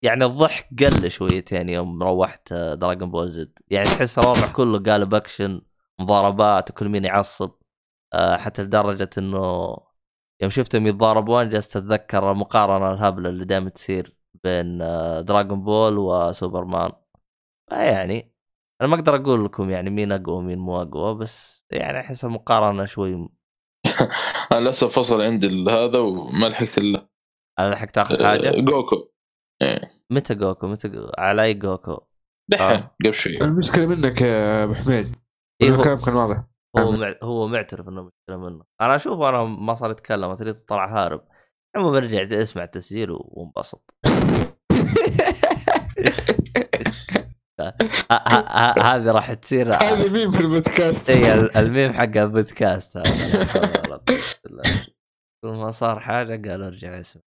يعني 0.01 0.25
الضحك 0.25 0.67
قل 0.79 1.11
شويتين 1.11 1.69
يوم 1.69 2.03
روحت 2.03 2.53
دراغون 2.53 3.11
بول 3.11 3.29
زد. 3.29 3.59
يعني 3.67 3.85
تحس 3.85 4.19
الوضع 4.19 4.53
كله 4.53 4.79
قالب 4.79 5.13
أكشن. 5.13 5.61
مضاربات 5.99 6.71
وكل 6.71 6.89
مين 6.89 7.05
يعصب 7.05 7.51
آه، 8.13 8.37
حتى 8.37 8.61
لدرجة 8.61 9.09
إنه 9.17 9.77
يوم 10.41 10.49
شفتهم 10.49 10.87
يتضاربون 10.87 11.49
جالس 11.49 11.77
أتذكر 11.77 12.31
المقارنه 12.31 12.91
الهبلة 12.93 13.29
اللي 13.29 13.45
دائما 13.45 13.69
تصير 13.69 14.15
بين 14.43 14.81
آه، 14.81 15.21
دراغون 15.21 15.63
بول 15.63 15.97
وسوبرمان 15.97 16.91
يعني 17.71 18.33
أنا 18.81 18.89
ما 18.89 18.95
أقدر 18.95 19.15
أقول 19.15 19.45
لكم 19.45 19.69
يعني 19.69 19.89
مين 19.89 20.11
أقوى 20.11 20.35
ومين 20.35 20.59
مو 20.59 20.81
أقوى 20.81 21.15
بس 21.15 21.65
يعني 21.71 21.99
أحس 21.99 22.25
المقارنة 22.25 22.85
شوي 22.85 23.13
أنا 24.51 24.59
للاسف 24.59 24.99
فصل 24.99 25.21
عندي 25.21 25.47
هذا 25.69 25.99
وما 25.99 26.47
لحقت 26.47 26.77
الا 26.77 27.09
أنا 27.59 27.73
لحقت 27.73 27.95
تاخذ 27.95 28.23
حاجة 28.25 28.51
جوكو 28.61 29.11
إيه. 29.61 29.91
متى 30.09 30.35
جوكو 30.35 30.67
متى. 30.67 31.11
على 31.17 31.43
أي 31.43 31.53
جوكو 31.53 32.01
دحين 32.47 32.77
آه. 32.77 32.95
قبل 33.03 33.13
شوي 33.13 33.41
المشكلة 33.41 33.85
منك 33.85 34.21
يا 34.21 34.63
أبو 34.63 34.73
حميد 34.73 35.15
إيه 35.61 35.71
هو, 35.71 35.97
كان 35.97 36.13
واضح. 36.13 36.37
هو, 36.77 36.91
مع... 36.91 37.15
هو 37.23 37.47
معترف 37.47 37.89
إنه 37.89 38.01
مشكلة 38.01 38.37
منه. 38.37 38.63
أنا 38.81 38.95
أشوف 38.95 39.21
أنا 39.21 39.43
ما 39.43 39.73
صار 39.73 39.91
يتكلم 39.91 40.35
تريد 40.35 40.53
طلع 40.53 40.87
هارب. 40.87 41.21
المهم 41.75 41.95
ارجع 41.95 42.41
اسمع 42.41 42.63
التسجيل 42.63 43.11
وانبسط. 43.11 43.95
هذه 48.79 49.11
راح 49.11 49.33
تصير 49.33 49.73
هذا 49.83 50.09
مين 50.11 50.31
في 50.31 50.39
البودكاست. 50.39 51.09
اي 51.09 51.33
ال- 51.33 51.57
الميم 51.57 51.93
حق 51.93 52.17
البودكاست. 52.17 52.97
هذا. 52.97 54.01
كل 55.43 55.49
ما 55.49 55.71
صار 55.71 55.99
حاجة 55.99 56.49
قال 56.49 56.63
ارجع 56.63 56.99
اسمع. 56.99 57.21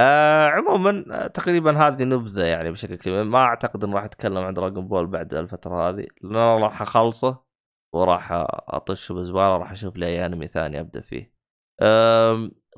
آه 0.00 0.48
عموما 0.48 1.26
تقريبا 1.26 1.78
هذه 1.78 2.04
نبذة 2.04 2.44
يعني 2.44 2.70
بشكل 2.70 2.94
كبير. 2.94 3.24
ما 3.24 3.38
أعتقد 3.38 3.84
انه 3.84 3.96
راح 3.96 4.04
اتكلم 4.04 4.38
عن 4.38 4.54
دراغون 4.54 4.88
بول 4.88 5.06
بعد 5.06 5.34
الفترة 5.34 5.88
هذه. 5.88 6.06
لأن 6.22 6.36
أنا 6.36 6.56
راح 6.58 6.82
أخلصه. 6.82 7.45
وراح 7.94 8.28
أطشه 8.68 9.14
بالزبالة 9.14 9.56
راح 9.56 9.70
أشوف 9.70 9.96
لي 9.96 10.06
اي 10.06 10.26
أنمي 10.26 10.48
ثاني 10.48 10.80
أبدأ 10.80 11.00
فيه. 11.00 11.32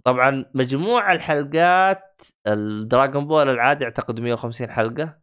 طبعا 0.04 0.44
مجموع 0.54 1.12
الحلقات 1.12 2.22
الدراغون 2.46 3.26
بول 3.26 3.48
العادي 3.48 3.84
أعتقد 3.84 4.20
150 4.20 4.70
حلقة. 4.70 5.20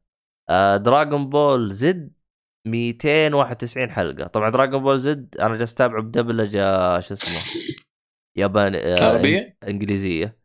دراغون 0.77 1.29
بول 1.29 1.71
زد 1.71 2.13
291 2.67 3.91
حلقة. 3.91 4.27
طبعا 4.27 4.49
دراغون 4.49 4.83
بول 4.83 4.99
زد 4.99 5.37
أنا 5.37 5.55
جالس 5.55 5.73
أتابعه 5.73 6.01
بدبلجة 6.01 6.99
شو 6.99 7.13
اسمه 7.13 7.39
ياباني 8.37 8.77
عربية؟ 8.93 9.57
إنجليزية. 9.67 10.39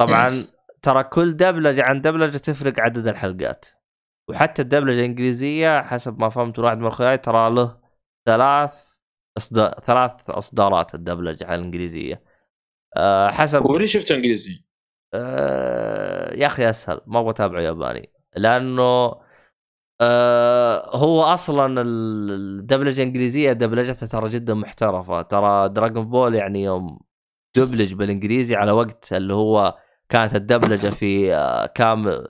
طبعا 0.00 0.46
ترى 0.82 1.04
كل 1.04 1.32
دبلجة 1.32 1.82
عن 1.82 2.00
دبلجة 2.00 2.36
تفرق 2.36 2.80
عدد 2.80 3.08
الحلقات. 3.08 3.66
وحتى 4.30 4.62
الدبلجة 4.62 4.98
الإنجليزية 4.98 5.82
حسب 5.82 6.18
ما 6.18 6.28
فهمت 6.28 6.58
واحد 6.58 6.78
من 6.78 6.86
أخوياي 6.86 7.18
ترى 7.18 7.50
له 7.50 7.83
ثلاث 8.26 8.94
اصدار 9.36 9.80
ثلاث 9.80 10.30
أصدارات 10.30 10.94
الدبلجة 10.94 11.46
على 11.46 11.54
الإنجليزية. 11.54 12.22
أه 12.96 13.28
حسب 13.30 13.64
وليش 13.64 13.92
شفت 13.92 14.10
إنجليزي؟ 14.10 14.64
أه 15.14 16.34
يا 16.34 16.46
أخي 16.46 16.70
أسهل 16.70 17.00
ما 17.06 17.20
أبغى 17.20 17.30
أتابعه 17.30 17.60
ياباني. 17.62 18.12
لأنه 18.36 19.14
أه 20.00 20.96
هو 20.96 21.22
أصلا 21.22 21.80
ال- 21.82 22.30
الدبلجة 22.30 23.02
الإنجليزية 23.02 23.52
دبلجتها 23.52 24.06
ترى 24.06 24.30
جدا 24.30 24.54
محترفة. 24.54 25.22
ترى 25.22 25.68
دراغون 25.68 26.04
بول 26.10 26.34
يعني 26.34 26.62
يوم 26.62 27.00
دبلج 27.56 27.94
بالإنجليزي 27.94 28.56
على 28.56 28.72
وقت 28.72 29.12
اللي 29.12 29.34
هو 29.34 29.78
كانت 30.08 30.34
الدبلجة 30.34 30.90
في 30.90 31.34
آه، 31.34 31.66
كام 31.66 32.24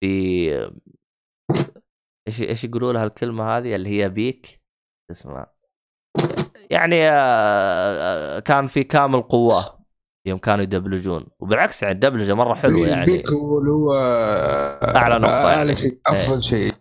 في 0.00 0.50
إيش 2.28 2.42
إيش 2.42 2.64
يقولوا 2.64 2.92
لها 2.92 3.04
الكلمة 3.04 3.58
هذه؟ 3.58 3.74
اللي 3.76 3.88
هي 3.88 4.08
بيك؟ 4.08 4.57
اسمها 5.10 5.52
يعني 6.70 7.10
آه، 7.10 7.12
آه، 7.12 8.38
كان 8.38 8.66
في 8.66 8.84
كامل 8.84 9.22
قواه 9.22 9.78
يوم 10.26 10.38
كانوا 10.38 10.62
يدبلجون. 10.62 11.26
وبالعكس 11.40 11.82
يعني 11.82 11.94
الدبلجة 11.94 12.34
مرة 12.34 12.54
حلوة 12.54 12.88
يعني. 12.88 13.04
البيك 13.04 13.30
هو؟ 13.30 13.58
اللي 13.58 13.70
هو 13.70 13.94
أعلى 14.96 15.18
نقطة 15.18 15.34
يعني. 15.34 15.56
اعلى 15.56 15.74
شيء 15.74 15.98
أفضل 16.06 16.42
شيء. 16.42 16.72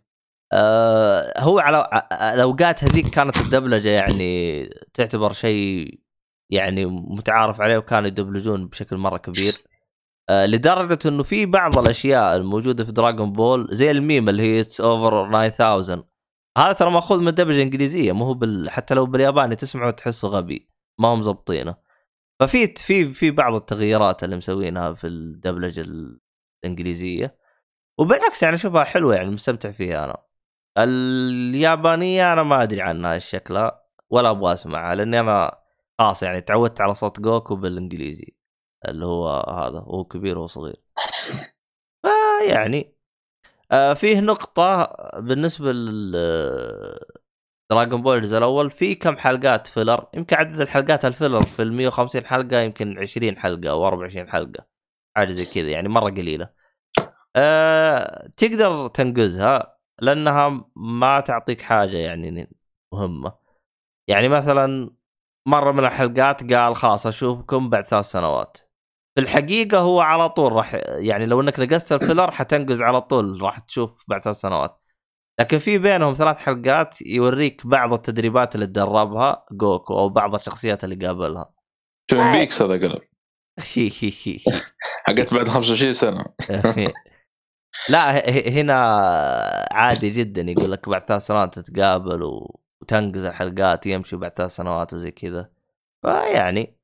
آه 0.54 1.34
هو 1.40 1.60
على 1.60 1.88
الأوقات 2.34 2.84
هذيك 2.84 3.10
كانت 3.10 3.38
الدبلجة 3.38 3.90
يعني 3.90 4.64
تعتبر 4.94 5.32
شيء 5.32 5.99
يعني 6.49 6.86
متعارف 6.86 7.62
عليه 7.62 7.78
وكانوا 7.78 8.08
يدبلجون 8.08 8.68
بشكل 8.68 8.98
مرة 8.98 9.18
كبير. 9.18 9.54
آه 10.30 10.45
لدرجة 10.45 10.99
إنه 11.06 11.24
في 11.24 11.45
بعض 11.45 11.78
الأشياء 11.78 12.36
الموجودة 12.36 12.86
في 12.86 12.91
دراغون 12.91 13.34
بول 13.34 13.68
زي 13.72 13.91
الميم 13.91 14.30
اللي 14.30 14.44
هي 14.44 14.62
it's 14.62 14.82
over 14.82 15.49
9000 15.49 16.04
هذا 16.58 16.74
ترى 16.74 16.92
ماخوذ 16.92 17.22
من 17.22 17.28
الدبلجة 17.28 17.58
الإنجليزية 17.58 18.12
مو 18.12 18.26
هو 18.26 18.34
بال... 18.34 18.70
حتى 18.70 18.94
لو 18.94 19.06
بالياباني 19.06 19.56
تسمعه 19.56 19.92
تحسه 19.92 20.28
غبي 20.28 20.70
ما 21.00 21.08
هم 21.08 21.20
مظبطينه 21.20 21.76
ففي 22.40 22.68
في 22.68 23.14
في 23.14 23.32
بعض 23.32 23.54
التغييرات 23.54 24.24
اللي 24.24 24.36
مسوينها 24.36 24.94
في 24.94 25.08
الدبلجة 25.08 25.82
الإنجليزية. 25.82 27.38
وبالعكس 28.00 28.44
يعني 28.44 28.56
اشوفها 28.56 28.84
حلوة 28.84 29.16
يعني 29.16 29.30
مستمتع 29.32 29.72
فيها 29.72 30.04
أنا. 30.04 30.18
اليابانية 30.78 32.34
أنا 32.34 32.44
ما 32.44 32.64
أدري 32.64 32.82
عنها 32.82 33.20
شكلها 33.20 33.84
ولا 34.10 34.30
أبغى 34.30 34.54
أسمعها 34.54 34.96
لأني 34.96 35.20
أنا 35.20 35.62
خلاص 36.00 36.24
يعني 36.24 36.42
تعودت 36.42 36.82
على 36.82 36.96
صوت 36.96 37.20
جوكو 37.20 37.56
بالإنجليزي 37.56 38.36
اللي 38.88 39.06
هو 39.06 39.30
هذا 39.30 39.80
هو 39.80 40.06
كبير 40.06 40.38
وهو 40.38 40.48
صغير 40.48 40.84
فيعني 42.02 42.97
فيه 43.95 44.19
نقطة 44.19 44.85
بالنسبة 45.19 45.72
لل 45.72 46.15
دراغون 47.72 48.02
بول 48.02 48.18
الجزء 48.18 48.38
الأول 48.38 48.72
في 48.72 48.95
كم 48.95 49.18
حلقات 49.18 49.68
filler 49.68 50.08
يمكن 50.14 50.35
عدد 50.35 50.61
الحلقات 50.61 51.06
الفيلر 51.06 51.41
في 51.45 51.61
ال 51.61 51.73
150 51.73 52.26
حلقة 52.26 52.60
يمكن 52.60 52.99
20 52.99 53.38
حلقة 53.38 53.69
أو 53.69 53.88
24 53.88 54.30
حلقة 54.30 54.65
حاجة 55.18 55.31
زي 55.31 55.45
كذا 55.45 55.69
يعني 55.69 55.89
مرة 55.89 56.10
قليلة. 56.10 56.49
أه 57.35 58.27
تقدر 58.38 58.88
تنقزها 58.88 59.77
لأنها 60.02 60.72
ما 60.76 61.19
تعطيك 61.19 61.61
حاجة 61.61 61.98
يعني 61.98 62.49
مهمة. 62.94 63.34
يعني 64.07 64.30
مثلا 64.30 64.95
مرة 65.48 65.72
من 65.72 65.85
الحلقات 65.85 66.53
قال 66.53 66.76
خلاص 66.76 67.07
أشوفكم 67.07 67.69
بعد 67.69 67.85
ثلاث 67.85 68.06
سنوات. 68.06 68.57
في 69.18 69.23
الحقيقة 69.23 69.80
هو 69.80 70.02
على 70.02 70.30
طول 70.30 70.52
راح 70.52 70.73
يعني 70.85 71.26
لو 71.26 71.41
إنك 71.41 71.60
نقزت 71.60 71.91
ال 71.91 71.97
filler 71.97 72.32
حتنقز 72.31 72.81
على 72.81 73.02
طول 73.02 73.41
راح 73.41 73.60
تشوف 73.60 74.03
بعد 74.07 74.22
ثلاث 74.22 74.35
سنوات. 74.35 74.81
لكن 75.39 75.57
في 75.57 75.77
بينهم 75.77 76.14
ثلاث 76.14 76.38
حلقات 76.38 77.02
يوريك 77.02 77.68
بعض 77.68 77.94
التدريبات 77.94 78.56
اللي 78.56 78.68
تدربها 78.68 79.45
جوكو 79.52 79.99
أو 79.99 80.10
بعض 80.10 80.35
الشخصيات 80.35 80.84
اللي 80.84 81.07
قابلها. 81.07 81.53
توين 82.07 82.31
بيكس 82.31 82.61
هذا 82.61 82.73
قلب 82.73 83.02
حقت 85.07 85.34
بعد 85.34 85.48
25 85.48 85.94
سنة. 85.94 86.26
لا 87.89 88.30
هنا 88.49 88.76
عادي 89.72 90.10
جدا 90.10 90.41
يقول 90.41 90.72
لك 90.72 90.89
بعد 90.89 91.03
ثلاث 91.03 91.22
سنوات 91.22 91.60
تتقابل 91.60 92.23
وتنقز 92.81 93.26
الحلقات 93.26 93.85
يمشي 93.85 94.15
بعد 94.15 94.31
ثلاث 94.34 94.52
سنوات 94.52 94.94
وزي 94.94 95.11
كذا. 95.11 95.49
فيعني 96.02 96.77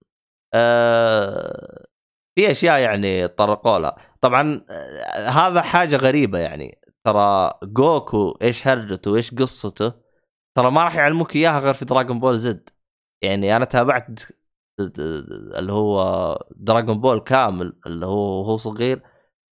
آه 0.54 1.93
في 2.36 2.52
أشياء 2.52 2.80
يعني 2.80 3.28
طرقوا 3.28 3.80
لها 3.80 3.96
طبعا 4.22 4.66
آه، 4.70 5.30
هذا 5.30 5.62
حاجة 5.62 5.96
غريبة 5.96 6.40
يعني. 6.40 6.80
ترى 7.04 7.54
جوكو 7.64 8.38
إيش 8.42 8.68
هرجته 8.68 9.12
وإيش 9.12 9.34
قصته؟ 9.36 9.94
ترى 10.56 10.72
ما 10.72 10.84
راح 10.84 10.96
يعلموك 10.96 11.36
إياها 11.36 11.60
غير 11.60 11.74
في 11.74 11.86
دراغون 11.86 12.20
بول 12.20 12.40
زد 12.40 12.70
يعني 13.24 13.56
أنا 13.58 13.66
تابعت 13.66 14.20
اللي 15.60 15.72
هو 15.74 16.40
دراغون 16.56 17.00
بول 17.02 17.20
كامل 17.20 17.80
اللي 17.88 18.06
هو 18.06 18.44
هو 18.44 18.58
صغير. 18.58 19.02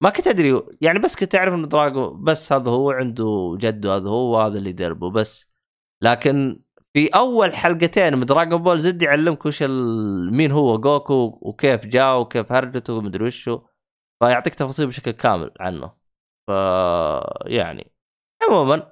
ما 0.01 0.09
كنت 0.09 0.27
أدري 0.27 0.61
يعني 0.81 0.99
بس 0.99 1.15
كنت 1.15 1.35
أعرف 1.35 1.53
انه 1.53 1.67
دراغون 1.67 2.23
بس 2.23 2.53
هذا 2.53 2.71
هو 2.71 2.91
عنده 2.91 3.57
جده 3.59 3.95
هذا 3.95 4.09
هو 4.09 4.41
هذا 4.41 4.57
اللي 4.57 4.69
يدربه 4.69 5.11
بس. 5.11 5.51
لكن 6.01 6.61
في 6.93 7.07
أول 7.07 7.53
حلقتين 7.55 8.17
من 8.17 8.25
دراغون 8.25 8.63
بول 8.63 8.79
زد 8.79 9.01
يعلمك 9.01 9.45
وش. 9.45 9.63
مين 10.31 10.51
هو 10.51 10.77
جوكو 10.77 11.39
وكيف 11.41 11.85
جاء 11.85 12.19
وكيف 12.19 12.51
هرجته 12.51 12.93
ومدري 12.93 13.25
وشو. 13.25 13.61
فيعطيك 14.23 14.55
تفاصيل 14.55 14.87
بشكل 14.87 15.11
كامل 15.11 15.51
عنه. 15.59 15.95
ف 16.47 16.51
يعني 17.45 17.91
عموما 18.49 18.91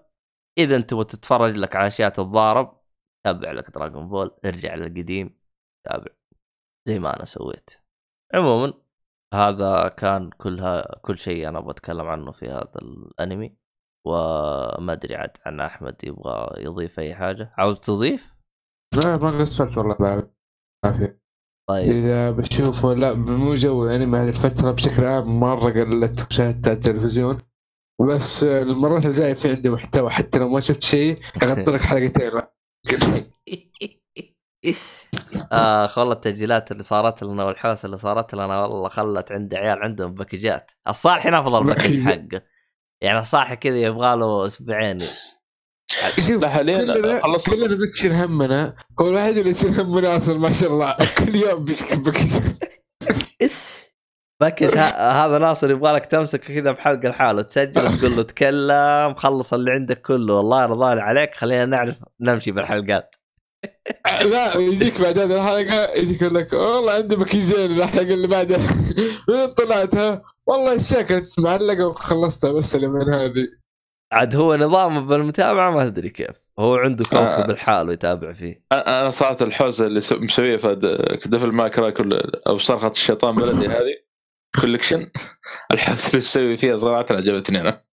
إذا 0.58 0.76
أنت 0.76 0.90
تبغى 0.90 1.06
تتفرج 1.06 1.58
لك 1.58 1.76
على 1.76 1.88
أشياء 1.88 2.10
تتضارب 2.10 2.82
تابع 3.26 3.52
لك 3.52 3.70
دراغون 3.72 4.10
بول 4.10 4.40
ارجع 4.46 4.76
للقديم 4.76 5.40
تابع. 5.86 6.12
زي 6.88 7.00
ما 7.00 7.16
أنا 7.16 7.26
سويت. 7.26 7.70
عموما 8.34 8.74
هذا 9.34 9.88
كان 9.88 10.30
كلها 10.30 11.00
كل 11.02 11.18
شيء 11.18 11.50
أنا 11.50 11.60
أبغى 11.60 11.72
أتكلم 11.72 12.08
عنه 12.08 12.32
في 12.32 12.50
هذا 12.50 12.72
الأنمي. 12.82 13.59
وما 14.08 14.94
أدري 14.94 15.16
عاد 15.16 15.38
عن 15.46 15.60
أحمد 15.60 15.96
يبغى 16.04 16.64
يضيف 16.64 17.00
أي 17.00 17.16
حاجة. 17.16 17.54
عاوز 17.58 17.80
تضيف؟ 17.80 18.34
لا 18.96 19.18
ما 19.18 19.40
قصرت 19.40 19.78
والله 19.78 19.96
بعد. 20.00 20.32
عافية. 20.86 21.20
طيب. 21.70 21.90
إذا 21.90 22.32
بشوفه 22.32 22.94
لا 22.94 23.14
مو 23.14 23.56
جو 23.56 23.88
انمي 23.88 24.18
هذه 24.18 24.30
الفترة 24.30 24.72
بشكل 24.72 25.06
عام 25.06 25.40
مرة 25.40 25.70
قلت 25.70 26.28
مشاهدة 26.30 26.72
التلفزيون. 26.72 27.38
بس 28.08 28.44
المرات 28.44 29.06
الجاية 29.06 29.34
في 29.34 29.50
عندي 29.50 29.70
محتوى 29.70 30.10
حتى 30.10 30.40
لو 30.40 30.50
ما 30.50 30.60
شفت 30.60 30.84
شيء 30.84 31.20
أغطي 31.44 31.72
لك 31.72 31.82
حلقتين. 31.82 32.32
اخ 35.52 35.98
والله 35.98 36.14
التسجيلات 36.14 36.72
اللي 36.72 36.84
صارت 36.84 37.24
لنا 37.24 37.44
والحوسة 37.46 37.86
اللي 37.86 37.98
صارت 37.98 38.34
لنا 38.36 38.66
والله 38.66 38.90
خلت 38.90 39.32
عندي 39.32 39.58
عيال 39.58 39.84
عندهم 39.84 40.14
باكجات. 40.14 40.72
الصالحين 40.88 41.34
أفضل 41.34 41.64
باكج 41.64 42.00
حقه 42.00 42.42
يعني 43.02 43.20
الصالح 43.20 43.54
كذا 43.54 43.78
يبغى 43.78 44.16
له 44.16 44.46
أسبوعين. 44.46 45.02
شوف 46.28 46.46
كلنا 46.58 47.22
خلصت 47.22 47.50
كلنا 47.50 47.86
بتشيل 47.86 48.14
همنا. 48.14 48.76
هو 49.00 49.10
الوحيد 49.10 49.38
اللي 49.38 49.50
يشيل 49.52 49.80
همنا 49.80 50.18
أصلا 50.18 50.40
ما 50.40 50.52
شاء 50.52 50.70
الله. 50.70 50.96
كل 51.18 51.36
يوم 51.36 51.64
بيشكل 51.64 51.96
بكش 51.96 52.34
هذا 54.98 55.38
ناصر 55.38 55.72
يبغى 55.72 55.94
لك 55.94 56.06
تمسك 56.06 56.40
كذا 56.40 56.72
بحلقه 56.72 57.10
لحاله 57.10 57.42
تسجل 57.42 57.98
تقول 58.00 58.16
له 58.16 58.24
تكلم 58.24 59.16
خلص 59.16 59.54
اللي 59.54 59.72
عندك 59.72 60.02
كله. 60.02 60.34
والله 60.34 60.64
يرضى 60.64 60.96
لي 60.96 61.02
عليك 61.02 61.36
خلينا 61.36 61.66
نعرف 61.66 61.96
نمشي 62.20 62.52
بالحلقات. 62.52 63.16
لا 64.06 64.56
يجيك 64.58 65.02
بعد 65.02 65.20
هذه 65.20 65.36
الحلقة 65.42 65.94
يجيك 65.94 66.22
يقول 66.22 66.36
لك 66.36 66.54
والله 66.54 66.92
عندي 66.92 67.16
مكيزين. 67.16 67.72
الحلقة 67.72 68.14
اللي 68.14 68.28
بعدها 68.28 68.58
من 69.30 69.48
طلعتها 69.48 70.22
والله 70.46 70.78
كانت 71.02 71.40
معلقه 71.40 71.88
وخلصتها 71.88 72.52
بس 72.52 72.76
اللي 72.76 72.88
من 72.88 73.10
هذه. 73.10 73.48
عاد 74.12 74.36
هو 74.36 74.56
نظامه 74.56 75.00
بالمتابعة 75.02 75.72
ما 75.72 75.86
أدري 75.86 76.10
كيف. 76.10 76.50
هو 76.60 76.76
عنده 76.76 77.04
كوكب 77.04 77.18
آه. 77.50 77.52
لحاله 77.54 77.94
يتابع 77.94 78.34
فيه. 78.34 78.64
أنا 78.72 79.02
أنا 79.02 79.10
صارت 79.10 79.42
الحوسه 79.42 79.86
اللي 79.86 80.00
سو- 80.00 80.18
مسويها 80.20 80.58
في 80.58 80.76
Devil 81.26 81.52
May 81.52 81.71
Cry 81.71 81.90
كل 81.90 82.14
أو 82.48 82.58
صرخة 82.58 82.90
الشيطان 82.90 83.36
بلدي 83.36 83.68
هذه 83.68 83.96
collection 84.62 85.12
الحوسه 85.74 86.08
اللي 86.10 86.20
مسوي 86.20 86.58
فيها 86.58 86.78
صراحة 86.78 87.06
عجبتني 87.12 87.62
أنا 87.62 87.84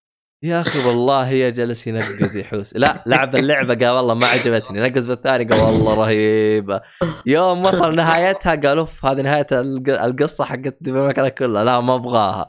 يا 0.42 0.60
أخي 0.60 0.88
والله 0.88 1.28
هي 1.28 1.52
جلس 1.52 1.86
ينقز 1.86 2.36
يحوس 2.36 2.76
لا 2.76 3.04
لعب 3.06 3.36
اللعبة 3.36 3.74
قال 3.74 3.96
والله 3.96 4.14
ما 4.14 4.26
عجبتني. 4.26 4.80
نقز 4.80 5.06
بالثاني 5.06 5.44
قال 5.44 5.60
والله 5.60 5.94
رهيبة. 5.94 6.80
يوم 7.26 7.60
وصل 7.60 7.94
نهايتها 7.96 8.54
قال 8.54 8.78
أوف 8.78 9.04
هذه 9.06 9.22
نهاية 9.22 9.46
الق- 9.52 10.02
القصة 10.02 10.44
حقت 10.44 10.88
ماكرا 10.88 11.28
كلها. 11.28 11.64
لا 11.64 11.80
ما 11.80 11.94
أبغاها. 11.94 12.48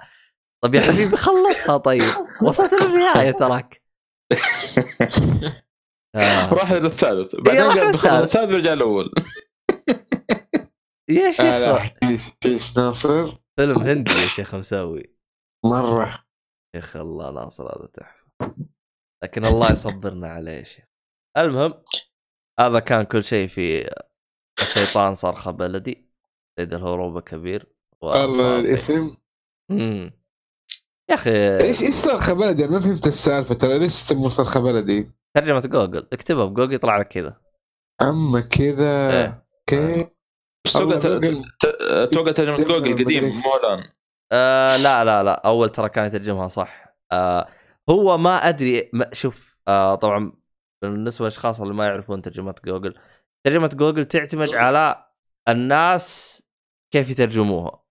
طب 0.63 0.75
يا 0.75 0.81
حبيبي 0.81 1.17
خلصها 1.17 1.77
طيب. 1.77 2.03
وصلت 2.41 2.73
للنهاية 2.73 3.31
تراك. 3.31 3.81
آه. 6.15 6.53
راح 6.53 6.71
للثالث 6.71 7.35
بعدين 7.35 7.61
راح 7.61 7.77
قال 7.77 7.91
بخلص 7.91 8.03
للثالث. 8.05 8.23
الثالث. 8.35 8.53
ورجع 8.53 8.73
الأول. 8.73 9.11
يا 11.09 11.27
آه 11.27 11.91
شيخ 12.43 12.77
ناصر 12.77 13.25
فيلم 13.57 13.79
هندي 13.79 14.11
يا 14.11 14.27
شيخ 14.27 14.55
مسوي. 14.55 15.15
مرة. 15.65 16.26
يا 16.75 16.79
أخي 16.79 16.99
الله 16.99 17.31
ناصر 17.31 17.63
هذا 17.63 17.89
تحفة. 17.93 18.55
لكن 19.23 19.45
الله 19.45 19.71
يصبرنا 19.71 20.27
عليه 20.33 20.51
يا 20.51 20.63
شيخ 20.63 20.85
المهم 21.37 21.83
هذا 22.59 22.79
كان 22.79 23.03
كل 23.03 23.23
شيء 23.23 23.47
في 23.47 23.89
الشيطان 24.61 25.13
صرخة 25.13 25.51
بلدي. 25.51 26.11
سيد 26.59 26.73
الهروب 26.73 27.19
كبير. 27.19 27.73
الاسم 28.03 29.17
مم. 29.71 30.11
يا 31.09 31.15
أخي 31.15 31.57
إيش 31.61 31.81
إيش 31.81 31.95
صرخه 31.95 32.33
بلدي؟ 32.33 32.65
أنا 32.65 32.71
ما 32.71 32.79
فهمت 32.79 33.07
السالفة 33.07 33.55
ترى. 33.55 33.79
ليش 33.79 33.93
يسموه 33.93 34.29
صرخه 34.29 34.59
بلدي؟ 34.59 35.11
ترجمة 35.37 35.59
جوجل. 35.59 36.07
اكتبها 36.13 36.45
بجوجل 36.45 36.73
يطلع 36.73 36.97
لك 36.97 37.07
كذا. 37.07 37.41
أما 38.01 38.39
كذا. 38.39 39.11
إيه. 39.11 39.47
أوكي. 39.59 40.09
توقع 40.73 42.31
ترجمه 42.31 42.57
جوجل 42.57 42.93
قديم؟ 42.93 42.93
مدري 42.93 43.27
إيش. 43.27 43.45
مو 43.45 43.55
الآن. 43.55 43.91
آه 44.31 44.77
لا 44.77 45.03
لا 45.05 45.23
لا. 45.23 45.41
أول 45.45 45.69
ترى 45.69 45.89
كان 45.89 46.05
يترجمها 46.05 46.47
صح. 46.47 46.95
آه 47.11 47.47
هو 47.89 48.17
ما 48.17 48.49
أدري 48.49 48.89
ما 48.93 49.09
شوف 49.13 49.57
آه 49.67 49.95
طبعا 49.95 50.31
بالنسبة 50.81 51.25
للأشخاص 51.25 51.61
اللي 51.61 51.73
ما 51.73 51.85
يعرفون 51.85 52.21
ترجمة 52.21 52.55
جوجل 52.65 52.95
ترجمة 53.45 53.67
جوجل 53.67 54.05
تعتمد 54.05 54.49
على 54.49 55.05
الناس 55.49 56.37
كيف 56.93 57.09
يترجموها. 57.09 57.83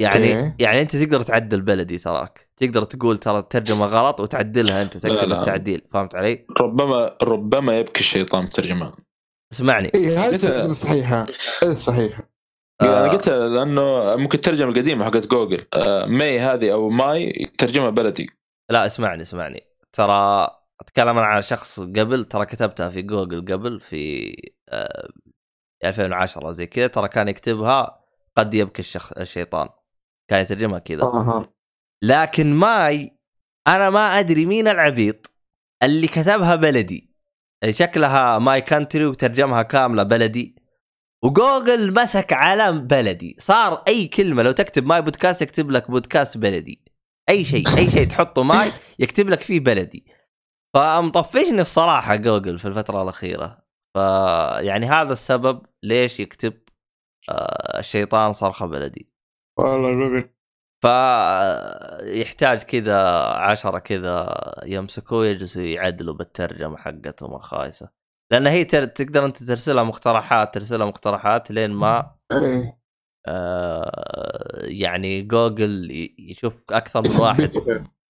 يعني. 0.00 0.56
يعني 0.60 0.80
أنت 0.80 0.96
تقدر 0.96 1.22
تعدل 1.22 1.60
بلدي 1.60 1.98
تراك. 1.98 2.50
تقدر 2.56 2.84
تقول 2.84 3.18
ترى 3.18 3.38
الترجمة 3.38 3.86
غلط 3.86 4.20
وتعدلها 4.20 4.82
أنت 4.82 4.96
تكتب. 4.96 5.32
التعديل. 5.32 5.82
فهمت 5.92 6.14
علي؟ 6.14 6.46
ربما 6.60 7.16
ربما 7.22 7.78
يبكي 7.78 8.00
الشيطان 8.00 8.46
بترجمة. 8.46 8.92
اسمعني. 9.52 9.90
اي 9.94 10.00
إيه، 10.00 10.26
هذه 10.26 10.34
الترجمه 10.34 10.70
الصحيحه 10.70 11.26
هذه 11.62 12.12
الصحيحه 12.82 12.98
أنا 12.98 13.06
آه 13.06 13.16
قلت 13.16 13.28
لأنه 13.28 14.16
ممكن 14.16 14.38
الترجمه 14.38 14.68
القديمة 14.68 15.04
حقت 15.04 15.26
جوجل. 15.26 15.66
آه، 15.74 16.06
may 16.06 16.40
هذه 16.40 16.72
أو 16.72 16.90
may 16.90 17.52
ترجمة 17.58 17.90
بلدي. 17.90 18.30
لا 18.70 18.86
اسمعني 18.86 19.22
اسمعني. 19.22 19.66
ترى 19.92 20.48
أتكلم 20.80 21.18
عن 21.18 21.42
شخص 21.42 21.80
قبل 21.80 22.24
ترى 22.24 22.46
كتبتها 22.46 22.88
في 22.88 23.02
جوجل 23.02 23.52
قبل 23.52 23.80
في 23.80 24.34
آه 24.68 25.08
2010 25.84 26.52
زي 26.52 26.66
كذا. 26.66 26.86
ترى 26.86 27.08
كان 27.08 27.28
يكتبها 27.28 28.04
قد 28.36 28.54
يبكي 28.54 28.80
الشخ... 28.80 29.18
الشيطان. 29.18 29.68
كان 30.28 30.40
يترجمها 30.42 30.78
كذا. 30.78 31.46
لكن 32.02 32.54
may 32.54 33.18
أنا 33.66 33.90
ما 33.90 34.18
أدري 34.18 34.46
مين 34.46 34.68
العبيط 34.68 35.32
اللي 35.82 36.06
كتبها 36.06 36.56
بلدي. 36.56 37.14
اللي 37.62 37.72
شكلها 37.72 38.38
my 38.38 38.60
country 38.60 39.06
وترجمها 39.06 39.62
كاملة 39.62 40.02
بلدي. 40.02 40.63
وجوجل 41.24 41.94
مسك 41.94 42.32
علم 42.32 42.86
بلدي. 42.86 43.36
صار 43.38 43.82
أي 43.88 44.06
كلمة 44.06 44.42
لو 44.42 44.52
تكتب 44.52 44.86
my 44.86 45.02
podcast 45.02 45.42
يكتب 45.42 45.70
لك 45.70 45.90
بودكاست 45.90 46.38
بلدي. 46.38 46.84
أي 47.28 47.44
شيء 47.44 47.68
أي 47.78 47.90
شيء 47.90 48.08
تحطه 48.08 48.42
may 48.42 48.72
يكتب 48.98 49.28
لك 49.28 49.40
فيه 49.40 49.60
بلدي. 49.60 50.06
فمطفشني 50.74 51.60
الصراحة 51.60 52.16
جوجل 52.16 52.58
في 52.58 52.68
الفترة 52.68 53.02
الأخيرة. 53.02 53.64
فيعني 53.94 54.86
هذا 54.86 55.12
السبب 55.12 55.66
ليش 55.82 56.20
يكتب 56.20 56.52
آه 57.28 57.78
الشيطان 57.78 58.32
صرخة 58.32 58.66
بلدي. 58.66 59.12
والله 59.58 59.90
جوجل. 59.90 60.30
فيحتاج 60.82 62.62
كذا 62.62 62.98
عشرة 63.20 63.78
كذا 63.78 64.34
يمسكوه 64.64 65.26
يجلسوا 65.26 65.62
يعدلوا 65.62 66.14
بالترجمة 66.14 66.76
حقتهم 66.76 67.34
الخايسة. 67.34 68.03
لأن 68.34 68.46
هي 68.46 68.64
تر... 68.64 68.84
تقدر 68.84 69.24
أنت 69.24 69.42
ترسلها 69.42 69.82
مقترحات 69.84 70.54
ترسلها 70.54 70.86
مقترحات 70.86 71.50
لين 71.50 71.70
ما 71.70 72.16
آه 73.26 74.64
يعني 74.64 75.22
جوجل 75.22 75.90
يشوف 76.18 76.64
أكثر 76.70 77.02
من 77.02 77.20
واحد. 77.22 77.50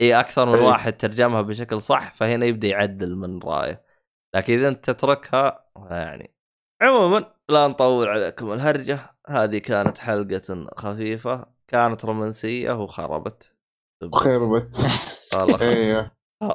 إي 0.01 0.21
أكثر 0.21 0.47
من. 0.47 0.59
واحد 0.59 0.93
ترجمها 0.97 1.43
بشكل 1.43 1.81
صح 1.81 2.13
فهنا 2.13 2.47
يبدأ 2.47 2.69
يعدل 2.69 3.17
من 3.17 3.43
رأيه. 3.43 3.85
لكن 4.35 4.59
إذا 4.59 4.69
أنت 4.69 4.91
تتركها 4.91 5.71
يعني 5.91 6.35
عموما 6.83 7.35
لا 7.49 7.69
نطول 7.69 8.09
عليكم 8.09 8.53
الهرجة. 8.53 9.17
هذه 9.29 9.59
كانت 9.59 9.99
حلقة 9.99 10.67
خفيفة 10.77 11.47
كانت 11.69 12.05
رومانسية 12.05 12.73
وخربت. 12.73 13.53
وخربت 14.13 14.87
والله 15.35 15.61
أيوه 15.61 16.11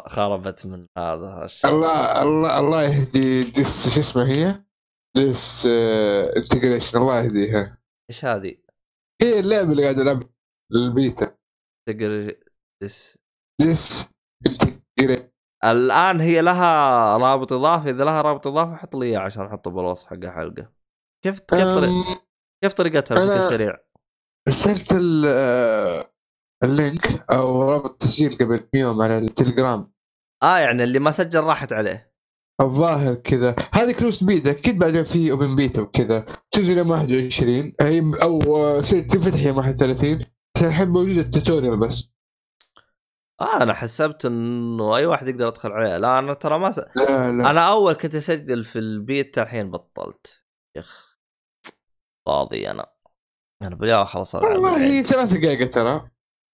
خربت 0.07 0.66
من 0.66 0.88
هذا 0.98 1.41
الشيء 1.45 1.70
الله 1.72 2.22
الله 2.22 2.60
الله 2.60 2.84
يهدي 2.84 3.44
Dis 3.44 3.90
شو 3.95 3.99
اسمها 3.99 4.26
هي؟ 4.28 4.64
Disintegration 5.18 6.98
الله 6.98 7.20
يهديها 7.20 7.78
إيش 8.10 8.26
هذه؟ 8.26 8.56
هي 9.22 9.40
اللعبة 9.40 9.72
اللي 9.72 9.84
قاعد 9.84 9.99
العبها 9.99 10.30
ال 10.76 10.88
beta 10.88 11.36
Dis 12.81 13.18
Dis 13.61 14.10
الآن 15.66 16.22
هي 16.22 16.41
لها 16.41 17.18
رابط 17.18 17.53
إضافي 17.53 17.90
إذا 17.90 18.03
لها 18.03 18.22
رابط 18.22 18.48
إضافي 18.48 18.76
حط 18.76 18.95
لي 18.95 19.06
إياه 19.06 19.20
عشان 19.20 19.45
أحطه 19.45 19.72
بالوصف 19.72 20.07
حق 20.07 20.14
الحلقة 20.14 20.72
كيف 21.26 21.40
كيف 21.40 21.64
طريق 21.64 21.90
كيف 22.64 22.74
طريقتها 22.74 23.16
بشكل 23.16 23.49
سريع؟ 23.49 23.78
ارسلت 24.48 24.91
ال- 24.91 25.26
آه، 25.28 26.11
ال 26.64 26.76
link 26.76 27.26
أو 27.31 27.72
رابط 27.72 28.02
تسجيل 28.02 28.38
قبل 28.38 28.68
يوم 28.73 29.02
على 29.02 29.18
التليجرام. 29.18 29.91
آه 30.44 30.57
يعني 30.57 30.84
اللي 30.84 30.99
ما 30.99 31.11
سجل 31.11 31.44
راحت 31.44 31.73
عليه. 31.73 32.10
الظاهر 32.61 33.15
كذا. 33.15 33.56
هذه 33.73 33.91
closed 33.91 34.23
beta. 34.23 34.52
أكيد 34.52 34.80
بعدين 34.80 35.03
في 35.03 35.31
open 35.31 35.56
beta 35.56 35.81
وكذا. 35.81 36.26
تنزل 36.52 36.77
يوم 36.77 36.90
21 36.90 37.73
هي 37.81 38.11
أو 38.22 38.57
آه، 38.57 38.81
تفتح 38.81 39.44
يوم 39.44 39.57
31 39.57 40.26
بس 40.56 40.64
الحين 40.64 40.90
موجود 40.90 41.18
ال 41.18 41.24
tutorial 41.24 41.77
بس. 41.77 42.14
آه 43.41 43.64
أنا 43.64 43.73
حسبت 43.73 44.26
إنه 44.26 44.98
أي 44.98 45.06
واحد 45.06 45.27
يقدر 45.27 45.48
يدخل 45.48 45.72
عليه 45.72 45.98
لا 45.98 46.19
أنا 46.19 46.34
ترى 46.34 46.60
ما 46.60 46.72
س... 46.72 46.80
لا 46.80 47.31
لا. 47.31 47.49
أنا 47.52 47.68
أول 47.68 47.94
كنت 47.94 48.15
أسجل 48.15 48.64
في 48.64 48.80
البيتا 48.80 49.44
الحين 49.44 49.72
بطلت. 49.72 50.44
يا 50.76 50.81
اخ 50.81 51.19
فاضي 52.26 52.72
أنا. 52.72 52.86
أنا 53.61 53.76
بالله 53.76 54.03
خلاص 54.03 54.36
والله. 54.36 54.84
هي 54.84 55.03
ثلاث 55.03 55.34
دقائق 55.34 55.69
ترى. 55.69 56.10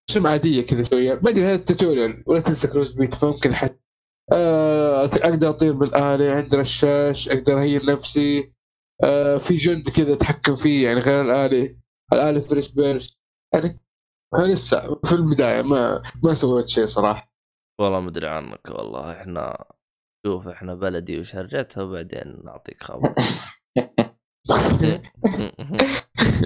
رسم 0.09 0.27
عاديه 0.27 0.65
كذا 0.65 0.83
شوية؟ 0.83 1.19
ما 1.23 1.29
أدري 1.29 1.45
هذا 1.45 1.55
التوتوريال 1.55 2.23
ولا 2.27 2.39
تنسى 2.39 2.67
كلوس 2.67 2.93
بيتا 2.93 3.15
فممكن 3.17 3.55
حد 3.55 3.79
آه 4.31 5.05
أقدر 5.05 5.49
أطير 5.49 5.73
بالآلة 5.73 6.31
عند 6.31 6.55
رشاش 6.55 7.29
أقدر 7.29 7.59
اهيل 7.59 7.85
نفسي. 7.85 8.53
آه 9.03 9.37
في 9.37 9.55
جند 9.55 9.89
كذا 9.89 10.13
أتحكم 10.13 10.55
فيه 10.55 10.87
يعني 10.87 10.99
غير 10.99 11.21
الآلة. 11.21 11.77
الآلة 12.13 12.39
فريس 12.39 12.71
بيرس 12.71 13.19
يعني 13.53 13.79
لسه 14.33 14.99
في 15.05 15.13
البداية 15.13 15.61
ما 15.61 16.01
ما 16.23 16.33
سويت 16.33 16.69
شيء 16.69 16.85
صراحة. 16.85 17.31
والله 17.81 17.99
ما 17.99 18.09
أدري 18.09 18.27
عنك 18.27 18.69
والله. 18.69 19.11
إحنا 19.11 19.65
شوف 20.25 20.47
إحنا 20.47 20.75
بلدي 20.75 21.19
وشرجتها 21.19 21.83
وبعدين 21.83 22.41
نعطيك 22.45 22.83
خبر. 22.83 23.13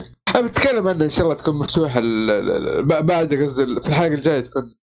أنا 0.35 0.47
بتكلم 0.47 0.88
عنه 0.88 1.06
إن 1.06 1.10
شاء 1.10 1.26
الله 1.26 1.35
تكون 1.35 1.56
مفتوحة 1.56 2.01
بعد 3.01 3.34
قصدي 3.34 3.81
في 3.81 3.88
الحلقة 3.88 4.07
الجاية 4.07 4.39
تكون 4.39 4.76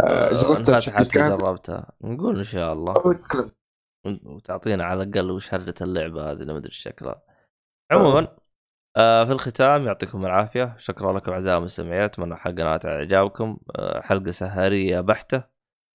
آه، 0.00 0.30
جربتها 0.34 1.04
كامل؟ 1.04 1.38
جربتها. 1.38 1.92
نقول 2.00 2.38
إن 2.38 2.44
شاء 2.44 2.72
الله. 2.72 2.94
وتعطينا 4.24 4.84
على 4.84 5.02
الأقل 5.02 5.30
وش 5.30 5.54
هرجة 5.54 5.74
اللعبة 5.80 6.30
هذه 6.32 6.44
ما 6.44 6.56
أدري 6.56 6.72
شكلها. 6.72 7.22
عموما 7.90 8.28
آه 8.96 9.24
في 9.24 9.32
الختام 9.32 9.86
يعطيكم 9.86 10.26
العافية. 10.26 10.74
شكرا 10.78 11.12
لكم 11.12 11.32
أعزائي 11.32 11.58
المستمعين. 11.58 12.02
أتمنى 12.02 12.36
حلقه 12.36 12.80
اعجابكم 12.84 13.58
آه 13.76 14.00
حلقة 14.00 14.30
سهرية 14.30 15.00
بحتة. 15.00 15.42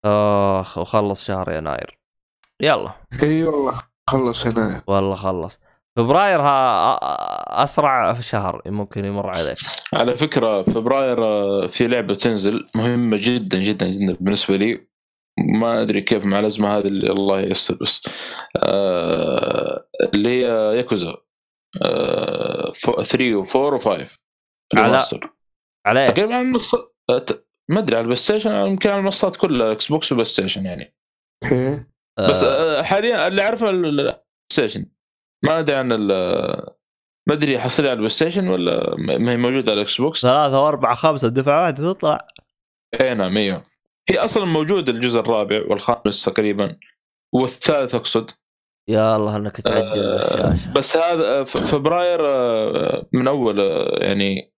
آخ 0.05 0.77
وخلص 0.77 1.25
شهر 1.25 1.51
يناير. 1.51 1.99
يلا. 2.61 2.93
إي 3.23 3.43
والله 3.43 3.81
خلص 4.09 4.47
هنا 4.47 4.81
والله 4.87 5.15
خلص. 5.15 5.59
فبراير 5.97 6.41
ها 6.41 7.63
أسرع 7.63 8.19
شهر 8.19 8.61
ممكن 8.65 9.05
يمر 9.05 9.29
عليك. 9.29 9.57
على 9.93 10.17
فكرة 10.17 10.61
فبراير 10.63 11.23
آه، 11.23 11.67
في 11.67 11.87
لعبة 11.87 12.15
تنزل 12.15 12.69
مهمة 12.75 13.17
جدا 13.21 13.57
جدا 13.57 13.87
جدا 13.87 14.17
بالنسبة 14.19 14.55
لي. 14.57 14.87
ما 15.39 15.81
أدري 15.81 16.01
كيف 16.01 16.25
مع 16.25 16.39
الأزمة 16.39 16.77
هذه 16.77 16.87
اللي 16.87 17.09
الله 17.11 17.41
ييسر 17.41 17.77
بس 17.81 18.01
آه 18.63 19.87
اللي 20.13 20.29
هي 20.29 20.77
ياكوزا 20.77 21.15
آه 21.81 22.71
3 23.03 23.43
و4 23.43 23.79
و5 23.81 23.87
على- 24.77 26.11
تقريبا 26.11 26.35
على 26.35 26.43
ما 27.69 27.79
أدري 27.79 27.95
على 27.95 28.01
البلاي 28.01 28.15
ستيشن 28.15 28.51
يمكن 28.55 28.89
على 28.89 28.99
المنصات 28.99 29.35
كلها 29.35 29.71
إكس 29.71 29.87
بوكس 29.87 30.11
وبلاي 30.11 30.25
ستيشن 30.25 30.65
يعني. 30.65 30.95
إيه. 31.51 31.89
بس 32.29 32.43
آه. 32.43 32.79
آه، 32.79 32.81
حاليا 32.83 33.27
اللي 33.27 33.41
أعرفه 33.41 33.69
ال- 33.69 33.75
ال- 33.85 33.99
البلاي 33.99 34.23
ستيشن 34.53 34.85
ما 35.43 35.59
أدري 35.59 35.75
عن 35.75 35.91
ال- 35.91 36.67
ما 37.27 37.33
أدري 37.33 37.59
حصري 37.59 37.85
على 37.87 37.93
البلاي 37.93 38.09
ستيشن 38.09 38.47
ولا 38.47 38.95
ما 38.97 39.31
هي 39.31 39.37
موجودة 39.37 39.71
على 39.71 39.81
الاكس 39.81 40.01
بوكس 40.01 40.21
ثلاثة 40.21 40.63
وأربعة 40.63 40.95
خمسة 40.95 41.27
دفعة 41.27 41.61
واحدة 41.61 41.93
تطلع. 41.93 42.17
إي 43.01 43.13
نعم 43.13 43.37
إيوه. 43.37 43.63
هي 44.09 44.17
أصلا 44.17 44.45
موجود 44.45 44.89
الجزء 44.89 45.19
الرابع 45.19 45.61
والخامس 45.69 46.23
تقريبا 46.25 46.75
والثالث 47.33 47.95
أقصد. 47.95 48.29
يا 48.89 49.15
الله 49.15 49.35
إنك 49.37 49.61
تعجل 49.61 50.03
آه، 50.09 50.17
الشاشة. 50.53 50.73
بس 50.73 50.97
هذا 50.97 51.39
آه، 51.39 51.43
فبراير 51.43 52.19
آه، 52.29 53.05
من 53.13 53.27
أول 53.27 53.59
آه، 53.61 54.03
يعني 54.03 54.53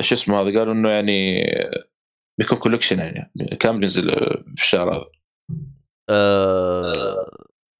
شو 0.00 0.14
اسمه 0.14 0.40
هذا 0.40 0.58
قالوا 0.58 0.74
إنه 0.74 0.90
يعني 0.90 1.42
بيكون 2.38 2.58
collection 2.58 2.98
يعني 2.98 3.32
كامل 3.60 3.82
ينزل 3.82 4.10
في 4.56 4.62
الشهر 4.62 4.94
هذا. 4.94 5.06
آه 6.10 7.30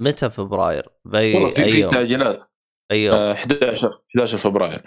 متى 0.00 0.30
فبراير؟ 0.30 0.88
باي 1.04 1.34
والله 1.34 1.54
في 1.54 1.70
في؟ 1.70 1.88
تاجيلات 1.88 2.44
اي 2.92 3.04
يوم؟ 3.04 3.16
آه، 3.16 3.32
11 3.32 3.90
11 4.16 4.38
فبراير 4.38 4.82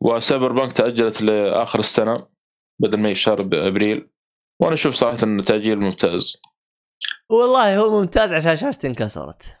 و 0.00 0.52
Cyberpunk 0.52 0.72
تاجلت 0.72 1.22
لاخر 1.22 1.78
السنة 1.78 2.26
بدل 2.82 2.98
ما 3.00 3.08
هي 3.08 3.14
شهر 3.14 3.40
ابريل 3.40 4.10
وأنا 4.60 4.74
أشوف 4.74 4.94
صراحة 4.94 5.18
انه 5.22 5.42
تاجيل 5.42 5.78
ممتاز 5.80 6.36
والله 7.30 7.78
هو 7.78 8.00
ممتاز 8.00 8.32
عشان 8.32 8.56
شاشتي 8.56 8.86
انكسرت 8.86 9.56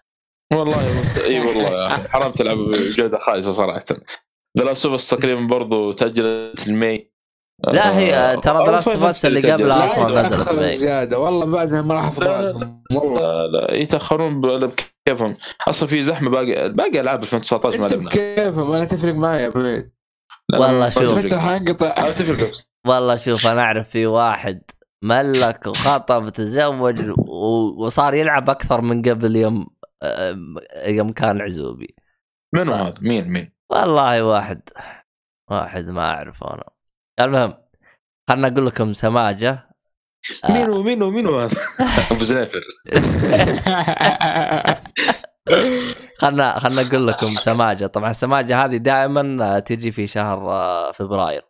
والله 0.52 0.76
اي 1.24 1.40
والله 1.40 1.88
حرام 2.08 2.30
تلعب 2.30 2.56
بجوده 2.58 3.18
خايسه 3.18 3.52
صراحة 3.52 3.84
The 4.58 4.64
Last 4.64 4.86
of 4.86 5.10
تقريبا 5.10 5.40
برضو 5.46 5.92
تاجلت 5.92 6.66
المي 6.68 7.12
لا 7.72 7.98
هي 7.98 8.14
آه، 8.14 8.34
ترى 8.34 8.80
of 8.80 8.82
فاينل 8.84 9.14
Us 9.14 9.24
اللي. 9.24 9.52
قبلها 9.52 9.78
لا 9.78 9.84
أصلاً 9.86 10.22
نزلت. 10.28 10.74
زياده 10.74 11.18
والله 11.18 11.46
بعدها 11.46 11.82
ما 11.82 11.94
راح 11.94 12.04
افضلهم 12.06 12.82
والله 12.94 13.20
لا 13.20 13.46
لا 13.46 13.74
يتاخرون 13.74 14.40
بكيفهم 15.06 15.36
أصلا 15.68 15.88
في 15.88 16.02
زحمة 16.02 16.30
باقي 16.30 16.68
باقي 16.72 17.00
ألعاب 17.00 17.22
2019 17.22 17.78
ما 17.78 17.84
انت 17.84 17.92
لعبنا 17.92 18.08
بكيفهم 18.08 18.72
أنا 18.72 18.84
تفرق 18.84 19.14
معي 19.14 19.42
يا 19.42 19.48
بعيد 19.48 19.92
والله 20.52 20.72
ما 20.72 20.88
شوف. 20.88 21.34
حنقطع. 21.34 22.08
والله 22.86 23.16
شوف 23.16 23.46
أنا 23.46 23.60
أعرف 23.62 23.88
في 23.88 24.06
واحد 24.06 24.62
ملك 25.04 25.66
وخطب 25.66 26.28
تزوج 26.28 27.00
وصار 27.78 28.14
يلعب 28.14 28.50
أكثر 28.50 28.80
من 28.80 29.02
قبل 29.02 29.36
يوم 29.36 29.66
آه، 30.02 30.36
يوم 30.86 31.12
كان 31.12 31.40
عزوبي 31.40 31.94
منو 32.54 32.72
آه. 32.72 32.88
هذا؟ 32.88 32.94
مين 33.00 33.28
مين؟ 33.28 33.52
والله 33.70 34.22
واحد 34.22 34.62
واحد 35.50 35.88
ما 35.88 36.10
أعرفه 36.10 36.54
أنا 36.54 36.64
المهم 37.20 37.54
خلنا 38.30 38.48
أقول 38.48 38.66
لكم 38.66 38.92
سماجة. 38.92 39.71
مينو 40.50 40.82
مينو 40.82 41.10
مينو؟ 41.10 41.38
هذا؟ 41.38 41.56
أبو 42.10 42.24
زنيفر. 42.24 42.60
خلنا 46.18 46.58
خلنا 46.58 46.82
أقول 46.82 47.06
لكم 47.06 47.34
سماجة. 47.36 47.86
طبعا 47.86 48.10
السماجه 48.10 48.64
هذه 48.64 48.76
دائما 48.76 49.58
تجي 49.58 49.92
في 49.92 50.06
شهر 50.06 50.50
آه، 50.50 50.92
فبراير. 50.92 51.42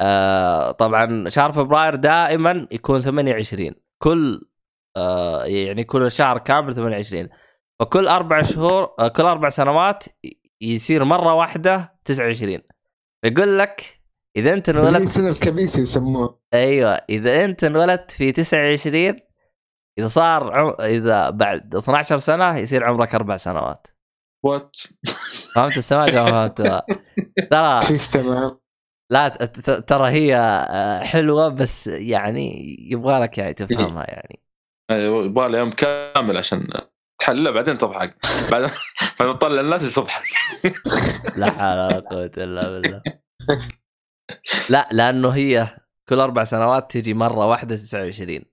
آه، 0.00 0.70
طبعا 0.72 1.28
شهر 1.28 1.52
فبراير 1.52 1.94
دائما 1.94 2.68
يكون 2.70 3.00
28 3.02 3.74
كل 3.98 4.48
آه، 4.96 5.44
يعني 5.44 5.84
كل 5.84 6.10
شهر 6.10 6.38
كامل 6.38 6.74
28 6.74 7.28
فكل 7.80 8.08
أربع 8.08 8.42
شهور 8.42 8.94
آه، 8.98 9.08
كل 9.08 9.22
أربع 9.22 9.48
سنوات 9.48 10.04
يصير 10.60 11.04
مرة 11.04 11.34
واحدة 11.34 11.98
29 12.04 12.58
يقول 13.24 13.58
لك 13.58 13.95
إذا 14.36 14.52
أنت 14.52 14.68
انولدت 14.68 15.02
السنة 15.02 15.28
الكبيسه 15.28 15.80
يسموه. 15.80 16.40
أيوه 16.54 16.92
إذا 16.94 17.44
أنت 17.44 17.64
انولدت 17.64 18.10
في 18.10 18.32
29 18.32 19.14
إذا 19.98 20.06
صار 20.06 20.58
عم... 20.58 20.74
إذا 20.80 21.30
بعد 21.30 21.74
12 21.74 22.16
سنة 22.16 22.56
يصير 22.56 22.84
عمرك 22.84 23.14
أربع 23.14 23.36
سنوات. 23.36 23.86
وات 24.44 24.76
فهمت 25.54 25.76
السماجه 25.76 26.22
ما 26.22 26.30
فهمتها 26.30 26.86
ترى 27.50 27.98
تمام؟ 28.12 28.58
لا 29.12 29.28
ترى 29.86 30.10
هي 30.10 30.36
آه، 30.36 31.04
حلوة 31.04 31.48
بس 31.48 31.86
يعني 31.86 32.76
يبغى 32.90 33.20
لك 33.20 33.38
يعني 33.38 33.54
تفهمها 33.54 34.04
يعني. 34.08 34.40
أيوة، 34.90 35.24
يبغى 35.24 35.48
له 35.48 35.58
يوم 35.58 35.70
كامل 35.70 36.36
عشان 36.36 36.68
تحلله 37.20 37.50
بعدين 37.50 37.78
تضحك. 37.78 38.16
بعد 38.50 38.70
ما 39.20 39.32
تطلع 39.32 39.60
الناس 39.60 39.94
تضحك 39.94 40.22
لا 41.36 41.50
حول 41.50 41.78
ولا 41.78 42.00
قوة 42.00 42.30
إلا 42.36 42.70
بالله. 42.70 43.02
لا 44.70 44.88
لأنه 44.92 45.30
هي 45.30 45.76
كل 46.08 46.20
أربع 46.20 46.44
سنوات 46.44 46.92
تجي 46.92 47.14
مرة 47.14 47.46
واحدة 47.46 47.76
29 47.76 48.44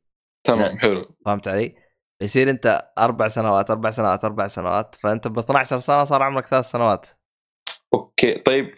تمام 0.43 0.79
حلو. 0.79 1.05
فهمت 1.25 1.47
علي؟ 1.47 1.75
يصير 2.21 2.49
أنت 2.49 2.91
أربع 2.97 3.27
سنوات 3.27 3.71
أربع 3.71 3.89
سنوات 3.89 4.25
أربع 4.25 4.47
سنوات 4.47 4.95
فأنت 4.95 5.27
ب 5.27 5.39
12 5.39 5.79
سنة 5.79 6.03
صار 6.03 6.23
عمرك 6.23 6.45
ثلاث 6.45 6.65
سنوات. 6.65 7.07
أوكي 7.93 8.33
طيب. 8.33 8.75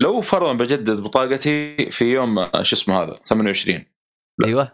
لو 0.00 0.20
فرضا 0.20 0.52
بجدد 0.52 1.00
بطاقتي 1.00 1.76
في 1.90 2.04
يوم 2.04 2.44
شو 2.62 2.76
اسمه 2.76 3.02
هذا 3.02 3.20
28 3.28 3.84
لا. 4.38 4.46
أيوه. 4.46 4.72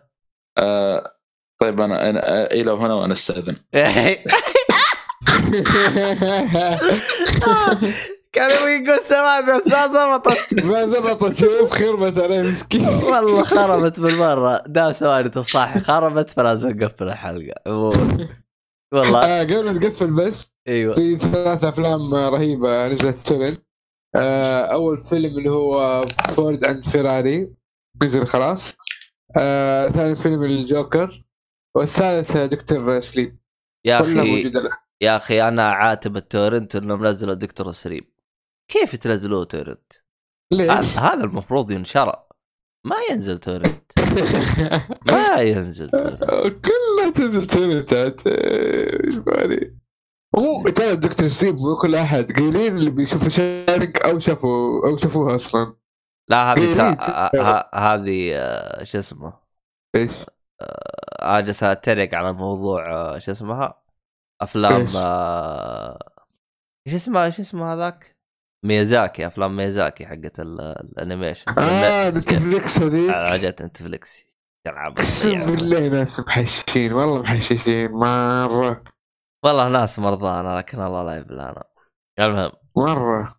آه 0.59 1.13
طيب 1.61 1.81
أنا 1.81 2.11
أنا 2.11 2.53
إلى 2.53 2.71
هنا 2.71 2.95
وأنا 2.95 3.13
أستأذن. 3.13 3.55
كان 8.33 8.51
يبغى 8.51 8.85
يقول 8.85 9.05
سمعني 9.05 9.47
بس 9.47 9.67
ما 9.67 9.87
زبطت. 9.87 10.65
ما 10.65 10.87
زبطت. 10.87 11.37
شوف 11.37 11.71
خربت 11.71 12.19
عليه 12.19 12.43
مسكين. 12.43 12.89
والله 12.89 13.43
خربت 13.43 14.01
بالمرة. 14.01 14.63
دام 14.67 14.93
ثواني 14.93 15.29
تصاحي 15.29 15.81
خربت 15.81 16.31
فلازم 16.31 16.83
اقفل 16.83 17.09
الحلقة. 17.09 17.55
والله. 18.93 19.25
آه 19.25 19.43
قبل 19.43 19.65
ما 19.65 19.81
تقفل 19.81 20.11
بس 20.11 20.55
أيوه. 20.69 20.95
في 20.95 21.19
ثلاث 21.19 21.65
أفلام 21.65 22.15
رهيبة 22.15 22.89
نزلت 22.89 23.27
تورنت 23.27 23.63
آه 24.17 24.63
أول 24.63 24.99
فيلم 24.99 25.39
اللي 25.39 25.51
هو 25.51 26.03
فورد 26.29 26.65
and 26.65 26.85
فيراري. 26.85 27.49
نزل 28.03 28.27
خلاص. 28.27 28.75
آه 29.37 29.89
ثاني 29.89 30.17
فيلم 30.17 30.43
الجوكر. 30.43 31.25
والثالث 31.77 32.37
Doctor 32.37 33.01
Sleep 33.01 33.39
يا 33.87 34.01
أخي. 34.01 34.53
يا 35.01 35.17
أخي 35.17 35.49
أنا 35.49 35.73
عاتب 35.73 36.17
ال 36.17 36.24
torrent 36.24 36.77
إنهم 36.77 37.07
نزلوا 37.07 37.35
Doctor 37.35 37.71
Sleep 37.71 38.18
كيف 38.69 38.97
تنزلوه 38.97 39.45
torrent؟ 39.45 39.93
ليش؟ 40.53 40.99
هذا 40.99 41.25
المفروض 41.25 41.71
ينشرى 41.71 42.27
ما 42.87 42.97
ينزل 43.11 43.39
torrent 43.39 43.93
ما 45.13 45.37
ينزل 45.41 45.91
torrent 45.91 46.25
كلها 46.67 47.11
تنزل 47.15 47.47
torrent 47.47 47.93
عاد. 47.95 48.21
آه، 48.27 49.07
إيش 49.07 49.17
بالي 49.17 49.77
هو 50.37 50.69
ترى 50.69 50.97
Doctor 50.97 51.29
Sleep 51.29 51.55
مو 51.61 51.77
كل 51.77 51.95
أحد 51.95 52.33
قليلين 52.33 52.77
اللي 52.77 52.91
بيشوفوا 52.91 53.29
شارك 53.29 54.07
أو 54.07 54.19
شافوا 54.19 54.89
أو 54.89 54.97
شافوها 54.97 55.35
أصلا 55.35 55.77
لا 56.31 56.53
هذه 56.53 56.75
تا... 56.77 56.95
قليل. 56.95 57.43
ه- 57.45 57.51
ه- 57.51 57.75
هذه 57.75 58.33
آه، 58.35 58.85
شو 58.85 58.99
اسمه 58.99 59.33
إيش؟ 59.97 60.13
آه، 60.61 61.39
اجلس 61.39 61.63
أتريق 61.63 62.15
على 62.15 62.33
موضوع 62.33 62.91
آه، 62.91 63.19
شو 63.19 63.31
اسمها 63.33 63.83
أفلام؟ 64.41 64.87
آه، 64.97 65.99
إيش 66.87 66.95
اسمها 66.95 67.25
إيش 67.25 67.41
اسمها 67.41 67.75
هذاك؟ 67.75 68.18
ميازاكي 68.65 69.27
أفلام 69.27 69.57
ميازاكي 69.57 70.07
حقت 70.07 70.41
ال- 70.41 70.61
ال 70.61 70.69
animation. 70.69 71.53
آه 71.59 72.11
نتفلكس 72.11 72.79
هذيك. 72.79 73.11
حاجات 73.11 73.63
نتفليكس. 73.63 74.25
تلعب 74.67 74.93
أقسم 74.99 75.47
بالله 75.47 75.89
ناس 75.89 76.21
محششين 76.21 76.93
والله 76.93 77.23
محششين 77.23 77.91
مرة. 77.93 78.83
والله 79.45 79.69
ناس 79.69 79.99
مرضانا 79.99 80.59
لكن 80.59 80.81
الله 80.81 81.03
لا 81.03 81.17
يبلانا 81.17 81.65
المهم. 82.21 82.53
مرة. 82.77 83.39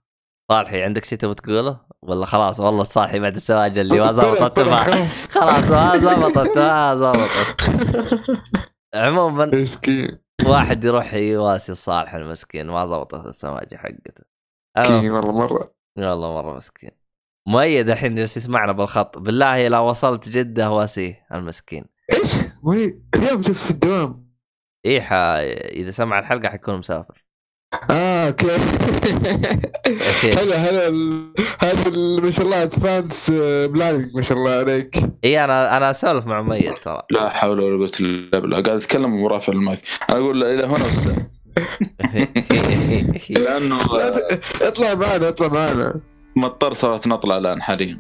صالحي 0.52 0.84
عندك 0.84 1.06
شيء 1.06 1.18
تبغى 1.18 1.34
تقوله؟ 1.36 1.80
ولا 2.04 2.26
خلاص 2.26 2.60
والله 2.60 2.84
صالحي 2.84 3.20
بعد 3.20 3.36
السواجل 3.36 3.82
اللي 3.82 4.00
ما 4.00 4.12
زبطت 4.12 4.60
ما 4.60 4.76
خلاص. 4.76 5.72
ما 5.72 5.98
زبطت 5.98 6.58
ما 6.58 6.96
زبطت 6.96 7.62
عموما 8.96 9.46
مسكين. 9.54 10.20
واحد 10.46 10.86
يروح 10.86 11.14
يواسي 11.14 11.76
صالح 11.76 12.14
المسكين 12.14 12.68
ما 12.68 12.86
زبطت 12.86 13.26
السماجة 13.26 13.76
حقته. 13.76 14.28
مسكين 14.80 15.11
والله 15.11 15.31
مرة. 15.31 15.73
والله 15.97 16.34
مرة 16.34 16.56
مسكين. 16.56 16.91
مؤيد 17.47 17.89
الحين 17.89 18.15
جالس 18.15 18.38
يسمعنا 18.38 18.72
بالخط. 18.72 19.18
بالله 19.18 19.68
لو 19.68 19.89
وصلت 19.89 20.30
جدة 20.30 20.72
واسيه 20.72 21.26
المسكين. 21.34 21.85
إيش؟ 22.14 22.35
اليوم 23.15 23.41
جالس 23.41 23.64
في 23.64 23.72
الدوام. 23.72 24.30
إيه 24.85 25.01
ح... 25.01 25.14
إذا 25.14 25.89
سمع 25.89 26.19
الحلقة 26.19 26.49
حيكون 26.49 26.77
مسافر. 26.77 27.26
آه 27.91 28.27
okay. 28.28 28.56
هلا 30.23 30.56
هلا 30.56 30.88
هذا 31.60 31.89
ما 32.22 32.31
شاء 32.31 32.45
الله 32.45 32.64
advance 32.64 33.32
planning 33.66 34.16
ما 34.15 34.22
شاء 34.22 34.38
الله 34.38 34.51
عليك. 34.51 34.95
إي 35.23 35.43
أنا 35.43 35.77
أنا 35.77 35.91
أسولف 35.91 36.26
مع 36.26 36.41
مؤيد 36.41 36.73
ترى. 36.73 37.01
لا 37.11 37.30
حول 37.30 37.60
ولا 37.60 37.77
قوة 37.77 37.91
إلا 37.99 38.39
بالله. 38.39 38.61
قاعد 38.61 38.77
أتكلم 38.77 39.23
ورافع 39.23 39.53
المايك. 39.53 39.81
أنا 40.10 40.18
أقول 40.18 40.43
إلى 40.43 40.65
هنا 40.65 40.85
بس 40.85 41.07
لأنه 43.30 43.80
اطلع 44.62 44.94
معنا 44.94 45.30
اطلع 45.30 45.48
معنا. 45.48 45.96
مضطر 46.36 46.74
صارت 46.74 47.08
نطلع 47.08 47.38
الآن 47.38 47.62
حاليا. 47.62 48.00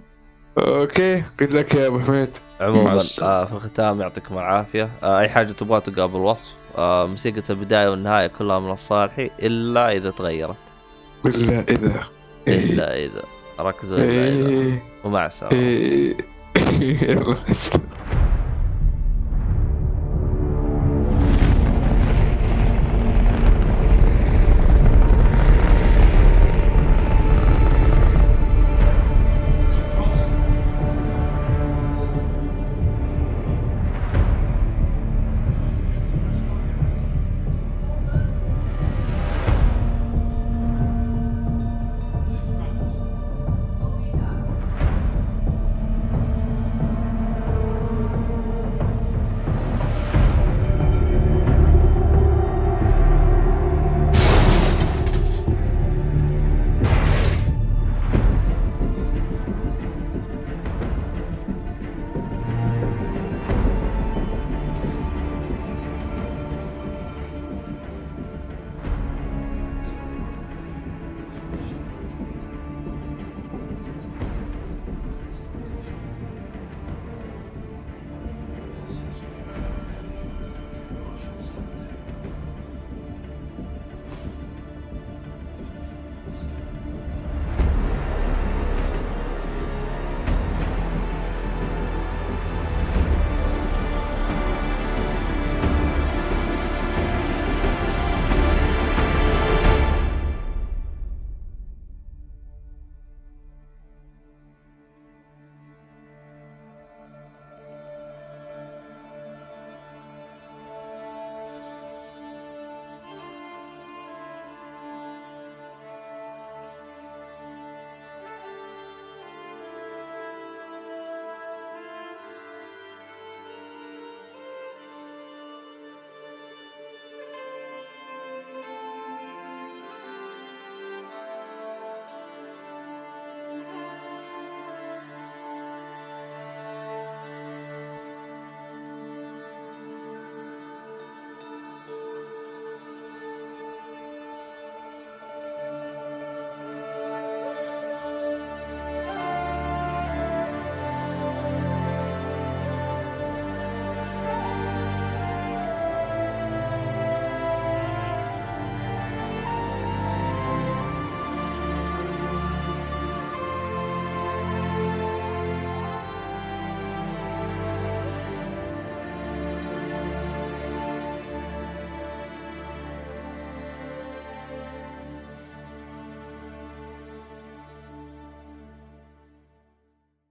okay 0.57 1.23
قلت 1.39 1.51
لك 1.51 1.73
يا 1.75 1.87
أبو 1.87 1.99
حميد. 1.99 2.29
عموما. 2.61 2.97
آه 3.21 3.45
في 3.45 3.53
الختام 3.53 4.01
يعطيكم 4.01 4.37
العافية. 4.37 4.89
آه 5.03 5.19
أي 5.19 5.29
حاجة 5.29 5.51
تبغى 5.51 5.81
تلقاها 5.81 6.05
بالوصف 6.05 6.53
آه 6.77 7.05
موسيقى 7.07 7.43
البداية 7.49 7.89
والنهاية 7.89 8.27
كلها 8.27 8.59
من 8.59 8.71
الصالحي 8.71 9.31
إلا 9.39 9.91
إذا 9.91 10.09
تغيرت. 10.11 10.55
إلا 11.25 11.59
إذا. 11.69 12.03
إلا 12.47 12.95
إذا. 13.05 13.23
ركزوا 13.59 13.97
إلا 13.97 14.27
إذا. 14.27 14.49
إيه. 14.49 14.83
ومع 15.03 15.25
السلامة. 15.25 15.55
إيه. 15.55 16.17
يلا 17.09 17.35